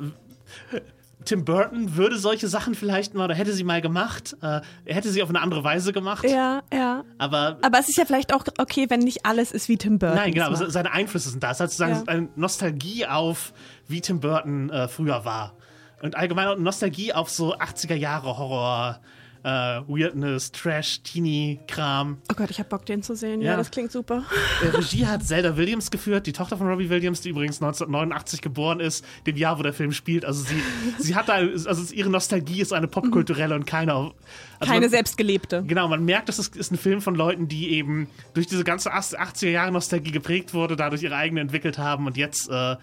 Tim 1.24 1.44
Burton 1.44 1.96
würde 1.96 2.18
solche 2.18 2.48
Sachen 2.48 2.74
vielleicht 2.74 3.14
mal 3.14 3.24
oder 3.24 3.34
hätte 3.34 3.52
sie 3.52 3.64
mal 3.64 3.80
gemacht. 3.80 4.36
Äh, 4.42 4.60
er 4.84 4.94
hätte 4.94 5.10
sie 5.10 5.22
auf 5.22 5.28
eine 5.28 5.40
andere 5.40 5.64
Weise 5.64 5.92
gemacht. 5.92 6.24
Ja, 6.28 6.62
ja. 6.72 7.04
Aber 7.18 7.58
Aber 7.62 7.78
es 7.78 7.88
ist 7.88 7.96
ja 7.98 8.04
vielleicht 8.04 8.32
auch 8.34 8.44
okay, 8.58 8.86
wenn 8.88 9.00
nicht 9.00 9.24
alles 9.26 9.52
ist 9.52 9.68
wie 9.68 9.76
Tim 9.76 9.98
Burton. 9.98 10.16
Nein, 10.16 10.32
genau, 10.34 10.46
aber 10.46 10.58
macht. 10.58 10.72
seine 10.72 10.92
Einflüsse 10.92 11.30
sind 11.30 11.42
da. 11.42 11.50
Es 11.50 11.60
hat 11.60 11.70
sozusagen 11.70 11.94
Ja. 11.94 12.02
eine 12.06 12.28
Nostalgie 12.36 13.06
auf, 13.06 13.52
wie 13.88 14.00
Tim 14.00 14.20
Burton 14.20 14.70
äh, 14.70 14.88
früher 14.88 15.24
war. 15.24 15.54
Und 16.02 16.16
allgemein 16.16 16.48
auch 16.48 16.56
Nostalgie 16.58 17.12
auf 17.12 17.30
so 17.30 17.54
80er 17.56 17.94
Jahre 17.94 18.36
Horror, 18.38 19.00
äh, 19.44 19.48
Weirdness, 19.48 20.52
Trash, 20.52 21.00
Teenie-Kram. 21.02 22.18
Oh 22.30 22.34
Gott, 22.36 22.50
ich 22.50 22.60
hab 22.60 22.68
Bock, 22.68 22.86
den 22.86 23.02
zu 23.02 23.16
sehen. 23.16 23.40
Ja, 23.40 23.52
Ja. 23.52 23.56
das 23.56 23.70
klingt 23.70 23.90
super. 23.90 24.24
Äh, 24.62 24.68
Regie 24.76 25.06
hat 25.06 25.24
Zelda 25.24 25.56
Williams 25.56 25.90
geführt, 25.90 26.26
die 26.26 26.32
Tochter 26.32 26.56
von 26.56 26.68
Robbie 26.68 26.88
Williams, 26.90 27.20
die 27.20 27.30
übrigens 27.30 27.56
1989 27.60 28.40
geboren 28.40 28.80
ist, 28.80 29.04
dem 29.26 29.36
Jahr, 29.36 29.58
wo 29.58 29.62
der 29.62 29.72
Film 29.72 29.92
spielt. 29.92 30.24
Also 30.24 30.44
sie, 30.44 30.62
sie 30.98 31.14
hat 31.16 31.28
da, 31.28 31.34
also 31.34 31.92
ihre 31.94 32.08
Nostalgie 32.10 32.60
ist 32.60 32.72
eine 32.72 32.86
popkulturelle 32.88 33.54
und 33.54 33.66
keine. 33.66 33.92
Also 33.94 34.12
Keine 34.60 34.80
man, 34.82 34.90
selbstgelebte. 34.90 35.64
Genau, 35.66 35.88
man 35.88 36.04
merkt, 36.04 36.28
das 36.28 36.38
ist, 36.38 36.54
ist 36.56 36.70
ein 36.70 36.78
Film 36.78 37.00
von 37.00 37.14
Leuten, 37.16 37.48
die 37.48 37.70
eben 37.72 38.06
durch 38.34 38.46
diese 38.46 38.62
ganze 38.62 38.94
80er 38.94 39.48
Jahre 39.48 39.72
Nostalgie 39.72 40.12
geprägt 40.12 40.54
wurde, 40.54 40.76
dadurch 40.76 41.02
ihre 41.02 41.16
eigene 41.16 41.40
entwickelt 41.40 41.78
haben 41.78 42.06
und 42.06 42.16
jetzt 42.16 42.48
äh, 42.48 42.76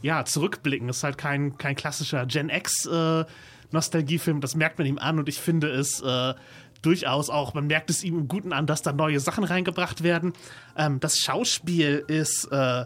ja 0.00 0.24
zurückblicken. 0.24 0.86
Das 0.86 0.98
ist 0.98 1.02
halt 1.02 1.18
kein, 1.18 1.58
kein 1.58 1.74
klassischer 1.74 2.24
Gen 2.26 2.50
X 2.50 2.86
äh, 2.86 3.24
Nostalgiefilm, 3.70 4.40
das 4.40 4.54
merkt 4.54 4.78
man 4.78 4.86
ihm 4.86 4.98
an 4.98 5.18
und 5.18 5.28
ich 5.28 5.38
finde 5.40 5.68
es 5.70 6.00
äh, 6.00 6.34
durchaus 6.82 7.30
auch, 7.30 7.54
man 7.54 7.66
merkt 7.66 7.90
es 7.90 8.04
ihm 8.04 8.18
im 8.18 8.28
Guten 8.28 8.52
an, 8.52 8.66
dass 8.66 8.82
da 8.82 8.92
neue 8.92 9.20
Sachen 9.20 9.44
reingebracht 9.44 10.02
werden. 10.02 10.32
Ähm, 10.76 11.00
das 11.00 11.18
Schauspiel 11.18 12.04
ist 12.06 12.46
äh, 12.50 12.84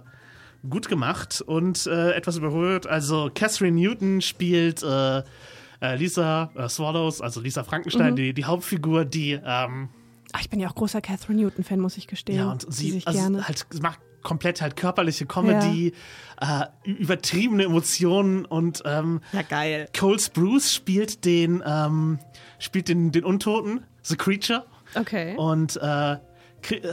gut 0.68 0.88
gemacht 0.88 1.42
und 1.44 1.86
äh, 1.86 2.12
etwas 2.12 2.36
überholt. 2.36 2.86
Also 2.86 3.30
Catherine 3.34 3.78
Newton 3.80 4.20
spielt 4.20 4.82
äh, 4.82 5.18
äh, 5.18 5.96
Lisa 5.96 6.50
äh, 6.54 6.68
Swallows, 6.68 7.20
also 7.20 7.40
Lisa 7.40 7.64
Frankenstein, 7.64 8.16
die, 8.16 8.32
die 8.32 8.44
Hauptfigur, 8.44 9.04
die 9.04 9.32
ähm, 9.44 9.88
Ach, 10.32 10.40
ich 10.40 10.48
bin 10.48 10.60
ja 10.60 10.70
auch 10.70 10.74
großer 10.74 11.02
Catherine 11.02 11.42
Newton-Fan, 11.42 11.78
muss 11.78 11.98
ich 11.98 12.06
gestehen. 12.06 12.38
ja 12.38 12.50
und 12.50 12.72
sie 12.72 12.92
sich 12.92 13.06
also 13.06 13.18
gerne. 13.18 13.46
halt 13.46 13.66
macht 13.82 13.98
komplett 14.22 14.60
halt 14.62 14.76
körperliche 14.76 15.26
Comedy, 15.26 15.92
äh, 16.40 16.66
übertriebene 16.84 17.64
Emotionen 17.64 18.44
und 18.44 18.82
ähm, 18.84 19.20
Ja, 19.32 19.42
geil. 19.42 19.88
Cole 19.98 20.18
Spruce 20.18 20.72
spielt 20.72 21.24
den 21.24 21.62
ähm, 21.66 22.18
spielt 22.58 22.88
den 22.88 23.12
den 23.12 23.24
Untoten, 23.24 23.82
The 24.02 24.16
Creature 24.16 24.64
Okay. 24.94 25.34
und 25.36 25.76
äh, 25.76 26.16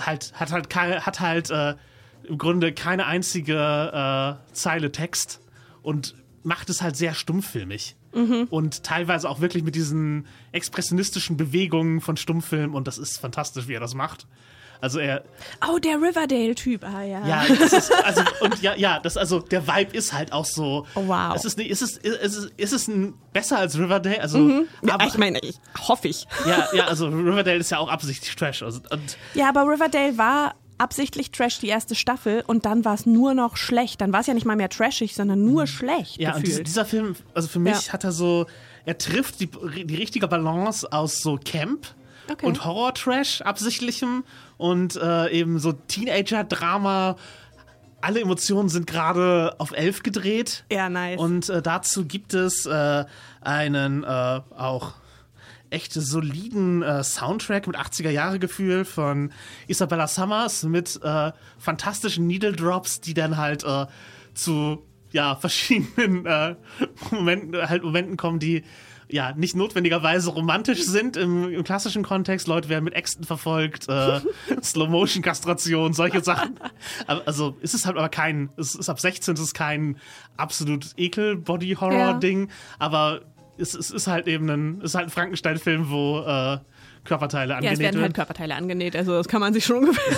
halt 0.06 0.34
hat 0.34 0.52
halt 0.52 0.76
hat 0.76 1.20
halt 1.20 1.50
äh, 1.52 1.76
im 2.24 2.38
Grunde 2.38 2.74
keine 2.74 3.06
einzige 3.06 3.56
äh, 4.50 4.54
Zeile 4.54 4.92
Text 4.92 5.42
und 5.82 6.16
macht 6.44 6.70
es 6.70 6.82
halt 6.82 6.96
sehr 6.96 7.14
stummfilmig. 7.14 7.96
Und 8.12 8.84
teilweise 8.84 9.30
auch 9.30 9.40
wirklich 9.40 9.62
mit 9.64 9.76
diesen 9.76 10.26
expressionistischen 10.52 11.38
Bewegungen 11.38 12.02
von 12.02 12.18
Stummfilm 12.18 12.74
und 12.74 12.88
das 12.88 12.98
ist 12.98 13.20
fantastisch, 13.20 13.68
wie 13.68 13.74
er 13.76 13.80
das 13.80 13.94
macht. 13.94 14.26
Also 14.82 15.00
er, 15.00 15.24
Oh, 15.70 15.78
der 15.78 15.96
Riverdale-Typ. 16.02 16.84
Ah, 16.86 17.04
ja. 17.04 17.28
ja, 17.28 17.44
das 17.60 17.74
ist, 17.74 17.92
also, 18.06 18.22
und 18.42 18.62
ja, 18.62 18.76
ja, 18.76 19.00
das, 19.00 19.18
also, 19.18 19.40
der 19.40 19.68
Vibe 19.68 19.96
ist 19.96 20.14
halt 20.14 20.32
auch 20.32 20.46
so. 20.46 20.86
Oh, 20.96 21.04
wow. 21.08 21.34
Es 21.36 21.44
ist, 21.44 21.58
nicht, 21.58 21.70
ist, 21.70 21.82
es, 21.82 21.98
ist, 21.98 22.22
es, 22.38 22.46
ist 22.56 22.74
es 22.74 22.88
ein, 22.88 23.14
besser 23.34 23.58
als 23.60 23.78
Riverdale? 23.78 24.22
Also, 24.22 24.40
Ja, 24.82 24.94
aber, 24.94 25.06
ich 25.08 25.18
meine, 25.18 25.40
ich 25.40 25.56
hoffe 25.88 26.08
ich. 26.08 26.26
ja, 26.48 26.68
ja, 26.74 26.86
also, 26.86 27.08
Riverdale 27.08 27.58
ist 27.58 27.72
ja 27.72 27.80
auch 27.80 27.90
absichtlich 27.90 28.34
Trash. 28.36 28.64
Also, 28.64 28.80
und, 28.90 29.18
Ja, 29.34 29.50
aber 29.50 29.64
Riverdale 29.68 30.18
war 30.18 30.56
absichtlich 30.78 31.32
Trash 31.32 31.60
die 31.60 31.68
erste 31.68 31.94
Staffel 31.94 32.42
und 32.48 32.66
dann 32.66 32.86
war 32.86 32.94
es 32.94 33.06
nur 33.06 33.34
noch 33.34 33.58
schlecht. 33.58 34.00
Dann 34.00 34.14
war 34.14 34.22
es 34.22 34.28
ja 34.28 34.34
nicht 34.34 34.46
mal 34.46 34.56
mehr 34.56 34.70
trashig, 34.70 35.14
sondern 35.14 35.44
nur 35.44 35.68
schlecht 35.68 36.22
ja, 36.22 36.36
und 36.36 36.42
dieser, 36.46 36.52
gefühlt. 36.64 36.68
dieser 36.68 36.86
Film, 36.86 37.16
also 37.34 37.50
für 37.50 37.60
mich 37.60 37.88
Ja. 37.88 37.92
hat 37.94 38.06
er 38.06 38.14
so, 38.14 38.46
er 38.86 38.98
trifft 38.98 39.42
die, 39.42 39.50
die 39.84 39.96
richtige 39.96 40.30
Balance 40.30 40.90
aus 40.90 41.20
so 41.22 41.38
Camp 41.44 41.86
Okay. 42.32 42.46
und 42.46 42.64
Horror-Trash 42.64 43.42
absichtlichem 43.42 44.24
und 44.60 44.98
äh, 44.98 45.32
eben 45.32 45.58
so 45.58 45.72
Teenager-Drama. 45.72 47.16
Alle 48.02 48.22
Emotionen 48.22 48.70
sind 48.70 48.88
gerade 48.88 49.56
auf 49.58 49.72
elf 49.72 50.04
gedreht. 50.04 50.66
ja, 50.72 50.90
nice. 50.90 51.18
Und 51.20 51.50
äh, 51.50 51.62
dazu 51.62 52.06
gibt 52.06 52.34
es 52.34 52.66
äh, 52.66 53.06
einen 53.42 54.04
äh, 54.04 54.08
auch 54.08 54.94
echt 55.70 55.94
soliden 55.94 56.84
äh, 56.84 57.04
Soundtrack 57.04 57.68
mit 57.68 57.78
80er-Jahre-Gefühl 57.78 58.86
von 58.86 59.32
Isabella 59.68 60.08
Summers 60.08 60.64
mit 60.64 61.00
äh, 61.04 61.32
fantastischen 61.58 62.28
Needle 62.28 62.54
Drops, 62.54 63.00
die 63.00 63.14
dann 63.14 63.38
halt 63.38 63.64
äh, 63.64 63.86
zu 64.34 64.86
ja, 65.12 65.36
verschiedenen 65.40 66.26
äh, 66.26 66.56
Momenten, 67.12 67.70
halt 67.70 67.84
Momenten 67.84 68.18
kommen, 68.18 68.40
die 68.40 68.64
ja 69.10 69.34
nicht 69.34 69.56
notwendigerweise 69.56 70.30
romantisch 70.30 70.84
sind 70.84 71.18
im, 71.18 71.52
im 71.52 71.64
klassischen 71.64 72.04
Kontext. 72.04 72.48
Leute 72.48 72.70
werden 72.70 72.86
mit 72.86 72.94
Äxten 72.94 73.26
verfolgt, 73.26 73.90
äh, 73.90 74.22
Slow-Motion-Kastration, 74.62 75.94
solche 75.94 76.24
Sachen. 76.24 76.60
Aber, 77.08 77.28
also 77.28 77.58
es 77.62 77.74
ist 77.74 77.86
halt 77.86 77.98
aber 77.98 78.10
kein, 78.10 78.50
es 78.58 78.76
ist 78.76 78.90
ab 78.90 79.00
16, 79.00 79.34
es 79.34 79.40
ist 79.40 79.54
kein 79.54 79.98
absolut 80.38 80.94
Ekel-Body-Horror-Ding, 80.98 82.50
aber 82.78 83.22
es, 83.58 83.74
es 83.74 83.92
ist 83.92 84.08
halt 84.08 84.28
eben 84.28 84.50
ein, 84.50 84.78
es 84.80 84.92
ist 84.92 84.96
halt 84.96 85.08
ein 85.08 85.12
Frankenstein-Film, 85.12 85.90
wo 85.90 86.20
äh, 86.20 86.60
Körperteile 87.04 87.54
ja, 87.54 87.60
es 87.60 87.66
angenäht 87.66 87.80
werden 87.80 88.02
halt. 88.02 88.14
Körperteile 88.14 88.56
angenäht, 88.56 88.96
also 88.96 89.14
das 89.14 89.28
kann 89.28 89.40
man 89.42 89.54
sich 89.54 89.66
schon 89.66 89.78
ungefähr. 89.86 90.14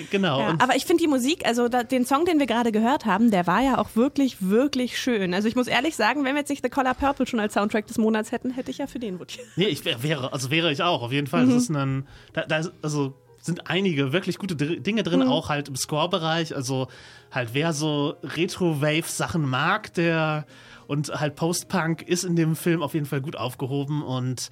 genau. 0.10 0.40
Ja, 0.40 0.54
aber 0.58 0.76
ich 0.76 0.84
finde 0.84 1.02
die 1.02 1.08
Musik, 1.08 1.46
also 1.46 1.68
da, 1.68 1.82
den 1.82 2.04
Song, 2.04 2.24
den 2.24 2.38
wir 2.38 2.46
gerade 2.46 2.72
gehört 2.72 3.04
haben, 3.06 3.30
der 3.30 3.46
war 3.46 3.62
ja 3.62 3.78
auch 3.78 3.90
wirklich, 3.94 4.36
wirklich 4.40 4.98
schön. 4.98 5.34
Also 5.34 5.48
ich 5.48 5.56
muss 5.56 5.66
ehrlich 5.66 5.96
sagen, 5.96 6.24
wenn 6.24 6.34
wir 6.34 6.40
jetzt 6.40 6.48
nicht 6.50 6.62
The 6.64 6.70
Color 6.70 6.94
Purple 6.94 7.26
schon 7.26 7.40
als 7.40 7.54
Soundtrack 7.54 7.86
des 7.86 7.98
Monats 7.98 8.32
hätten, 8.32 8.50
hätte 8.50 8.70
ich 8.70 8.78
ja 8.78 8.86
für 8.86 8.98
den 8.98 9.18
votiert. 9.20 9.46
Nee, 9.56 9.66
ich 9.66 9.84
wär, 9.84 10.02
wäre, 10.02 10.32
also 10.32 10.50
wäre 10.50 10.72
ich 10.72 10.82
auch, 10.82 11.02
auf 11.02 11.12
jeden 11.12 11.26
Fall. 11.26 11.46
Mhm. 11.46 11.50
Das 11.50 11.62
ist 11.64 11.70
ein, 11.70 12.06
da, 12.32 12.42
da 12.46 12.58
ist, 12.58 12.72
also 12.82 13.14
sind 13.40 13.70
einige 13.70 14.12
wirklich 14.12 14.38
gute 14.38 14.56
Dr- 14.56 14.76
Dinge 14.80 15.02
drin, 15.04 15.20
Mhm. 15.20 15.28
auch 15.28 15.48
halt 15.50 15.68
im 15.68 15.76
Score-Bereich. 15.76 16.54
Also 16.56 16.88
halt, 17.30 17.50
wer 17.52 17.72
so 17.72 18.16
Retro-Wave-Sachen 18.24 19.42
mag, 19.48 19.92
der 19.94 20.46
und 20.88 21.08
halt 21.08 21.34
Post-Punk 21.36 22.02
ist 22.02 22.24
in 22.24 22.36
dem 22.36 22.54
Film 22.56 22.82
auf 22.82 22.94
jeden 22.94 23.06
Fall 23.06 23.20
gut 23.20 23.36
aufgehoben 23.36 24.02
und 24.02 24.50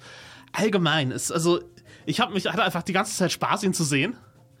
allgemein 0.55 1.11
ist, 1.11 1.31
also 1.31 1.59
ich 2.05 2.19
habe 2.19 2.33
mich 2.33 2.45
hatte 2.47 2.63
einfach 2.63 2.83
die 2.83 2.93
ganze 2.93 3.15
Zeit 3.15 3.31
Spaß, 3.31 3.63
ihn 3.63 3.73
zu 3.73 3.83
sehen. 3.83 4.15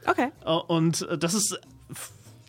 Okay. 0.05 0.29
Äh, 0.45 0.49
Und 0.51 1.07
äh, 1.09 1.17
das 1.17 1.33
ist, 1.33 1.59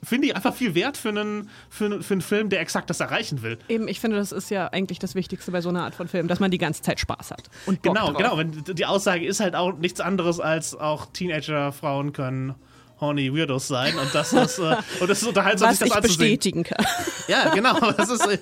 finde 0.03 0.28
ich, 0.28 0.36
einfach 0.36 0.55
viel 0.55 0.74
wert 0.74 0.97
für 0.97 1.09
einen, 1.09 1.49
für, 1.70 1.86
einen- 1.86 2.03
für 2.03 2.14
einen 2.14 2.20
Film, 2.20 2.49
der 2.51 2.61
exakt 2.61 2.90
das 2.90 3.01
erreichen 3.01 3.42
will. 3.42 3.59
Eben, 3.68 3.88
ich 3.88 3.99
finde, 4.01 4.16
das 4.18 4.30
ist 4.32 4.51
ja 4.51 4.68
eigentlich 4.68 4.99
das 4.99 5.14
Wichtigste 5.14 5.51
bei 5.53 5.61
so 5.61 5.68
einer 5.70 5.82
Art 5.84 5.94
von 5.94 6.07
Film, 6.09 6.28
dass 6.28 6.38
man 6.40 6.51
die 6.51 6.59
ganze 6.59 6.82
Zeit 6.82 7.01
Spaß 7.01 7.30
hat. 7.30 7.49
Und 7.66 7.82
Bock 7.82 7.94
Genau, 7.94 8.09
drauf. 8.12 8.16
genau. 8.18 8.38
Wenn, 8.38 8.62
die 8.74 8.86
Aussage 8.86 9.26
ist 9.26 9.40
halt 9.40 9.55
auch 9.55 9.76
nichts 9.78 10.01
anderes 10.01 10.38
als 10.40 10.74
auch 10.74 11.07
Teenager-Frauen 11.12 12.12
können 12.12 12.55
horny 13.01 13.32
Weirdos 13.32 13.68
sein 13.68 13.97
und 13.99 14.14
das 14.14 14.32
ist, 14.32 14.59
äh, 14.59 14.76
und 15.01 15.09
das 15.09 15.20
ist 15.22 15.28
unterhaltsam, 15.28 15.70
Was 15.70 15.78
sich 15.78 15.88
ich 15.88 15.92
das 15.92 16.03
anzusehen. 16.05 16.18
bestätigen 16.18 16.62
kann. 16.64 16.84
Ja, 17.28 17.55
genau. 17.55 17.92
Das 17.92 18.09
ist, 18.09 18.26
äh, 18.26 18.38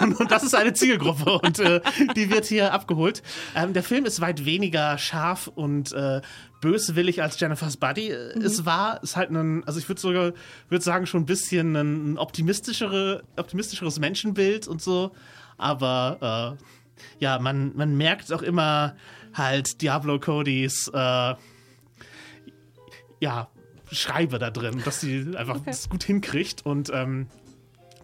und, 0.00 0.20
und 0.20 0.30
das 0.30 0.42
ist 0.42 0.54
eine 0.54 0.72
Zielgruppe 0.72 1.38
und 1.38 1.58
äh, 1.58 1.80
die 2.16 2.30
wird 2.30 2.44
hier 2.44 2.72
abgeholt. 2.72 3.22
Ähm, 3.54 3.72
der 3.72 3.82
Film 3.82 4.04
ist 4.04 4.20
weit 4.20 4.44
weniger 4.44 4.98
scharf 4.98 5.46
und 5.46 5.92
äh, 5.92 6.20
böswillig 6.60 7.22
als 7.22 7.38
Jennifer's 7.40 7.76
Buddy 7.76 8.10
äh, 8.10 8.38
es 8.38 8.66
war. 8.66 9.02
Ist 9.02 9.16
halt 9.16 9.30
ein, 9.30 9.64
also 9.64 9.78
ich 9.78 9.88
würde 9.88 10.00
sogar 10.00 10.32
würde 10.68 10.84
sagen 10.84 11.06
schon 11.06 11.22
ein 11.22 11.26
bisschen 11.26 11.76
ein 11.76 12.18
optimistischere, 12.18 13.22
optimistischeres 13.36 13.98
Menschenbild 13.98 14.68
und 14.68 14.82
so. 14.82 15.12
Aber 15.56 16.56
ja, 17.18 17.38
man, 17.38 17.76
man 17.76 17.96
merkt 17.96 18.32
auch 18.32 18.42
immer 18.42 18.96
halt 19.34 19.80
Diablo 19.82 20.18
Codys 20.18 20.90
ja, 23.20 23.48
Schreibe 23.92 24.38
da 24.38 24.50
drin, 24.50 24.82
dass 24.84 25.00
sie 25.00 25.36
einfach 25.36 25.60
das 25.60 25.88
gut 25.88 26.04
hinkriegt 26.04 26.64
und 26.64 26.90
ähm, 26.92 27.26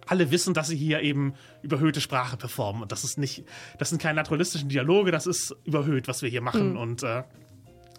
alle 0.07 0.30
wissen, 0.30 0.55
dass 0.55 0.68
sie 0.68 0.76
hier 0.76 1.01
eben 1.01 1.34
überhöhte 1.62 2.01
Sprache 2.01 2.37
performen. 2.37 2.82
Und 2.82 2.93
das 2.93 3.05
ist 3.05 3.18
nicht, 3.18 3.45
das 3.78 3.91
sind 3.91 4.01
keine 4.01 4.16
naturalistischen 4.16 4.68
Dialoge, 4.68 5.11
das 5.11 5.26
ist 5.26 5.55
überhöht, 5.64 6.09
was 6.09 6.22
wir 6.22 6.28
hier 6.28 6.43
machen. 6.43 6.76
Und 6.76 7.03
äh, 7.03 7.24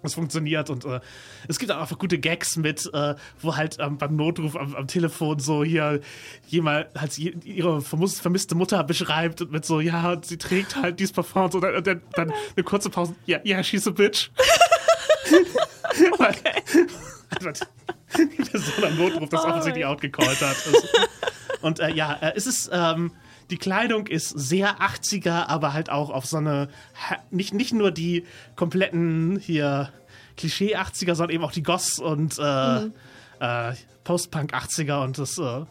es 0.04 0.14
funktioniert 0.14 0.70
und 0.70 0.86
äh, 0.86 1.00
es 1.48 1.60
gibt 1.60 1.72
auch 1.72 1.82
einfach 1.82 1.98
gute 1.98 2.20
Gags 2.20 2.56
mit, 2.56 2.90
äh, 2.94 3.16
wo 3.42 3.56
halt 3.56 3.78
ähm, 3.80 3.98
beim 3.98 4.16
Notruf 4.16 4.56
am, 4.56 4.76
am 4.76 4.88
Telefon 4.88 5.40
so 5.40 5.64
hier 5.64 6.02
jemand 6.48 6.88
halt 6.96 7.18
ihre 7.18 7.82
vermisste 7.82 8.56
Mutter 8.56 8.84
beschreibt 8.84 9.42
und 9.42 9.52
mit 9.52 9.66
so, 9.66 9.80
ja, 9.80 10.18
sie 10.22 10.38
trägt 10.38 10.76
halt 10.76 11.00
dieses 11.00 11.14
Parfum 11.14 11.50
und 11.50 11.62
dann, 11.62 11.84
dann, 11.84 12.02
dann 12.14 12.32
eine 12.56 12.64
kurze 12.64 12.90
Pause, 12.90 13.16
ja, 13.26 13.40
ja, 13.44 13.64
she's 13.64 13.88
a 13.88 13.92
bitch. 13.92 14.30
okay. 16.20 16.88
Die 18.18 18.44
Person 18.44 18.84
am 18.84 18.98
Notruf 18.98 19.30
das 19.30 19.44
offensichtlich 19.44 19.86
outgecallt 19.86 20.42
hat. 20.42 20.58
Also, 20.66 20.88
und 21.62 21.80
äh, 21.80 21.94
ja, 21.94 22.14
äh, 22.22 22.34
es 22.36 22.48
ist, 22.48 22.70
ähm, 22.72 23.12
die 23.50 23.58
Kleidung 23.58 24.08
ist 24.08 24.30
sehr 24.30 24.80
80er, 24.80 25.48
aber 25.48 25.74
halt 25.74 25.90
auch 25.90 26.10
auf 26.10 26.26
so 26.26 26.38
eine, 26.38 26.70
nicht, 27.32 27.54
nicht 27.54 27.74
nur 27.74 27.92
die 27.92 28.26
kompletten 28.56 29.40
hier 29.40 29.92
Klischee 30.36 30.76
80er, 30.76 31.16
sondern 31.16 31.36
eben 31.36 31.44
auch 31.44 31.52
die 31.52 31.64
Goss 31.64 32.00
und 32.00 32.38
äh, 32.40 32.86
äh, 33.40 33.74
Post-Punk 34.04 34.54
80er 34.54 35.04
und 35.04 35.18
das, 35.18 35.38
äh, 35.38 35.66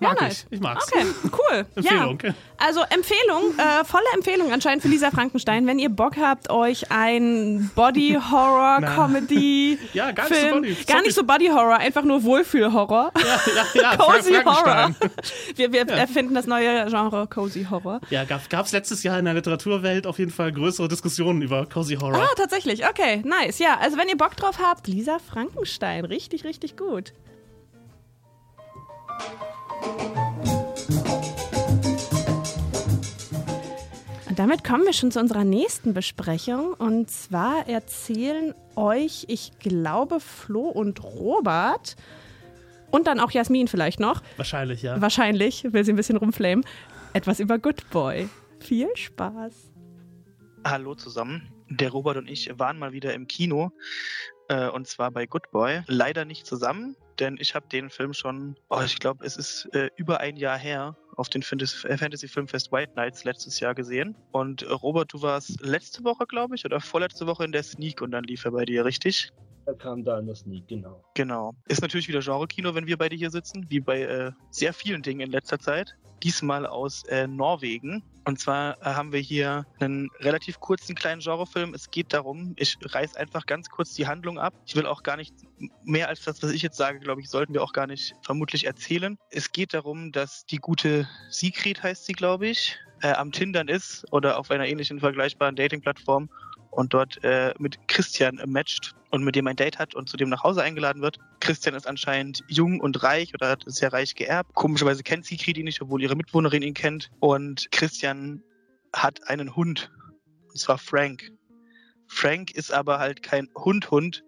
Mag 0.00 0.18
ja, 0.18 0.24
nice. 0.26 0.46
ich. 0.50 0.56
Ich 0.56 0.60
mag's. 0.60 0.86
Okay, 0.92 1.04
cool. 1.32 1.66
Empfehlung. 1.76 2.18
Ja. 2.22 2.34
Also 2.56 2.80
Empfehlung, 2.90 3.56
äh, 3.58 3.84
volle 3.84 4.04
Empfehlung 4.14 4.52
anscheinend 4.52 4.82
für 4.82 4.88
Lisa 4.88 5.10
Frankenstein, 5.10 5.66
wenn 5.66 5.78
ihr 5.78 5.88
Bock 5.90 6.16
habt, 6.18 6.50
euch 6.50 6.90
ein 6.90 7.70
Body-Horror-Comedy 7.74 9.78
Ja, 9.94 10.12
gar 10.12 10.28
nicht 10.28 10.40
so 10.40 10.46
Film, 10.46 10.62
Body- 10.62 10.76
gar 10.86 11.02
nicht 11.02 11.14
so 11.14 11.24
Body-Horror, 11.24 11.76
einfach 11.78 12.04
nur 12.04 12.22
Wohlfühl-Horror. 12.24 13.12
Ja, 13.16 13.40
ja, 13.54 13.66
ja. 13.82 13.96
Cozy 13.96 14.34
Horror. 14.44 14.90
Wir, 15.56 15.72
wir 15.72 15.88
erfinden 15.88 16.34
das 16.34 16.46
neue 16.46 16.86
Genre 16.86 17.26
Cozy 17.26 17.66
Horror. 17.70 18.00
Ja, 18.10 18.24
gab 18.24 18.66
es 18.66 18.72
letztes 18.72 19.02
Jahr 19.02 19.18
in 19.18 19.24
der 19.26 19.34
Literaturwelt 19.34 20.06
auf 20.06 20.18
jeden 20.18 20.30
Fall 20.30 20.52
größere 20.52 20.88
Diskussionen 20.88 21.42
über 21.42 21.66
Cozy 21.66 21.96
Horror. 21.96 22.22
Ah, 22.22 22.34
tatsächlich. 22.36 22.86
Okay, 22.86 23.22
nice. 23.24 23.58
Ja, 23.58 23.78
also 23.78 23.96
wenn 23.98 24.08
ihr 24.08 24.16
Bock 24.16 24.36
drauf 24.36 24.58
habt, 24.62 24.86
Lisa 24.88 25.18
Frankenstein. 25.18 26.04
Richtig, 26.04 26.44
richtig 26.44 26.76
gut. 26.76 27.12
Und 34.28 34.38
damit 34.38 34.62
kommen 34.62 34.84
wir 34.84 34.92
schon 34.92 35.10
zu 35.10 35.18
unserer 35.20 35.44
nächsten 35.44 35.92
Besprechung. 35.92 36.72
Und 36.74 37.10
zwar 37.10 37.68
erzählen 37.68 38.54
euch, 38.76 39.24
ich 39.28 39.58
glaube, 39.58 40.20
Flo 40.20 40.68
und 40.68 41.02
Robert 41.02 41.96
und 42.90 43.06
dann 43.06 43.20
auch 43.20 43.30
Jasmin 43.30 43.68
vielleicht 43.68 44.00
noch, 44.00 44.22
Wahrscheinlich, 44.36 44.82
ja. 44.82 45.00
wahrscheinlich, 45.00 45.64
will 45.72 45.84
sie 45.84 45.92
ein 45.92 45.96
bisschen 45.96 46.16
rumflamen, 46.16 46.64
etwas 47.12 47.40
über 47.40 47.58
Good 47.58 47.88
Boy. 47.90 48.28
Viel 48.60 48.88
Spaß. 48.94 49.70
Hallo 50.64 50.94
zusammen. 50.94 51.48
Der 51.68 51.90
Robert 51.90 52.16
und 52.16 52.28
ich 52.28 52.50
waren 52.58 52.78
mal 52.78 52.92
wieder 52.92 53.14
im 53.14 53.26
Kino. 53.26 53.70
Äh, 54.50 54.68
und 54.68 54.88
zwar 54.88 55.12
bei 55.12 55.26
Good 55.26 55.52
Boy. 55.52 55.82
Leider 55.86 56.24
nicht 56.24 56.44
zusammen, 56.44 56.96
denn 57.20 57.36
ich 57.38 57.54
habe 57.54 57.68
den 57.68 57.88
Film 57.88 58.12
schon, 58.12 58.56
oh, 58.68 58.80
ich 58.84 58.98
glaube, 58.98 59.24
es 59.24 59.36
ist 59.36 59.68
äh, 59.72 59.90
über 59.96 60.18
ein 60.18 60.36
Jahr 60.36 60.58
her, 60.58 60.96
auf 61.16 61.28
den 61.28 61.42
Fantasy, 61.42 61.86
äh, 61.86 61.96
Fantasy 61.96 62.26
Filmfest 62.26 62.72
White 62.72 62.92
Nights 62.96 63.22
letztes 63.22 63.60
Jahr 63.60 63.76
gesehen. 63.76 64.16
Und 64.32 64.62
äh, 64.62 64.72
Robert, 64.72 65.12
du 65.12 65.22
warst 65.22 65.60
letzte 65.60 66.02
Woche, 66.02 66.26
glaube 66.26 66.56
ich, 66.56 66.64
oder 66.64 66.80
vorletzte 66.80 67.28
Woche 67.28 67.44
in 67.44 67.52
der 67.52 67.62
Sneak 67.62 68.02
und 68.02 68.10
dann 68.10 68.24
lief 68.24 68.44
er 68.44 68.50
bei 68.50 68.64
dir, 68.64 68.84
richtig? 68.84 69.30
Er 69.66 69.74
kam 69.74 70.04
da 70.04 70.20
das 70.20 70.40
Sneak, 70.40 70.68
genau. 70.68 71.02
Genau. 71.14 71.54
Ist 71.68 71.82
natürlich 71.82 72.08
wieder 72.08 72.20
Genre-Kino, 72.20 72.74
wenn 72.74 72.86
wir 72.86 72.96
beide 72.96 73.16
hier 73.16 73.30
sitzen, 73.30 73.66
wie 73.68 73.80
bei 73.80 74.02
äh, 74.02 74.32
sehr 74.50 74.72
vielen 74.72 75.02
Dingen 75.02 75.20
in 75.20 75.30
letzter 75.30 75.58
Zeit. 75.58 75.96
Diesmal 76.22 76.66
aus 76.66 77.04
äh, 77.04 77.26
Norwegen. 77.26 78.02
Und 78.26 78.38
zwar 78.38 78.76
äh, 78.80 78.84
haben 78.84 79.12
wir 79.12 79.20
hier 79.20 79.64
einen 79.80 80.10
relativ 80.20 80.60
kurzen 80.60 80.94
kleinen 80.94 81.20
Genrefilm. 81.20 81.72
Es 81.72 81.90
geht 81.90 82.12
darum, 82.12 82.54
ich 82.56 82.76
reiß 82.82 83.16
einfach 83.16 83.46
ganz 83.46 83.70
kurz 83.70 83.94
die 83.94 84.06
Handlung 84.06 84.38
ab. 84.38 84.54
Ich 84.66 84.76
will 84.76 84.86
auch 84.86 85.02
gar 85.02 85.16
nicht 85.16 85.34
mehr 85.84 86.08
als 86.08 86.24
das, 86.24 86.42
was 86.42 86.50
ich 86.50 86.62
jetzt 86.62 86.76
sage, 86.76 87.00
glaube 87.00 87.20
ich, 87.20 87.30
sollten 87.30 87.54
wir 87.54 87.62
auch 87.62 87.72
gar 87.72 87.86
nicht 87.86 88.14
vermutlich 88.22 88.66
erzählen. 88.66 89.18
Es 89.30 89.52
geht 89.52 89.72
darum, 89.72 90.12
dass 90.12 90.44
die 90.46 90.58
gute 90.58 91.08
Sigrid 91.30 91.82
heißt 91.82 92.04
sie, 92.06 92.12
glaube 92.12 92.48
ich, 92.48 92.78
äh, 93.02 93.12
am 93.12 93.32
Tindern 93.32 93.68
ist 93.68 94.04
oder 94.12 94.38
auf 94.38 94.50
einer 94.50 94.66
ähnlichen 94.66 95.00
vergleichbaren 95.00 95.56
Dating-Plattform 95.56 96.28
und 96.70 96.94
dort 96.94 97.22
äh, 97.24 97.54
mit 97.58 97.88
Christian 97.88 98.38
äh, 98.38 98.46
matcht 98.46 98.94
und 99.10 99.24
mit 99.24 99.34
dem 99.34 99.46
ein 99.46 99.56
Date 99.56 99.78
hat 99.78 99.94
und 99.94 100.08
zu 100.08 100.16
dem 100.16 100.28
nach 100.28 100.44
Hause 100.44 100.62
eingeladen 100.62 101.02
wird. 101.02 101.18
Christian 101.40 101.74
ist 101.74 101.86
anscheinend 101.86 102.44
jung 102.48 102.80
und 102.80 103.02
reich 103.02 103.34
oder 103.34 103.48
hat 103.48 103.64
sehr 103.66 103.92
reich 103.92 104.14
geerbt. 104.14 104.54
Komischerweise 104.54 105.02
kennt 105.02 105.26
Sigrid 105.26 105.58
ihn 105.58 105.64
nicht, 105.64 105.82
obwohl 105.82 106.02
ihre 106.02 106.16
Mitwohnerin 106.16 106.62
ihn 106.62 106.74
kennt. 106.74 107.10
Und 107.18 107.70
Christian 107.72 108.42
hat 108.92 109.28
einen 109.28 109.56
Hund. 109.56 109.90
Und 110.48 110.58
zwar 110.58 110.78
Frank. 110.78 111.30
Frank 112.06 112.52
ist 112.52 112.72
aber 112.72 112.98
halt 112.98 113.22
kein 113.22 113.48
Hund-Hund, 113.56 114.24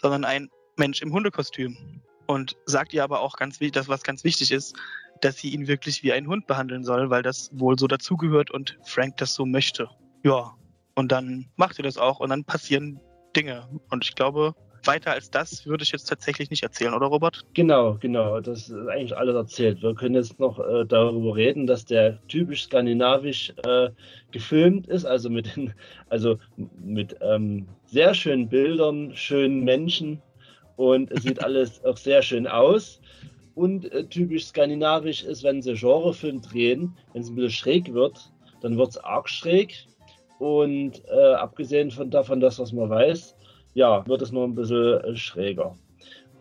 sondern 0.00 0.24
ein 0.24 0.48
Mensch 0.76 1.02
im 1.02 1.12
Hundekostüm. 1.12 2.02
Und 2.26 2.56
sagt 2.66 2.92
ihr 2.92 3.04
aber 3.04 3.20
auch 3.20 3.36
ganz 3.36 3.60
wichtig, 3.60 3.74
das 3.74 3.88
was 3.88 4.02
ganz 4.02 4.24
wichtig 4.24 4.50
ist, 4.52 4.74
dass 5.20 5.38
sie 5.38 5.50
ihn 5.50 5.66
wirklich 5.66 6.02
wie 6.02 6.12
einen 6.12 6.26
Hund 6.26 6.46
behandeln 6.46 6.84
soll, 6.84 7.08
weil 7.08 7.22
das 7.22 7.50
wohl 7.52 7.78
so 7.78 7.86
dazugehört 7.86 8.50
und 8.50 8.78
Frank 8.84 9.16
das 9.18 9.34
so 9.34 9.46
möchte. 9.46 9.88
Ja, 10.22 10.56
und 10.96 11.12
dann 11.12 11.46
macht 11.56 11.78
ihr 11.78 11.84
das 11.84 11.98
auch 11.98 12.18
und 12.18 12.30
dann 12.30 12.44
passieren 12.44 13.00
Dinge. 13.36 13.68
Und 13.90 14.04
ich 14.04 14.14
glaube, 14.14 14.54
weiter 14.84 15.12
als 15.12 15.30
das 15.30 15.66
würde 15.66 15.84
ich 15.84 15.92
jetzt 15.92 16.06
tatsächlich 16.06 16.50
nicht 16.50 16.62
erzählen, 16.62 16.94
oder 16.94 17.06
Robert? 17.06 17.44
Genau, 17.54 17.96
genau. 18.00 18.40
Das 18.40 18.68
ist 18.68 18.88
eigentlich 18.88 19.16
alles 19.16 19.34
erzählt. 19.34 19.82
Wir 19.82 19.94
können 19.94 20.14
jetzt 20.14 20.38
noch 20.38 20.58
äh, 20.58 20.84
darüber 20.86 21.36
reden, 21.36 21.66
dass 21.66 21.84
der 21.84 22.18
typisch 22.28 22.64
skandinavisch 22.64 23.52
äh, 23.64 23.90
gefilmt 24.30 24.86
ist, 24.86 25.04
also 25.04 25.28
mit, 25.28 25.54
den, 25.54 25.74
also 26.08 26.36
mit 26.56 27.16
ähm, 27.20 27.68
sehr 27.86 28.14
schönen 28.14 28.48
Bildern, 28.48 29.14
schönen 29.14 29.64
Menschen 29.64 30.22
und 30.76 31.10
es 31.10 31.22
sieht 31.22 31.42
alles 31.44 31.84
auch 31.84 31.96
sehr 31.96 32.22
schön 32.22 32.46
aus. 32.46 33.00
Und 33.54 33.90
äh, 33.92 34.06
typisch 34.06 34.46
skandinavisch 34.46 35.24
ist, 35.24 35.42
wenn 35.42 35.62
sie 35.62 35.74
Genrefilm 35.74 36.42
drehen, 36.42 36.94
wenn 37.12 37.22
es 37.22 37.30
ein 37.30 37.34
bisschen 37.34 37.50
schräg 37.50 37.94
wird, 37.94 38.30
dann 38.60 38.76
wird 38.76 38.90
es 38.90 38.98
arg 38.98 39.28
schräg. 39.28 39.86
Und 40.38 41.02
äh, 41.08 41.34
abgesehen 41.34 41.90
von 41.90 42.10
davon, 42.10 42.40
das, 42.40 42.58
was 42.58 42.72
man 42.72 42.90
weiß, 42.90 43.34
ja, 43.74 44.06
wird 44.06 44.22
es 44.22 44.32
noch 44.32 44.44
ein 44.44 44.54
bisschen 44.54 45.16
schräger. 45.16 45.76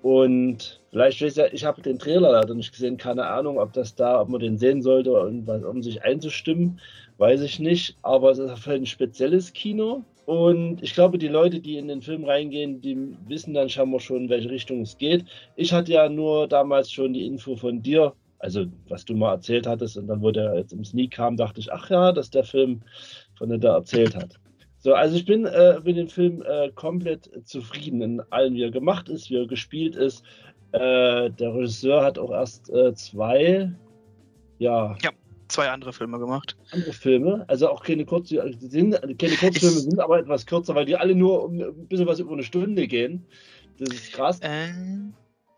Und 0.02 0.82
vielleicht, 0.92 1.22
weiß 1.22 1.36
ja, 1.36 1.46
ich 1.52 1.66
habe 1.66 1.82
den 1.82 1.98
Trailer 1.98 2.32
leider 2.32 2.54
nicht 2.54 2.72
gesehen, 2.72 2.98
keine 2.98 3.26
Ahnung, 3.26 3.58
ob 3.58 3.74
das 3.74 3.96
da, 3.96 4.22
ob 4.22 4.30
man 4.30 4.40
den 4.40 4.58
sehen 4.58 4.82
sollte, 4.84 5.12
und 5.20 5.48
was, 5.48 5.64
um 5.64 5.82
sich 5.82 6.04
einzustimmen, 6.04 6.80
weiß 7.18 7.42
ich 7.42 7.60
nicht. 7.60 7.98
Aber 8.04 8.30
es 8.32 8.38
ist 8.38 8.52
auf 8.52 8.68
ein 8.68 8.86
spezielles 8.86 9.54
Kino. 9.54 10.04
Und 10.26 10.84
ich 10.84 10.94
glaube, 10.94 11.18
die 11.18 11.28
Leute, 11.28 11.60
die 11.60 11.78
in 11.78 11.88
den 11.88 12.02
Film 12.02 12.24
reingehen, 12.24 12.82
die 12.82 13.16
wissen 13.28 13.54
dann 13.54 13.70
scheinbar 13.70 14.00
schon, 14.00 14.24
in 14.24 14.30
welche 14.30 14.50
Richtung 14.50 14.82
es 14.82 14.98
geht. 14.98 15.26
Ich 15.56 15.74
hatte 15.74 15.92
ja 15.92 16.10
nur 16.10 16.48
damals 16.48 16.92
schon 16.92 17.14
die 17.14 17.26
Info 17.26 17.56
von 17.56 17.82
dir, 17.82 18.14
also 18.46 18.68
was 18.88 19.04
du 19.06 19.16
mal 19.16 19.34
erzählt 19.34 19.68
hattest, 19.68 19.98
und 19.98 20.08
dann, 20.08 20.22
wo 20.22 20.32
der 20.32 20.56
jetzt 20.56 20.72
im 20.72 20.86
Sneak 20.86 21.12
kam, 21.12 21.36
dachte 21.36 21.60
ich, 21.60 21.74
ach 21.74 21.90
ja, 21.90 22.12
dass 22.12 22.30
der 22.30 22.44
Film 22.44 22.82
von 23.38 23.50
der 23.50 23.58
da 23.58 23.76
erzählt 23.76 24.16
hat. 24.16 24.36
So, 24.78 24.94
also 24.94 25.16
ich 25.16 25.26
bin 25.26 25.48
äh, 25.48 25.80
mit 25.84 25.98
dem 25.98 26.10
Film 26.10 26.44
äh, 26.44 26.70
komplett 26.70 27.28
zufrieden 27.44 28.02
in 28.02 28.22
allem, 28.30 28.54
wie 28.54 28.62
er 28.62 28.70
gemacht 28.70 29.10
ist, 29.10 29.32
wie 29.32 29.38
er 29.38 29.48
gespielt 29.48 29.96
ist. 29.96 30.24
Äh, 30.74 31.32
der 31.32 31.56
Regisseur 31.56 32.04
hat 32.04 32.20
auch 32.20 32.30
erst 32.30 32.70
äh, 32.70 32.94
zwei, 32.94 33.72
ja, 34.60 34.96
Zwei 35.48 35.70
andere 35.72 35.92
Filme 35.92 36.20
gemacht. 36.20 36.56
andere 36.72 36.94
Filme, 36.94 37.46
also 37.48 37.70
auch 37.70 37.84
keine, 37.84 38.06
Kurz 38.06 38.30
sind, 38.30 38.94
keine 39.18 39.36
Kurzfilme, 39.38 39.80
sind 39.80 40.00
aber 40.00 40.20
etwas 40.20 40.46
kürzer, 40.46 40.76
weil 40.76 40.86
die 40.86 40.96
alle 40.96 41.16
nur 41.16 41.46
um 41.46 41.60
ein 41.60 41.88
bisschen 41.88 42.06
was 42.06 42.20
über 42.20 42.34
eine 42.34 42.44
Stunde 42.44 42.88
gehen. 42.88 43.26
Das 43.80 43.90
ist 43.90 44.14
krass. 44.14 44.40
Äh, 44.42 44.70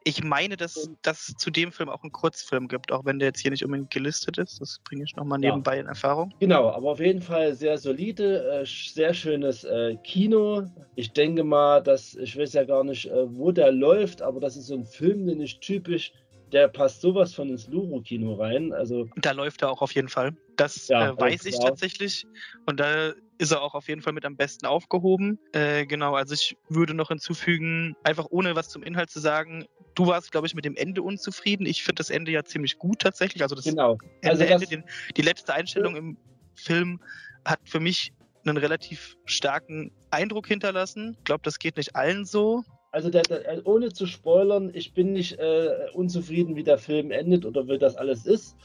ich 0.08 0.24
meine, 0.24 0.56
dass 0.56 0.90
das 1.02 1.34
zu 1.38 1.52
dem 1.52 1.72
Film 1.72 1.90
auch 1.90 2.02
einen 2.02 2.12
Kurzfilm 2.12 2.68
gibt, 2.68 2.92
auch 2.92 3.04
wenn 3.06 3.20
der 3.20 3.30
jetzt 3.30 3.42
hier 3.42 3.52
nicht 3.52 3.66
unbedingt 3.66 3.92
gelistet 3.92 4.38
ist. 4.38 4.62
Das 4.62 4.80
bringe 4.86 5.04
ich 5.04 5.16
nochmal 5.16 5.40
Ja. 5.44 5.52
nebenbei 5.52 5.80
in 5.80 5.88
Erfahrung. 5.88 6.34
Genau, 6.40 6.70
aber 6.72 6.92
auf 6.92 7.00
jeden 7.00 7.22
Fall 7.22 7.54
sehr 7.54 7.78
solide, 7.78 8.62
äh, 8.62 8.66
sehr 8.66 9.14
schönes 9.14 9.64
äh, 9.66 9.96
Kino. 10.04 10.64
Ich 10.96 11.12
denke 11.14 11.44
mal, 11.44 11.82
dass 11.82 12.16
ich 12.16 12.38
weiß 12.38 12.54
ja 12.54 12.64
gar 12.64 12.84
nicht, 12.84 13.06
äh, 13.10 13.36
wo 13.38 13.52
der 13.52 13.72
läuft, 13.72 14.22
aber 14.22 14.40
das 14.40 14.56
ist 14.56 14.68
so 14.68 14.76
ein 14.76 14.86
Film, 14.86 15.28
den 15.28 15.42
ich 15.42 15.60
typisch, 15.60 16.14
der 16.54 16.70
passt 16.70 17.02
sowas 17.02 17.34
von 17.34 17.50
ins 17.50 17.68
Luro-Kino 17.68 18.36
rein. 18.36 18.72
Also 18.72 19.10
Da 19.18 19.32
läuft 19.32 19.62
er 19.62 19.70
auch 19.70 19.82
auf 19.82 19.94
jeden 19.94 20.10
Fall. 20.10 20.32
Das 20.56 20.88
Ja, 20.88 21.12
äh, 21.12 21.18
weiß 21.20 21.46
ich 21.46 21.56
klar. 21.56 21.70
tatsächlich. 21.70 22.26
Und 22.66 22.80
da 22.80 23.12
ist 23.38 23.52
er 23.52 23.62
auch 23.62 23.76
auf 23.76 23.88
jeden 23.88 24.02
Fall 24.02 24.14
mit 24.14 24.26
am 24.26 24.36
besten 24.36 24.66
aufgehoben. 24.66 25.40
Äh, 25.52 25.86
genau, 25.86 26.16
also 26.16 26.34
ich 26.34 26.58
würde 26.70 26.94
noch 26.94 27.10
hinzufügen, 27.10 27.96
einfach 28.04 28.28
ohne 28.30 28.56
was 28.56 28.70
zum 28.70 28.84
Inhalt 28.84 29.10
zu 29.10 29.20
sagen, 29.20 29.66
du 29.96 30.08
warst, 30.08 30.32
glaube 30.32 30.48
ich, 30.48 30.56
mit 30.56 30.66
dem 30.66 30.76
Ende 30.76 31.02
unzufrieden. 31.02 31.66
Ich 31.66 31.84
finde 31.84 32.00
das 32.00 32.10
Ende 32.10 32.32
ja 32.32 32.44
ziemlich 32.44 32.78
gut 32.78 33.00
tatsächlich. 33.00 33.44
Also 33.44 33.56
das 33.56 33.66
genau. 33.66 33.98
Ende, 34.22 34.30
Also 34.30 34.44
Ende, 34.44 34.60
das, 34.60 34.70
den, 34.70 34.84
die 35.16 35.22
letzte 35.22 35.54
Einstellung 35.54 35.96
im 35.96 36.18
Film 36.56 37.00
hat 37.46 37.60
für 37.66 37.80
mich 37.80 38.12
einen 38.46 38.58
relativ 38.58 39.18
starken 39.26 39.92
Eindruck 40.10 40.48
hinterlassen. 40.48 41.16
Ich 41.18 41.24
glaube, 41.26 41.42
das 41.44 41.60
geht 41.60 41.78
nicht 41.78 41.96
allen 41.96 42.26
so. 42.26 42.64
Also 42.92 43.10
der, 43.10 43.24
der, 43.24 43.66
ohne 43.66 43.92
zu 43.92 44.06
spoilern, 44.06 44.72
ich 44.74 44.94
bin 44.94 45.14
nicht 45.14 45.40
äh, 45.40 45.90
unzufrieden, 45.94 46.56
wie 46.56 46.64
der 46.64 46.78
Film 46.78 47.12
endet 47.12 47.46
oder 47.46 47.68
wie 47.68 47.78
das 47.78 47.96
alles 47.96 48.26
ist. 48.26 48.56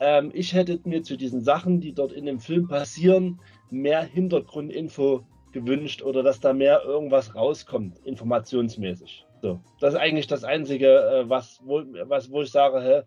Ähm, 0.00 0.30
ich 0.34 0.52
hätte 0.52 0.80
mir 0.84 1.02
zu 1.02 1.16
diesen 1.16 1.42
Sachen, 1.42 1.80
die 1.80 1.92
dort 1.92 2.12
in 2.12 2.26
dem 2.26 2.40
Film 2.40 2.68
passieren, 2.68 3.40
mehr 3.70 4.02
Hintergrundinfo 4.02 5.24
gewünscht 5.52 6.02
oder 6.02 6.22
dass 6.22 6.40
da 6.40 6.52
mehr 6.52 6.82
irgendwas 6.84 7.34
rauskommt, 7.34 7.98
informationsmäßig. 8.04 9.24
So, 9.40 9.60
das 9.80 9.94
ist 9.94 10.00
eigentlich 10.00 10.26
das 10.26 10.42
Einzige, 10.42 10.88
äh, 10.88 11.28
was, 11.30 11.60
wo, 11.64 11.82
was, 12.04 12.30
wo 12.30 12.42
ich 12.42 12.50
sage, 12.50 12.80
hä? 12.80 13.02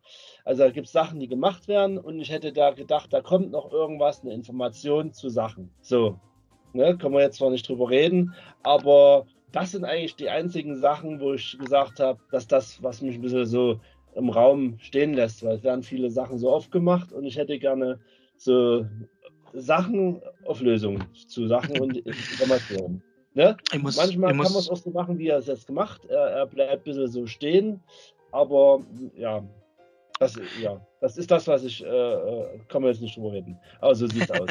also 0.46 0.64
da 0.64 0.72
gibt 0.72 0.88
es 0.88 0.94
Sachen, 0.94 1.20
die 1.20 1.28
gemacht 1.28 1.68
werden 1.68 1.98
und 1.98 2.20
ich 2.20 2.32
hätte 2.32 2.54
da 2.54 2.72
gedacht, 2.72 3.12
da 3.12 3.22
kommt 3.22 3.52
noch 3.52 3.72
irgendwas, 3.72 4.22
eine 4.22 4.34
Information 4.34 5.12
zu 5.12 5.30
Sachen. 5.30 5.72
So, 5.82 6.20
ne, 6.74 6.98
können 6.98 7.14
wir 7.14 7.22
jetzt 7.22 7.38
zwar 7.38 7.50
nicht 7.50 7.68
drüber 7.68 7.90
reden, 7.90 8.34
aber 8.64 9.26
das 9.52 9.72
sind 9.72 9.86
eigentlich 9.86 10.16
die 10.16 10.30
einzigen 10.30 10.76
Sachen, 10.80 11.20
wo 11.20 11.34
ich 11.34 11.58
gesagt 11.60 12.00
habe, 12.00 12.20
dass 12.32 12.48
das, 12.48 12.82
was 12.82 13.02
mich 13.02 13.16
ein 13.16 13.22
bisschen 13.22 13.46
so 13.46 13.80
im 14.16 14.30
Raum 14.30 14.78
stehen 14.80 15.14
lässt, 15.14 15.44
weil 15.44 15.56
es 15.56 15.64
werden 15.64 15.84
viele 15.84 16.10
Sachen 16.10 16.38
so 16.38 16.52
oft 16.52 16.72
gemacht 16.72 17.14
und 17.14 17.26
ich 17.26 17.38
hätte 17.38 17.58
gerne 17.60 18.00
so 18.38 18.86
Sachen, 19.54 20.22
Auflösungen 20.46 21.06
zu 21.28 21.48
Sachen 21.48 21.80
und 21.80 21.98
Informationen. 22.06 23.04
Ne? 23.34 23.56
Muss, 23.80 23.96
Manchmal 23.96 24.32
ich 24.32 24.38
kann 24.38 24.38
man 24.38 24.54
muss, 24.54 24.56
es 24.66 24.70
auch 24.70 24.78
so 24.78 24.90
machen, 24.90 25.18
wie 25.18 25.28
er 25.28 25.38
es 25.38 25.48
jetzt 25.48 25.68
gemacht. 25.68 26.06
Er, 26.06 26.28
er 26.28 26.48
bleibt 26.48 26.72
ein 26.72 26.84
bisschen 26.84 27.08
so 27.08 27.26
stehen, 27.26 27.82
aber 28.32 28.82
ja, 29.16 29.44
Das, 30.20 30.40
ja, 30.62 30.80
das 31.00 31.18
ist 31.18 31.32
das, 31.32 31.48
was 31.48 31.64
ich, 31.64 31.84
äh, 31.84 31.88
äh 31.88 32.60
kann 32.68 32.82
man 32.82 32.92
jetzt 32.92 33.02
nicht 33.02 33.18
drüber 33.18 33.32
reden. 33.32 33.58
Aber 33.80 33.96
so 33.96 34.08
sieht's 34.08 34.32
aus. 34.40 34.50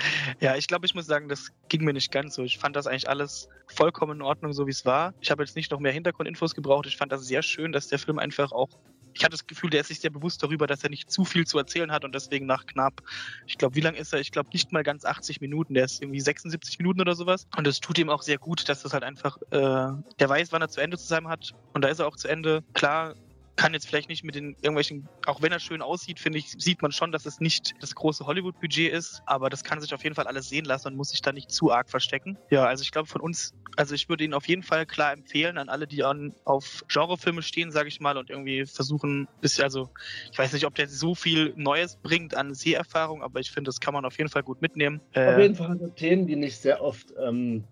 Ja, 0.40 0.56
ich 0.56 0.66
glaube, 0.66 0.86
ich 0.86 0.94
muss 0.94 1.06
sagen, 1.06 1.28
das 1.28 1.52
ging 1.68 1.84
mir 1.84 1.92
nicht 1.92 2.10
ganz 2.10 2.34
so. 2.34 2.42
Ich 2.42 2.58
fand 2.58 2.76
das 2.76 2.86
eigentlich 2.86 3.08
alles 3.08 3.48
vollkommen 3.66 4.16
in 4.16 4.22
Ordnung, 4.22 4.52
so 4.52 4.66
wie 4.66 4.70
es 4.70 4.84
war. 4.84 5.14
Ich 5.20 5.30
habe 5.30 5.42
jetzt 5.42 5.56
nicht 5.56 5.70
noch 5.70 5.80
mehr 5.80 5.92
Hintergrundinfos 5.92 6.54
gebraucht. 6.54 6.86
Ich 6.86 6.96
fand 6.96 7.12
das 7.12 7.26
sehr 7.26 7.42
schön, 7.42 7.72
dass 7.72 7.88
der 7.88 7.98
Film 7.98 8.18
einfach 8.18 8.52
auch. 8.52 8.70
Ich 9.12 9.24
hatte 9.24 9.32
das 9.32 9.46
Gefühl, 9.46 9.70
der 9.70 9.80
ist 9.80 9.88
sich 9.88 10.00
sehr 10.00 10.10
bewusst 10.10 10.42
darüber, 10.42 10.66
dass 10.66 10.84
er 10.84 10.90
nicht 10.90 11.10
zu 11.10 11.24
viel 11.24 11.46
zu 11.46 11.58
erzählen 11.58 11.90
hat 11.90 12.04
und 12.04 12.14
deswegen 12.14 12.46
nach 12.46 12.66
knapp, 12.66 13.02
ich 13.46 13.58
glaube, 13.58 13.74
wie 13.74 13.80
lang 13.80 13.94
ist 13.94 14.12
er? 14.12 14.20
Ich 14.20 14.30
glaube 14.30 14.50
nicht 14.52 14.70
mal 14.70 14.84
ganz 14.84 15.04
80 15.04 15.40
Minuten, 15.40 15.74
der 15.74 15.84
ist 15.84 16.00
irgendwie 16.00 16.20
76 16.20 16.78
Minuten 16.78 17.00
oder 17.00 17.16
sowas. 17.16 17.46
Und 17.56 17.66
es 17.66 17.80
tut 17.80 17.98
ihm 17.98 18.08
auch 18.08 18.22
sehr 18.22 18.38
gut, 18.38 18.68
dass 18.68 18.82
das 18.82 18.92
halt 18.92 19.02
einfach, 19.02 19.36
äh, 19.50 19.88
der 20.20 20.28
weiß, 20.28 20.52
wann 20.52 20.62
er 20.62 20.68
zu 20.68 20.80
Ende 20.80 20.96
zu 20.96 21.06
sein 21.06 21.26
hat 21.28 21.52
und 21.72 21.82
da 21.82 21.88
ist 21.88 21.98
er 21.98 22.06
auch 22.06 22.16
zu 22.16 22.28
Ende. 22.28 22.62
Klar, 22.74 23.14
kann 23.60 23.74
jetzt 23.74 23.86
vielleicht 23.86 24.08
nicht 24.08 24.24
mit 24.24 24.36
den 24.36 24.56
irgendwelchen, 24.62 25.06
auch 25.26 25.42
wenn 25.42 25.52
er 25.52 25.60
schön 25.60 25.82
aussieht, 25.82 26.18
finde 26.18 26.38
ich, 26.38 26.50
sieht 26.56 26.80
man 26.80 26.92
schon, 26.92 27.12
dass 27.12 27.26
es 27.26 27.40
nicht 27.40 27.74
das 27.78 27.94
große 27.94 28.24
Hollywood-Budget 28.24 28.90
ist, 28.90 29.20
aber 29.26 29.50
das 29.50 29.64
kann 29.64 29.82
sich 29.82 29.92
auf 29.92 30.02
jeden 30.02 30.14
Fall 30.14 30.26
alles 30.26 30.48
sehen 30.48 30.64
lassen 30.64 30.88
und 30.88 30.96
muss 30.96 31.10
sich 31.10 31.20
da 31.20 31.30
nicht 31.30 31.50
zu 31.50 31.70
arg 31.70 31.90
verstecken. 31.90 32.38
Ja, 32.48 32.64
also 32.64 32.80
ich 32.80 32.90
glaube 32.90 33.06
von 33.06 33.20
uns, 33.20 33.52
also 33.76 33.94
ich 33.94 34.08
würde 34.08 34.24
ihn 34.24 34.32
auf 34.32 34.48
jeden 34.48 34.62
Fall 34.62 34.86
klar 34.86 35.12
empfehlen 35.12 35.58
an 35.58 35.68
alle, 35.68 35.86
die 35.86 36.02
an, 36.02 36.34
auf 36.46 36.86
Genrefilme 36.88 37.42
stehen, 37.42 37.70
sage 37.70 37.88
ich 37.88 38.00
mal, 38.00 38.16
und 38.16 38.30
irgendwie 38.30 38.64
versuchen, 38.64 39.28
bisschen, 39.42 39.64
also 39.64 39.90
ich 40.32 40.38
weiß 40.38 40.54
nicht, 40.54 40.64
ob 40.64 40.74
der 40.74 40.88
so 40.88 41.14
viel 41.14 41.52
Neues 41.54 41.98
bringt 42.02 42.34
an 42.34 42.54
Seherfahrung, 42.54 43.22
aber 43.22 43.40
ich 43.40 43.50
finde, 43.50 43.68
das 43.68 43.78
kann 43.78 43.92
man 43.92 44.06
auf 44.06 44.16
jeden 44.16 44.30
Fall 44.30 44.42
gut 44.42 44.62
mitnehmen. 44.62 45.02
Auf 45.10 45.16
äh, 45.16 45.42
jeden 45.42 45.54
Fall 45.54 45.78
Themen, 45.96 46.26
die 46.26 46.36
nicht 46.36 46.56
sehr 46.56 46.82
oft 46.82 47.12
ähm, 47.22 47.64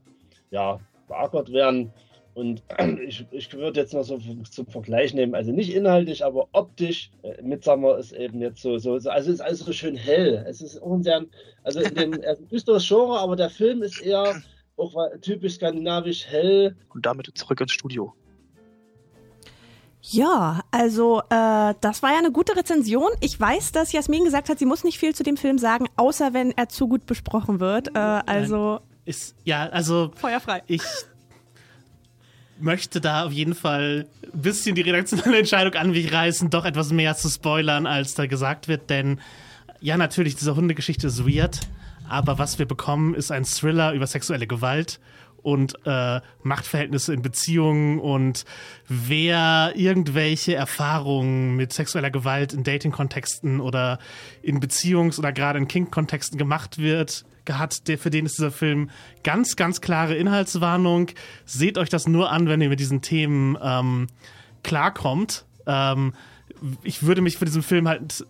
ja, 0.51 0.81
beackert 1.09 1.51
werden 1.51 1.95
und 2.35 2.63
ich, 3.07 3.27
ich 3.31 3.53
würde 3.53 3.81
jetzt 3.81 3.95
noch 3.95 4.05
so 4.05 4.19
zum 4.19 4.67
Vergleich 4.67 5.13
nehmen, 5.15 5.35
also 5.35 5.53
nicht 5.53 5.75
inhaltlich, 5.75 6.25
aber 6.25 6.49
optisch. 6.53 7.11
Äh, 7.23 7.43
Midsummer 7.43 7.99
ist 7.99 8.13
eben 8.13 8.41
jetzt 8.41 8.63
so, 8.63 8.79
so, 8.79 8.93
also 8.93 9.09
es 9.09 9.27
ist 9.27 9.41
alles 9.41 9.61
so 9.61 9.73
schön 9.73 9.97
hell. 9.97 10.45
Es 10.49 10.61
ist 10.61 10.81
auch 10.81 10.93
ein 10.93 11.03
sehr, 11.03 11.25
also 11.63 11.81
in 11.81 11.95
dem, 11.95 12.13
er 12.15 12.35
ist 12.35 12.41
ein 12.41 12.49
düsteres 12.49 12.87
Genre, 12.87 13.19
aber 13.19 13.37
der 13.37 13.51
Film 13.51 13.83
ist 13.83 14.01
eher 14.01 14.41
auch 14.77 14.95
typisch 15.21 15.55
skandinavisch 15.55 16.27
hell. 16.27 16.77
Und 16.95 17.05
damit 17.05 17.31
zurück 17.35 17.61
ins 17.61 17.73
Studio. 17.73 18.15
Ja, 20.01 20.63
also 20.71 21.21
äh, 21.29 21.75
das 21.81 22.03
war 22.03 22.13
ja 22.13 22.19
eine 22.19 22.31
gute 22.31 22.57
Rezension. 22.57 23.11
Ich 23.21 23.39
weiß, 23.39 23.73
dass 23.73 23.93
Jasmin 23.93 24.25
gesagt 24.25 24.49
hat, 24.49 24.59
sie 24.59 24.65
muss 24.65 24.85
nicht 24.85 24.99
viel 24.99 25.15
zu 25.15 25.23
dem 25.23 25.37
Film 25.37 25.59
sagen, 25.59 25.87
außer 25.97 26.33
wenn 26.33 26.53
er 26.53 26.69
zu 26.69 26.89
gut 26.89 27.05
besprochen 27.05 27.61
wird. 27.61 27.89
Äh, 27.89 27.99
also 27.99 28.81
ist 29.05 29.35
ja, 29.45 29.69
also 29.69 30.11
feuerfrei. 30.15 30.63
Ich 30.67 30.83
möchte 32.61 33.01
da 33.01 33.27
auf 33.27 33.33
jeden 33.33 33.55
Fall 33.55 34.07
ein 34.33 34.43
bisschen 34.43 34.75
die 34.75 34.83
redaktionelle 34.83 35.39
Entscheidung 35.39 35.75
an 35.75 35.91
mich 35.91 36.13
reißen, 36.13 36.51
doch 36.51 36.65
etwas 36.65 36.93
mehr 36.93 37.17
zu 37.17 37.29
spoilern, 37.29 37.87
als 37.87 38.15
da 38.15 38.27
gesagt 38.27 38.69
wird, 38.69 38.91
denn 38.91 39.21
ja, 39.81 39.97
natürlich, 39.97 40.35
diese 40.35 40.57
Hundegeschichte 40.57 41.07
ist 41.07 41.25
weird, 41.27 41.61
aber 42.09 42.39
was 42.39 42.59
wir 42.59 42.67
bekommen, 42.67 43.15
ist 43.15 43.31
ein 43.31 43.45
Thriller 43.45 43.93
über 43.93 44.07
sexuelle 44.07 44.47
Gewalt 44.47 44.99
und 45.43 45.75
äh, 45.87 46.21
Machtverhältnisse 46.43 47.15
in 47.15 47.23
Beziehungen 47.23 48.01
und 48.01 48.45
wer 48.89 49.73
irgendwelche 49.77 50.55
Erfahrungen 50.55 51.57
mit 51.57 51.73
sexueller 51.73 52.11
Gewalt 52.11 52.53
in 52.53 52.65
Dating-Kontexten 52.65 53.61
oder 53.61 53.99
in 54.43 54.61
Beziehungs- 54.61 55.19
oder 55.19 55.33
gerade 55.33 55.59
in 55.59 55.69
Kink-Kontexten 55.69 56.39
gemacht 56.39 56.79
wird, 56.79 57.25
hat, 57.57 57.89
der, 57.89 57.99
für 57.99 58.11
den 58.11 58.27
ist 58.27 58.39
dieser 58.39 58.51
Film 58.51 58.91
ganz, 59.23 59.57
ganz 59.57 59.81
klare 59.81 60.15
Inhaltswarnung. 60.15 61.09
Seht 61.45 61.79
euch 61.79 61.89
das 61.89 62.07
nur 62.07 62.31
an, 62.31 62.49
wenn 62.49 62.61
ihr 62.61 62.69
mit 62.69 62.81
diesen 62.81 63.01
Themen 63.01 63.57
ähm, 63.63 64.09
klarkommt. 64.63 65.47
Ähm, 65.67 66.15
ich 66.83 67.03
würde 67.03 67.21
mich 67.21 67.39
für 67.39 67.45
diesen 67.45 67.63
Film 67.63 67.89
halt 67.89 68.27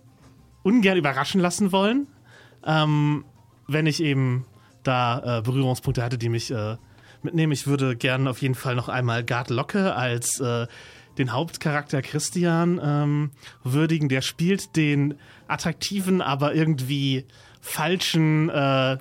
ungern 0.63 0.97
überraschen 0.97 1.41
lassen 1.41 1.71
wollen, 1.71 2.07
ähm, 2.65 3.25
wenn 3.67 3.85
ich 3.85 4.01
eben 4.01 4.45
da 4.83 5.39
äh, 5.39 5.41
Berührungspunkte 5.41 6.03
hatte, 6.03 6.17
die 6.17 6.29
mich 6.29 6.51
äh, 6.51 6.77
mitnehmen. 7.23 7.51
Ich 7.51 7.67
würde 7.67 7.95
gerne 7.95 8.29
auf 8.29 8.41
jeden 8.41 8.55
Fall 8.55 8.75
noch 8.75 8.89
einmal 8.89 9.23
Gard 9.23 9.49
Locke 9.49 9.95
als 9.95 10.39
äh, 10.39 10.67
den 11.17 11.33
Hauptcharakter 11.33 12.01
Christian 12.01 12.79
ähm, 12.83 13.31
würdigen. 13.63 14.09
Der 14.09 14.21
spielt 14.21 14.75
den 14.75 15.15
attraktiven, 15.47 16.21
aber 16.21 16.55
irgendwie 16.55 17.25
falschen 17.61 18.49
äh, 18.49 18.97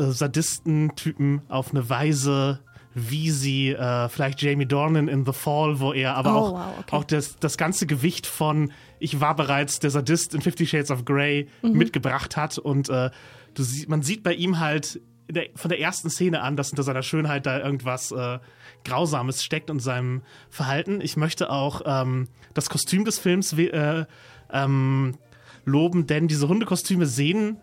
äh, 0.00 0.10
Sadistentypen 0.10 1.42
auf 1.48 1.70
eine 1.70 1.88
Weise, 1.88 2.60
wie 2.94 3.30
sie 3.30 3.70
äh, 3.70 4.08
vielleicht 4.08 4.42
Jamie 4.42 4.66
Dornan 4.66 5.08
in 5.08 5.24
The 5.24 5.32
Fall, 5.32 5.78
wo 5.78 5.92
er 5.92 6.16
aber 6.16 6.34
oh, 6.34 6.38
auch, 6.38 6.52
wow, 6.52 6.78
okay. 6.80 6.96
auch 6.96 7.04
das, 7.04 7.36
das 7.38 7.56
ganze 7.56 7.86
Gewicht 7.86 8.26
von 8.26 8.72
ich 8.98 9.20
war 9.20 9.36
bereits 9.36 9.78
der 9.78 9.90
Sadist 9.90 10.34
in 10.34 10.40
Fifty 10.40 10.66
Shades 10.66 10.90
of 10.90 11.04
Grey 11.04 11.48
mhm. 11.62 11.72
mitgebracht 11.72 12.36
hat 12.36 12.58
und 12.58 12.88
äh, 12.88 13.10
du 13.54 13.62
sie 13.62 13.86
man 13.86 14.02
sieht 14.02 14.22
bei 14.22 14.34
ihm 14.34 14.58
halt 14.58 15.00
der, 15.28 15.46
von 15.54 15.68
der 15.68 15.80
ersten 15.80 16.10
Szene 16.10 16.42
an, 16.42 16.56
dass 16.56 16.70
hinter 16.70 16.82
seiner 16.82 17.02
Schönheit 17.02 17.46
da 17.46 17.60
irgendwas 17.60 18.10
äh, 18.10 18.38
Grausames 18.84 19.44
steckt 19.44 19.70
und 19.70 19.78
seinem 19.80 20.22
Verhalten. 20.48 21.00
Ich 21.00 21.16
möchte 21.16 21.50
auch 21.50 21.82
ähm, 21.84 22.28
das 22.54 22.68
Kostüm 22.68 23.04
des 23.04 23.18
Films 23.18 23.52
äh, 23.52 24.04
ähm, 24.52 25.16
loben, 25.64 26.06
denn 26.06 26.26
diese 26.26 26.48
Hundekostüme 26.48 27.06
sehen 27.06 27.58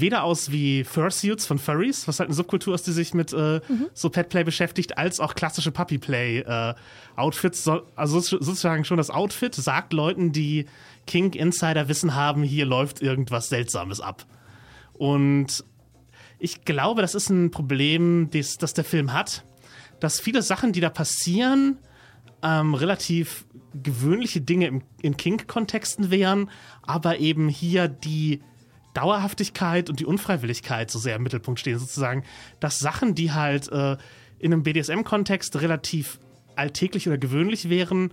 weder 0.00 0.24
aus 0.24 0.50
wie 0.50 0.84
Fursuits 0.84 1.46
von 1.46 1.58
Furries, 1.58 2.08
was 2.08 2.18
halt 2.18 2.28
eine 2.28 2.34
Subkultur 2.34 2.74
ist, 2.74 2.86
die 2.86 2.92
sich 2.92 3.14
mit 3.14 3.32
äh, 3.32 3.60
mhm. 3.68 3.86
so 3.94 4.10
Petplay 4.10 4.44
beschäftigt, 4.44 4.98
als 4.98 5.20
auch 5.20 5.34
klassische 5.34 5.70
Puppyplay 5.70 6.40
äh, 6.40 6.74
also 7.16 8.20
sozusagen 8.20 8.84
schon 8.84 8.96
das 8.96 9.10
Outfit 9.10 9.54
sagt 9.54 9.92
Leuten, 9.92 10.32
die 10.32 10.66
Kink 11.06 11.36
Insider 11.36 11.88
Wissen 11.88 12.14
haben, 12.14 12.42
hier 12.42 12.66
läuft 12.66 13.02
irgendwas 13.02 13.48
Seltsames 13.48 14.00
ab. 14.00 14.26
Und 14.94 15.64
ich 16.38 16.64
glaube, 16.64 17.02
das 17.02 17.14
ist 17.14 17.30
ein 17.30 17.50
Problem, 17.50 18.30
das, 18.30 18.56
das 18.58 18.74
der 18.74 18.84
Film 18.84 19.12
hat, 19.12 19.44
dass 20.00 20.20
viele 20.20 20.42
Sachen, 20.42 20.72
die 20.72 20.80
da 20.80 20.90
passieren, 20.90 21.78
ähm, 22.42 22.74
relativ 22.74 23.46
gewöhnliche 23.74 24.40
Dinge 24.40 24.66
im, 24.66 24.82
in 25.02 25.16
Kink-Kontexten 25.16 26.10
wären, 26.10 26.50
aber 26.82 27.18
eben 27.18 27.48
hier 27.48 27.88
die 27.88 28.42
Dauerhaftigkeit 28.94 29.90
und 29.90 30.00
die 30.00 30.06
Unfreiwilligkeit 30.06 30.90
so 30.90 30.98
sehr 30.98 31.16
im 31.16 31.22
Mittelpunkt 31.22 31.60
stehen, 31.60 31.78
sozusagen, 31.78 32.24
dass 32.60 32.78
Sachen, 32.78 33.14
die 33.14 33.32
halt 33.32 33.70
äh, 33.70 33.96
in 34.38 34.52
einem 34.52 34.62
BDSM-Kontext 34.62 35.60
relativ 35.60 36.18
alltäglich 36.56 37.06
oder 37.08 37.18
gewöhnlich 37.18 37.68
wären, 37.68 38.12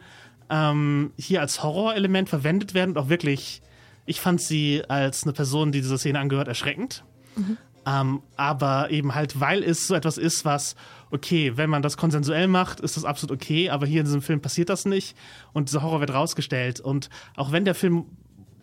ähm, 0.50 1.14
hier 1.18 1.42
als 1.42 1.64
Horrorelement 1.64 2.30
verwendet 2.30 2.74
werden 2.74 2.92
und 2.92 2.98
auch 2.98 3.10
wirklich, 3.10 3.62
ich 4.06 4.20
fand 4.20 4.42
sie 4.42 4.84
als 4.90 5.24
eine 5.24 5.34
Person, 5.34 5.72
die 5.72 5.82
dieser 5.82 5.98
Szene 5.98 6.20
angehört, 6.20 6.48
erschreckend. 6.48 7.04
Mhm. 7.36 7.58
Ähm, 7.86 8.22
aber 8.36 8.92
eben 8.92 9.16
halt, 9.16 9.40
weil 9.40 9.64
es 9.64 9.88
so 9.88 9.96
etwas 9.96 10.18
ist, 10.18 10.46
was, 10.46 10.76
okay, 11.10 11.54
wenn 11.56 11.70
man 11.70 11.82
das 11.82 11.98
konsensuell 11.98 12.48
macht, 12.48 12.80
ist 12.80 12.96
das 12.96 13.06
absolut 13.06 13.36
okay, 13.36 13.70
aber 13.70 13.88
hier 13.88 14.02
in 14.02 14.06
diesem 14.06 14.22
Film 14.22 14.40
passiert 14.40 14.70
das 14.70 14.86
nicht 14.86 15.18
und 15.54 15.70
dieser 15.70 15.82
Horror 15.82 16.02
wird 16.02 16.14
rausgestellt. 16.14 16.80
Und 16.80 17.10
auch 17.36 17.52
wenn 17.52 17.66
der 17.66 17.74
Film 17.74 18.06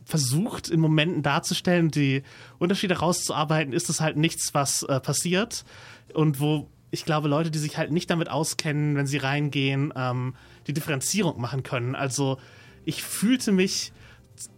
versucht, 0.09 0.70
in 0.70 0.80
Momenten 0.80 1.22
darzustellen, 1.22 1.90
die 1.90 2.22
Unterschiede 2.59 2.98
rauszuarbeiten, 2.98 3.74
ist 3.74 3.90
es 3.90 4.00
halt 4.00 4.16
nichts, 4.16 4.54
was 4.54 4.82
äh, 4.84 5.00
passiert. 5.00 5.64
Und 6.14 6.40
wo 6.40 6.70
ich 6.90 7.04
glaube, 7.04 7.28
Leute, 7.28 7.50
die 7.50 7.59
sich 7.59 7.76
halt 7.76 7.92
nicht 7.92 8.09
damit 8.09 8.30
auskennen, 8.30 8.96
wenn 8.96 9.06
sie 9.06 9.18
reingehen, 9.18 9.92
ähm, 9.94 10.34
die 10.66 10.72
Differenzierung 10.72 11.38
machen 11.38 11.62
können. 11.62 11.94
Also 11.94 12.38
ich 12.86 13.02
fühlte 13.02 13.52
mich 13.52 13.92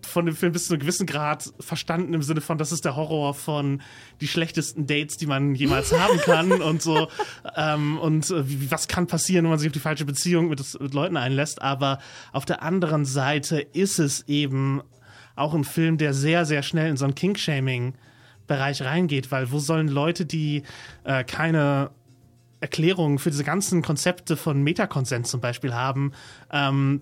von 0.06 0.26
dem 0.26 0.36
Film 0.36 0.52
bis 0.52 0.66
zu 0.66 0.74
einem 0.74 0.80
gewissen 0.80 1.06
Grad 1.06 1.52
verstanden 1.58 2.14
im 2.14 2.22
Sinne 2.22 2.40
von, 2.40 2.58
das 2.58 2.70
ist 2.70 2.84
der 2.84 2.94
Horror 2.94 3.34
von 3.34 3.82
die 4.20 4.28
schlechtesten 4.28 4.86
Dates, 4.86 5.16
die 5.16 5.26
man 5.26 5.56
jemals 5.56 5.92
haben 5.98 6.18
kann 6.18 6.62
und 6.62 6.82
so. 6.82 7.08
Ähm, 7.56 7.98
und 7.98 8.30
äh, 8.30 8.70
was 8.70 8.86
kann 8.86 9.08
passieren, 9.08 9.44
wenn 9.44 9.50
man 9.50 9.58
sich 9.58 9.68
auf 9.68 9.72
die 9.72 9.80
falsche 9.80 10.04
Beziehung 10.04 10.48
mit, 10.48 10.80
mit 10.80 10.94
Leuten 10.94 11.16
einlässt. 11.16 11.60
Aber 11.60 11.98
auf 12.30 12.44
der 12.44 12.62
anderen 12.62 13.04
Seite 13.04 13.58
ist 13.60 13.98
es 13.98 14.28
eben 14.28 14.82
auch 15.40 15.54
ein 15.54 15.64
Film, 15.64 15.98
der 15.98 16.14
sehr, 16.14 16.44
sehr 16.44 16.62
schnell 16.62 16.90
in 16.90 16.96
so 16.96 17.04
ein 17.04 17.14
King-Shaming-Bereich 17.14 18.82
reingeht, 18.82 19.30
weil 19.32 19.50
wo 19.50 19.58
sollen 19.58 19.88
Leute, 19.88 20.26
die 20.26 20.62
äh, 21.04 21.24
keine 21.24 21.90
Erklärungen 22.60 23.18
für 23.18 23.30
diese 23.30 23.44
ganzen 23.44 23.82
Konzepte 23.82 24.36
von 24.36 24.62
Metakonsent 24.62 25.26
zum 25.26 25.40
Beispiel 25.40 25.74
haben, 25.74 26.12
ähm, 26.52 27.00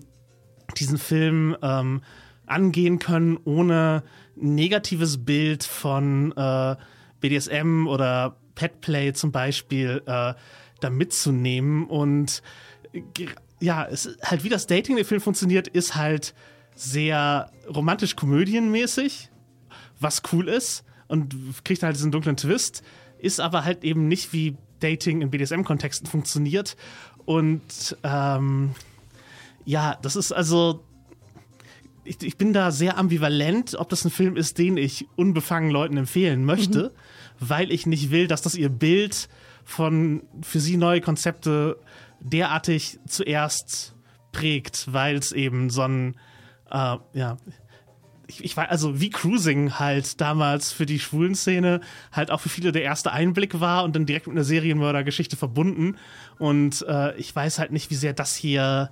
diesen 0.77 0.97
Film 0.97 1.55
ähm, 1.61 2.01
angehen 2.45 2.99
können, 2.99 3.37
ohne 3.43 4.03
negatives 4.35 5.23
Bild 5.25 5.63
von 5.63 6.31
äh, 6.35 6.75
BDSM 7.19 7.87
oder 7.87 8.37
Petplay 8.55 9.13
zum 9.13 9.31
Beispiel 9.31 10.01
äh, 10.05 10.33
da 10.79 10.89
mitzunehmen. 10.89 11.85
Und 11.87 12.41
äh, 12.93 13.01
ja, 13.59 13.85
es 13.85 14.17
halt 14.23 14.43
wie 14.43 14.49
das 14.49 14.67
Dating 14.67 14.95
der 14.95 15.05
Film 15.05 15.21
funktioniert, 15.21 15.67
ist 15.67 15.95
halt 15.95 16.33
sehr 16.75 17.51
romantisch 17.73 18.15
komödienmäßig, 18.15 19.29
was 19.99 20.21
cool 20.31 20.47
ist 20.47 20.83
und 21.07 21.35
kriegt 21.63 21.83
halt 21.83 21.95
diesen 21.95 22.11
dunklen 22.11 22.37
Twist, 22.37 22.83
ist 23.19 23.39
aber 23.39 23.65
halt 23.65 23.83
eben 23.83 24.07
nicht 24.07 24.33
wie 24.33 24.57
Dating 24.79 25.21
in 25.21 25.29
BDSM-Kontexten 25.29 26.07
funktioniert. 26.07 26.77
Und 27.25 27.97
ähm, 28.03 28.71
ja, 29.65 29.97
das 30.01 30.15
ist 30.15 30.31
also. 30.31 30.83
ich, 32.03 32.23
ich 32.23 32.37
bin 32.37 32.53
da 32.53 32.71
sehr 32.71 32.97
ambivalent, 32.97 33.75
ob 33.75 33.89
das 33.89 34.05
ein 34.05 34.11
Film 34.11 34.35
ist, 34.35 34.57
den 34.57 34.77
ich 34.77 35.07
unbefangen 35.15 35.69
Leuten 35.69 35.97
empfehlen 35.97 36.45
möchte, 36.45 36.93
mhm. 37.39 37.49
weil 37.49 37.71
ich 37.71 37.85
nicht 37.85 38.11
will, 38.11 38.27
dass 38.27 38.41
das 38.41 38.55
ihr 38.55 38.69
Bild 38.69 39.29
von 39.63 40.23
für 40.41 40.59
sie 40.59 40.77
neue 40.77 41.01
Konzepte 41.01 41.77
derartig 42.19 42.99
zuerst 43.07 43.95
prägt, 44.31 44.91
weil 44.91 45.17
es 45.17 45.31
eben 45.31 45.69
so 45.69 45.83
ein, 45.83 46.15
äh, 46.71 46.97
ja, 47.13 47.37
ich, 48.29 48.43
ich 48.43 48.57
war, 48.57 48.69
also 48.69 49.01
wie 49.01 49.09
Cruising 49.09 49.79
halt 49.79 50.21
damals 50.21 50.71
für 50.71 50.85
die 50.85 50.99
schwulen 50.99 51.35
Szene 51.35 51.81
halt 52.11 52.31
auch 52.31 52.39
für 52.39 52.49
viele 52.49 52.71
der 52.71 52.83
erste 52.83 53.11
Einblick 53.11 53.59
war 53.59 53.83
und 53.83 53.95
dann 53.95 54.05
direkt 54.05 54.27
mit 54.27 54.35
einer 54.35 54.43
Serienmördergeschichte 54.43 55.35
verbunden. 55.35 55.97
Und 56.37 56.85
äh, 56.87 57.15
ich 57.17 57.35
weiß 57.35 57.57
halt 57.59 57.71
nicht, 57.71 57.89
wie 57.89 57.95
sehr 57.95 58.13
das 58.13 58.35
hier 58.35 58.91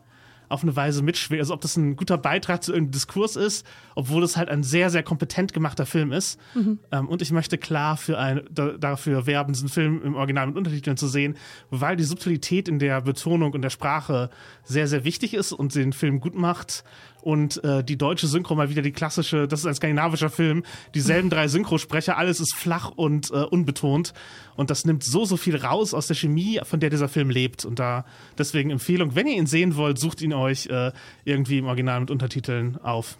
auf 0.49 0.63
eine 0.63 0.75
Weise 0.75 1.03
mitschwingt. 1.03 1.41
Also 1.41 1.53
ob 1.53 1.61
das 1.61 1.78
ein 1.78 1.95
guter 1.95 2.17
Beitrag 2.17 2.63
zu 2.63 2.71
irgendeinem 2.71 2.93
Diskurs 2.93 3.36
ist, 3.36 3.65
obwohl 3.95 4.23
es 4.23 4.38
halt 4.38 4.49
ein 4.49 4.63
sehr, 4.63 4.89
sehr 4.89 5.03
kompetent 5.03 5.53
gemachter 5.53 5.86
Film 5.86 6.11
ist. 6.11 6.39
Mhm. 6.55 6.80
Ähm, 6.91 7.09
und 7.09 7.21
ich 7.21 7.32
möchte 7.32 7.57
klar 7.57 7.97
für 7.97 8.17
ein, 8.17 8.41
da, 8.49 8.71
dafür 8.71 9.28
werben, 9.28 9.53
diesen 9.53 9.69
Film 9.69 10.01
im 10.03 10.15
Original 10.15 10.47
mit 10.47 10.55
Untertiteln 10.55 10.97
zu 10.97 11.07
sehen, 11.07 11.36
weil 11.69 11.95
die 11.95 12.03
Subtilität 12.03 12.67
in 12.67 12.80
der 12.80 13.01
Betonung 13.01 13.53
und 13.53 13.61
der 13.61 13.69
Sprache 13.69 14.30
sehr, 14.63 14.88
sehr 14.88 15.03
wichtig 15.03 15.34
ist 15.34 15.51
und 15.51 15.75
den 15.75 15.93
Film 15.93 16.19
gut 16.19 16.36
macht 16.36 16.84
und 17.22 17.63
äh, 17.63 17.84
die 17.84 17.97
deutsche 17.97 18.28
Synchro 18.28 18.55
mal 18.55 18.70
wieder 18.70 18.82
die 18.82 18.91
klassische, 18.91 19.47
das 19.47 19.61
ist 19.61 19.65
ein 19.65 19.76
skandinavischer 19.76 20.30
Film, 20.30 20.63
dieselben 20.95 21.30
drei 21.30 21.47
Synchrosprecher, 21.47 22.18
alles 22.18 22.39
ist 22.39 22.55
flach 22.55 22.91
und 22.95 23.32
äh, 23.32 23.43
unbetont 23.43 24.13
und 24.55 24.70
das 24.70 24.86
nimmt 24.86 25.03
so, 25.03 25.26
so 25.26 25.38
viel 25.38 25.55
raus 25.55 25.93
aus 25.93 26.07
der 26.07 26.15
Chemie, 26.15 26.59
von 26.63 26.80
der 26.80 26.89
dieser 26.89 27.09
Film 27.09 27.30
lebt 27.30 27.65
und 27.65 27.80
da 27.80 28.05
deswegen 28.38 28.70
Empfehlung, 28.70 29.15
wenn 29.15 29.28
ihr 29.28 29.36
ihn 29.36 29.47
sehen 29.47 29.76
wollt, 29.76 29.99
sucht 29.99 30.22
ihn 30.22 30.34
euch 30.34 30.68
äh, 30.68 30.91
irgendwie 31.26 31.57
im 31.57 31.65
Original 31.65 31.99
mit 31.99 32.11
Untertiteln 32.11 32.78
auf. 32.78 33.18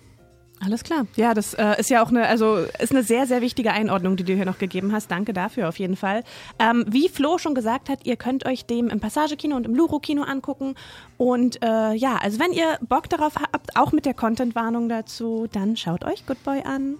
Alles 0.60 0.84
klar. 0.84 1.06
Ja, 1.16 1.34
das 1.34 1.54
äh, 1.54 1.80
ist 1.80 1.90
ja 1.90 2.04
auch 2.04 2.10
eine, 2.10 2.28
also 2.28 2.58
ist 2.80 2.92
eine 2.92 3.04
sehr, 3.04 3.28
sehr 3.28 3.42
wichtige 3.42 3.72
Einordnung, 3.72 4.16
die 4.16 4.24
du 4.24 4.34
hier 4.34 4.46
noch 4.46 4.58
gegeben 4.58 4.92
hast. 4.92 5.12
Danke 5.12 5.34
dafür 5.34 5.70
auf 5.70 5.78
jeden 5.78 5.96
Fall. 5.96 6.24
Ähm, 6.58 6.86
wie 6.88 7.10
Flo 7.10 7.38
schon 7.38 7.54
gesagt 7.54 7.90
hat, 7.90 8.06
ihr 8.06 8.16
könnt 8.16 8.46
euch 8.46 8.66
dem 8.66 8.90
im 8.90 9.00
Passagekino 9.00 9.56
und 9.56 9.66
im 9.66 9.76
Luro-Kino 9.76 10.24
angucken. 10.24 10.76
Und 11.18 11.64
äh, 11.64 11.94
ja, 11.94 12.18
also 12.18 12.40
wenn 12.40 12.52
ihr 12.54 12.80
Bock 12.82 13.08
darauf 13.10 13.36
habt, 13.36 13.76
auch 13.76 13.92
mit 13.92 14.06
der 14.06 14.14
Content-Warnung 14.14 14.90
dazu, 14.90 15.48
dann 15.52 15.78
schaut 15.78 16.04
euch 16.04 16.26
Good 16.26 16.44
Boy 16.44 16.64
an. 16.64 16.96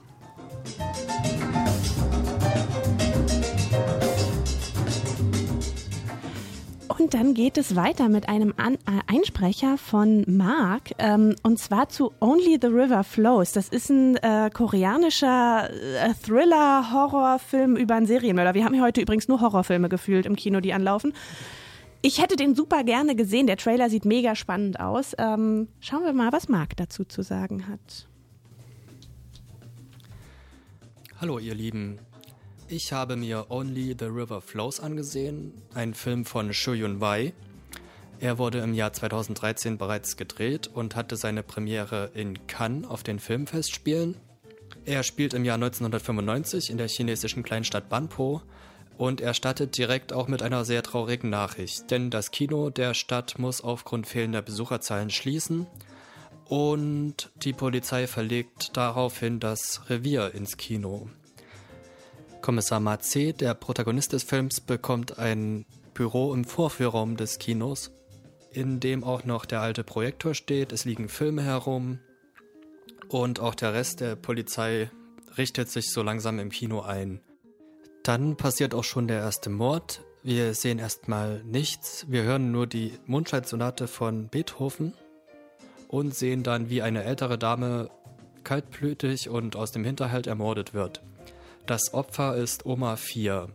Und 7.00 7.14
dann 7.14 7.36
geht 7.36 7.60
es 7.60 7.76
weiter 7.76 8.10
mit 8.10 8.28
einem 8.28 8.56
An 8.58 8.74
äh, 8.76 8.78
Einsprecher 9.06 9.78
von 9.78 10.24
Mark 10.26 10.94
ähm, 10.98 11.36
und 11.44 11.60
zwar 11.60 11.90
zu 11.90 12.12
Only 12.20 12.58
the 12.60 12.68
River 12.68 13.04
Flows. 13.04 13.52
Das 13.52 13.70
ist 13.70 13.92
ein 13.92 14.16
äh, 14.18 14.50
koreanischer 14.52 15.70
äh, 15.70 16.14
Thriller-Horrorfilm 16.26 17.76
über 17.76 17.94
einen 17.94 18.08
Serienmörder. 18.08 18.56
Wir 18.56 18.66
haben 18.66 18.74
hier 18.74 18.84
heute 18.84 19.02
übrigens 19.02 19.28
nur 19.28 19.42
Horrorfilme 19.42 19.90
gefühlt 19.90 20.26
im 20.26 20.36
Kino, 20.36 20.60
die 20.60 20.74
anlaufen. 20.74 21.14
Ich 22.02 22.20
hätte 22.20 22.36
den 22.36 22.56
super 22.56 22.84
gerne 22.84 23.16
gesehen. 23.16 23.46
Der 23.46 23.58
Trailer 23.58 23.92
sieht 23.92 24.06
mega 24.06 24.34
spannend 24.34 24.80
aus. 24.80 25.14
Ähm, 25.20 25.68
schauen 25.80 26.04
wir 26.04 26.14
mal, 26.14 26.32
was 26.32 26.50
Mark 26.50 26.78
dazu 26.78 27.06
zu 27.06 27.22
sagen 27.22 27.68
hat. 27.68 28.08
Hallo 31.22 31.38
ihr 31.38 31.54
Lieben, 31.54 32.00
ich 32.70 32.92
habe 32.92 33.16
mir 33.16 33.46
Only 33.50 33.96
the 33.98 34.06
River 34.06 34.42
Flows 34.42 34.80
angesehen, 34.80 35.54
ein 35.74 35.94
Film 35.94 36.26
von 36.26 36.54
Shu 36.54 36.74
Yun 36.74 37.00
Wai. 37.00 37.34
Er 38.20 38.38
wurde 38.38 38.60
im 38.60 38.74
Jahr 38.74 38.94
2013 38.94 39.78
bereits 39.78 40.18
gedreht 40.18 40.68
und 40.68 40.96
hatte 40.96 41.16
seine 41.16 41.44
Premiere 41.44 42.12
in 42.14 42.48
Cannes 42.48 42.88
auf 42.88 43.04
den 43.04 43.20
Filmfestspielen. 43.20 44.18
Er 44.86 45.04
spielt 45.04 45.34
im 45.34 45.46
Jahr 45.46 45.56
1995 45.56 46.70
in 46.70 46.78
der 46.78 46.88
chinesischen 46.88 47.44
Kleinstadt 47.44 47.90
Banpo 47.90 48.42
und 48.98 49.22
er 49.22 49.34
startet 49.34 49.78
direkt 49.78 50.12
auch 50.12 50.28
mit 50.28 50.42
einer 50.42 50.66
sehr 50.66 50.84
traurigen 50.84 51.30
Nachricht, 51.30 51.90
denn 51.92 52.10
das 52.10 52.32
Kino 52.32 52.70
der 52.70 52.94
Stadt 52.94 53.40
muss 53.40 53.62
aufgrund 53.62 54.08
fehlender 54.08 54.42
Besucherzahlen 54.42 55.10
schließen 55.10 55.68
und 56.46 57.30
die 57.44 57.54
Polizei 57.54 58.08
verlegt 58.08 58.76
daraufhin 58.76 59.40
das 59.40 59.82
Revier 59.90 60.34
ins 60.34 60.58
Kino. 60.58 61.08
Kommissar 62.42 62.80
Matze, 62.80 63.34
der 63.34 63.54
Protagonist 63.54 64.14
des 64.14 64.24
Films, 64.24 64.62
bekommt 64.62 65.20
ein 65.20 65.66
Büro 65.94 66.34
im 66.34 66.46
Vorführraum 66.46 67.18
des 67.18 67.40
Kinos, 67.40 67.92
in 68.52 68.80
dem 68.80 69.04
auch 69.04 69.26
noch 69.26 69.46
der 69.46 69.62
alte 69.62 69.84
Projektor 69.84 70.34
steht. 70.34 70.72
Es 70.72 70.86
liegen 70.86 71.10
Filme 71.10 71.44
herum 71.44 72.00
und 73.10 73.40
auch 73.40 73.56
der 73.56 73.74
Rest 73.74 74.02
der 74.02 74.16
Polizei 74.16 74.90
richtet 75.38 75.70
sich 75.70 75.92
so 75.92 76.04
langsam 76.04 76.40
im 76.40 76.50
Kino 76.50 76.82
ein. 76.82 77.22
Dann 78.04 78.38
passiert 78.38 78.74
auch 78.74 78.84
schon 78.84 79.08
der 79.08 79.20
erste 79.20 79.50
Mord. 79.50 80.02
Wir 80.24 80.54
sehen 80.54 80.80
erstmal 80.80 81.44
nichts. 81.44 82.06
Wir 82.10 82.24
hören 82.24 82.52
nur 82.52 82.68
die 82.68 82.94
Mondscheinsonate 83.06 83.88
von 83.88 84.30
Beethoven 84.30 84.94
und 85.88 86.16
sehen 86.16 86.44
dann, 86.44 86.70
wie 86.70 86.82
eine 86.82 87.04
ältere 87.04 87.38
Dame 87.38 87.90
kaltblütig 88.44 89.30
und 89.30 89.56
aus 89.56 89.72
dem 89.72 89.84
Hinterhalt 89.84 90.28
ermordet 90.28 90.74
wird. 90.74 91.02
Das 91.68 91.94
Opfer 91.94 92.38
ist 92.38 92.66
Oma 92.66 92.96
4. 92.96 93.50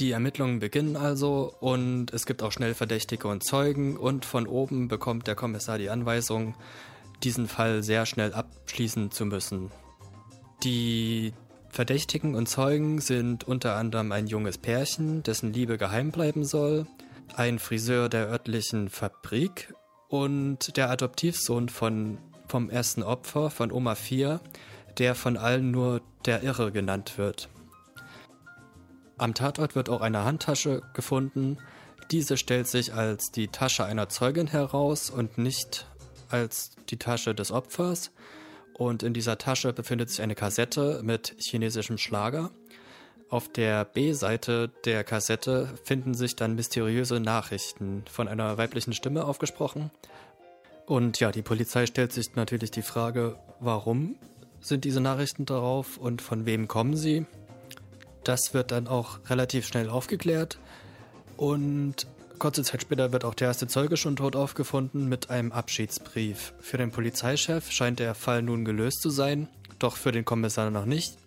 Die 0.00 0.10
Ermittlungen 0.10 0.58
beginnen 0.58 0.96
also 0.96 1.54
und 1.60 2.12
es 2.12 2.26
gibt 2.26 2.42
auch 2.42 2.50
schnell 2.50 2.74
Verdächtige 2.74 3.28
und 3.28 3.44
Zeugen 3.44 3.96
und 3.96 4.24
von 4.24 4.48
oben 4.48 4.88
bekommt 4.88 5.28
der 5.28 5.36
Kommissar 5.36 5.78
die 5.78 5.90
Anweisung, 5.90 6.56
diesen 7.22 7.46
Fall 7.46 7.84
sehr 7.84 8.04
schnell 8.04 8.34
abschließen 8.34 9.12
zu 9.12 9.26
müssen. 9.26 9.70
Die 10.64 11.32
Verdächtigen 11.68 12.34
und 12.34 12.48
Zeugen 12.48 13.00
sind 13.00 13.44
unter 13.44 13.76
anderem 13.76 14.10
ein 14.10 14.26
junges 14.26 14.58
Pärchen, 14.58 15.22
dessen 15.22 15.52
Liebe 15.52 15.78
geheim 15.78 16.10
bleiben 16.10 16.44
soll, 16.44 16.88
ein 17.36 17.60
Friseur 17.60 18.08
der 18.08 18.26
örtlichen 18.26 18.88
Fabrik 18.88 19.72
und 20.08 20.76
der 20.76 20.90
Adoptivsohn 20.90 21.68
von, 21.68 22.18
vom 22.48 22.70
ersten 22.70 23.04
Opfer 23.04 23.50
von 23.50 23.70
Oma 23.70 23.94
4, 23.94 24.40
der 24.98 25.14
von 25.14 25.36
allen 25.36 25.70
nur 25.70 26.00
der 26.24 26.42
Irre 26.42 26.72
genannt 26.72 27.18
wird. 27.18 27.48
Am 29.18 29.34
Tatort 29.34 29.74
wird 29.74 29.88
auch 29.88 30.00
eine 30.00 30.24
Handtasche 30.24 30.82
gefunden. 30.94 31.58
Diese 32.10 32.36
stellt 32.36 32.66
sich 32.66 32.92
als 32.94 33.30
die 33.30 33.48
Tasche 33.48 33.84
einer 33.84 34.08
Zeugin 34.08 34.48
heraus 34.48 35.10
und 35.10 35.38
nicht 35.38 35.86
als 36.28 36.72
die 36.88 36.96
Tasche 36.96 37.34
des 37.34 37.52
Opfers. 37.52 38.10
Und 38.74 39.02
in 39.02 39.14
dieser 39.14 39.38
Tasche 39.38 39.72
befindet 39.72 40.10
sich 40.10 40.22
eine 40.22 40.34
Kassette 40.34 41.02
mit 41.04 41.36
chinesischem 41.38 41.98
Schlager. 41.98 42.50
Auf 43.28 43.48
der 43.50 43.84
B-Seite 43.84 44.70
der 44.84 45.04
Kassette 45.04 45.72
finden 45.84 46.14
sich 46.14 46.36
dann 46.36 46.54
mysteriöse 46.54 47.20
Nachrichten 47.20 48.04
von 48.10 48.28
einer 48.28 48.58
weiblichen 48.58 48.92
Stimme 48.92 49.24
aufgesprochen. 49.24 49.90
Und 50.86 51.20
ja, 51.20 51.30
die 51.30 51.42
Polizei 51.42 51.86
stellt 51.86 52.12
sich 52.12 52.34
natürlich 52.34 52.70
die 52.70 52.82
Frage, 52.82 53.38
warum 53.60 54.16
sind 54.62 54.84
diese 54.84 55.00
Nachrichten 55.00 55.44
darauf 55.44 55.98
und 55.98 56.22
von 56.22 56.46
wem 56.46 56.68
kommen 56.68 56.96
sie. 56.96 57.26
Das 58.24 58.54
wird 58.54 58.70
dann 58.70 58.86
auch 58.86 59.18
relativ 59.28 59.66
schnell 59.66 59.90
aufgeklärt. 59.90 60.58
Und 61.36 62.06
kurze 62.38 62.62
Zeit 62.62 62.82
später 62.82 63.12
wird 63.12 63.24
auch 63.24 63.34
der 63.34 63.48
erste 63.48 63.66
Zeuge 63.66 63.96
schon 63.96 64.16
tot 64.16 64.36
aufgefunden 64.36 65.08
mit 65.08 65.30
einem 65.30 65.52
Abschiedsbrief. 65.52 66.54
Für 66.60 66.78
den 66.78 66.90
Polizeichef 66.90 67.70
scheint 67.70 67.98
der 67.98 68.14
Fall 68.14 68.42
nun 68.42 68.64
gelöst 68.64 69.02
zu 69.02 69.10
sein, 69.10 69.48
doch 69.78 69.96
für 69.96 70.12
den 70.12 70.24
Kommissar 70.24 70.70
noch 70.70 70.86
nicht. 70.86 71.18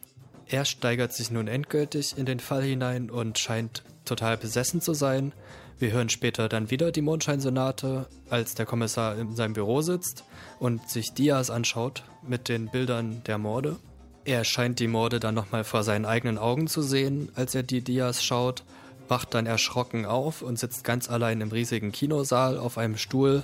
Er 0.48 0.64
steigert 0.66 1.12
sich 1.12 1.32
nun 1.32 1.48
endgültig 1.48 2.18
in 2.18 2.26
den 2.26 2.40
Fall 2.40 2.64
hinein 2.64 3.10
und 3.10 3.40
scheint 3.40 3.84
total 4.06 4.38
besessen 4.38 4.80
zu 4.80 4.94
sein. 4.94 5.34
Wir 5.78 5.92
hören 5.92 6.08
später 6.08 6.48
dann 6.48 6.72
wieder 6.72 6.92
die 6.92 7.02
Mondscheinsonate, 7.02 8.08
als 8.30 8.56
der 8.56 8.66
Kommissar 8.66 9.18
in 9.18 9.36
seinem 9.36 9.54
Büro 9.54 9.82
sitzt 9.82 10.24
und 10.60 10.90
sich 10.90 11.14
Dias 11.14 11.50
anschaut 11.50 12.04
mit 12.26 12.48
den 12.48 12.70
Bildern 12.70 13.24
der 13.26 13.38
Morde. 13.38 13.76
Er 14.24 14.46
scheint 14.46 14.80
die 14.80 14.88
Morde 14.88 15.20
dann 15.20 15.36
nochmal 15.36 15.66
vor 15.66 15.84
seinen 15.84 16.06
eigenen 16.06 16.38
Augen 16.38 16.68
zu 16.68 16.82
sehen, 16.82 17.30
als 17.36 17.56
er 17.56 17.64
die 17.64 17.82
Dias 17.82 18.24
schaut, 18.24 18.64
wacht 19.10 19.34
dann 19.34 19.46
erschrocken 19.46 20.06
auf 20.06 20.42
und 20.42 20.58
sitzt 20.58 20.84
ganz 20.86 21.10
allein 21.10 21.42
im 21.42 21.52
riesigen 21.52 21.92
Kinosaal 21.92 22.58
auf 22.58 22.78
einem 22.78 22.98
Stuhl 22.98 23.44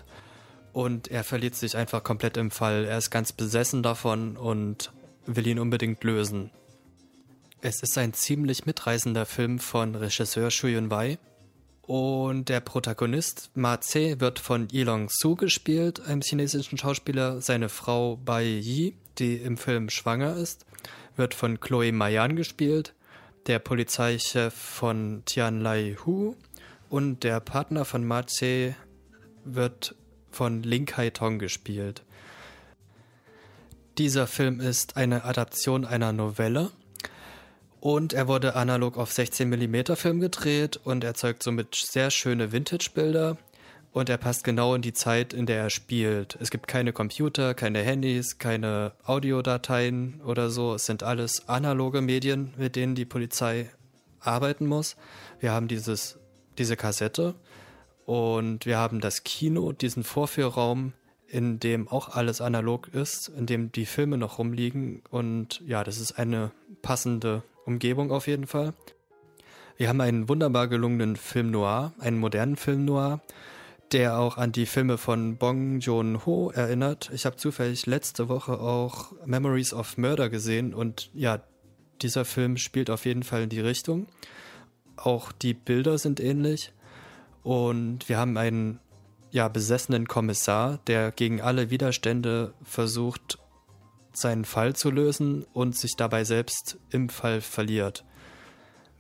und 0.74 1.10
er 1.10 1.26
verliert 1.26 1.56
sich 1.56 1.76
einfach 1.76 2.04
komplett 2.04 2.38
im 2.38 2.50
Fall. 2.50 2.86
Er 2.86 2.98
ist 2.98 3.12
ganz 3.12 3.34
besessen 3.34 3.84
davon 3.84 4.38
und 4.38 4.92
will 5.26 5.48
ihn 5.48 5.60
unbedingt 5.60 6.04
lösen. 6.04 6.50
Es 7.62 7.84
ist 7.84 7.98
ein 7.98 8.14
ziemlich 8.14 8.66
mitreißender 8.66 9.26
Film 9.26 9.60
von 9.60 9.96
Regisseur 9.96 10.50
Shu 10.50 10.68
Yun 10.68 10.90
Wei, 10.90 11.20
und 11.82 12.50
der 12.50 12.60
Protagonist 12.60 13.52
Ma 13.56 13.78
Tse 13.78 14.20
wird 14.20 14.40
von 14.40 14.68
Yilong 14.72 15.10
Su 15.10 15.36
gespielt, 15.36 16.00
einem 16.02 16.22
chinesischen 16.22 16.78
Schauspieler. 16.78 17.42
Seine 17.42 17.70
Frau 17.70 18.18
Bai 18.18 18.46
Yi, 18.46 18.96
die 19.18 19.36
im 19.36 19.58
Film 19.58 19.90
schwanger 19.90 20.36
ist, 20.36 20.66
wird 21.16 21.34
von 21.34 21.60
Chloe 21.60 21.92
Mayan 21.92 22.36
gespielt. 22.36 22.94
Der 23.48 23.60
Polizeichef 23.60 24.54
von 24.54 25.24
Tian 25.26 25.62
Lai 25.62 25.98
Hu 26.06 26.36
und 26.90 27.24
der 27.24 27.40
Partner 27.40 27.86
von 27.86 28.06
Ma 28.06 28.24
Tse 28.24 28.76
wird 29.44 29.96
von 30.30 30.64
Ling 30.64 30.86
Kai 30.86 31.10
Tong 31.10 31.40
gespielt. 31.40 32.04
Dieser 33.98 34.28
Film 34.28 34.60
ist 34.60 34.98
eine 34.98 35.26
Adaption 35.26 35.84
einer 35.86 36.14
Novelle 36.14 36.72
und 37.82 38.14
er 38.14 38.28
wurde 38.28 38.56
analog 38.56 38.98
auf 38.98 39.12
16 39.12 39.50
mm 39.50 39.96
Film 39.96 40.22
gedreht 40.22 40.80
und 40.84 41.04
erzeugt 41.04 41.44
somit 41.44 41.76
sehr 41.76 42.12
schöne 42.12 42.52
Vintage-Bilder 42.52 43.38
und 43.92 44.08
er 44.08 44.18
passt 44.18 44.44
genau 44.44 44.76
in 44.76 44.84
die 44.84 44.94
Zeit, 44.94 45.34
in 45.34 45.48
der 45.48 45.58
er 45.58 45.70
spielt. 45.72 46.38
Es 46.40 46.52
gibt 46.52 46.68
keine 46.68 46.94
Computer, 46.94 47.56
keine 47.56 47.80
Handys, 47.82 48.38
keine 48.38 48.94
Audiodateien 49.04 50.22
oder 50.22 50.52
so. 50.52 50.76
Es 50.76 50.86
sind 50.86 51.02
alles 51.02 51.50
analoge 51.50 52.02
Medien, 52.02 52.54
mit 52.56 52.76
denen 52.76 52.96
die 52.96 53.04
Polizei 53.04 53.70
arbeiten 54.20 54.68
muss. 54.68 54.96
Wir 55.40 55.52
haben 55.52 55.68
dieses, 55.68 56.20
diese 56.60 56.78
Kassette 56.78 57.34
und 58.06 58.68
wir 58.68 58.78
haben 58.78 59.02
das 59.02 59.24
Kino, 59.24 59.72
diesen 59.72 60.04
Vorführraum, 60.04 60.94
in 61.28 61.60
dem 61.60 61.88
auch 61.88 62.10
alles 62.10 62.42
analog 62.42 62.90
ist, 62.90 63.30
in 63.30 63.48
dem 63.48 63.72
die 63.72 63.88
Filme 63.88 64.18
noch 64.18 64.38
rumliegen. 64.38 65.02
Und 65.10 65.62
ja, 65.66 65.84
das 65.84 66.00
ist 66.00 66.20
eine 66.20 66.52
passende 66.84 67.42
Umgebung 67.72 68.12
auf 68.12 68.28
jeden 68.28 68.48
Fall. 68.48 68.74
Wir 69.78 69.90
haben 69.90 70.02
einen 70.02 70.30
wunderbar 70.30 70.68
gelungenen 70.68 71.16
Film 71.16 71.52
noir, 71.52 71.94
einen 72.00 72.20
modernen 72.20 72.56
Film 72.56 72.86
noir, 72.86 73.22
der 73.92 74.20
auch 74.20 74.38
an 74.38 74.52
die 74.52 74.66
Filme 74.66 74.98
von 74.98 75.38
Bong 75.38 75.80
Joon-ho 75.80 76.52
erinnert. 76.52 77.10
Ich 77.14 77.26
habe 77.26 77.38
zufällig 77.38 77.86
letzte 77.86 78.30
Woche 78.30 78.60
auch 78.60 79.12
Memories 79.26 79.74
of 79.74 79.98
Murder 79.98 80.30
gesehen 80.30 80.74
und 80.74 81.10
ja, 81.14 81.42
dieser 82.02 82.26
Film 82.26 82.58
spielt 82.58 82.90
auf 82.90 83.06
jeden 83.06 83.24
Fall 83.24 83.44
in 83.44 83.50
die 83.50 83.60
Richtung. 83.60 84.08
Auch 84.98 85.32
die 85.32 85.54
Bilder 85.54 85.98
sind 85.98 86.20
ähnlich 86.20 86.74
und 87.44 88.08
wir 88.08 88.18
haben 88.18 88.38
einen 88.38 88.80
ja 89.32 89.48
besessenen 89.48 90.08
Kommissar, 90.08 90.80
der 90.88 91.12
gegen 91.12 91.42
alle 91.42 91.70
Widerstände 91.70 92.54
versucht, 92.64 93.40
seinen 94.14 94.46
Fall 94.46 94.76
zu 94.76 94.92
lösen 94.92 95.46
und 95.54 95.78
sich 95.78 95.96
dabei 95.96 96.24
selbst 96.24 96.78
im 96.90 97.10
Fall 97.10 97.42
verliert. 97.42 98.06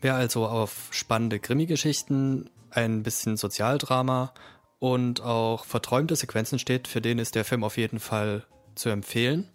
Wer 0.01 0.16
also 0.16 0.47
auf 0.47 0.88
spannende 0.91 1.39
Krimi-Geschichten, 1.39 2.49
ein 2.72 3.03
bisschen 3.03 3.38
Sozialdrama 3.38 4.34
und 4.80 5.22
auch 5.22 5.66
verträumte 5.66 6.16
Sequenzen 6.16 6.57
steht, 6.57 6.88
für 6.88 7.01
den 7.01 7.20
ist 7.20 7.36
der 7.36 7.45
Film 7.45 7.64
auf 7.64 7.78
jeden 7.78 7.99
Fall 7.99 8.45
zu 8.76 8.89
empfehlen. 8.89 9.47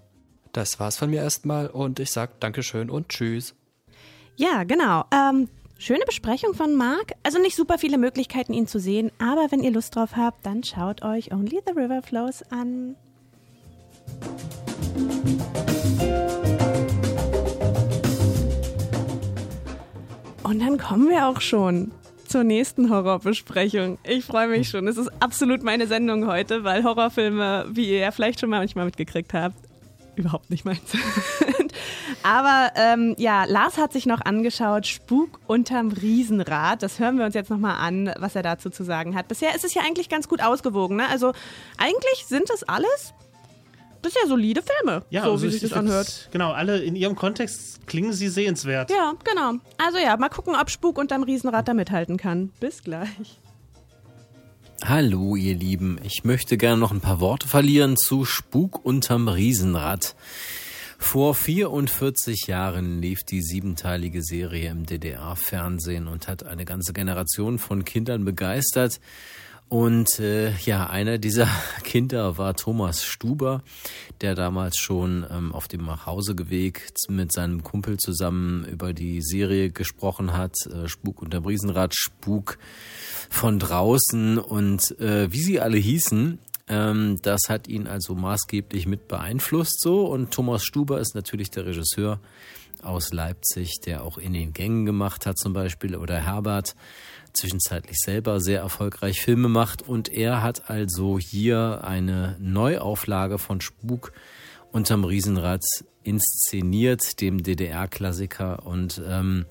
Das 0.52 0.78
war's 0.78 0.96
von 0.96 1.10
mir 1.10 1.22
erstmal 1.22 1.66
und 1.66 1.98
ich 1.98 2.12
sag 2.12 2.40
Dankeschön 2.40 2.90
und 2.90 3.08
Tschüss. 3.08 3.54
Ja, 4.36 4.64
genau. 4.64 5.04
Ähm, 5.12 5.48
schöne 5.78 6.04
Besprechung 6.06 6.54
von 6.54 6.74
Marc. 6.74 7.12
Also 7.22 7.38
nicht 7.38 7.56
super 7.56 7.78
viele 7.78 7.98
Möglichkeiten, 7.98 8.52
ihn 8.52 8.66
zu 8.66 8.78
sehen, 8.78 9.10
aber 9.18 9.48
wenn 9.50 9.62
ihr 9.62 9.72
Lust 9.72 9.96
drauf 9.96 10.16
habt, 10.16 10.46
dann 10.46 10.62
schaut 10.62 11.02
euch 11.02 11.32
Only 11.32 11.60
the 11.66 11.72
River 11.72 12.02
Flows 12.02 12.42
an. 12.50 12.96
Und 20.42 20.60
dann 20.60 20.78
kommen 20.78 21.10
wir 21.10 21.26
auch 21.26 21.40
schon 21.40 21.90
zur 22.28 22.44
nächsten 22.44 22.90
Horrorbesprechung. 22.90 23.98
Ich 24.04 24.24
freue 24.24 24.48
mich 24.48 24.68
schon. 24.68 24.86
Es 24.88 24.96
ist 24.96 25.10
absolut 25.20 25.62
meine 25.62 25.86
Sendung 25.86 26.26
heute, 26.26 26.64
weil 26.64 26.84
Horrorfilme, 26.84 27.66
wie 27.70 27.90
ihr 27.90 27.98
ja 27.98 28.10
vielleicht 28.10 28.40
schon 28.40 28.50
manchmal 28.50 28.84
mitgekriegt 28.84 29.34
habt, 29.34 29.56
überhaupt 30.16 30.50
nicht 30.50 30.64
meins 30.64 30.90
sind. 30.90 31.72
Aber 32.22 32.72
ähm, 32.74 33.14
ja, 33.18 33.44
Lars 33.44 33.78
hat 33.78 33.92
sich 33.92 34.06
noch 34.06 34.20
angeschaut, 34.20 34.86
Spuk 34.86 35.40
unterm 35.46 35.90
Riesenrad. 35.90 36.82
Das 36.82 36.98
hören 36.98 37.18
wir 37.18 37.24
uns 37.24 37.34
jetzt 37.34 37.50
nochmal 37.50 37.76
an, 37.78 38.12
was 38.18 38.34
er 38.34 38.42
dazu 38.42 38.70
zu 38.70 38.84
sagen 38.84 39.14
hat. 39.14 39.28
Bisher 39.28 39.54
ist 39.54 39.64
es 39.64 39.74
ja 39.74 39.82
eigentlich 39.82 40.08
ganz 40.08 40.28
gut 40.28 40.42
ausgewogen. 40.42 40.96
Ne? 40.96 41.08
Also 41.08 41.32
eigentlich 41.78 42.26
sind 42.26 42.50
es 42.50 42.64
alles 42.64 43.14
bisher 44.02 44.26
solide 44.26 44.62
Filme, 44.62 45.02
Ja, 45.10 45.24
so 45.24 45.32
also 45.32 45.42
wie 45.44 45.46
ich- 45.48 45.52
sich 45.60 45.62
das 45.70 45.72
anhört. 45.72 46.28
Genau, 46.32 46.52
alle 46.52 46.78
in 46.82 46.94
ihrem 46.96 47.14
Kontext 47.16 47.86
klingen 47.86 48.12
sie 48.12 48.28
sehenswert. 48.28 48.90
Ja, 48.90 49.14
genau. 49.24 49.54
Also 49.78 49.98
ja, 49.98 50.16
mal 50.16 50.28
gucken, 50.28 50.54
ob 50.60 50.70
Spuk 50.70 50.98
unterm 50.98 51.22
Riesenrad 51.22 51.66
da 51.68 51.74
mithalten 51.74 52.16
kann. 52.16 52.50
Bis 52.60 52.82
gleich. 52.82 53.40
Hallo, 54.84 55.36
ihr 55.36 55.54
Lieben. 55.54 55.98
Ich 56.04 56.24
möchte 56.24 56.56
gerne 56.58 56.76
noch 56.78 56.92
ein 56.92 57.00
paar 57.00 57.20
Worte 57.20 57.48
verlieren 57.48 57.96
zu 57.96 58.24
Spuk 58.24 58.84
unterm 58.84 59.28
Riesenrad. 59.28 60.14
Vor 60.98 61.34
44 61.34 62.46
Jahren 62.46 63.00
lief 63.00 63.22
die 63.24 63.42
siebenteilige 63.42 64.22
Serie 64.22 64.70
im 64.70 64.86
DDR-Fernsehen 64.86 66.08
und 66.08 66.28
hat 66.28 66.44
eine 66.44 66.64
ganze 66.64 66.92
Generation 66.92 67.58
von 67.58 67.84
Kindern 67.84 68.24
begeistert. 68.24 69.00
Und 69.68 70.20
äh, 70.20 70.52
ja, 70.58 70.86
einer 70.88 71.18
dieser 71.18 71.48
Kinder 71.82 72.38
war 72.38 72.54
Thomas 72.54 73.04
Stuber, 73.04 73.62
der 74.20 74.36
damals 74.36 74.78
schon 74.78 75.26
ähm, 75.28 75.52
auf 75.52 75.66
dem 75.66 75.84
Nachhauseweg 75.84 76.92
mit 77.08 77.32
seinem 77.32 77.64
Kumpel 77.64 77.96
zusammen 77.96 78.64
über 78.64 78.92
die 78.92 79.20
Serie 79.22 79.70
gesprochen 79.70 80.32
hat. 80.36 80.54
Äh, 80.66 80.88
Spuk 80.88 81.20
unterm 81.20 81.46
Riesenrad, 81.46 81.94
Spuk 81.96 82.58
von 83.28 83.58
draußen 83.58 84.38
und 84.38 84.98
äh, 85.00 85.32
wie 85.32 85.42
sie 85.42 85.60
alle 85.60 85.78
hießen. 85.78 86.38
Ähm, 86.68 87.18
das 87.22 87.42
hat 87.48 87.66
ihn 87.66 87.88
also 87.88 88.14
maßgeblich 88.14 88.86
mit 88.86 89.08
beeinflusst 89.08 89.80
so. 89.80 90.06
Und 90.06 90.30
Thomas 90.30 90.64
Stuber 90.64 91.00
ist 91.00 91.16
natürlich 91.16 91.50
der 91.50 91.66
Regisseur 91.66 92.20
aus 92.82 93.12
Leipzig, 93.12 93.80
der 93.84 94.04
auch 94.04 94.18
in 94.18 94.32
den 94.32 94.52
Gängen 94.52 94.86
gemacht 94.86 95.26
hat 95.26 95.38
zum 95.38 95.52
Beispiel 95.52 95.96
oder 95.96 96.18
Herbert 96.20 96.76
zwischenzeitlich 97.36 97.98
selber 97.98 98.40
sehr 98.40 98.60
erfolgreich 98.60 99.20
Filme 99.20 99.48
macht 99.48 99.82
und 99.82 100.08
er 100.08 100.42
hat 100.42 100.70
also 100.70 101.18
hier 101.18 101.82
eine 101.84 102.36
Neuauflage 102.40 103.38
von 103.38 103.60
Spuk 103.60 104.12
unterm 104.72 105.04
Riesenrad 105.04 105.62
inszeniert, 106.02 107.20
dem 107.20 107.42
DDR-Klassiker 107.42 108.66
und 108.66 109.00
ähm, 109.06 109.46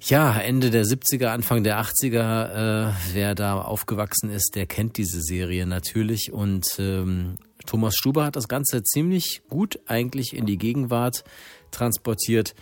ja, 0.00 0.38
Ende 0.38 0.70
der 0.70 0.84
70er, 0.84 1.26
Anfang 1.28 1.64
der 1.64 1.80
80er, 1.80 2.90
äh, 2.90 2.92
wer 3.12 3.34
da 3.34 3.60
aufgewachsen 3.60 4.30
ist, 4.30 4.54
der 4.54 4.66
kennt 4.66 4.98
diese 4.98 5.20
Serie 5.20 5.66
natürlich. 5.66 6.32
Und 6.32 6.66
ähm, 6.78 7.38
Thomas 7.64 7.96
Stuber 7.96 8.24
hat 8.24 8.36
das 8.36 8.46
Ganze 8.46 8.82
ziemlich 8.84 9.42
gut 9.48 9.80
eigentlich 9.86 10.36
in 10.36 10.46
die 10.46 10.58
Gegenwart 10.58 11.24
transportiert. 11.70 12.54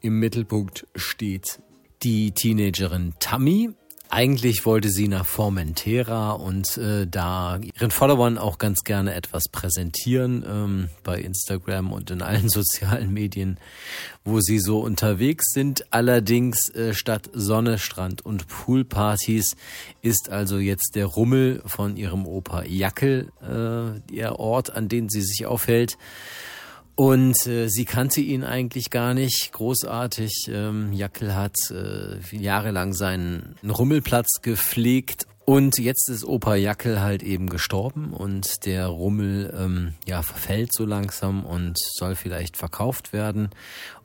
Im 0.00 0.18
Mittelpunkt 0.20 0.86
steht 0.94 1.60
die 2.02 2.32
Teenagerin 2.32 3.14
Tammy. 3.18 3.70
Eigentlich 4.14 4.66
wollte 4.66 4.90
sie 4.90 5.08
nach 5.08 5.24
Formentera 5.24 6.32
und 6.32 6.76
äh, 6.76 7.06
da 7.06 7.58
ihren 7.62 7.90
Followern 7.90 8.36
auch 8.36 8.58
ganz 8.58 8.80
gerne 8.84 9.14
etwas 9.14 9.44
präsentieren 9.50 10.44
ähm, 10.46 10.88
bei 11.02 11.18
Instagram 11.18 11.94
und 11.94 12.10
in 12.10 12.20
allen 12.20 12.48
sozialen 12.50 13.10
Medien, 13.14 13.56
wo 14.22 14.40
sie 14.40 14.58
so 14.58 14.80
unterwegs 14.80 15.52
sind. 15.52 15.86
Allerdings 15.94 16.68
äh, 16.74 16.92
statt 16.92 17.30
Sonne, 17.32 17.78
Strand 17.78 18.20
und 18.20 18.48
Poolpartys 18.48 19.56
ist 20.02 20.28
also 20.28 20.58
jetzt 20.58 20.90
der 20.94 21.06
Rummel 21.06 21.62
von 21.64 21.96
ihrem 21.96 22.26
Opa 22.26 22.64
Jackel 22.64 23.32
äh, 23.40 24.12
der 24.14 24.38
Ort, 24.38 24.76
an 24.76 24.88
dem 24.90 25.08
sie 25.08 25.22
sich 25.22 25.46
aufhält. 25.46 25.96
Und 27.02 27.48
äh, 27.48 27.66
sie 27.66 27.84
kannte 27.84 28.20
ihn 28.20 28.44
eigentlich 28.44 28.90
gar 28.90 29.12
nicht 29.12 29.50
großartig. 29.50 30.46
Ähm, 30.46 30.92
Jackel 30.92 31.34
hat 31.34 31.56
äh, 31.72 32.20
jahrelang 32.30 32.92
seinen 32.92 33.56
Rummelplatz 33.68 34.40
gepflegt 34.40 35.26
und 35.44 35.80
jetzt 35.80 36.08
ist 36.08 36.24
Opa 36.24 36.54
Jackel 36.54 37.00
halt 37.00 37.24
eben 37.24 37.48
gestorben 37.48 38.12
und 38.12 38.66
der 38.66 38.86
Rummel 38.86 39.52
ähm, 39.58 39.94
ja 40.06 40.22
verfällt 40.22 40.72
so 40.72 40.86
langsam 40.86 41.44
und 41.44 41.76
soll 41.76 42.14
vielleicht 42.14 42.56
verkauft 42.56 43.12
werden. 43.12 43.50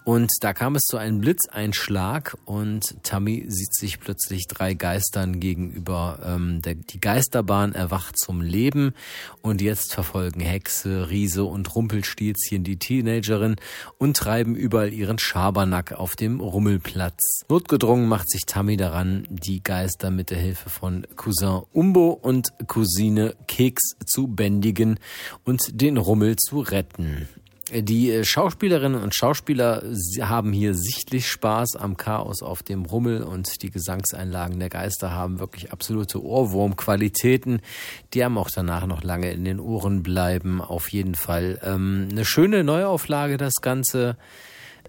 Und 0.07 0.31
da 0.39 0.53
kam 0.53 0.75
es 0.75 0.83
zu 0.83 0.95
einem 0.95 1.19
Blitzeinschlag 1.19 2.37
und 2.45 2.95
Tammy 3.03 3.43
sieht 3.49 3.73
sich 3.73 3.99
plötzlich 3.99 4.47
drei 4.47 4.73
Geistern 4.73 5.41
gegenüber. 5.41 6.19
Ähm, 6.23 6.61
der, 6.61 6.75
die 6.75 7.01
Geisterbahn 7.01 7.73
erwacht 7.73 8.17
zum 8.17 8.39
Leben 8.39 8.93
und 9.41 9.61
jetzt 9.61 9.93
verfolgen 9.93 10.39
Hexe, 10.39 11.09
Riese 11.09 11.43
und 11.43 11.75
Rumpelstilzchen 11.75 12.63
die 12.63 12.79
Teenagerin 12.79 13.57
und 13.97 14.15
treiben 14.15 14.55
überall 14.55 14.93
ihren 14.93 15.19
Schabernack 15.19 15.91
auf 15.91 16.15
dem 16.15 16.39
Rummelplatz. 16.39 17.41
Notgedrungen 17.49 18.07
macht 18.07 18.29
sich 18.29 18.45
Tammy 18.45 18.77
daran, 18.77 19.27
die 19.29 19.61
Geister 19.61 20.09
mit 20.09 20.29
der 20.29 20.39
Hilfe 20.39 20.69
von 20.69 21.05
Cousin 21.17 21.63
Umbo 21.73 22.11
und 22.11 22.53
Cousine 22.67 23.35
Keks 23.49 23.97
zu 24.05 24.27
bändigen 24.27 25.01
und 25.43 25.81
den 25.81 25.97
Rummel 25.97 26.37
zu 26.37 26.61
retten. 26.61 27.27
Die 27.73 28.11
äh, 28.11 28.23
Schauspielerinnen 28.23 29.01
und 29.01 29.13
Schauspieler 29.13 29.83
haben 30.21 30.53
hier 30.53 30.73
sichtlich 30.73 31.27
Spaß 31.27 31.75
am 31.75 31.97
Chaos 31.97 32.41
auf 32.41 32.63
dem 32.63 32.85
Rummel 32.85 33.23
und 33.23 33.61
die 33.61 33.71
Gesangseinlagen 33.71 34.59
der 34.59 34.69
Geister 34.69 35.11
haben 35.11 35.39
wirklich 35.39 35.71
absolute 35.71 36.23
Ohrwurmqualitäten. 36.23 37.61
Die 38.13 38.23
haben 38.23 38.37
auch 38.37 38.49
danach 38.49 38.87
noch 38.87 39.03
lange 39.03 39.31
in 39.31 39.43
den 39.43 39.59
Ohren 39.59 40.01
bleiben. 40.01 40.61
Auf 40.61 40.91
jeden 40.93 41.15
Fall 41.15 41.59
ähm, 41.61 42.07
eine 42.09 42.23
schöne 42.23 42.63
Neuauflage 42.63 43.37
das 43.37 43.55
Ganze. 43.55 44.17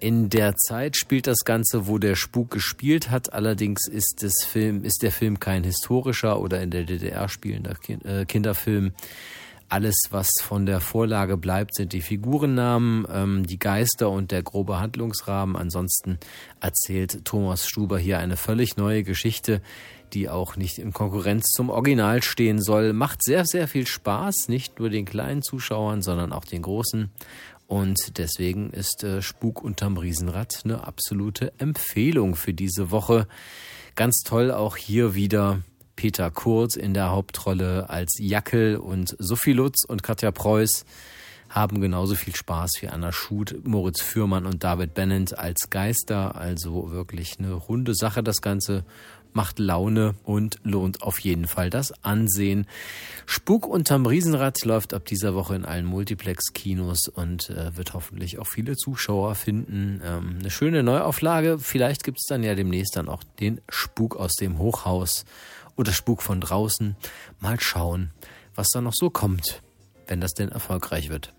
In 0.00 0.30
der 0.30 0.54
Zeit 0.54 0.96
spielt 0.96 1.26
das 1.26 1.40
Ganze, 1.44 1.88
wo 1.88 1.98
der 1.98 2.14
Spuk 2.14 2.52
gespielt 2.52 3.10
hat. 3.10 3.32
Allerdings 3.32 3.88
ist, 3.88 4.18
das 4.20 4.44
Film, 4.46 4.84
ist 4.84 5.02
der 5.02 5.10
Film 5.10 5.40
kein 5.40 5.64
historischer 5.64 6.40
oder 6.40 6.62
in 6.62 6.70
der 6.70 6.84
DDR 6.84 7.28
spielender 7.28 7.74
äh, 8.04 8.24
Kinderfilm. 8.24 8.92
Alles, 9.70 9.96
was 10.10 10.30
von 10.40 10.64
der 10.64 10.80
Vorlage 10.80 11.36
bleibt, 11.36 11.74
sind 11.74 11.92
die 11.92 12.00
Figurennamen, 12.00 13.06
ähm, 13.12 13.46
die 13.46 13.58
Geister 13.58 14.08
und 14.08 14.30
der 14.30 14.42
grobe 14.42 14.80
Handlungsrahmen. 14.80 15.56
Ansonsten 15.56 16.18
erzählt 16.60 17.24
Thomas 17.26 17.66
Stuber 17.68 17.98
hier 17.98 18.18
eine 18.18 18.38
völlig 18.38 18.78
neue 18.78 19.02
Geschichte, 19.02 19.60
die 20.14 20.30
auch 20.30 20.56
nicht 20.56 20.78
in 20.78 20.94
Konkurrenz 20.94 21.48
zum 21.48 21.68
Original 21.68 22.22
stehen 22.22 22.62
soll. 22.62 22.94
Macht 22.94 23.22
sehr, 23.22 23.44
sehr 23.44 23.68
viel 23.68 23.86
Spaß, 23.86 24.48
nicht 24.48 24.78
nur 24.78 24.88
den 24.88 25.04
kleinen 25.04 25.42
Zuschauern, 25.42 26.00
sondern 26.00 26.32
auch 26.32 26.46
den 26.46 26.62
großen. 26.62 27.10
Und 27.66 28.16
deswegen 28.16 28.70
ist 28.70 29.04
äh, 29.04 29.20
Spuk 29.20 29.62
unterm 29.62 29.98
Riesenrad 29.98 30.62
eine 30.64 30.86
absolute 30.86 31.52
Empfehlung 31.58 32.34
für 32.34 32.54
diese 32.54 32.90
Woche. 32.90 33.28
Ganz 33.94 34.22
toll 34.24 34.50
auch 34.50 34.76
hier 34.76 35.14
wieder 35.14 35.60
Peter 35.98 36.30
Kurz 36.30 36.76
in 36.76 36.94
der 36.94 37.10
Hauptrolle 37.10 37.90
als 37.90 38.18
Jackel 38.20 38.76
und 38.76 39.16
Sophie 39.18 39.52
Lutz 39.52 39.82
und 39.84 40.04
Katja 40.04 40.30
Preuß 40.30 40.84
haben 41.48 41.80
genauso 41.80 42.14
viel 42.14 42.36
Spaß 42.36 42.70
wie 42.80 42.86
Anna 42.86 43.10
Schut, 43.10 43.66
Moritz 43.66 44.00
Fürmann 44.00 44.46
und 44.46 44.62
David 44.62 44.94
Bennett 44.94 45.36
als 45.36 45.70
Geister. 45.70 46.36
Also 46.36 46.92
wirklich 46.92 47.40
eine 47.40 47.52
runde 47.52 47.96
Sache 47.96 48.22
das 48.22 48.42
Ganze 48.42 48.84
macht 49.32 49.58
Laune 49.58 50.14
und 50.24 50.58
lohnt 50.62 51.02
auf 51.02 51.18
jeden 51.20 51.46
Fall 51.46 51.68
das 51.70 51.92
Ansehen. 52.04 52.66
Spuk 53.26 53.66
unterm 53.66 54.06
Riesenrad 54.06 54.64
läuft 54.64 54.94
ab 54.94 55.04
dieser 55.04 55.34
Woche 55.34 55.54
in 55.54 55.64
allen 55.64 55.84
Multiplex-Kinos 55.84 57.08
und 57.08 57.50
äh, 57.50 57.76
wird 57.76 57.94
hoffentlich 57.94 58.38
auch 58.38 58.46
viele 58.46 58.76
Zuschauer 58.76 59.34
finden. 59.34 60.00
Ähm, 60.04 60.36
eine 60.38 60.50
schöne 60.50 60.82
Neuauflage. 60.82 61.58
Vielleicht 61.58 62.04
gibt 62.04 62.18
es 62.18 62.26
dann 62.28 62.42
ja 62.42 62.54
demnächst 62.54 62.96
dann 62.96 63.08
auch 63.08 63.22
den 63.40 63.60
Spuk 63.68 64.16
aus 64.16 64.34
dem 64.34 64.58
Hochhaus 64.58 65.24
oder 65.78 65.92
Spuk 65.92 66.22
von 66.22 66.40
draußen. 66.40 66.96
Mal 67.40 67.58
schauen, 67.60 68.10
was 68.54 68.68
da 68.68 68.80
noch 68.80 68.94
so 68.94 69.08
kommt, 69.08 69.62
wenn 70.06 70.20
das 70.20 70.34
denn 70.34 70.50
erfolgreich 70.50 71.08
wird. 71.08 71.32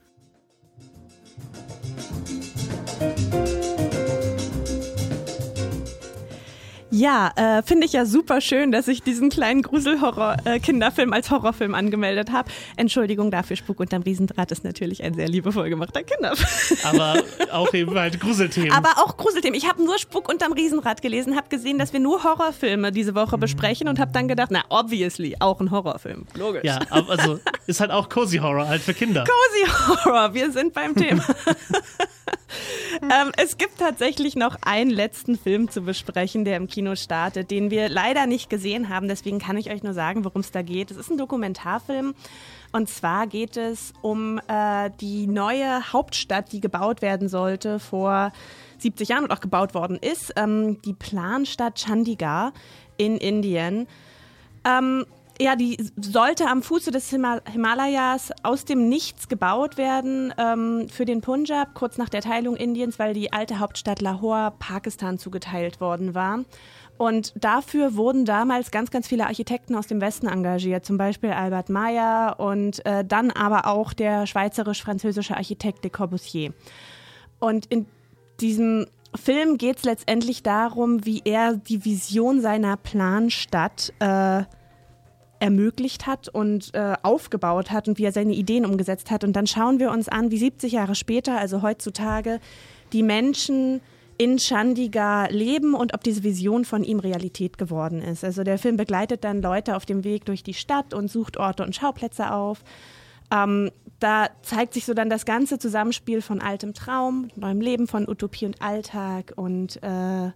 Ja, 6.92 7.32
äh, 7.36 7.62
finde 7.62 7.86
ich 7.86 7.94
ja 7.94 8.06
super 8.06 8.42
schön, 8.42 8.72
dass 8.72 8.88
ich 8.88 9.04
diesen 9.04 9.30
kleinen 9.30 9.62
Grusel-Horror-Kinderfilm 9.62 11.12
äh, 11.12 11.16
als 11.16 11.30
Horrorfilm 11.30 11.76
angemeldet 11.76 12.32
habe. 12.32 12.50
Entschuldigung 12.78 13.30
dafür, 13.30 13.56
Spuk 13.58 13.80
unterm 13.80 14.02
Riesendraht 14.02 14.52
ist 14.52 14.64
natürlich 14.64 15.04
ein 15.04 15.14
sehr 15.14 15.28
liebevoll 15.28 15.70
gemachter 15.70 16.02
Kinderfilm. 16.04 16.80
Aber 16.84 17.22
auch 17.52 17.74
eben 17.74 17.98
halt 17.98 18.20
Gruselthemen. 18.20 18.72
Aber 18.72 18.90
auch 18.98 19.18
Gruselthemen. 19.18 19.56
Ich 19.56 19.68
habe 19.68 19.84
nur 19.84 20.00
Spuk 20.00 20.30
unterm 20.30 20.54
Riesenrad 20.54 21.02
gelesen, 21.04 21.36
habe 21.36 21.50
gesehen, 21.50 21.78
dass 21.78 21.94
wir 21.94 22.00
nur 22.00 22.24
Horrorfilme 22.24 22.92
diese 22.92 23.14
Woche 23.14 23.38
mhm. 23.38 23.42
besprechen 23.42 23.88
und 23.88 24.00
habe 24.00 24.12
dann 24.12 24.28
gedacht, 24.28 24.50
na, 24.52 24.64
obviously, 24.70 25.36
auch 25.40 25.60
ein 25.60 25.70
Horrorfilm. 25.70 26.26
Logisch. 26.34 26.64
Ja, 26.64 26.80
also 26.90 27.40
ist 27.68 27.80
halt 27.80 27.92
auch 27.92 28.10
Cozy 28.10 28.38
Horror, 28.38 28.68
halt 28.68 28.82
für 28.82 28.96
Kinder. 28.96 29.26
Cozy 29.26 29.72
Horror, 30.06 30.34
wir 30.34 30.52
sind 30.52 30.74
beim 30.74 30.96
Thema. 30.96 31.24
ähm, 33.02 33.32
es 33.38 33.58
gibt 33.58 33.80
tatsächlich 33.80 34.36
noch 34.36 34.58
einen 34.62 34.90
letzten 34.90 35.38
Film 35.38 35.70
zu 35.70 35.82
besprechen, 35.82 36.46
der 36.46 36.58
im 36.58 36.68
Kino 36.68 36.96
startet, 36.96 37.52
den 37.52 37.72
wir 37.72 37.90
leider 37.90 38.26
nicht 38.26 38.50
gesehen 38.50 38.90
haben. 38.90 39.08
Deswegen 39.08 39.40
kann 39.40 39.58
ich 39.58 39.72
euch 39.72 39.84
nur 39.84 39.94
sagen, 39.94 40.26
worum 40.26 40.42
es 40.42 40.52
da 40.52 40.62
geht. 40.62 40.92
Es 40.92 40.98
ist 40.98 41.10
ein 41.10 41.18
Dokumentarfilm. 41.18 42.14
Und 42.72 42.90
zwar 42.90 43.28
geht 43.28 43.58
es 43.58 43.94
um 44.02 44.40
äh, 44.48 44.92
die 45.02 45.28
neue 45.28 45.92
Hauptstadt, 45.92 46.52
die 46.52 46.62
gebaut 46.62 47.02
werden 47.02 47.28
sollte 47.28 47.80
vor 47.80 48.32
70 48.78 49.10
Jahren 49.10 49.24
und 49.24 49.32
auch 49.32 49.42
gebaut 49.42 49.74
worden 49.74 49.98
ist. 49.98 50.34
Ähm, 50.36 50.82
die 50.84 50.94
Planstadt 50.94 51.80
Chandigarh 51.80 52.54
in 52.98 53.18
Indien. 53.18 53.88
Ähm, 54.66 55.06
ja, 55.42 55.56
die 55.56 55.78
sollte 55.96 56.48
am 56.48 56.62
Fuße 56.62 56.92
des 56.92 57.10
Himal 57.10 57.42
Himalayas 57.50 58.32
aus 58.44 58.66
dem 58.66 58.90
Nichts 58.90 59.30
gebaut 59.30 59.78
werden 59.78 60.34
ähm, 60.38 60.88
für 60.90 61.06
den 61.06 61.22
Punjab, 61.22 61.74
kurz 61.76 61.98
nach 61.98 62.10
der 62.10 62.22
Teilung 62.22 62.58
Indiens, 62.58 63.00
weil 63.00 63.14
die 63.14 63.32
alte 63.32 63.60
Hauptstadt 63.60 64.02
Lahore 64.02 64.54
Pakistan 64.60 65.18
zugeteilt 65.18 65.80
worden 65.80 66.14
war. 66.14 66.44
Und 66.98 67.32
dafür 67.42 67.96
wurden 67.96 68.26
damals 68.26 68.72
ganz, 68.72 68.92
ganz 68.92 69.08
viele 69.08 69.28
Architekten 69.28 69.76
aus 69.76 69.88
dem 69.88 70.02
Westen 70.02 70.28
engagiert, 70.28 70.86
zum 70.86 70.98
Beispiel 70.98 71.32
Albert 71.32 71.70
Meyer 71.70 72.36
und 72.38 72.86
äh, 72.86 73.06
dann 73.06 73.32
aber 73.32 73.68
auch 73.68 73.94
der 73.94 74.28
schweizerisch-französische 74.28 75.38
Architekt 75.38 75.86
Le 75.86 75.90
Corbusier. 75.90 76.54
Und 77.40 77.66
in 77.68 77.86
diesem 78.42 78.88
Film 79.16 79.58
geht 79.58 79.78
es 79.78 79.84
letztendlich 79.86 80.44
darum, 80.44 81.06
wie 81.06 81.22
er 81.24 81.56
die 81.56 81.86
Vision 81.86 82.42
seiner 82.42 82.76
Planstadt 82.76 83.94
äh, 84.00 84.44
ermöglicht 85.40 86.08
hat 86.08 86.30
und 86.30 86.74
äh, 86.74 86.96
aufgebaut 87.02 87.72
hat 87.72 87.88
und 87.88 87.98
wie 87.98 88.06
er 88.06 88.12
seine 88.12 88.34
Ideen 88.34 88.66
umgesetzt 88.66 89.12
hat. 89.12 89.24
Und 89.24 89.34
dann 89.34 89.48
schauen 89.48 89.80
wir 89.80 89.92
uns 89.92 90.10
an, 90.10 90.32
wie 90.32 90.38
70 90.38 90.74
Jahre 90.74 90.96
später, 90.96 91.38
also 91.38 91.62
heutzutage, 91.62 92.40
die 92.92 93.04
Menschen 93.04 93.82
in 94.18 94.38
Chandigarh 94.38 95.30
leben 95.30 95.74
und 95.74 95.94
ob 95.94 96.04
diese 96.04 96.24
Vision 96.24 96.66
von 96.66 96.84
ihm 96.84 97.00
Realität 97.00 97.58
geworden 97.58 98.02
ist. 98.02 98.26
Also 98.26 98.44
der 98.44 98.58
Film 98.58 98.76
begleitet 98.76 99.24
dann 99.24 99.42
Leute 99.42 99.78
auf 99.78 99.86
dem 99.86 100.04
Weg 100.04 100.26
durch 100.26 100.44
die 100.44 100.54
Stadt 100.54 100.94
und 100.94 101.10
sucht 101.10 101.38
Orte 101.38 101.64
und 101.64 101.74
Schauplätze 101.74 102.34
auf. 102.34 102.62
Ähm, 103.32 103.72
da 104.00 104.28
zeigt 104.42 104.74
sich 104.74 104.86
so 104.86 104.94
dann 104.94 105.10
das 105.10 105.26
ganze 105.26 105.58
Zusammenspiel 105.58 106.22
von 106.22 106.42
altem 106.42 106.74
Traum, 106.74 107.30
neuem 107.38 107.62
Leben, 107.62 107.88
von 107.88 108.10
Utopie 108.10 108.46
und 108.46 108.62
Alltag 108.62 109.34
und 109.38 109.82
äh, 109.84 110.32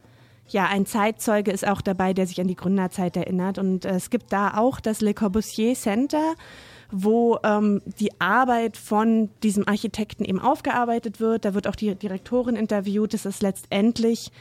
ja, 0.49 0.67
ein 0.67 0.85
Zeitzeuge 0.85 1.51
ist 1.51 1.67
auch 1.67 1.81
dabei, 1.81 2.13
der 2.13 2.27
sich 2.27 2.39
an 2.39 2.47
die 2.47 2.55
Gründerzeit 2.55 3.17
erinnert. 3.17 3.57
Und 3.57 3.85
äh, 3.85 3.95
es 3.95 4.09
gibt 4.09 4.31
da 4.31 4.57
auch 4.57 4.79
das 4.79 5.01
Le 5.01 5.13
Corbusier 5.13 5.73
Center, 5.75 6.33
wo 6.91 7.39
ähm, 7.43 7.81
die 7.99 8.11
Arbeit 8.19 8.77
von 8.77 9.29
diesem 9.41 9.67
Architekten 9.67 10.25
eben 10.25 10.39
aufgearbeitet 10.39 11.19
wird. 11.19 11.45
Da 11.45 11.53
wird 11.53 11.67
auch 11.67 11.75
die 11.75 11.95
Direktorin 11.95 12.55
interviewt. 12.55 13.13
Es 13.13 13.25
ist 13.25 13.41
letztendlich 13.41 14.31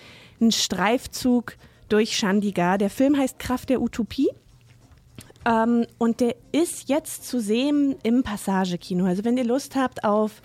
ein 0.41 0.53
Streifzug 0.53 1.57
durch 1.89 2.17
Chandigarh. 2.17 2.79
Der 2.79 2.91
Film 2.91 3.17
heißt 3.17 3.39
Kraft 3.39 3.71
der 3.71 3.81
Utopie. 3.81 4.29
Ähm, 5.47 5.87
und 5.99 6.21
der 6.21 6.35
ist 6.53 6.89
jetzt 6.89 7.27
zu 7.27 7.41
sehen 7.41 7.97
im 8.03 8.23
Passagekino. 8.23 9.07
Also 9.07 9.25
wenn 9.25 9.37
ihr 9.37 9.45
Lust 9.45 9.77
habt 9.77 10.05
auf 10.05 10.43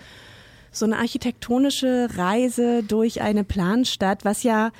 so 0.70 0.84
eine 0.84 0.98
architektonische 0.98 2.08
Reise 2.16 2.82
durch 2.82 3.20
eine 3.20 3.44
Planstadt, 3.44 4.24
was 4.24 4.42
ja 4.42 4.70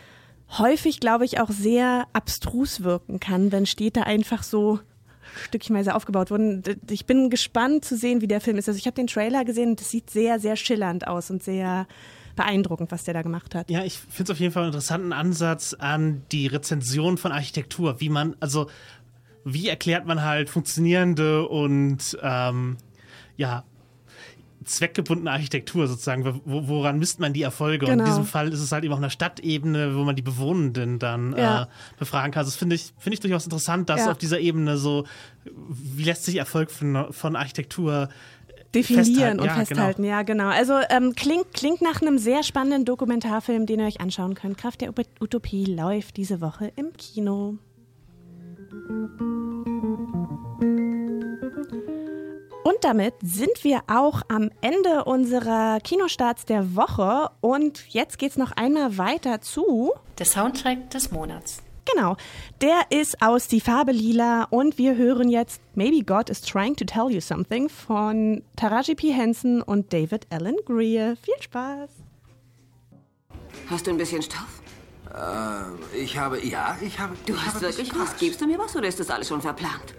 häufig, 0.57 1.01
glaube 1.01 1.25
ich, 1.25 1.41
auch 1.41 1.51
sehr 1.51 2.07
abstrus 2.13 2.83
wirken 2.83 3.21
kann, 3.21 3.53
wenn 3.53 3.67
Städte 3.67 4.07
einfach 4.07 4.43
so 4.43 4.81
stückchenweise 5.45 5.95
aufgebaut 5.95 6.31
wurden. 6.31 6.63
Ich 6.91 7.07
bin 7.07 7.31
gespannt 7.31 7.85
zu 7.85 7.97
sehen, 7.97 8.21
wie 8.21 8.27
der 8.27 8.41
Film 8.41 8.57
ist. 8.57 8.69
Also 8.69 8.79
ich 8.79 8.87
habe 8.87 8.95
den 8.95 9.07
Trailer 9.07 9.45
gesehen 9.45 9.71
und 9.71 9.81
es 9.81 9.91
sieht 9.91 10.11
sehr, 10.11 10.41
sehr 10.41 10.57
schillernd 10.57 11.07
aus 11.07 11.31
und 11.31 11.43
sehr 11.43 11.87
beeindruckend, 12.35 12.91
was 12.93 13.05
der 13.05 13.15
da 13.15 13.23
gemacht 13.23 13.55
hat. 13.55 13.69
Ja, 13.69 13.85
ich 13.85 13.99
finde 13.99 14.25
es 14.25 14.31
auf 14.31 14.41
jeden 14.41 14.53
Fall 14.53 14.63
einen 14.63 14.73
interessanten 14.73 15.13
Ansatz 15.13 15.75
an 15.75 16.23
die 16.33 16.47
Rezension 16.47 17.19
von 17.19 17.33
Architektur, 17.33 18.01
wie 18.01 18.09
man, 18.09 18.37
also 18.41 18.69
wie 19.45 19.69
erklärt 19.69 20.07
man 20.07 20.23
halt 20.23 20.49
funktionierende 20.49 21.49
und 21.49 22.17
ähm, 22.23 22.77
ja, 23.37 23.65
zweckgebundene 24.69 25.31
Architektur 25.31 25.87
sozusagen. 25.89 26.41
woran 26.45 26.99
misst 26.99 27.21
man 27.21 27.33
die 27.33 27.43
Erfolge? 27.43 27.87
Genau. 27.87 27.93
Und 27.93 27.99
in 27.99 28.05
genau. 28.05 28.17
diesem 28.17 28.31
Fall 28.31 28.53
ist 28.53 28.61
es 28.61 28.73
halt 28.73 28.85
eben 28.85 28.93
auf 28.93 28.99
einer 28.99 29.11
Stadtebene, 29.11 29.97
wo 29.97 30.05
man 30.05 30.17
die 30.17 30.23
Bewohnenden 30.23 30.99
dann 30.99 31.37
ja. 31.37 31.63
äh, 31.63 31.67
befragen 31.99 32.33
kann. 32.33 32.41
Also 32.41 32.51
das 32.51 32.57
finde 32.57 32.77
ich, 32.77 32.93
finde 32.99 33.15
ich 33.15 33.21
durchaus 33.21 33.45
interessant, 33.45 33.89
dass 33.89 34.01
ja. 34.01 34.11
auf 34.11 34.19
dieser 34.19 34.41
Ebene 34.41 34.77
so, 34.77 35.05
wie 35.45 36.05
lässt 36.05 36.25
sich 36.25 36.37
Erfolg 36.37 36.71
von, 36.71 37.13
von 37.13 37.37
Architektur 37.37 38.09
definieren 38.75 39.05
festhalten. 39.05 39.41
und 39.41 39.47
ja, 39.47 39.55
festhalten. 39.55 40.03
Genau. 40.03 40.15
Ja, 40.15 40.23
genau. 40.23 40.49
Also 40.49 40.75
ähm, 40.91 41.15
klingt, 41.15 41.53
klingt 41.55 41.83
nach 41.83 42.03
einem 42.03 42.19
sehr 42.19 42.43
spannenden 42.43 42.85
Dokumentarfilm, 42.85 43.67
den 43.67 43.81
ihr 43.81 43.87
euch 43.87 44.01
anschauen 44.01 44.35
könnt. 44.35 44.59
Kraft 44.59 44.81
der 44.81 44.93
Utopie 45.21 45.65
läuft 45.65 46.17
diese 46.17 46.41
Woche 46.41 46.73
im 46.77 46.93
Kino. 46.97 47.59
Und 52.69 52.85
damit 52.85 53.15
sind 53.23 53.65
wir 53.65 53.81
auch 53.87 54.21
am 54.29 54.51
Ende 54.61 55.05
unserer 55.05 55.81
Kinostarts 55.81 56.45
der 56.45 56.77
Woche. 56.77 57.31
Und 57.41 57.83
jetzt 57.89 58.19
geht 58.19 58.33
es 58.33 58.37
noch 58.37 58.53
einmal 58.53 58.99
weiter 58.99 59.41
zu. 59.41 59.93
Der 60.19 60.27
Soundtrack 60.27 60.91
des 60.91 61.11
Monats. 61.11 61.63
Genau. 61.91 62.19
Der 62.61 62.83
ist 62.91 63.23
aus 63.23 63.49
Die 63.49 63.63
Farbe 63.63 63.93
Lila 63.93 64.49
und 64.51 64.77
wir 64.77 64.97
hören 64.97 65.31
jetzt 65.31 65.63
Maybe 65.77 66.05
God 66.05 66.29
is 66.29 66.43
Trying 66.43 66.77
to 66.77 66.85
Tell 66.85 67.11
You 67.11 67.23
Something 67.23 67.71
von 67.71 68.43
Taraji 68.57 68.95
P. 68.95 69.15
Henson 69.15 69.63
und 69.63 69.91
David 69.91 70.27
Allen 70.29 70.57
Greer. 70.67 71.17
Viel 71.23 71.41
Spaß. 71.41 71.89
Hast 73.71 73.87
du 73.87 73.93
ein 73.93 73.97
bisschen 73.97 74.21
Stoff? 74.21 74.61
Äh, 75.15 75.99
ich 75.99 76.19
habe, 76.19 76.47
ja, 76.47 76.77
ich 76.83 76.99
habe. 76.99 77.17
Du 77.25 77.33
ich 77.33 77.47
hast 77.47 77.63
wirklich 77.63 77.99
was? 77.99 78.15
Gibst 78.19 78.43
du 78.43 78.47
mir 78.47 78.59
was 78.59 78.77
oder 78.77 78.89
ist 78.89 79.01
das 79.01 79.09
alles 79.09 79.29
schon 79.29 79.41
verplant? 79.41 79.95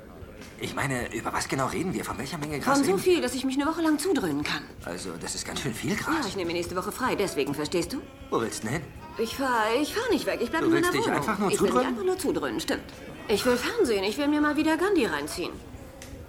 Ich 0.62 0.76
meine, 0.76 1.14
über 1.14 1.32
was 1.34 1.48
genau 1.48 1.68
reden 1.68 1.94
wir? 1.94 2.04
Von 2.04 2.18
welcher 2.18 2.38
Menge 2.38 2.60
Gras? 2.60 2.78
Von 2.80 2.86
so 2.86 2.98
viel, 2.98 3.22
dass 3.22 3.34
ich 3.34 3.46
mich 3.46 3.56
eine 3.60 3.66
Woche 3.70 3.82
lang 3.82 3.98
zudröhnen 3.98 4.44
kann. 4.44 4.64
Also, 4.86 5.12
das 5.22 5.36
ist 5.36 5.46
ganz 5.48 5.62
schön 5.62 5.74
viel 5.74 5.96
Gras. 5.96 6.16
Ja, 6.22 6.28
ich 6.28 6.36
nehme 6.36 6.52
nächste 6.54 6.76
Woche 6.76 6.92
frei, 6.92 7.16
deswegen, 7.16 7.54
verstehst 7.56 7.94
du? 7.94 8.02
Wo 8.30 8.42
willst 8.42 8.64
du 8.64 8.68
denn 8.68 8.78
hin? 8.78 8.86
Ich 9.18 9.36
fahre 9.36 9.76
ich 9.82 9.94
fahr 9.94 10.10
nicht 10.12 10.26
weg, 10.26 10.40
ich 10.42 10.50
bleibe 10.50 10.66
in 10.68 10.72
meiner 10.74 10.94
Wohnung. 10.94 11.10
Einfach 11.10 11.38
nur 11.40 11.52
ich 11.52 11.62
will 11.62 11.72
mich 11.72 11.86
einfach 11.86 12.04
nur 12.04 12.18
zudröhnen, 12.18 12.60
stimmt. 12.60 12.84
Ich 13.28 13.46
will 13.46 13.58
Fernsehen, 13.58 14.04
ich 14.04 14.18
will 14.18 14.28
mir 14.28 14.42
mal 14.42 14.56
wieder 14.56 14.78
Gandhi 14.78 15.06
reinziehen. 15.06 15.52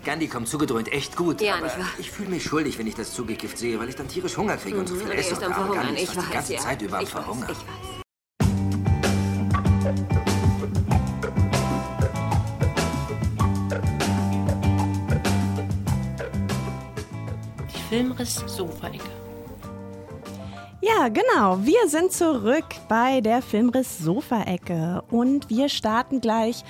Gandhi 0.04 0.28
kommt 0.28 0.48
zugedröhnt 0.48 0.90
echt 0.92 1.16
gut. 1.16 1.40
Ja, 1.40 1.54
aber 1.56 1.64
nicht 1.66 1.78
wahr? 1.78 1.86
Ich 1.98 2.10
fühle 2.10 2.30
mich 2.30 2.42
schuldig, 2.44 2.78
wenn 2.78 2.86
ich 2.86 2.94
das 2.94 3.12
Zugegift 3.12 3.58
sehe, 3.58 3.78
weil 3.78 3.88
ich 3.88 3.96
dann 3.96 4.08
tierisch 4.08 4.36
Hunger 4.36 4.56
kriege 4.56 4.78
und 4.78 4.88
so 4.88 4.94
viel 4.96 5.04
Mhm, 5.06 5.12
esse. 5.12 5.30
er 5.30 5.32
ist 5.32 5.38
und 5.38 5.44
am 5.44 5.54
Verhungern, 5.54 5.94
ich 5.96 6.06
fast 6.06 6.16
die 6.16 6.22
weiß, 6.22 6.32
ganze 6.32 6.52
ja. 6.54 6.60
Zeit 6.60 6.82
über 6.82 6.96
am 6.98 7.02
Ich 7.04 7.14
weiß, 7.14 7.22
Verhungern. 7.24 7.48
ich 7.50 7.56
weiß. 7.58 7.99
Die 17.90 17.96
Filmriss-Sofa-Ecke. 17.96 19.10
Ja, 20.80 21.08
genau. 21.08 21.58
Wir 21.64 21.88
sind 21.88 22.12
zurück 22.12 22.66
bei 22.88 23.20
der 23.20 23.42
Filmriss-Sofa-Ecke 23.42 25.02
und 25.10 25.50
wir 25.50 25.68
starten 25.68 26.20
gleich 26.20 26.62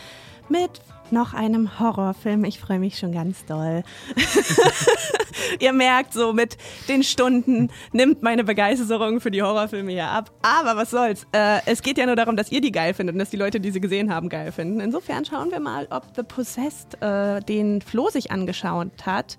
mit 0.49 0.81
noch 1.11 1.35
einem 1.35 1.79
Horrorfilm. 1.79 2.45
Ich 2.45 2.59
freue 2.59 2.79
mich 2.79 2.99
schon 2.99 3.13
ganz 3.13 3.45
doll. 3.45 3.83
Ihr 5.59 5.73
merkt, 5.73 6.13
so 6.13 6.33
mit 6.33 6.57
den 6.89 7.03
Stunden 7.03 7.71
nimmt 7.93 8.23
meine 8.23 8.45
Begeisterung 8.45 9.21
für 9.21 9.31
die 9.31 9.43
Horrorfilme 9.43 9.93
hier 9.93 10.09
ab. 10.09 10.31
Aber 10.43 10.77
was 10.77 10.91
soll's. 10.91 11.27
Äh, 11.33 11.61
es 11.67 11.83
geht 11.83 11.99
ja 11.99 12.07
nur 12.07 12.17
darum, 12.17 12.37
dass 12.37 12.51
ihr 12.51 12.61
die 12.61 12.73
geil 12.73 12.95
findet 12.95 13.15
und 13.15 13.19
dass 13.19 13.31
die 13.31 13.37
Leute, 13.37 13.61
die 13.61 13.71
sie 13.71 13.81
gesehen 13.81 14.13
haben, 14.13 14.29
geil 14.29 14.53
finden. 14.53 14.81
Insofern 14.81 15.25
schauen 15.25 15.51
wir 15.51 15.61
mal, 15.61 15.87
ob 15.91 16.07
The 16.17 16.23
Possessed, 16.23 17.01
äh, 17.03 17.41
den 17.41 17.83
Flo 17.83 18.09
sich 18.09 18.31
angeschaut 18.31 19.07
hat, 19.07 19.37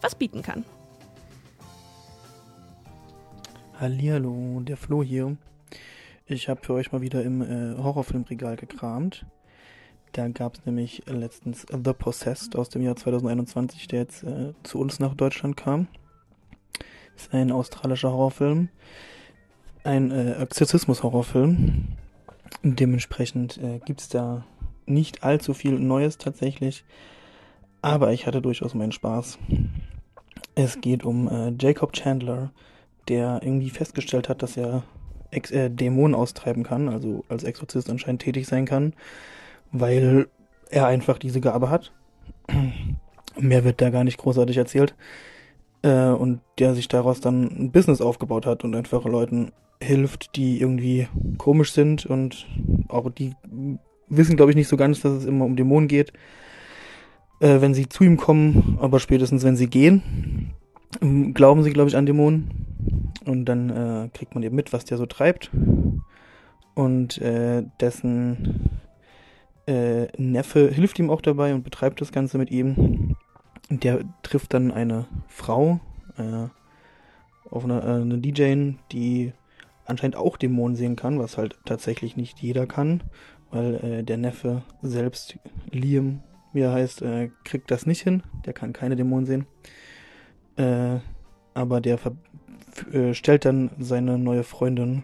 was 0.00 0.14
bieten 0.14 0.42
kann. 0.42 0.64
Hallihallo, 3.82 4.60
der 4.60 4.76
Flo 4.76 5.02
hier. 5.02 5.36
Ich 6.26 6.48
habe 6.48 6.60
für 6.62 6.72
euch 6.72 6.92
mal 6.92 7.00
wieder 7.00 7.24
im 7.24 7.42
äh, 7.42 7.76
Horrorfilmregal 7.82 8.54
gekramt. 8.54 9.26
Da 10.12 10.28
gab 10.28 10.54
es 10.54 10.64
nämlich 10.64 11.02
letztens 11.06 11.66
The 11.68 11.92
Possessed 11.92 12.54
aus 12.54 12.68
dem 12.68 12.82
Jahr 12.82 12.94
2021, 12.94 13.88
der 13.88 13.98
jetzt 14.02 14.22
äh, 14.22 14.52
zu 14.62 14.78
uns 14.78 15.00
nach 15.00 15.16
Deutschland 15.16 15.56
kam. 15.56 15.88
Ist 17.16 17.34
ein 17.34 17.50
australischer 17.50 18.12
Horrorfilm. 18.12 18.68
Ein 19.82 20.12
äh, 20.12 20.34
Exorzismus-Horrorfilm. 20.34 21.88
Dementsprechend 22.62 23.58
äh, 23.58 23.80
gibt 23.84 24.00
es 24.00 24.08
da 24.08 24.44
nicht 24.86 25.24
allzu 25.24 25.54
viel 25.54 25.76
Neues 25.80 26.18
tatsächlich. 26.18 26.84
Aber 27.80 28.12
ich 28.12 28.28
hatte 28.28 28.42
durchaus 28.42 28.74
meinen 28.74 28.92
Spaß. 28.92 29.40
Es 30.54 30.80
geht 30.80 31.02
um 31.02 31.26
äh, 31.26 31.52
Jacob 31.58 31.94
Chandler, 31.94 32.52
der 33.08 33.40
irgendwie 33.42 33.70
festgestellt 33.70 34.28
hat, 34.28 34.42
dass 34.42 34.56
er 34.56 34.82
Ex 35.30 35.50
äh, 35.50 35.70
Dämonen 35.70 36.14
austreiben 36.14 36.62
kann, 36.62 36.88
also 36.88 37.24
als 37.28 37.44
Exorzist 37.44 37.90
anscheinend 37.90 38.22
tätig 38.22 38.46
sein 38.46 38.66
kann, 38.66 38.92
weil 39.72 40.28
er 40.70 40.86
einfach 40.86 41.18
diese 41.18 41.40
Gabe 41.40 41.70
hat. 41.70 41.92
Mehr 43.38 43.64
wird 43.64 43.80
da 43.80 43.90
gar 43.90 44.04
nicht 44.04 44.18
großartig 44.18 44.56
erzählt. 44.56 44.94
Äh, 45.82 46.10
und 46.10 46.40
der 46.58 46.74
sich 46.74 46.88
daraus 46.88 47.20
dann 47.20 47.44
ein 47.44 47.72
Business 47.72 48.00
aufgebaut 48.00 48.46
hat 48.46 48.62
und 48.62 48.74
einfach 48.74 49.04
Leuten 49.04 49.52
hilft, 49.82 50.36
die 50.36 50.60
irgendwie 50.60 51.08
komisch 51.38 51.72
sind 51.72 52.06
und 52.06 52.46
auch 52.88 53.10
die 53.10 53.34
wissen, 54.08 54.36
glaube 54.36 54.52
ich, 54.52 54.56
nicht 54.56 54.68
so 54.68 54.76
ganz, 54.76 55.00
dass 55.00 55.12
es 55.12 55.24
immer 55.24 55.44
um 55.44 55.56
Dämonen 55.56 55.88
geht. 55.88 56.12
Äh, 57.40 57.60
wenn 57.60 57.74
sie 57.74 57.88
zu 57.88 58.04
ihm 58.04 58.16
kommen, 58.16 58.78
aber 58.80 59.00
spätestens 59.00 59.42
wenn 59.42 59.56
sie 59.56 59.66
gehen, 59.66 60.52
glauben 61.34 61.62
sie, 61.62 61.72
glaube 61.72 61.88
ich, 61.88 61.96
an 61.96 62.06
Dämonen. 62.06 62.71
Und 63.26 63.44
dann 63.44 63.70
äh, 63.70 64.08
kriegt 64.12 64.34
man 64.34 64.42
eben 64.42 64.56
mit, 64.56 64.72
was 64.72 64.84
der 64.84 64.98
so 64.98 65.06
treibt. 65.06 65.50
Und 66.74 67.18
äh, 67.18 67.64
dessen 67.80 68.80
äh, 69.66 70.06
Neffe 70.16 70.70
hilft 70.70 70.98
ihm 70.98 71.10
auch 71.10 71.20
dabei 71.20 71.54
und 71.54 71.62
betreibt 71.62 72.00
das 72.00 72.12
Ganze 72.12 72.38
mit 72.38 72.50
ihm. 72.50 73.16
Und 73.70 73.84
der 73.84 74.00
trifft 74.22 74.54
dann 74.54 74.72
eine 74.72 75.06
Frau, 75.28 75.80
äh, 76.16 76.48
auf 77.48 77.64
eine, 77.64 77.80
äh, 77.80 78.00
eine 78.02 78.18
DJ, 78.18 78.72
die 78.90 79.32
anscheinend 79.84 80.16
auch 80.16 80.36
Dämonen 80.36 80.76
sehen 80.76 80.96
kann, 80.96 81.18
was 81.18 81.38
halt 81.38 81.58
tatsächlich 81.64 82.16
nicht 82.16 82.40
jeder 82.40 82.66
kann, 82.66 83.02
weil 83.50 83.74
äh, 83.76 84.02
der 84.02 84.16
Neffe 84.16 84.62
selbst, 84.82 85.38
Liam, 85.70 86.22
wie 86.52 86.60
er 86.60 86.72
heißt, 86.72 87.02
kriegt 87.44 87.70
das 87.70 87.86
nicht 87.86 88.02
hin. 88.02 88.22
Der 88.44 88.52
kann 88.52 88.74
keine 88.74 88.94
Dämonen 88.94 89.24
sehen. 89.24 89.46
Aber 91.54 91.80
der 91.80 91.96
ver 91.96 92.12
äh, 92.92 93.14
stellt 93.14 93.44
dann 93.44 93.70
seine 93.78 94.18
neue 94.18 94.44
Freundin 94.44 95.02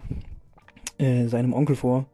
äh, 0.98 1.26
seinem 1.26 1.52
Onkel 1.52 1.76
vor, 1.76 2.06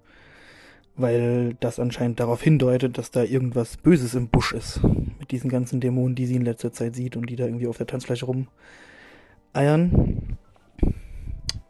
weil 0.96 1.55
das 1.61 1.80
anscheinend 1.80 2.20
darauf 2.20 2.42
hindeutet, 2.42 2.98
dass 2.98 3.11
da 3.11 3.22
irgendwas 3.22 3.76
Böses 3.76 4.14
im 4.14 4.28
Busch 4.28 4.52
ist. 4.52 4.80
Mit 5.18 5.30
diesen 5.30 5.50
ganzen 5.50 5.80
Dämonen, 5.80 6.14
die 6.14 6.26
sie 6.26 6.36
in 6.36 6.44
letzter 6.44 6.72
Zeit 6.72 6.94
sieht 6.94 7.16
und 7.16 7.30
die 7.30 7.36
da 7.36 7.46
irgendwie 7.46 7.66
auf 7.66 7.78
der 7.78 7.86
Tanzfläche 7.86 8.26
rumeiern. 8.26 10.36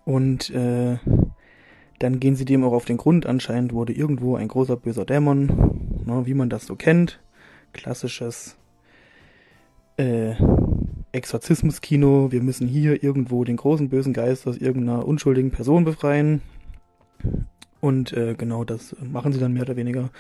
Und 0.05 0.51
äh, 0.51 0.99
dann 1.99 2.21
gehen 2.21 2.37
sie 2.37 2.45
dem 2.45 2.65
auch 2.65 2.73
auf 2.73 2.85
den 2.85 2.97
Grund. 2.97 3.27
Anscheinend 3.27 3.73
wurde 3.73 3.93
irgendwo 3.93 4.37
ein 4.37 4.49
großer 4.49 4.77
böser 4.77 5.05
Dämon, 5.05 5.47
ne, 6.05 6.27
wie 6.27 6.35
man 6.35 6.51
das 6.51 6.67
so 6.67 6.77
kennt. 6.77 7.21
Klassisches 7.73 8.57
äh, 9.97 10.35
Exorzismus-Kino. 11.15 12.33
Wir 12.33 12.43
müssen 12.43 12.67
hier 12.67 13.03
irgendwo 13.03 13.45
den 13.45 13.57
großen 13.57 13.89
bösen 13.89 14.13
Geist 14.13 14.47
aus 14.47 14.57
irgendeiner 14.57 15.07
unschuldigen 15.07 15.51
Person 15.51 15.85
befreien. 15.85 16.43
Und 17.81 18.13
äh, 18.13 18.35
genau 18.35 18.65
das 18.65 18.97
machen 19.01 19.33
sie 19.33 19.41
dann 19.41 19.53
mehr 19.53 19.63
oder 19.63 19.77
weniger. 19.77 20.11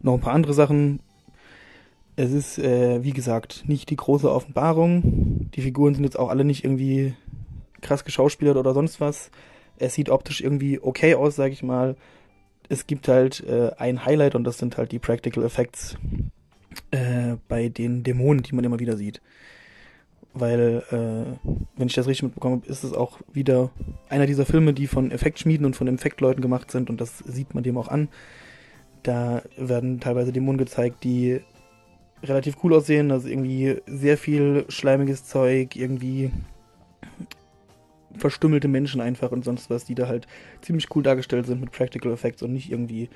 Noch 0.00 0.14
ein 0.14 0.20
paar 0.20 0.34
andere 0.34 0.54
Sachen. 0.54 1.00
Es 2.16 2.32
ist, 2.32 2.58
äh, 2.58 3.02
wie 3.02 3.12
gesagt, 3.12 3.64
nicht 3.66 3.88
die 3.90 3.96
große 3.96 4.30
Offenbarung. 4.30 5.50
Die 5.54 5.62
Figuren 5.62 5.94
sind 5.94 6.04
jetzt 6.04 6.18
auch 6.18 6.28
alle 6.28 6.44
nicht 6.44 6.64
irgendwie 6.64 7.14
krass 7.80 8.04
geschauspielert 8.04 8.56
oder 8.56 8.74
sonst 8.74 9.00
was. 9.00 9.30
Es 9.78 9.94
sieht 9.94 10.10
optisch 10.10 10.40
irgendwie 10.40 10.78
okay 10.80 11.14
aus, 11.14 11.36
sag 11.36 11.52
ich 11.52 11.62
mal. 11.62 11.96
Es 12.68 12.86
gibt 12.86 13.08
halt 13.08 13.42
äh, 13.46 13.70
ein 13.78 14.04
Highlight 14.04 14.34
und 14.34 14.44
das 14.44 14.58
sind 14.58 14.76
halt 14.76 14.92
die 14.92 14.98
Practical 14.98 15.44
Effects 15.44 15.96
äh, 16.90 17.36
bei 17.48 17.68
den 17.68 18.02
Dämonen, 18.02 18.42
die 18.42 18.54
man 18.54 18.64
immer 18.64 18.78
wieder 18.78 18.96
sieht. 18.96 19.20
Weil, 20.34 20.82
äh, 20.90 21.48
wenn 21.76 21.88
ich 21.88 21.94
das 21.94 22.06
richtig 22.06 22.22
mitbekommen 22.22 22.62
habe, 22.62 22.66
ist 22.66 22.84
es 22.84 22.94
auch 22.94 23.18
wieder 23.32 23.70
einer 24.08 24.26
dieser 24.26 24.46
Filme, 24.46 24.72
die 24.72 24.86
von 24.86 25.10
Effektschmieden 25.10 25.66
und 25.66 25.76
von 25.76 25.88
Effektleuten 25.88 26.40
gemacht 26.40 26.70
sind 26.70 26.88
und 26.88 27.00
das 27.00 27.18
sieht 27.18 27.54
man 27.54 27.62
dem 27.62 27.76
auch 27.76 27.88
an. 27.88 28.08
Da 29.02 29.42
werden 29.56 30.00
teilweise 30.00 30.32
Dämonen 30.32 30.58
gezeigt, 30.58 31.04
die 31.04 31.40
relativ 32.22 32.56
cool 32.62 32.72
aussehen, 32.74 33.10
also 33.10 33.28
irgendwie 33.28 33.76
sehr 33.86 34.16
viel 34.16 34.64
schleimiges 34.68 35.24
Zeug, 35.24 35.76
irgendwie 35.76 36.30
verstümmelte 38.16 38.68
Menschen 38.68 39.00
einfach 39.00 39.32
und 39.32 39.44
sonst 39.44 39.70
was, 39.70 39.84
die 39.84 39.94
da 39.94 40.06
halt 40.06 40.26
ziemlich 40.60 40.94
cool 40.94 41.02
dargestellt 41.02 41.46
sind 41.46 41.60
mit 41.60 41.72
Practical 41.72 42.12
Effects 42.12 42.42
und 42.42 42.52
nicht 42.52 42.70
irgendwie 42.70 43.08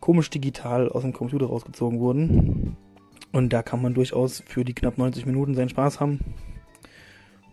komisch 0.00 0.30
digital 0.30 0.88
aus 0.88 1.02
dem 1.02 1.12
Computer 1.12 1.46
rausgezogen 1.46 2.00
wurden. 2.00 2.76
Und 3.32 3.52
da 3.52 3.62
kann 3.62 3.82
man 3.82 3.94
durchaus 3.94 4.42
für 4.46 4.64
die 4.64 4.74
knapp 4.74 4.98
90 4.98 5.26
Minuten 5.26 5.54
seinen 5.54 5.68
Spaß 5.68 6.00
haben. 6.00 6.20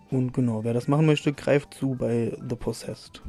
Und 0.09 0.33
genau, 0.33 0.63
wer 0.63 0.73
das 0.73 0.87
machen 0.87 1.05
möchte, 1.05 1.33
greift 1.33 1.73
zu 1.73 1.95
bei 1.95 2.35
The 2.49 2.55
Possessed. 2.55 3.21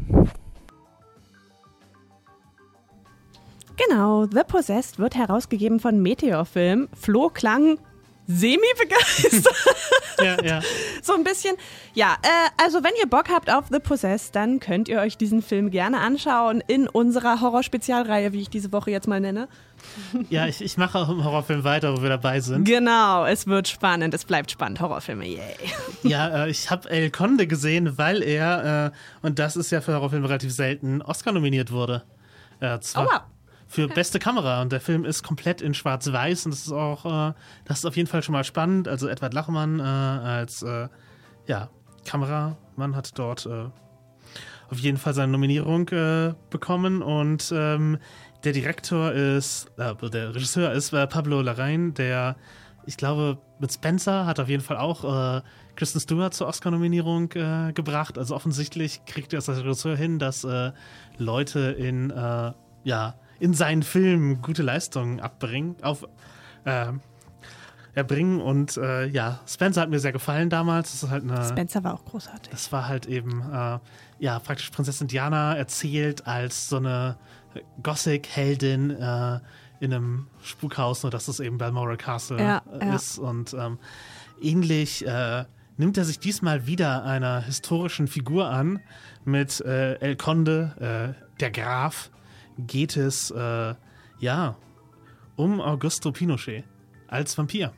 Genau, 3.76 4.27
The 4.27 4.43
Possessed 4.47 4.98
wird 4.98 5.15
herausgegeben 5.15 5.81
von 5.81 6.01
Meteor 6.02 6.44
Film. 6.44 6.89
Flo 6.94 7.28
klang 7.28 7.78
semi-begeistert. 8.28 9.56
ja, 10.22 10.36
ja. 10.44 10.60
So 11.02 11.14
ein 11.14 11.24
bisschen. 11.24 11.56
Ja, 11.94 12.16
äh, 12.22 12.62
also 12.62 12.84
wenn 12.84 12.92
ihr 13.00 13.09
Bock 13.09 13.30
habt 13.30 13.50
auf 13.50 13.64
The 13.70 13.78
Possessed, 13.80 14.36
dann 14.36 14.60
könnt 14.60 14.88
ihr 14.88 15.00
euch 15.00 15.16
diesen 15.16 15.42
Film 15.42 15.70
gerne 15.70 15.98
anschauen 16.00 16.62
in 16.66 16.86
unserer 16.88 17.40
Horrorspezialreihe, 17.40 18.32
wie 18.32 18.42
ich 18.42 18.50
diese 18.50 18.70
Woche 18.70 18.90
jetzt 18.90 19.09
mal 19.09 19.20
nenne. 19.20 19.48
Ja, 20.28 20.46
ich, 20.46 20.60
ich 20.60 20.76
mache 20.76 20.98
auch 20.98 21.09
im 21.09 21.24
Horrorfilm 21.24 21.64
weiter, 21.64 21.96
wo 21.96 22.02
wir 22.02 22.10
dabei 22.10 22.40
sind. 22.40 22.64
Genau, 22.64 23.24
es 23.24 23.46
wird 23.46 23.68
spannend, 23.68 24.12
es 24.12 24.24
bleibt 24.24 24.50
spannend. 24.50 24.80
Horrorfilme, 24.80 25.26
yay. 25.26 25.55
Ja, 26.02 26.44
äh, 26.44 26.50
ich 26.50 26.70
habe 26.70 26.90
El 26.90 27.10
Conde 27.10 27.46
gesehen, 27.46 27.96
weil 27.96 28.22
er, 28.22 28.92
äh, 28.92 29.26
und 29.26 29.38
das 29.38 29.56
ist 29.56 29.70
ja 29.70 29.80
für 29.80 29.94
Horrorfilme 29.94 30.28
relativ 30.28 30.52
selten, 30.52 31.00
Oscar 31.00 31.32
nominiert 31.32 31.72
wurde. 31.72 32.02
Äh, 32.60 32.78
zwar 32.80 33.06
Oh, 33.06 33.10
wow. 33.10 33.20
Für 33.70 33.86
beste 33.86 34.19
Kamera. 34.19 34.62
Und 34.62 34.73
der 34.73 34.81
Film 34.81 35.05
ist 35.05 35.23
komplett 35.23 35.61
in 35.61 35.74
schwarz-weiß 35.74 36.47
und 36.47 36.53
das 36.53 36.66
ist 36.66 36.73
auch, 36.73 37.05
äh, 37.05 37.35
das 37.66 37.81
ist 37.81 37.85
auf 37.85 37.97
jeden 37.97 38.09
Fall 38.09 38.23
schon 38.23 38.32
mal 38.32 38.45
spannend. 38.45 38.89
Also 38.89 39.09
Edward 39.09 39.35
Lachmann 39.35 39.78
äh, 39.78 39.82
als 39.82 40.62
äh, 40.62 40.89
ja, 41.47 41.69
Kameramann 42.07 42.97
hat 42.97 43.19
dort 43.19 43.45
äh, 43.47 43.66
auf 44.70 44.78
jeden 44.78 44.97
Fall 44.97 45.15
seine 45.15 45.32
Nominierung 45.32 45.89
äh, 45.89 46.35
bekommen 46.51 47.03
und 47.03 47.53
ähm, 47.55 47.99
der 48.45 48.53
Direktor 48.53 49.12
ist, 49.12 49.70
äh, 49.78 49.95
der 50.09 50.35
Regisseur 50.35 50.73
ist 50.73 50.90
Pablo 50.90 51.40
Larraín, 51.40 51.93
der, 51.93 52.36
ich 52.86 52.97
glaube, 52.97 53.39
mit 53.59 53.73
Spencer 53.73 54.27
hat 54.27 54.40
auf 54.40 54.49
jeden 54.49 54.62
Fall 54.62 54.77
auch 54.77 55.05
äh, 55.39 55.43
Kristen 55.77 56.01
Stewart 56.01 56.35
zur 56.35 56.47
Oscar-Nominierung 56.47 57.32
äh, 57.32 57.73
gebracht. 57.73 58.16
Also 58.16 58.35
offensichtlich 58.35 59.05
kriegt 59.07 59.32
er 59.32 59.40
es 59.40 59.49
als 59.49 59.59
Regisseur 59.59 59.97
hin, 59.97 60.19
dass 60.19 60.45
äh, 60.45 60.73
Leute 61.19 61.61
in, 61.61 62.11
ja, 62.85 63.15
in 63.40 63.55
seinen 63.55 63.82
Filmen 63.82 64.43
gute 64.43 64.62
Leistungen 64.62 65.20
abbringen. 65.20 65.77
Auf, 65.82 66.06
äh, 66.65 66.93
erbringen. 67.98 68.40
Und 68.40 68.77
äh, 68.78 69.06
ja, 69.06 69.40
Spencer 69.47 69.82
hat 69.82 69.90
mir 69.90 69.98
sehr 69.98 70.12
gefallen 70.12 70.48
damals. 70.48 70.93
Das 70.93 71.02
ist 71.02 71.10
halt 71.10 71.24
eine, 71.24 71.44
Spencer 71.44 71.85
war 71.85 71.94
auch 71.94 72.05
großartig. 72.05 72.51
das 72.51 72.73
war 72.73 72.89
halt 72.89 73.06
eben, 73.06 73.43
äh, 73.52 73.78
ja, 74.20 74.39
praktisch 74.39 74.70
Prinzessin 74.70 75.09
Diana 75.09 75.56
erzählt 75.56 76.27
als 76.27 76.69
so 76.69 76.77
eine 76.77 77.16
Gothic-Heldin 77.82 78.90
äh, 78.90 79.40
in 79.81 79.93
einem 79.93 80.27
Spukhaus, 80.43 81.02
nur 81.02 81.10
dass 81.10 81.28
es 81.28 81.40
eben 81.40 81.59
Balmoral 81.59 81.97
Castle 81.97 82.40
Ja, 82.40 82.62
äh, 82.81 82.86
ja. 82.86 82.94
ist. 82.94 83.19
Und 83.19 83.55
ähm, 83.55 83.78
ähnlich 84.40 85.06
äh, 85.06 85.44
nimmt 85.77 85.98
er 85.98 86.05
sich 86.05 86.19
diesmal 86.19 86.66
wieder 86.66 87.05
einer 87.05 87.40
historischen 87.40 88.06
Figur 88.09 88.48
an. 88.48 88.81
Mit 89.24 89.60
äh, 89.60 89.94
El 89.94 90.16
Conde, 90.16 91.15
äh, 91.19 91.40
der 91.40 91.51
Graf, 91.51 92.10
geht 92.59 92.97
es, 92.97 93.30
äh, 93.30 93.74
ja, 94.18 94.56
um 95.36 95.60
Augusto 95.60 96.12
Pinochet 96.12 96.64
als 97.06 97.36
Vampir. 97.39 97.72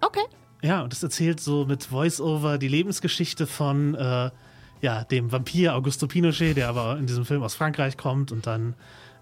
Okay. 0.00 0.24
Ja, 0.62 0.82
und 0.82 0.92
es 0.92 1.02
erzählt 1.02 1.40
so 1.40 1.66
mit 1.66 1.84
Voice-Over 1.84 2.58
die 2.58 2.68
Lebensgeschichte 2.68 3.46
von 3.46 3.94
äh, 3.94 4.30
ja, 4.80 5.04
dem 5.04 5.32
Vampir 5.32 5.74
Augusto 5.74 6.06
Pinochet, 6.06 6.56
der 6.56 6.68
aber 6.68 6.98
in 6.98 7.06
diesem 7.06 7.24
Film 7.24 7.42
aus 7.42 7.54
Frankreich 7.54 7.96
kommt 7.96 8.32
und 8.32 8.46
dann 8.46 8.74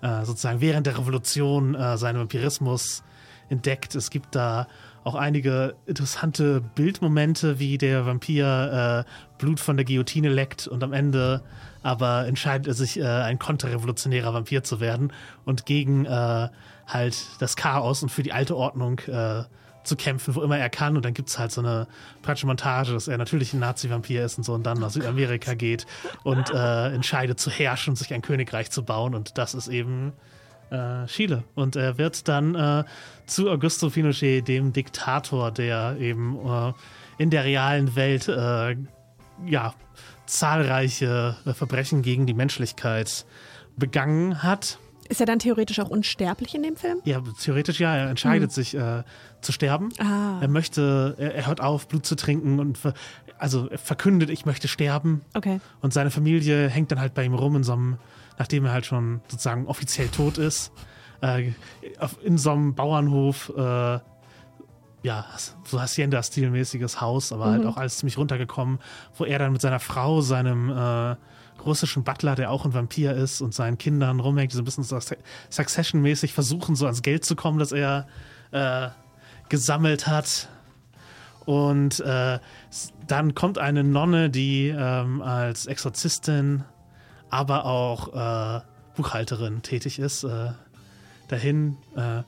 äh, 0.02 0.24
sozusagen 0.24 0.60
während 0.60 0.86
der 0.86 0.98
Revolution 0.98 1.74
äh, 1.74 1.96
seinen 1.96 2.18
Vampirismus 2.18 3.02
entdeckt. 3.48 3.94
Es 3.94 4.10
gibt 4.10 4.34
da 4.34 4.66
auch 5.04 5.14
einige 5.14 5.74
interessante 5.86 6.60
Bildmomente, 6.74 7.58
wie 7.58 7.78
der 7.78 8.06
Vampir 8.06 9.04
äh, 9.06 9.38
Blut 9.38 9.60
von 9.60 9.76
der 9.76 9.84
Guillotine 9.84 10.28
leckt 10.28 10.66
und 10.66 10.84
am 10.84 10.92
Ende 10.92 11.42
aber 11.82 12.26
entscheidet 12.26 12.68
er 12.68 12.74
sich, 12.74 12.98
äh, 12.98 13.04
ein 13.04 13.38
konterrevolutionärer 13.38 14.32
Vampir 14.32 14.62
zu 14.62 14.80
werden 14.80 15.12
und 15.44 15.66
gegen 15.66 16.04
äh, 16.04 16.48
halt 16.86 17.16
das 17.40 17.56
Chaos 17.56 18.02
und 18.02 18.08
für 18.10 18.22
die 18.22 18.32
alte 18.32 18.56
Ordnung 18.56 19.00
äh, 19.00 19.44
zu 19.84 19.96
kämpfen, 19.96 20.34
wo 20.36 20.42
immer 20.42 20.58
er 20.58 20.70
kann. 20.70 20.96
Und 20.96 21.04
dann 21.04 21.14
gibt 21.14 21.28
es 21.28 21.38
halt 21.38 21.50
so 21.50 21.60
eine 21.60 21.88
praktische 22.22 22.46
Montage, 22.46 22.92
dass 22.92 23.08
er 23.08 23.18
natürlich 23.18 23.52
ein 23.52 23.60
Nazi-Vampir 23.60 24.24
ist 24.24 24.38
und 24.38 24.44
so 24.44 24.54
und 24.54 24.64
dann 24.64 24.78
nach 24.78 24.90
Südamerika 24.90 25.54
geht 25.54 25.86
und 26.22 26.50
äh, 26.50 26.94
entscheidet 26.94 27.40
zu 27.40 27.50
herrschen 27.50 27.96
sich 27.96 28.14
ein 28.14 28.22
Königreich 28.22 28.70
zu 28.70 28.84
bauen. 28.84 29.14
Und 29.14 29.38
das 29.38 29.54
ist 29.54 29.68
eben 29.68 30.12
äh, 30.72 31.06
Chile. 31.06 31.44
Und 31.54 31.76
er 31.76 31.98
wird 31.98 32.26
dann 32.28 32.54
äh, 32.54 32.84
zu 33.26 33.50
Augusto 33.50 33.90
Pinochet, 33.90 34.48
dem 34.48 34.72
Diktator, 34.72 35.50
der 35.50 35.96
eben 35.98 36.38
äh, 36.44 36.72
in 37.18 37.30
der 37.30 37.44
realen 37.44 37.94
Welt 37.94 38.28
äh, 38.28 38.76
ja, 39.46 39.74
zahlreiche 40.26 41.36
äh, 41.44 41.52
Verbrechen 41.52 42.02
gegen 42.02 42.26
die 42.26 42.34
Menschlichkeit 42.34 43.26
begangen 43.76 44.42
hat. 44.42 44.78
Ist 45.08 45.20
er 45.20 45.26
dann 45.26 45.38
theoretisch 45.40 45.78
auch 45.80 45.90
unsterblich 45.90 46.54
in 46.54 46.62
dem 46.62 46.76
Film? 46.76 46.98
Ja, 47.04 47.22
theoretisch 47.40 47.80
ja. 47.80 47.94
Er 47.94 48.08
entscheidet 48.08 48.50
Hm. 48.50 48.54
sich 48.54 48.74
äh, 48.74 49.02
zu 49.42 49.52
sterben. 49.52 49.90
Ah. 49.98 50.38
Er 50.40 50.48
möchte, 50.48 51.14
er, 51.18 51.34
er 51.34 51.46
hört 51.46 51.60
auf, 51.60 51.86
Blut 51.88 52.06
zu 52.06 52.14
trinken 52.16 52.60
und 52.60 52.78
ver, 52.78 52.94
also 53.38 53.68
er 53.68 53.78
verkündet, 53.78 54.30
ich 54.30 54.46
möchte 54.46 54.68
sterben. 54.68 55.22
Okay. 55.34 55.60
Und 55.80 55.92
seine 55.92 56.10
Familie 56.10 56.68
hängt 56.68 56.92
dann 56.92 57.00
halt 57.00 57.12
bei 57.12 57.24
ihm 57.24 57.34
rum 57.34 57.56
in 57.56 57.64
so 57.64 57.72
einem, 57.72 57.98
nachdem 58.38 58.64
er 58.64 58.72
halt 58.72 58.86
schon 58.86 59.20
sozusagen 59.28 59.66
offiziell 59.66 60.08
tot 60.08 60.38
ist, 60.38 60.72
äh, 61.20 61.52
in 62.24 62.38
so 62.38 62.50
einem 62.50 62.74
Bauernhof, 62.74 63.52
äh, 63.56 63.98
ja, 65.04 65.26
so 65.64 65.80
Hacienda-stilmäßiges 65.80 67.00
Haus, 67.00 67.32
aber 67.32 67.46
halt 67.46 67.62
Mhm. 67.62 67.68
auch 67.68 67.76
alles 67.76 67.98
ziemlich 67.98 68.18
runtergekommen, 68.18 68.78
wo 69.16 69.24
er 69.24 69.38
dann 69.38 69.52
mit 69.52 69.60
seiner 69.60 69.80
Frau, 69.80 70.20
seinem 70.20 70.70
äh, 70.70 71.16
russischen 71.64 72.04
Butler, 72.04 72.34
der 72.34 72.50
auch 72.50 72.64
ein 72.64 72.74
Vampir 72.74 73.12
ist, 73.14 73.40
und 73.40 73.54
seinen 73.54 73.78
Kindern 73.78 74.20
rumhängt, 74.20 74.52
die 74.52 74.56
so 74.56 74.62
ein 74.62 74.64
bisschen 74.64 74.84
so 74.84 74.98
Succession-mäßig 75.50 76.32
versuchen, 76.32 76.76
so 76.76 76.86
ans 76.86 77.02
Geld 77.02 77.24
zu 77.24 77.36
kommen, 77.36 77.58
das 77.58 77.72
er 77.72 78.06
äh, 78.52 78.88
gesammelt 79.48 80.06
hat. 80.06 80.48
Und 81.44 81.98
äh, 82.00 82.38
dann 83.08 83.34
kommt 83.34 83.58
eine 83.58 83.82
Nonne, 83.82 84.30
die 84.30 84.68
ähm, 84.68 85.20
als 85.20 85.66
Exorzistin, 85.66 86.64
aber 87.32 87.64
auch 87.64 88.12
äh, 88.12 88.60
Buchhalterin 88.94 89.62
tätig 89.62 89.98
ist, 89.98 90.22
äh, 90.22 90.50
dahin 91.28 91.78
äh, 91.96 92.22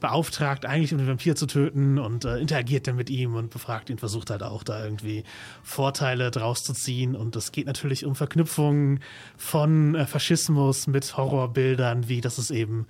beauftragt, 0.00 0.64
eigentlich 0.64 0.92
um 0.92 0.98
den 0.98 1.06
Vampir 1.06 1.36
zu 1.36 1.46
töten 1.46 1.98
und 1.98 2.24
äh, 2.24 2.38
interagiert 2.38 2.86
dann 2.86 2.96
mit 2.96 3.10
ihm 3.10 3.34
und 3.34 3.50
befragt 3.50 3.90
ihn, 3.90 3.98
versucht 3.98 4.30
halt 4.30 4.42
auch 4.42 4.62
da 4.62 4.82
irgendwie 4.82 5.24
Vorteile 5.62 6.30
draus 6.30 6.64
zu 6.64 6.72
ziehen. 6.72 7.14
Und 7.14 7.36
es 7.36 7.52
geht 7.52 7.66
natürlich 7.66 8.06
um 8.06 8.14
Verknüpfungen 8.14 9.00
von 9.36 9.94
äh, 9.94 10.06
Faschismus 10.06 10.86
mit 10.86 11.18
Horrorbildern, 11.18 12.08
wie 12.08 12.22
das 12.22 12.38
es 12.38 12.50
eben 12.50 12.86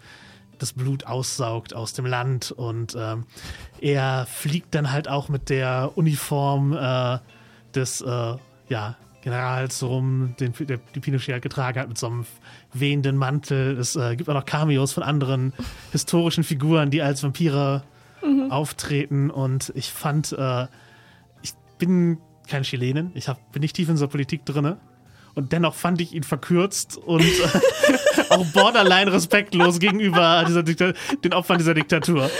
das 0.58 0.72
Blut 0.72 1.04
aussaugt 1.04 1.74
aus 1.74 1.94
dem 1.94 2.06
Land 2.06 2.50
und 2.50 2.96
ähm, 2.98 3.26
er 3.78 4.24
fliegt 4.24 4.74
dann 4.74 4.90
halt 4.90 5.06
auch 5.06 5.28
mit 5.28 5.50
der 5.50 5.92
Uniform 5.96 6.72
äh, 6.72 7.18
des 7.74 8.02
ja, 8.68 8.96
Generals 9.26 9.82
rum, 9.82 10.34
den 10.38 10.52
der, 10.60 10.78
die 10.94 11.00
Pinochet 11.00 11.32
halt 11.32 11.42
getragen 11.42 11.80
hat, 11.80 11.88
mit 11.88 11.98
so 11.98 12.06
einem 12.06 12.26
wehenden 12.72 13.16
Mantel. 13.16 13.76
Es 13.76 13.96
äh, 13.96 14.14
gibt 14.14 14.30
auch 14.30 14.34
noch 14.34 14.44
Cameos 14.44 14.92
von 14.92 15.02
anderen 15.02 15.52
historischen 15.90 16.44
Figuren, 16.44 16.90
die 16.90 17.02
als 17.02 17.24
Vampire 17.24 17.82
Mhm. 18.22 18.50
auftreten 18.50 19.30
und 19.30 19.72
ich 19.74 19.92
fand, 19.92 20.32
äh, 20.32 20.66
ich 21.42 21.52
bin 21.78 22.18
kein 22.48 22.62
Chilenin, 22.62 23.10
ich 23.14 23.28
hab, 23.28 23.52
bin 23.52 23.60
nicht 23.60 23.76
tief 23.76 23.88
in 23.88 23.96
so 23.96 24.08
Politik 24.08 24.44
drinne. 24.44 24.78
Und 25.34 25.52
dennoch 25.52 25.74
fand 25.74 26.00
ich 26.00 26.14
ihn 26.14 26.22
verkürzt 26.22 26.96
und 26.96 27.20
äh, 27.22 28.28
auch 28.30 28.46
borderline 28.52 29.12
respektlos 29.12 29.78
gegenüber 29.78 30.44
dieser 30.48 30.62
Dikta 30.62 30.92
den 31.22 31.34
Opfern 31.34 31.58
dieser 31.58 31.74
Diktatur. 31.74 32.30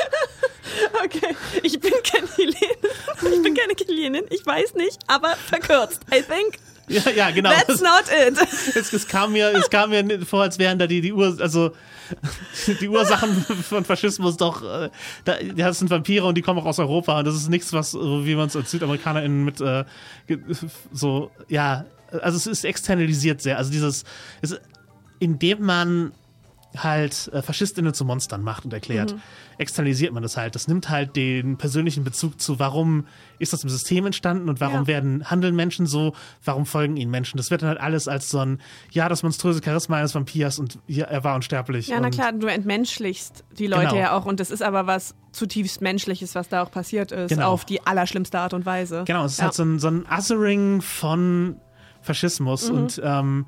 Okay, 1.05 1.37
ich 1.63 1.79
bin 1.79 1.93
keine 2.03 2.27
Chilenin. 2.27 2.77
Ich 3.23 3.43
bin 3.43 3.55
keine 3.55 3.75
Chilenin, 3.77 4.25
ich 4.31 4.45
weiß 4.47 4.75
nicht, 4.75 4.99
aber 5.09 5.37
verkürzt. 5.37 6.01
I 6.13 6.23
think 6.23 6.59
Ja, 6.89 7.03
ja 7.11 7.31
genau. 7.31 7.51
that's 7.51 7.81
not 7.81 8.05
it. 8.11 8.39
Es, 8.75 8.93
es, 8.93 9.09
kam 9.09 9.33
mir, 9.33 9.53
es 9.55 9.71
kam 9.71 9.91
mir 9.91 10.25
vor, 10.25 10.43
als 10.43 10.59
wären 10.59 10.79
da 10.79 10.87
die, 10.87 11.01
die 11.01 11.13
Ur, 11.13 11.37
also 11.41 11.73
die 12.81 12.89
Ursachen 12.89 13.35
von 13.69 13.85
Faschismus 13.85 14.37
doch, 14.37 14.63
äh, 14.63 14.91
da, 15.25 15.37
das 15.57 15.81
sind 15.81 15.91
Vampire 15.91 16.25
und 16.27 16.37
die 16.37 16.43
kommen 16.43 16.61
auch 16.61 16.67
aus 16.67 16.79
Europa 16.79 17.19
und 17.19 17.27
das 17.27 17.35
ist 17.35 17.49
nichts, 17.49 17.73
was, 17.73 17.91
so 17.91 18.25
wie 18.25 18.37
man 18.37 18.47
es 18.47 18.57
als 18.57 18.71
SüdamerikanerInnen 18.71 19.45
mit 19.45 19.61
äh, 19.61 19.85
so, 20.93 21.31
ja, 21.49 21.87
also 22.23 22.37
es 22.37 22.47
ist 22.47 22.65
externalisiert 22.65 23.43
sehr. 23.43 23.59
Also 23.59 23.71
dieses, 23.71 24.05
es, 24.43 24.59
indem 25.19 25.63
man 25.63 26.13
halt 26.83 27.29
äh, 27.33 27.43
FaschistInnen 27.43 27.95
zu 27.95 28.05
Monstern 28.05 28.43
macht 28.43 28.65
und 28.65 28.73
erklärt, 28.73 29.15
Mhm. 29.15 29.21
externalisiert 29.59 30.13
man 30.13 30.23
das 30.23 30.37
halt. 30.37 30.55
Das 30.55 30.69
nimmt 30.69 30.89
halt 30.89 31.17
den 31.17 31.57
persönlichen 31.57 32.05
Bezug 32.05 32.41
zu, 32.41 32.59
warum 32.59 33.07
ist 33.39 33.53
das 33.53 33.63
im 33.65 33.71
System 33.71 34.07
entstanden 34.07 34.49
und 34.49 34.61
warum 34.61 34.81
Ja. 34.83 34.87
werden, 34.87 35.31
handeln 35.31 35.55
Menschen 35.57 35.87
so, 35.87 36.13
warum 36.45 36.67
folgen 36.67 36.97
ihnen 36.97 37.11
Menschen. 37.11 37.37
Das 37.37 37.51
wird 37.51 37.63
dann 37.63 37.69
halt 37.71 37.81
alles 37.81 38.09
als 38.09 38.31
so 38.31 38.39
ein, 38.41 38.61
ja, 38.91 39.09
das 39.09 39.23
monströse 39.23 39.61
Charisma 39.65 39.97
eines 39.99 40.15
Vampirs 40.15 40.59
und 40.59 40.79
ja, 40.87 41.07
er 41.07 41.25
war 41.25 41.35
unsterblich. 41.35 41.89
Ja, 41.89 42.01
na 42.01 42.11
klar, 42.11 42.33
du 42.33 42.47
entmenschlichst 42.47 43.45
die 43.59 43.67
Leute 43.67 43.89
Genau. 43.89 43.97
ja 43.97 44.17
auch 44.17 44.25
und 44.27 44.41
das 44.41 44.51
ist 44.51 44.63
aber 44.63 44.87
was 44.87 45.15
zutiefst 45.33 45.81
Menschliches, 45.83 46.35
was 46.35 46.49
da 46.49 46.63
auch 46.63 46.71
passiert 46.71 47.13
ist, 47.13 47.29
Genau. 47.29 47.51
auf 47.53 47.65
die 47.65 47.85
allerschlimmste 47.87 48.39
Art 48.39 48.55
und 48.55 48.65
Weise. 48.67 49.05
Genau, 49.07 49.25
es 49.25 49.33
ist 49.33 49.39
ja. 49.39 49.45
halt 49.45 49.55
so 49.55 49.63
ein, 49.65 49.79
so 49.79 49.89
ein 49.89 50.07
Othering 50.11 50.81
von 50.81 51.57
Faschismus. 52.03 52.71
Mhm. 52.71 52.77
Und 52.79 53.01
ähm, 53.05 53.47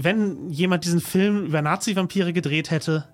wenn 0.00 0.48
jemand 0.48 0.84
diesen 0.84 1.00
Film 1.00 1.44
über 1.44 1.60
Nazi-Vampire 1.60 2.32
gedreht 2.32 2.70
hätte, 2.70 3.08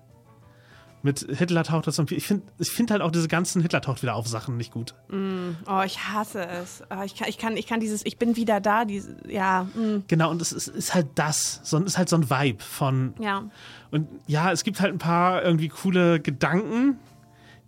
mit 1.01 1.19
Hitler 1.19 1.63
taucht 1.63 1.87
als 1.87 1.97
Vampir, 1.97 2.17
ich 2.17 2.25
finde 2.25 2.47
ich 2.57 2.69
find 2.69 2.89
halt 2.89 3.01
auch 3.01 3.11
diese 3.11 3.27
ganzen 3.27 3.61
Hitler 3.61 3.81
taucht 3.81 4.01
wieder 4.01 4.15
auf 4.15 4.27
Sachen 4.27 4.57
nicht 4.57 4.71
gut. 4.71 4.95
Mm, 5.09 5.51
oh, 5.67 5.81
ich 5.85 5.99
hasse 5.99 6.47
es. 6.47 6.83
Oh, 6.89 7.03
ich, 7.03 7.15
kann, 7.15 7.27
ich, 7.27 7.37
kann, 7.37 7.57
ich 7.57 7.67
kann 7.67 7.79
dieses, 7.79 8.03
ich 8.05 8.17
bin 8.17 8.35
wieder 8.35 8.59
da, 8.59 8.85
diese, 8.85 9.15
ja. 9.27 9.63
Mm, 9.75 10.03
Genau, 10.07 10.31
und 10.31 10.41
es 10.41 10.51
ist, 10.51 10.67
ist 10.67 10.93
halt 10.95 11.07
das, 11.15 11.61
so, 11.63 11.77
ist 11.79 11.97
halt 11.97 12.09
so 12.09 12.15
ein 12.17 12.29
Vibe 12.29 12.63
von. 12.63 13.13
ja. 13.19 13.43
Und 13.91 14.07
ja, 14.27 14.51
es 14.51 14.63
gibt 14.63 14.81
halt 14.81 14.93
ein 14.93 14.97
paar 14.99 15.43
irgendwie 15.43 15.69
coole 15.69 16.19
Gedanken, 16.19 16.97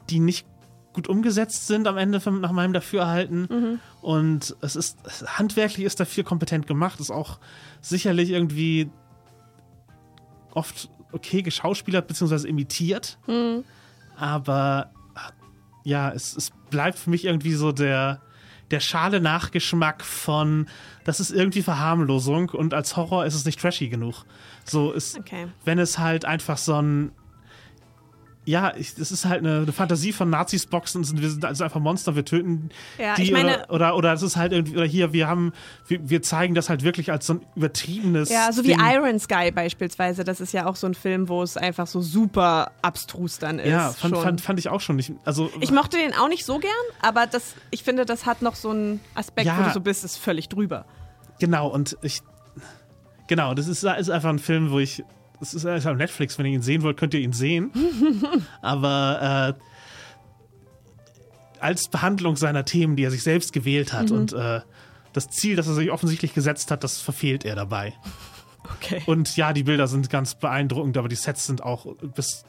die 0.09 0.19
nicht 0.19 0.45
gut 0.93 1.07
umgesetzt 1.07 1.67
sind 1.67 1.87
am 1.87 1.97
Ende 1.97 2.19
von, 2.19 2.41
nach 2.41 2.51
meinem 2.51 2.73
Dafürhalten. 2.73 3.47
Mhm. 3.49 3.79
Und 4.01 4.55
es 4.61 4.75
ist, 4.75 4.97
handwerklich 5.37 5.85
ist 5.85 5.99
dafür 5.99 6.23
kompetent 6.23 6.65
gemacht, 6.65 6.99
ist 6.99 7.11
auch 7.11 7.37
sicherlich 7.81 8.31
irgendwie 8.31 8.89
oft 10.57 10.89
okay 11.11 11.41
geschauspielert 11.41 12.07
bzw. 12.07 12.47
imitiert. 12.47 13.17
Mhm. 13.27 13.63
Aber 14.17 14.91
ja, 15.83 16.11
es, 16.11 16.35
es 16.35 16.51
bleibt 16.69 16.97
für 16.99 17.09
mich 17.09 17.23
irgendwie 17.25 17.53
so 17.53 17.71
der, 17.71 18.21
der 18.71 18.79
schale 18.81 19.21
Nachgeschmack 19.21 20.03
von, 20.03 20.67
das 21.05 21.19
ist 21.19 21.31
irgendwie 21.31 21.61
Verharmlosung 21.61 22.49
und 22.49 22.73
als 22.73 22.97
Horror 22.97 23.25
ist 23.25 23.35
es 23.35 23.45
nicht 23.45 23.59
trashy 23.61 23.87
genug. 23.87 24.25
So 24.65 24.91
ist, 24.91 25.17
Okay. 25.19 25.47
wenn 25.63 25.79
es 25.79 25.97
halt 25.97 26.25
einfach 26.25 26.57
so 26.57 26.81
ein, 26.81 27.11
ja, 28.47 28.73
ich, 28.77 28.95
das 28.95 29.11
ist 29.11 29.25
halt 29.25 29.39
eine, 29.45 29.57
eine 29.63 29.71
Fantasie 29.73 30.13
von 30.13 30.29
Nazis 30.29 30.65
boxen 30.67 31.03
wir 31.19 31.29
sind 31.29 31.43
also 31.43 31.65
einfach 31.65 31.81
Monster, 31.81 32.15
wir 32.15 32.23
töten 32.23 32.69
Ja, 32.97 33.15
die 33.15 33.23
ich 33.23 33.31
meine- 33.33 33.65
oder, 33.67 33.73
oder 33.73 33.95
oder 33.97 34.13
es 34.13 34.21
ist 34.21 34.37
halt 34.37 34.53
irgendwie 34.53 34.77
oder 34.77 34.85
hier 34.85 35.11
wir 35.11 35.27
haben 35.27 35.51
wir, 35.87 36.09
wir 36.09 36.21
zeigen 36.21 36.55
das 36.55 36.69
halt 36.69 36.81
wirklich 36.83 37.11
als 37.11 37.27
so 37.27 37.33
ein 37.33 37.41
übertriebenes 37.57 38.29
Ja, 38.29 38.51
so 38.53 38.63
wie 38.63 38.69
Ding. 38.69 38.79
Iron 38.79 39.19
Sky 39.19 39.51
beispielsweise. 39.51 40.23
Das 40.23 40.39
ist 40.39 40.53
ja 40.53 40.65
auch 40.65 40.77
so 40.77 40.87
ein 40.87 40.93
Film, 40.93 41.27
wo 41.27 41.43
es 41.43 41.57
einfach 41.57 41.87
so 41.87 41.99
super 41.99 42.71
abstrus 42.81 43.37
dann 43.37 43.59
ist. 43.59 43.69
Ja, 43.69 43.91
fand, 43.91 44.17
fand, 44.17 44.39
fand 44.39 44.59
ich 44.59 44.69
auch 44.69 44.79
schon 44.79 44.95
nicht. 44.95 45.11
Also 45.25 45.51
ich 45.59 45.71
mochte 45.71 45.97
den 45.97 46.13
auch 46.13 46.29
nicht 46.29 46.45
so 46.45 46.57
gern, 46.59 46.71
aber 47.01 47.27
das, 47.27 47.53
ich 47.69 47.83
finde, 47.83 48.05
das 48.05 48.25
hat 48.25 48.41
noch 48.41 48.55
so 48.55 48.69
einen 48.69 49.01
Aspekt, 49.13 49.45
Ja. 49.47 49.59
wo 49.59 49.63
du 49.63 49.71
so 49.71 49.81
bist, 49.81 50.05
ist 50.05 50.17
völlig 50.17 50.47
drüber. 50.47 50.85
Genau, 51.39 51.67
und 51.67 51.97
ich. 52.01 52.21
Genau, 53.27 53.53
das 53.53 53.67
ist, 53.67 53.83
ist 53.83 54.09
einfach 54.09 54.29
ein 54.29 54.39
Film, 54.39 54.71
wo 54.71 54.79
ich. 54.79 55.03
Das 55.39 55.53
ist 55.53 55.65
ist 55.65 55.85
auf 55.85 55.97
Netflix, 55.97 56.37
wenn 56.37 56.45
ihr 56.47 56.53
ihn 56.53 56.61
sehen 56.61 56.81
wollt, 56.81 56.97
könnt 56.97 57.13
ihr 57.13 57.19
ihn 57.19 57.33
sehen. 57.33 57.71
Aber 58.61 59.55
äh, 59.57 59.61
als 61.59 61.89
Behandlung 61.89 62.35
seiner 62.35 62.65
Themen, 62.65 62.95
die 62.95 63.03
er 63.03 63.11
sich 63.11 63.23
selbst 63.23 63.53
gewählt 63.53 63.93
hat 63.93 64.09
Mhm. 64.09 64.17
und 64.17 64.33
äh, 64.33 64.61
das 65.13 65.29
Ziel, 65.29 65.55
das 65.55 65.67
er 65.67 65.73
sich 65.73 65.91
offensichtlich 65.91 66.33
gesetzt 66.33 66.71
hat, 66.71 66.83
das 66.83 66.99
verfehlt 66.99 67.45
er 67.45 67.55
dabei. 67.55 67.93
Okay. 68.81 69.01
Und 69.05 69.37
ja, 69.37 69.53
die 69.53 69.63
Bilder 69.63 69.87
sind 69.87 70.09
ganz 70.09 70.35
beeindruckend, 70.35 70.97
aber 70.97 71.07
die 71.07 71.15
Sets 71.15 71.47
sind 71.47 71.63
auch 71.63 71.95
bis. 71.95 72.43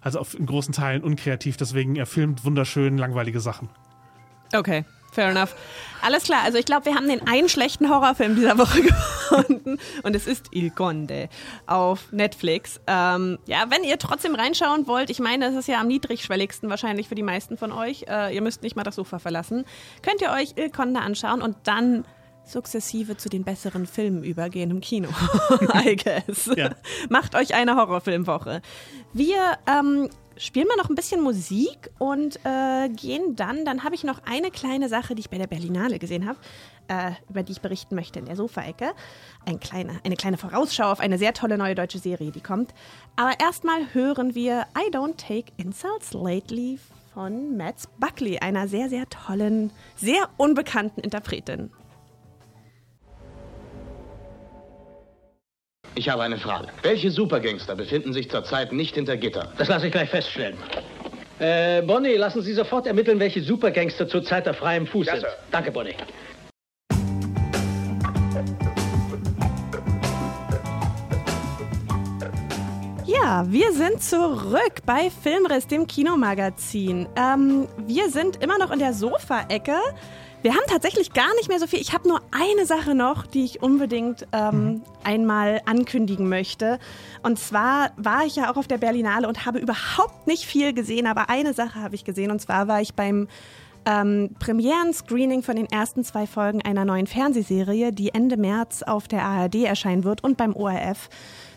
Also 0.00 0.18
auf, 0.18 0.36
in 0.36 0.46
großen 0.46 0.74
Teilen 0.74 1.04
unkreativ, 1.04 1.56
deswegen 1.56 1.94
er 1.94 2.06
filmt 2.06 2.44
wunderschön 2.44 2.98
langweilige 2.98 3.38
Sachen. 3.38 3.68
Okay, 4.52 4.84
fair 5.12 5.30
enough. 5.30 5.54
Alles 6.00 6.24
klar, 6.24 6.42
also 6.44 6.58
ich 6.58 6.64
glaube, 6.64 6.86
wir 6.86 6.94
haben 6.94 7.08
den 7.08 7.26
einen 7.26 7.48
schlechten 7.48 7.90
Horrorfilm 7.90 8.36
dieser 8.36 8.56
Woche 8.56 8.82
gefunden 9.30 9.78
und 10.02 10.14
es 10.14 10.26
ist 10.26 10.46
Il 10.52 10.70
Conde 10.70 11.28
auf 11.66 12.12
Netflix. 12.12 12.80
Ähm, 12.86 13.38
ja, 13.46 13.64
wenn 13.68 13.82
ihr 13.82 13.98
trotzdem 13.98 14.34
reinschauen 14.34 14.86
wollt, 14.86 15.10
ich 15.10 15.18
meine, 15.18 15.46
es 15.46 15.54
ist 15.54 15.68
ja 15.68 15.80
am 15.80 15.88
niedrigschwelligsten 15.88 16.70
wahrscheinlich 16.70 17.08
für 17.08 17.14
die 17.14 17.22
meisten 17.22 17.56
von 17.56 17.72
euch, 17.72 18.04
äh, 18.08 18.34
ihr 18.34 18.42
müsst 18.42 18.62
nicht 18.62 18.76
mal 18.76 18.84
das 18.84 18.94
Sofa 18.94 19.18
verlassen, 19.18 19.64
könnt 20.02 20.22
ihr 20.22 20.30
euch 20.30 20.54
Il 20.56 20.70
Conde 20.70 21.00
anschauen 21.00 21.42
und 21.42 21.56
dann 21.64 22.04
sukzessive 22.44 23.16
zu 23.16 23.28
den 23.28 23.44
besseren 23.44 23.86
Filmen 23.86 24.24
übergehen 24.24 24.70
im 24.70 24.80
Kino, 24.80 25.08
I 25.84 25.96
guess. 25.96 26.50
Ja. 26.56 26.70
Macht 27.08 27.34
euch 27.34 27.54
eine 27.54 27.76
Horrorfilmwoche. 27.76 28.62
Wir 29.12 29.58
ähm, 29.66 30.08
spielen 30.38 30.66
mal 30.68 30.76
noch 30.76 30.88
ein 30.88 30.94
bisschen 30.94 31.22
Musik 31.22 31.90
und 31.98 32.38
äh, 32.44 32.88
gehen 32.88 33.36
dann, 33.36 33.64
dann 33.64 33.84
habe 33.84 33.94
ich 33.94 34.04
noch 34.04 34.20
eine 34.24 34.50
kleine 34.50 34.88
Sache, 34.88 35.14
die 35.14 35.20
ich 35.20 35.30
bei 35.30 35.38
der 35.38 35.46
Berlinale 35.46 35.98
gesehen 35.98 36.26
habe, 36.26 36.38
äh, 36.88 37.12
über 37.28 37.42
die 37.42 37.52
ich 37.52 37.60
berichten 37.60 37.94
möchte 37.94 38.18
in 38.18 38.26
der 38.26 38.36
Sofaecke. 38.36 38.92
Ein 39.44 39.60
kleine, 39.60 40.00
eine 40.04 40.16
kleine 40.16 40.36
Vorausschau 40.36 40.90
auf 40.90 41.00
eine 41.00 41.18
sehr 41.18 41.34
tolle 41.34 41.58
neue 41.58 41.74
deutsche 41.74 41.98
Serie, 41.98 42.30
die 42.30 42.40
kommt. 42.40 42.72
Aber 43.16 43.32
erstmal 43.40 43.92
hören 43.92 44.34
wir 44.34 44.66
I 44.76 44.90
Don't 44.90 45.16
Take 45.16 45.52
Insults 45.56 46.12
Lately 46.12 46.78
von 47.12 47.56
Mads 47.56 47.88
Buckley, 47.98 48.38
einer 48.38 48.68
sehr, 48.68 48.88
sehr 48.88 49.08
tollen, 49.08 49.70
sehr 49.96 50.28
unbekannten 50.36 51.00
Interpretin. 51.00 51.70
Ich 55.98 56.08
habe 56.08 56.22
eine 56.22 56.38
Frage. 56.38 56.68
Welche 56.82 57.10
Supergangster 57.10 57.74
befinden 57.74 58.12
sich 58.12 58.30
zurzeit 58.30 58.72
nicht 58.72 58.94
hinter 58.94 59.16
Gitter? 59.16 59.50
Das 59.58 59.66
lasse 59.66 59.86
ich 59.88 59.92
gleich 59.92 60.08
feststellen. 60.08 60.56
Äh, 61.40 61.82
Bonnie, 61.82 62.14
lassen 62.14 62.40
Sie 62.40 62.52
sofort 62.54 62.86
ermitteln, 62.86 63.18
welche 63.18 63.42
Supergangster 63.42 64.06
zurzeit 64.06 64.46
auf 64.48 64.58
freiem 64.58 64.86
Fuß 64.86 65.08
Ja, 65.08 65.12
sind. 65.14 65.22
Sir. 65.22 65.30
Danke, 65.50 65.72
Bonnie. 65.72 65.96
Ja, 73.04 73.44
wir 73.48 73.72
sind 73.72 74.00
zurück 74.00 74.82
bei 74.86 75.10
Filmriss, 75.10 75.66
dem 75.66 75.88
Kinomagazin. 75.88 77.08
Ähm, 77.16 77.66
wir 77.88 78.08
sind 78.08 78.40
immer 78.40 78.56
noch 78.58 78.70
in 78.70 78.78
der 78.78 78.92
Sofa-Ecke. 78.92 79.74
Wir 80.40 80.52
haben 80.52 80.62
tatsächlich 80.68 81.12
gar 81.12 81.34
nicht 81.34 81.48
mehr 81.48 81.58
so 81.58 81.66
viel. 81.66 81.80
Ich 81.80 81.92
habe 81.92 82.06
nur 82.06 82.20
eine 82.30 82.64
Sache 82.64 82.94
noch, 82.94 83.26
die 83.26 83.44
ich 83.44 83.60
unbedingt 83.60 84.26
ähm, 84.32 84.82
einmal 85.02 85.60
ankündigen 85.66 86.28
möchte. 86.28 86.78
Und 87.24 87.40
zwar 87.40 87.90
war 87.96 88.24
ich 88.24 88.36
ja 88.36 88.50
auch 88.50 88.56
auf 88.56 88.68
der 88.68 88.78
Berlinale 88.78 89.26
und 89.26 89.46
habe 89.46 89.58
überhaupt 89.58 90.28
nicht 90.28 90.44
viel 90.44 90.72
gesehen, 90.72 91.08
aber 91.08 91.28
eine 91.28 91.54
Sache 91.54 91.80
habe 91.80 91.96
ich 91.96 92.04
gesehen. 92.04 92.30
Und 92.30 92.40
zwar 92.40 92.68
war 92.68 92.80
ich 92.80 92.94
beim 92.94 93.26
ähm, 93.84 94.30
Premieren-Screening 94.38 95.42
von 95.42 95.56
den 95.56 95.66
ersten 95.66 96.04
zwei 96.04 96.26
Folgen 96.28 96.62
einer 96.62 96.84
neuen 96.84 97.08
Fernsehserie, 97.08 97.92
die 97.92 98.14
Ende 98.14 98.36
März 98.36 98.84
auf 98.84 99.08
der 99.08 99.24
ARD 99.24 99.64
erscheinen 99.64 100.04
wird 100.04 100.22
und 100.22 100.36
beim 100.36 100.54
ORF. 100.54 101.08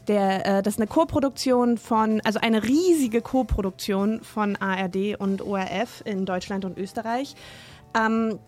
Der, 0.08 0.58
äh, 0.58 0.64
das 0.64 0.76
ist 0.76 0.80
eine 0.80 0.88
Co-Produktion 0.88 1.78
von, 1.78 2.20
also 2.22 2.40
eine 2.40 2.64
riesige 2.64 3.22
Co-Produktion 3.22 4.22
von 4.24 4.56
ARD 4.56 5.20
und 5.20 5.44
ORF 5.44 6.02
in 6.03 6.26
Deutschland 6.26 6.66
und 6.66 6.80
Österreich. 6.80 7.36
Ähm, 7.94 8.40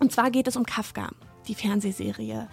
und 0.00 0.12
zwar 0.12 0.30
geht 0.30 0.48
es 0.48 0.56
um 0.56 0.64
Kafka, 0.64 1.10
die 1.46 1.54
Fernsehserie. 1.54 2.48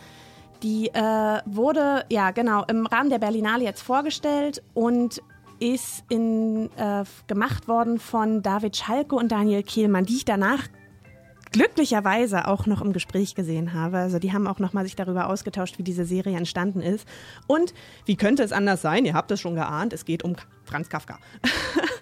Die 0.64 0.90
äh, 0.90 1.42
wurde, 1.46 2.06
ja 2.10 2.32
genau, 2.32 2.64
im 2.66 2.86
Rahmen 2.86 3.10
der 3.10 3.20
Berlinale 3.20 3.64
jetzt 3.64 3.82
vorgestellt 3.82 4.64
und 4.74 5.22
ist 5.60 6.04
in, 6.10 6.70
äh, 6.78 7.04
gemacht 7.28 7.68
worden 7.68 8.00
von 8.00 8.42
David 8.42 8.76
Schalke 8.76 9.16
und 9.16 9.32
Daniel 9.32 9.64
Kehlmann, 9.64 10.06
die 10.06 10.18
ich 10.18 10.26
danach 10.26 10.68
glücklicherweise 11.52 12.48
auch 12.48 12.66
noch 12.66 12.82
im 12.82 12.94
Gespräch 12.94 13.36
gesehen 13.36 13.74
habe. 13.74 13.98
Also 13.98 14.20
die 14.20 14.34
haben 14.34 14.48
auch 14.48 14.60
noch 14.60 14.74
mal 14.74 14.84
sich 14.84 14.96
darüber 14.96 15.28
ausgetauscht, 15.28 15.78
wie 15.78 15.84
diese 15.84 16.06
Serie 16.06 16.38
entstanden 16.38 16.82
ist. 16.82 17.08
Und 17.48 17.74
wie 18.06 18.16
könnte 18.16 18.44
es 18.44 18.52
anders 18.52 18.82
sein? 18.82 19.06
Ihr 19.06 19.14
habt 19.14 19.32
es 19.32 19.40
schon 19.40 19.56
geahnt, 19.56 19.94
es 19.94 20.06
geht 20.06 20.24
um 20.24 20.36
Franz 20.66 20.90
Kafka. 20.90 21.20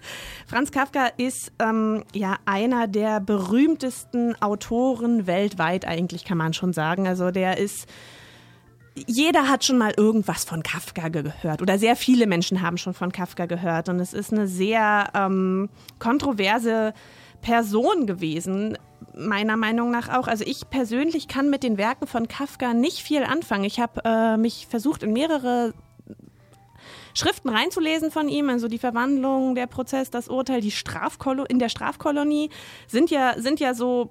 Franz 0.46 0.70
Kafka 0.70 1.08
ist 1.16 1.52
ähm, 1.58 2.04
ja 2.14 2.36
einer 2.44 2.86
der 2.86 3.20
berühmtesten 3.20 4.40
Autoren 4.40 5.26
weltweit, 5.26 5.84
eigentlich 5.84 6.24
kann 6.24 6.38
man 6.38 6.54
schon 6.54 6.72
sagen. 6.72 7.08
Also 7.08 7.32
der 7.32 7.58
ist 7.58 7.86
jeder 9.06 9.48
hat 9.48 9.64
schon 9.64 9.76
mal 9.76 9.92
irgendwas 9.96 10.44
von 10.44 10.62
Kafka 10.62 11.08
gehört 11.08 11.60
oder 11.60 11.78
sehr 11.78 11.96
viele 11.96 12.26
Menschen 12.26 12.62
haben 12.62 12.78
schon 12.78 12.94
von 12.94 13.12
Kafka 13.12 13.44
gehört 13.44 13.90
und 13.90 14.00
es 14.00 14.14
ist 14.14 14.32
eine 14.32 14.48
sehr 14.48 15.10
ähm, 15.14 15.68
kontroverse 15.98 16.94
Person 17.42 18.06
gewesen, 18.06 18.78
meiner 19.14 19.56
Meinung 19.56 19.90
nach 19.90 20.08
auch. 20.08 20.28
Also 20.28 20.44
ich 20.46 20.70
persönlich 20.70 21.28
kann 21.28 21.50
mit 21.50 21.62
den 21.62 21.76
Werken 21.76 22.06
von 22.06 22.28
Kafka 22.28 22.72
nicht 22.72 23.00
viel 23.00 23.22
anfangen. 23.22 23.64
Ich 23.64 23.80
habe 23.80 24.00
äh, 24.04 24.36
mich 24.36 24.66
versucht 24.66 25.02
in 25.02 25.12
mehrere 25.12 25.74
Schriften 27.16 27.48
reinzulesen 27.48 28.10
von 28.10 28.28
ihm, 28.28 28.50
also 28.50 28.68
die 28.68 28.78
Verwandlung, 28.78 29.54
der 29.54 29.66
Prozess, 29.66 30.10
das 30.10 30.28
Urteil, 30.28 30.60
die 30.60 30.70
Strafkolo 30.70 31.44
in 31.44 31.58
der 31.58 31.70
Strafkolonie 31.70 32.50
sind 32.86 33.10
ja 33.10 33.40
sind 33.40 33.58
ja 33.58 33.72
so 33.72 34.10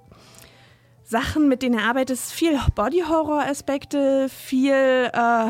Sachen, 1.07 1.47
mit 1.47 1.61
denen 1.61 1.77
er 1.77 1.85
arbeitet, 1.85 2.17
viel 2.17 2.59
Body-Horror-Aspekte, 2.73 4.27
viel, 4.27 4.73
äh, 4.73 5.49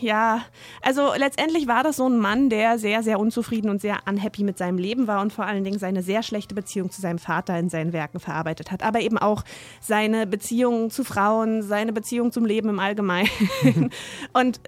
ja, 0.00 0.42
also 0.82 1.12
letztendlich 1.16 1.68
war 1.68 1.84
das 1.84 1.98
so 1.98 2.08
ein 2.08 2.18
Mann, 2.18 2.50
der 2.50 2.80
sehr, 2.80 3.04
sehr 3.04 3.20
unzufrieden 3.20 3.70
und 3.70 3.80
sehr 3.80 4.00
unhappy 4.08 4.42
mit 4.42 4.58
seinem 4.58 4.78
Leben 4.78 5.06
war 5.06 5.20
und 5.20 5.32
vor 5.32 5.46
allen 5.46 5.62
Dingen 5.62 5.78
seine 5.78 6.02
sehr 6.02 6.24
schlechte 6.24 6.56
Beziehung 6.56 6.90
zu 6.90 7.00
seinem 7.00 7.20
Vater 7.20 7.56
in 7.56 7.68
seinen 7.68 7.92
Werken 7.92 8.18
verarbeitet 8.18 8.72
hat, 8.72 8.82
aber 8.82 8.98
eben 8.98 9.16
auch 9.16 9.44
seine 9.80 10.26
Beziehung 10.26 10.90
zu 10.90 11.04
Frauen, 11.04 11.62
seine 11.62 11.92
Beziehung 11.92 12.32
zum 12.32 12.44
Leben 12.44 12.68
im 12.68 12.80
Allgemeinen. 12.80 13.30
und 14.32 14.60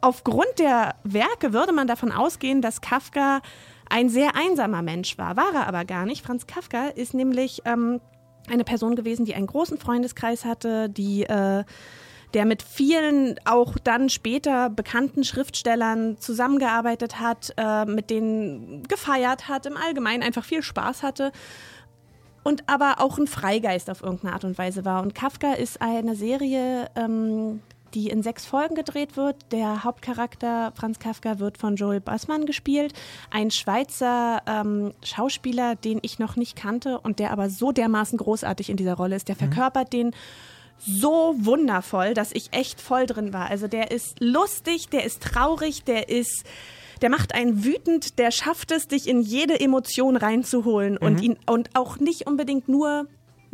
aufgrund 0.00 0.58
der 0.58 0.94
Werke 1.04 1.52
würde 1.52 1.72
man 1.72 1.86
davon 1.86 2.12
ausgehen, 2.12 2.62
dass 2.62 2.80
Kafka 2.80 3.40
ein 3.88 4.08
sehr 4.08 4.34
einsamer 4.34 4.82
Mensch 4.82 5.16
war, 5.18 5.36
war 5.36 5.54
er 5.54 5.66
aber 5.66 5.84
gar 5.84 6.06
nicht. 6.06 6.24
Franz 6.24 6.46
Kafka 6.46 6.88
ist 6.88 7.14
nämlich 7.14 7.62
ähm, 7.64 8.00
eine 8.48 8.64
Person 8.64 8.96
gewesen, 8.96 9.24
die 9.24 9.34
einen 9.34 9.46
großen 9.46 9.78
Freundeskreis 9.78 10.44
hatte, 10.44 10.88
die 10.88 11.24
äh, 11.24 11.64
der 12.34 12.44
mit 12.44 12.62
vielen 12.62 13.36
auch 13.44 13.78
dann 13.82 14.08
später 14.08 14.68
bekannten 14.68 15.24
Schriftstellern 15.24 16.18
zusammengearbeitet 16.18 17.20
hat, 17.20 17.54
äh, 17.56 17.84
mit 17.84 18.10
denen 18.10 18.82
gefeiert 18.82 19.48
hat, 19.48 19.66
im 19.66 19.76
Allgemeinen 19.76 20.22
einfach 20.22 20.44
viel 20.44 20.62
Spaß 20.62 21.02
hatte 21.02 21.32
und 22.42 22.68
aber 22.68 22.96
auch 23.00 23.18
ein 23.18 23.26
Freigeist 23.26 23.90
auf 23.90 24.02
irgendeine 24.02 24.34
Art 24.34 24.44
und 24.44 24.58
Weise 24.58 24.84
war. 24.84 25.02
Und 25.02 25.14
Kafka 25.14 25.54
ist 25.54 25.80
eine 25.80 26.14
Serie, 26.14 26.90
ähm, 26.94 27.60
die 27.94 28.08
in 28.08 28.22
sechs 28.22 28.46
Folgen 28.46 28.74
gedreht 28.74 29.16
wird. 29.16 29.36
Der 29.52 29.84
Hauptcharakter 29.84 30.72
Franz 30.74 30.98
Kafka 30.98 31.38
wird 31.38 31.58
von 31.58 31.76
Joel 31.76 32.00
Bassmann 32.00 32.46
gespielt, 32.46 32.92
ein 33.30 33.50
Schweizer 33.50 34.42
ähm, 34.46 34.92
Schauspieler, 35.04 35.76
den 35.76 35.98
ich 36.02 36.18
noch 36.18 36.36
nicht 36.36 36.56
kannte 36.56 36.98
und 37.00 37.18
der 37.18 37.30
aber 37.30 37.50
so 37.50 37.72
dermaßen 37.72 38.18
großartig 38.18 38.70
in 38.70 38.76
dieser 38.76 38.94
Rolle 38.94 39.16
ist. 39.16 39.28
Der 39.28 39.36
verkörpert 39.36 39.92
den 39.92 40.14
so 40.78 41.34
wundervoll, 41.38 42.12
dass 42.14 42.32
ich 42.32 42.52
echt 42.52 42.80
voll 42.80 43.06
drin 43.06 43.32
war. 43.32 43.48
Also 43.48 43.66
der 43.66 43.90
ist 43.90 44.20
lustig, 44.20 44.88
der 44.90 45.04
ist 45.04 45.22
traurig, 45.22 45.84
der 45.84 46.08
ist 46.08 46.44
der 47.02 47.10
macht 47.10 47.34
einen 47.34 47.62
wütend, 47.62 48.18
der 48.18 48.30
schafft 48.30 48.70
es, 48.70 48.88
dich 48.88 49.06
in 49.06 49.20
jede 49.20 49.60
Emotion 49.60 50.16
reinzuholen 50.16 50.96
und 50.96 51.16
Mhm. 51.16 51.22
ihn 51.22 51.36
und 51.46 51.70
auch 51.74 51.98
nicht 51.98 52.26
unbedingt 52.26 52.68
nur 52.70 53.06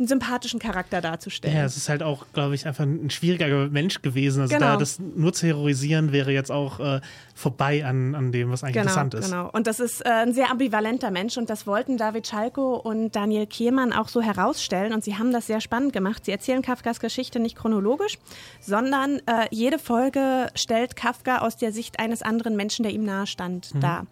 einen 0.03 0.07
sympathischen 0.09 0.59
Charakter 0.59 1.01
darzustellen. 1.01 1.55
Ja, 1.55 1.63
es 1.65 1.77
ist 1.77 1.89
halt 1.89 2.03
auch, 2.03 2.25
glaube 2.33 2.55
ich, 2.55 2.67
einfach 2.67 2.83
ein 2.83 3.09
schwieriger 3.09 3.69
Mensch 3.69 4.01
gewesen. 4.01 4.41
Also 4.41 4.53
Genau. 4.55 4.73
da 4.73 4.77
das 4.77 4.99
nur 4.99 5.33
zu 5.33 5.47
heroisieren 5.47 6.11
wäre 6.11 6.31
jetzt 6.31 6.51
auch 6.51 6.79
äh, 6.79 7.01
vorbei 7.35 7.83
an, 7.85 8.13
an 8.15 8.31
dem, 8.31 8.51
was 8.51 8.63
eigentlich 8.63 8.75
Genau, 8.75 8.85
interessant 9.01 9.13
ist. 9.15 9.31
genau. 9.31 9.49
Und 9.53 9.65
das 9.67 9.79
ist 9.79 10.05
äh, 10.05 10.09
ein 10.09 10.33
sehr 10.33 10.51
ambivalenter 10.51 11.09
Mensch 11.11 11.37
und 11.37 11.49
das 11.49 11.65
wollten 11.65 11.97
David 11.97 12.27
Schalko 12.27 12.75
und 12.75 13.15
Daniel 13.15 13.47
Kehlmann 13.47 13.91
auch 13.91 14.07
so 14.07 14.21
herausstellen 14.21 14.93
und 14.93 15.03
sie 15.03 15.17
haben 15.17 15.31
das 15.31 15.47
sehr 15.47 15.59
spannend 15.61 15.93
gemacht. 15.93 16.25
Sie 16.25 16.31
erzählen 16.31 16.61
Kafkas 16.61 16.99
Geschichte 16.99 17.39
nicht 17.39 17.55
chronologisch, 17.57 18.19
sondern 18.61 19.17
äh, 19.25 19.47
jede 19.51 19.79
Folge 19.79 20.47
stellt 20.55 20.95
Kafka 20.95 21.39
aus 21.39 21.57
der 21.57 21.71
Sicht 21.71 21.99
eines 21.99 22.21
anderen 22.21 22.55
Menschen, 22.55 22.83
der 22.83 22.91
ihm 22.91 23.03
nahe 23.03 23.27
stand, 23.27 23.73
Mhm. 23.73 23.79
dar. 23.79 24.05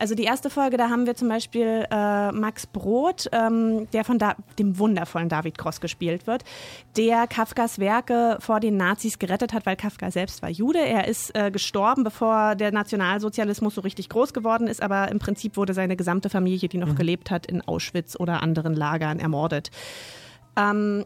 Also 0.00 0.14
die 0.14 0.22
erste 0.24 0.48
Folge, 0.48 0.76
da 0.76 0.90
haben 0.90 1.06
wir 1.06 1.16
zum 1.16 1.28
Beispiel 1.28 1.84
äh, 1.90 2.30
Max 2.30 2.66
Brod, 2.68 3.28
ähm, 3.32 3.88
der 3.92 4.04
von 4.04 4.18
da 4.20 4.36
dem 4.56 4.78
wundervollen 4.78 5.28
David 5.28 5.58
Cross 5.58 5.80
gespielt 5.80 6.28
wird, 6.28 6.44
der 6.96 7.26
Kafkas 7.26 7.80
Werke 7.80 8.36
vor 8.40 8.60
den 8.60 8.76
Nazis 8.76 9.18
gerettet 9.18 9.52
hat, 9.52 9.66
weil 9.66 9.74
Kafka 9.74 10.12
selbst 10.12 10.40
war 10.42 10.50
Jude. 10.50 10.78
Er 10.78 11.08
ist 11.08 11.36
äh, 11.36 11.50
gestorben, 11.50 12.04
bevor 12.04 12.54
der 12.54 12.67
Nationalsozialismus 12.72 13.74
so 13.74 13.80
richtig 13.80 14.08
groß 14.08 14.32
geworden 14.32 14.66
ist, 14.66 14.82
aber 14.82 15.08
im 15.10 15.18
Prinzip 15.18 15.56
wurde 15.56 15.74
seine 15.74 15.96
gesamte 15.96 16.30
Familie, 16.30 16.68
die 16.68 16.78
noch 16.78 16.88
Mhm. 16.88 16.96
gelebt 16.96 17.30
hat, 17.30 17.46
in 17.46 17.62
Auschwitz 17.62 18.16
oder 18.18 18.42
anderen 18.42 18.74
Lagern 18.74 19.18
ermordet. 19.18 19.70
Ähm, 20.56 21.04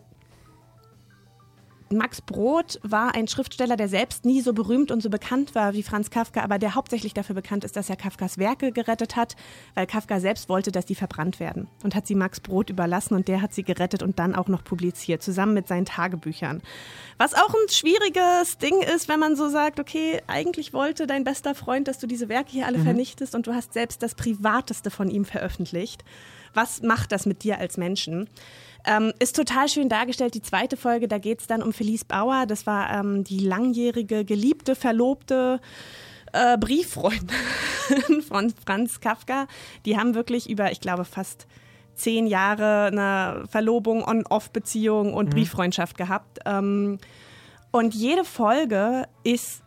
Max 1.97 2.21
Brod 2.21 2.79
war 2.83 3.15
ein 3.15 3.29
Schriftsteller, 3.29 3.77
der 3.77 3.89
selbst 3.89 4.25
nie 4.25 4.41
so 4.41 4.53
berühmt 4.53 4.91
und 4.91 5.03
so 5.03 5.11
bekannt 5.11 5.55
war 5.55 5.73
wie 5.73 5.83
Franz 5.83 6.11
Kafka, 6.11 6.43
aber 6.43 6.59
der 6.59 6.75
hauptsächlich 6.75 7.15
dafür 7.15 7.35
bekannt 7.35 7.65
ist, 7.65 7.77
dass 7.77 7.91
er 7.91 7.97
Kafkas 7.97 8.39
Werke 8.39 8.73
gerettet 8.73 9.17
hat, 9.17 9.37
weil 9.75 9.87
Kafka 9.87 10.21
selbst 10.21 10.49
wollte, 10.49 10.73
dass 10.73 10.87
die 10.87 10.95
verbrannt 10.95 11.41
werden 11.41 11.69
und 11.85 11.95
hat 11.95 12.07
sie 12.07 12.15
Max 12.15 12.41
Brod 12.41 12.71
überlassen 12.71 13.15
und 13.15 13.29
der 13.29 13.43
hat 13.43 13.55
sie 13.55 13.63
gerettet 13.63 14.03
und 14.03 14.19
dann 14.19 14.35
auch 14.35 14.49
noch 14.49 14.65
publiziert, 14.65 15.23
zusammen 15.23 15.55
mit 15.55 15.69
seinen 15.69 15.85
Tagebüchern. 15.85 16.63
Was 17.19 17.35
auch 17.35 17.55
ein 17.55 17.69
schwieriges 17.69 18.59
Ding 18.59 18.81
ist, 18.95 19.09
wenn 19.09 19.21
man 19.21 19.37
so 19.37 19.49
sagt, 19.49 19.81
okay, 19.81 20.21
eigentlich 20.27 20.73
wollte 20.73 21.07
dein 21.07 21.25
bester 21.25 21.55
Freund, 21.55 21.89
dass 21.89 21.99
du 21.99 22.07
diese 22.07 22.29
Werke 22.29 22.51
hier 22.51 22.67
alle 22.67 22.79
Mhm. 22.79 22.85
vernichtest 22.85 23.35
und 23.35 23.47
du 23.47 23.55
hast 23.55 23.73
selbst 23.73 24.03
das 24.03 24.15
Privateste 24.15 24.91
von 24.91 25.09
ihm 25.11 25.25
veröffentlicht. 25.25 26.05
Was 26.55 26.83
macht 26.83 27.13
das 27.13 27.25
mit 27.25 27.45
dir 27.45 27.59
als 27.59 27.77
Menschen? 27.79 28.29
Ähm, 28.85 29.13
ist 29.21 29.37
total 29.37 29.69
schön 29.69 29.89
dargestellt. 29.89 30.35
Die 30.35 30.43
zweite 30.43 30.77
Folge, 30.77 31.07
da 31.09 31.19
geht 31.19 31.41
es 31.41 31.47
dann 31.47 31.63
um 31.63 31.73
Felice 31.73 32.05
Bauer. 32.05 32.47
Das 32.47 32.67
war 32.67 32.91
ähm, 32.91 33.23
die 33.25 33.39
langjährige, 33.39 34.25
geliebte, 34.25 34.75
verlobte 34.75 35.61
äh, 36.33 36.59
Brieffreundin 36.59 37.31
von 38.29 38.53
Franz 38.67 39.01
Kafka. 39.01 39.47
Die 39.87 39.97
haben 39.97 40.15
wirklich 40.15 40.51
über, 40.51 40.73
ich 40.73 40.81
glaube, 40.81 41.05
fast 41.05 41.47
zehn 41.95 42.27
Jahre 42.27 42.87
eine 42.87 43.45
Verlobung, 43.49 44.03
On-Off-Beziehung 44.03 45.15
und 45.15 45.27
Mhm. 45.27 45.31
Brieffreundschaft 45.31 45.97
gehabt. 45.97 46.41
Ähm, 46.45 46.99
und 47.71 47.95
jede 47.95 48.25
Folge 48.25 49.05
ist 49.25 49.62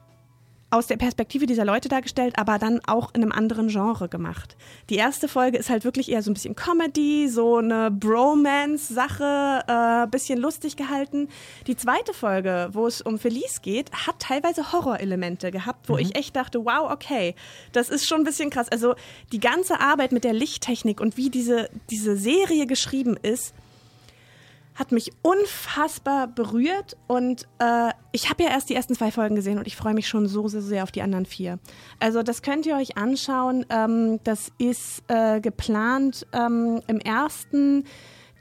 aus 0.75 0.87
der 0.87 0.97
Perspektive 0.97 1.45
dieser 1.45 1.63
Leute 1.63 1.87
dargestellt, 1.87 2.35
aber 2.37 2.59
dann 2.59 2.81
auch 2.85 3.13
in 3.13 3.21
einem 3.23 3.31
anderen 3.31 3.69
Genre 3.69 4.09
gemacht. 4.09 4.57
Die 4.89 4.95
erste 4.95 5.27
Folge 5.29 5.57
ist 5.57 5.69
halt 5.69 5.85
wirklich 5.85 6.11
eher 6.11 6.21
so 6.21 6.29
ein 6.29 6.33
bisschen 6.33 6.55
Comedy, 6.55 7.29
so 7.29 7.57
eine 7.57 7.89
Bromance-Sache, 7.91 9.63
äh, 9.67 10.07
bisschen 10.07 10.39
lustig 10.39 10.75
gehalten. 10.75 11.29
Die 11.67 11.77
zweite 11.77 12.13
Folge, 12.13 12.69
wo 12.73 12.87
es 12.87 13.01
um 13.01 13.17
Felice 13.19 13.61
geht, 13.61 13.91
hat 13.93 14.19
teilweise 14.19 14.71
Horrorelemente 14.73 15.51
gehabt, 15.51 15.87
wo 15.89 15.93
Mhm. 15.93 15.99
ich 15.99 16.15
echt 16.15 16.35
dachte, 16.35 16.65
wow, 16.65 16.91
okay, 16.91 17.35
das 17.71 17.89
ist 17.89 18.07
schon 18.07 18.19
ein 18.21 18.23
bisschen 18.25 18.49
krass. 18.49 18.67
Also 18.69 18.95
die 19.31 19.39
ganze 19.39 19.79
Arbeit 19.79 20.11
mit 20.11 20.23
der 20.23 20.33
Lichttechnik 20.33 20.99
und 20.99 21.17
wie 21.17 21.29
diese, 21.29 21.69
diese 21.89 22.17
Serie 22.17 22.67
geschrieben 22.67 23.15
ist, 23.21 23.53
hat 24.75 24.91
mich 24.91 25.11
unfassbar 25.21 26.27
berührt 26.27 26.97
und 27.07 27.47
äh, 27.59 27.91
ich 28.11 28.29
habe 28.29 28.43
ja 28.43 28.49
erst 28.49 28.69
die 28.69 28.75
ersten 28.75 28.93
zwei 28.93 29.09
Folgen 29.09 29.35
gesehen 29.35 29.57
und 29.57 29.67
ich 29.67 29.75
freue 29.75 29.93
mich 29.93 30.07
schon 30.07 30.27
so, 30.27 30.47
so 30.49 30.59
sehr 30.59 30.83
auf 30.83 30.91
die 30.91 31.01
anderen 31.01 31.25
vier. 31.25 31.59
Also 31.99 32.23
das 32.23 32.41
könnt 32.41 32.65
ihr 32.65 32.75
euch 32.75 32.97
anschauen. 32.97 33.65
Ähm, 33.69 34.19
das 34.25 34.51
ist 34.57 35.03
äh, 35.07 35.39
geplant 35.39 36.27
ähm, 36.33 36.81
im 36.87 36.99
ersten. 36.99 37.85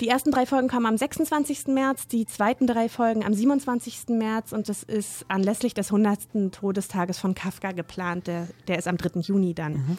Die 0.00 0.08
ersten 0.08 0.32
drei 0.32 0.44
Folgen 0.44 0.68
kommen 0.68 0.86
am 0.86 0.96
26. 0.96 1.68
März, 1.68 2.08
die 2.08 2.26
zweiten 2.26 2.66
drei 2.66 2.88
Folgen 2.88 3.24
am 3.24 3.32
27. 3.32 4.08
März 4.08 4.52
und 4.52 4.68
das 4.68 4.82
ist 4.82 5.24
anlässlich 5.28 5.72
des 5.72 5.92
100. 5.92 6.50
Todestages 6.50 7.18
von 7.20 7.36
Kafka 7.36 7.70
geplant. 7.70 8.26
Der, 8.26 8.48
der 8.66 8.78
ist 8.78 8.88
am 8.88 8.96
3. 8.96 9.20
Juni 9.20 9.54
dann. 9.54 9.98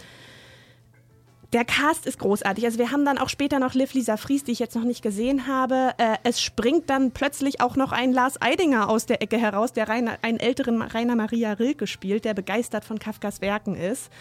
Der 1.55 1.63
Cast 1.63 2.05
ist 2.05 2.19
großartig. 2.19 2.65
Also 2.65 2.79
wir 2.79 2.91
haben 2.91 3.05
dann 3.05 3.17
auch 3.17 3.29
später 3.29 3.59
noch 3.59 3.75
Liv 3.75 3.93
Lisa 3.93 4.17
Fries, 4.17 4.43
die 4.43 4.51
ich 4.51 4.59
jetzt 4.59 4.75
noch 4.75 4.83
nicht 4.83 5.01
gesehen 5.01 5.47
habe. 5.47 5.91
Äh, 5.97 6.17
es 6.23 6.41
springt 6.41 6.89
dann 6.89 7.11
plötzlich 7.11 7.61
auch 7.61 7.77
noch 7.77 7.93
ein 7.93 8.11
Lars 8.11 8.41
Eidinger 8.41 8.89
aus 8.89 9.05
der 9.05 9.21
Ecke 9.21 9.37
heraus, 9.37 9.71
der 9.71 9.87
Rainer, 9.87 10.17
einen 10.21 10.37
älteren 10.37 10.81
Rainer 10.81 11.15
Maria 11.15 11.53
Rilke 11.53 11.87
spielt, 11.87 12.25
der 12.25 12.33
begeistert 12.33 12.83
von 12.83 12.99
Kafkas 12.99 13.39
Werken 13.39 13.73
ist. 13.77 14.11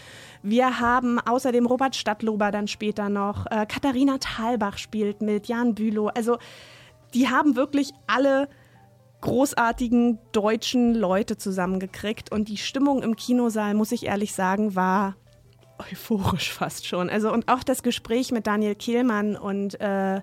Wir 0.44 0.78
haben 0.78 1.18
außerdem 1.18 1.66
Robert 1.66 1.96
Stadtlober 1.96 2.52
dann 2.52 2.68
später 2.68 3.08
noch. 3.08 3.46
Äh, 3.46 3.66
Katharina 3.66 4.18
Thalbach 4.18 4.78
spielt 4.78 5.20
mit, 5.20 5.48
Jan 5.48 5.74
Bülow. 5.74 6.12
Also 6.14 6.38
die 7.14 7.30
haben 7.30 7.56
wirklich 7.56 7.90
alle 8.06 8.48
großartigen 9.22 10.20
deutschen 10.30 10.94
Leute 10.94 11.36
zusammengekriegt 11.36 12.30
und 12.30 12.46
die 12.48 12.58
Stimmung 12.58 13.02
im 13.02 13.16
Kinosaal, 13.16 13.74
muss 13.74 13.90
ich 13.90 14.06
ehrlich 14.06 14.34
sagen, 14.34 14.76
war 14.76 15.16
euphorisch 15.78 16.52
fast 16.52 16.86
schon. 16.86 17.10
Also 17.10 17.32
und 17.32 17.48
auch 17.48 17.62
das 17.62 17.82
Gespräch 17.82 18.32
mit 18.32 18.46
Daniel 18.46 18.74
Kehlmann 18.74 19.36
und 19.36 19.80
äh, 19.80 20.20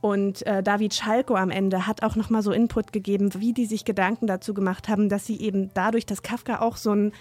und 0.00 0.46
äh, 0.46 0.62
David 0.62 0.94
Schalko 0.94 1.34
am 1.34 1.50
Ende 1.50 1.86
hat 1.86 2.02
auch 2.02 2.16
noch 2.16 2.30
mal 2.30 2.42
so 2.42 2.52
Input 2.52 2.92
gegeben, 2.92 3.32
wie 3.38 3.52
die 3.52 3.66
sich 3.66 3.84
Gedanken 3.84 4.26
dazu 4.26 4.54
gemacht 4.54 4.88
haben, 4.88 5.08
dass 5.08 5.26
sie 5.26 5.40
eben 5.40 5.70
dadurch, 5.74 6.06
dass 6.06 6.22
Kafka 6.22 6.60
auch 6.60 6.76
so 6.76 6.92
ein 6.92 7.12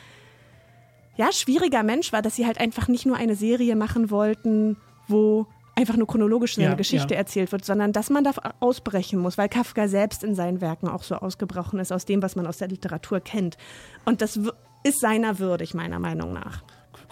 ja 1.16 1.32
schwieriger 1.32 1.84
Mensch 1.84 2.12
war, 2.14 2.22
dass 2.22 2.36
sie 2.36 2.46
halt 2.46 2.60
einfach 2.60 2.88
nicht 2.88 3.06
nur 3.06 3.16
eine 3.16 3.36
Serie 3.36 3.76
machen 3.76 4.12
wollten, 4.12 4.78
wo 5.08 5.48
einfach 5.76 5.98
nur 5.98 6.08
chronologisch 6.08 6.56
seine 6.56 6.70
Ja, 6.70 6.76
Geschichte 6.76 7.14
ja. 7.14 7.20
erzählt 7.20 7.52
wird, 7.52 7.66
sondern 7.66 7.92
dass 7.92 8.10
man 8.10 8.24
da 8.24 8.32
ausbrechen 8.60 9.20
muss, 9.20 9.38
weil 9.38 9.50
Kafka 9.50 9.88
selbst 9.88 10.24
in 10.24 10.36
seinen 10.36 10.62
Werken 10.62 10.88
auch 10.88 11.04
so 11.04 11.16
ausgebrochen 11.16 11.80
ist 11.80 11.92
aus 11.92 12.06
dem, 12.06 12.22
was 12.22 12.36
man 12.36 12.48
aus 12.48 12.58
der 12.58 12.68
Literatur 12.70 13.20
kennt. 13.20 13.58
Und 14.06 14.22
das 14.22 14.40
ist 14.84 15.00
seiner 15.00 15.40
würdig, 15.40 15.74
meiner 15.74 16.00
Meinung 16.00 16.34
nach. 16.34 16.64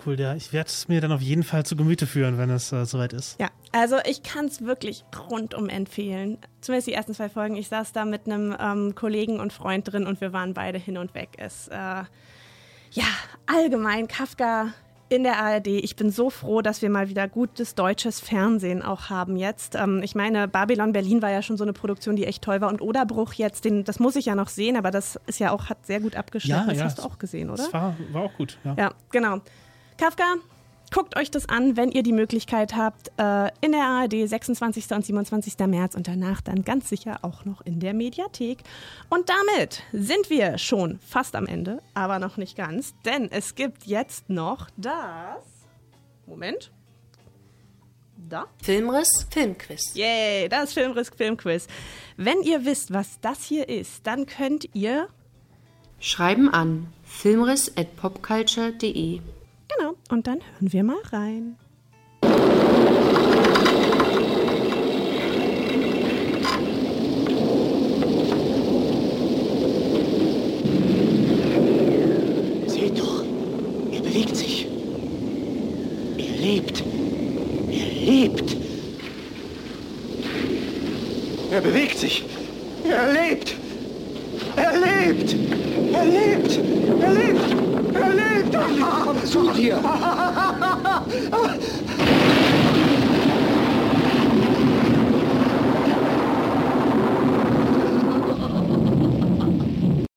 Cool, 0.05 0.19
ja. 0.19 0.35
Ich 0.35 0.53
werde 0.53 0.67
es 0.67 0.87
mir 0.87 1.01
dann 1.01 1.11
auf 1.11 1.21
jeden 1.21 1.43
Fall 1.43 1.65
zu 1.65 1.75
Gemüte 1.75 2.07
führen, 2.07 2.37
wenn 2.37 2.49
es 2.49 2.71
äh, 2.71 2.85
soweit 2.85 3.13
ist. 3.13 3.39
Ja, 3.39 3.49
also 3.71 3.97
ich 4.05 4.23
kann 4.23 4.45
es 4.45 4.63
wirklich 4.63 5.03
rundum 5.29 5.69
empfehlen. 5.69 6.37
Zumindest 6.61 6.87
die 6.87 6.93
ersten 6.93 7.13
zwei 7.13 7.29
Folgen. 7.29 7.55
Ich 7.55 7.69
saß 7.69 7.91
da 7.93 8.05
mit 8.05 8.25
einem 8.25 8.55
ähm, 8.59 8.95
Kollegen 8.95 9.39
und 9.39 9.53
Freund 9.53 9.91
drin 9.91 10.07
und 10.07 10.21
wir 10.21 10.33
waren 10.33 10.53
beide 10.53 10.77
hin 10.77 10.97
und 10.97 11.13
weg. 11.13 11.29
Es, 11.37 11.67
äh, 11.69 11.75
ja, 11.75 13.05
allgemein 13.45 14.07
Kafka 14.07 14.73
in 15.09 15.23
der 15.23 15.37
ARD. 15.37 15.67
Ich 15.67 15.95
bin 15.95 16.09
so 16.09 16.29
froh, 16.29 16.61
dass 16.61 16.81
wir 16.81 16.89
mal 16.89 17.07
wieder 17.09 17.27
gutes 17.27 17.75
deutsches 17.75 18.19
Fernsehen 18.19 18.81
auch 18.81 19.09
haben 19.09 19.35
jetzt. 19.35 19.75
Ähm, 19.75 20.01
ich 20.03 20.15
meine, 20.15 20.47
Babylon 20.47 20.91
Berlin 20.91 21.21
war 21.21 21.29
ja 21.29 21.41
schon 21.41 21.57
so 21.57 21.63
eine 21.63 21.73
Produktion, 21.73 22.15
die 22.15 22.25
echt 22.25 22.43
toll 22.43 22.61
war. 22.61 22.69
Und 22.69 22.81
Oderbruch 22.81 23.33
jetzt, 23.33 23.65
den, 23.65 23.83
das 23.83 23.99
muss 23.99 24.15
ich 24.15 24.25
ja 24.25 24.35
noch 24.35 24.49
sehen, 24.49 24.75
aber 24.75 24.91
das 24.91 25.19
ist 25.27 25.39
ja 25.39 25.51
auch, 25.51 25.69
hat 25.69 25.85
sehr 25.85 25.99
gut 25.99 26.15
abgeschnitten. 26.15 26.67
das 26.67 26.81
hast 26.81 26.97
du 26.99 27.03
auch 27.03 27.19
gesehen, 27.19 27.49
oder? 27.49 27.63
Das 27.63 27.73
war, 27.73 27.95
war 28.11 28.23
auch 28.23 28.33
gut, 28.33 28.57
ja. 28.63 28.75
Ja, 28.77 28.91
genau. 29.11 29.39
Kafka, 29.97 30.35
guckt 30.91 31.17
euch 31.17 31.31
das 31.31 31.49
an, 31.49 31.75
wenn 31.75 31.91
ihr 31.91 32.03
die 32.03 32.13
Möglichkeit 32.13 32.75
habt, 32.75 33.11
äh, 33.17 33.49
in 33.61 33.71
der 33.71 33.83
ARD 33.83 34.27
26. 34.27 34.91
und 34.91 35.05
27. 35.05 35.67
März 35.67 35.95
und 35.95 36.07
danach 36.07 36.41
dann 36.41 36.63
ganz 36.63 36.89
sicher 36.89 37.19
auch 37.23 37.45
noch 37.45 37.61
in 37.61 37.79
der 37.79 37.93
Mediathek. 37.93 38.59
Und 39.09 39.29
damit 39.29 39.83
sind 39.91 40.29
wir 40.29 40.57
schon 40.57 40.99
fast 40.99 41.35
am 41.35 41.47
Ende, 41.47 41.81
aber 41.93 42.19
noch 42.19 42.37
nicht 42.37 42.55
ganz, 42.55 42.93
denn 43.05 43.31
es 43.31 43.55
gibt 43.55 43.85
jetzt 43.85 44.29
noch 44.29 44.69
das. 44.77 45.43
Moment. 46.25 46.71
Da. 48.29 48.45
Filmriss, 48.61 49.27
Filmquiz. 49.29 49.93
Yay, 49.95 50.47
das 50.47 50.73
Filmriss 50.73 51.09
Filmquiz. 51.09 51.67
Wenn 52.15 52.41
ihr 52.41 52.63
wisst, 52.65 52.93
was 52.93 53.19
das 53.19 53.43
hier 53.43 53.67
ist, 53.67 54.07
dann 54.07 54.25
könnt 54.25 54.69
ihr 54.73 55.09
Schreiben 55.99 56.47
an 56.49 56.87
filmriss.popculture.de. 57.03 59.19
Genau, 59.77 59.95
und 60.09 60.27
dann 60.27 60.39
hören 60.59 60.73
wir 60.73 60.83
mal 60.83 61.01
rein. 61.11 61.55
Seht 72.67 72.99
doch, 72.99 73.23
er 73.91 74.01
bewegt 74.01 74.35
sich. 74.35 74.67
Er 76.17 76.35
lebt. 76.41 76.83
Er 77.69 78.05
lebt. 78.05 78.57
Er 81.51 81.61
bewegt 81.61 81.97
sich. 81.97 82.23
Er 82.83 83.13
lebt. 83.13 83.55
Er 84.55 84.73
lebt. 84.79 85.35
Er 85.93 86.05
lebt. 86.05 86.05
Er 86.05 86.05
lebt. 86.05 86.59
Er 87.01 87.13
lebt 87.13 87.62
überlebt! 88.13 88.53
Darling, 88.53 88.85
komm 89.03 89.25
zu 89.25 89.51
dir! 89.51 89.81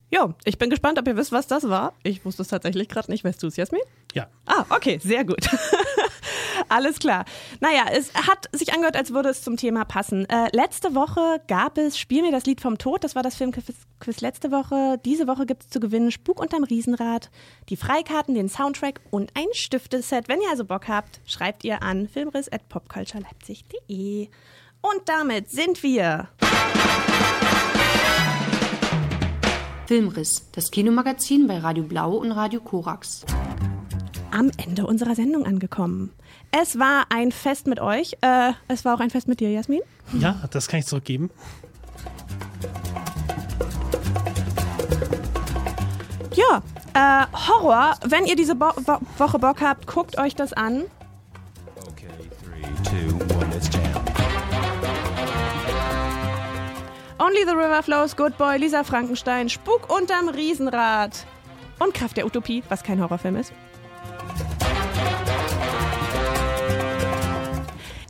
Ja, 0.09 0.35
ich 0.47 0.57
bin 0.57 0.71
gespannt, 0.71 0.99
ob 0.99 1.07
ihr 1.09 1.17
wisst, 1.17 1.33
was 1.33 1.47
das 1.47 1.69
war. 1.69 1.93
Ich 2.03 2.25
wusste 2.25 2.41
es 2.41 2.49
tatsächlich 2.49 2.89
gerade 2.89 3.11
nicht. 3.11 3.23
Weißt 3.23 3.43
du 3.43 3.49
es, 3.49 3.57
Jasmin? 3.57 3.83
Ja. 4.17 4.27
Ah, 4.47 4.65
okay, 4.71 4.99
sehr 5.03 5.27
gut. 5.27 5.47
Alles 6.71 6.99
klar. 6.99 7.27
Naja, 7.61 7.85
es 7.93 8.15
hat 8.15 8.49
sich 8.51 8.73
angehört, 8.73 8.97
als 8.97 9.13
würde 9.13 9.29
es 9.29 9.43
zum 9.43 9.59
Thema 9.59 9.85
passen. 9.85 10.27
Äh, 10.31 10.49
letzte 10.57 10.95
Woche 10.95 11.43
gab 11.49 11.77
es 11.77 11.99
Spiel 11.99 12.23
mir 12.23 12.33
das 12.33 12.47
Lied 12.47 12.63
vom 12.63 12.79
Tod. 12.79 13.05
Das 13.05 13.15
war 13.15 13.23
das 13.23 13.37
Filmquiz 13.37 13.77
letzte 14.21 14.51
Woche. 14.51 14.99
Diese 15.05 15.27
Woche 15.27 15.45
gibt 15.45 15.65
es 15.65 15.69
zu 15.69 15.81
gewinnen 15.81 16.11
Spuk 16.11 16.41
unterm 16.41 16.65
Riesenrad, 16.65 17.31
die 17.69 17.77
Freikarten, 17.77 18.35
den 18.35 18.49
Soundtrack 18.49 19.03
und 19.11 19.33
ein 19.35 19.49
Stifteset. 19.53 20.29
Wenn 20.29 20.41
ihr 20.41 20.49
also 20.49 20.65
Bock 20.65 20.89
habt, 20.89 21.21
schreibt 21.27 21.63
ihr 21.65 21.83
an 21.83 22.09
filmriss.popcultureleipzig.de. 22.09 24.31
Und 24.81 25.03
damit 25.05 25.51
sind 25.51 25.83
wir. 25.83 26.31
Filmriss, 29.87 30.51
das 30.53 30.71
Kinomagazin 30.71 31.47
bei 31.47 31.59
Radio 31.59 31.85
Blau 31.85 32.17
und 32.17 32.33
Radio 32.33 32.61
Korax. 32.61 33.27
Am 34.31 34.51
Ende 34.57 34.87
unserer 34.87 35.15
Sendung 35.15 35.47
angekommen. 35.47 36.13
Es 36.51 36.79
war 36.79 37.07
ein 37.11 37.33
Fest 37.33 37.67
mit 37.67 37.81
euch. 37.81 38.17
Äh, 38.21 38.53
es 38.69 38.85
war 38.85 38.95
auch 38.95 39.01
ein 39.01 39.11
Fest 39.11 39.29
mit 39.29 39.41
dir, 39.41 39.51
Jasmin. 39.51 39.81
Ja, 40.19 40.43
das 40.51 40.69
kann 40.69 40.81
ich 40.81 40.87
zurückgeben. 40.87 41.31
Ja, 46.35 46.63
äh, 46.95 47.27
Horror. 47.49 47.95
Wenn 48.05 48.27
ihr 48.27 48.37
diese 48.37 48.55
Bo 48.55 48.67
Wo 48.77 48.99
Woche 49.19 49.39
Bock 49.39 49.61
habt, 49.63 49.87
guckt 49.87 50.19
euch 50.19 50.35
das 50.35 50.53
an. 50.53 50.85
Okay, 51.89 52.09
three, 52.43 52.63
two, 52.85 53.35
one, 53.35 53.55
it's 53.57 53.71
jam. 53.73 53.83
Only 57.19 57.45
the 57.47 57.55
River 57.55 57.83
Flows, 57.83 58.15
Good 58.15 58.37
Boy, 58.37 58.59
Lisa 58.59 58.85
Frankenstein, 58.85 59.49
Spuk 59.49 59.91
unterm 59.91 60.29
Riesenrad 60.29 61.27
und 61.79 61.95
Kraft 61.95 62.19
der 62.19 62.27
Utopie, 62.27 62.63
was 62.69 62.83
kein 62.83 63.01
Horrorfilm 63.01 63.37
ist. 63.37 63.53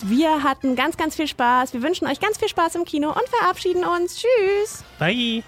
Wir 0.09 0.45
hatten 0.45 0.77
ganz, 0.77 0.97
ganz 0.97 1.17
viel 1.17 1.27
Spaß. 1.27 1.73
Wir 1.73 1.83
wünschen 1.83 2.07
euch 2.07 2.21
ganz 2.21 2.39
viel 2.39 2.49
Spaß 2.49 2.77
im 2.77 2.85
Kino 2.85 3.09
und 3.09 3.29
verabschieden 3.29 3.85
uns. 3.85 4.17
Tschüss. 4.23 4.85
Bye. 5.01 5.43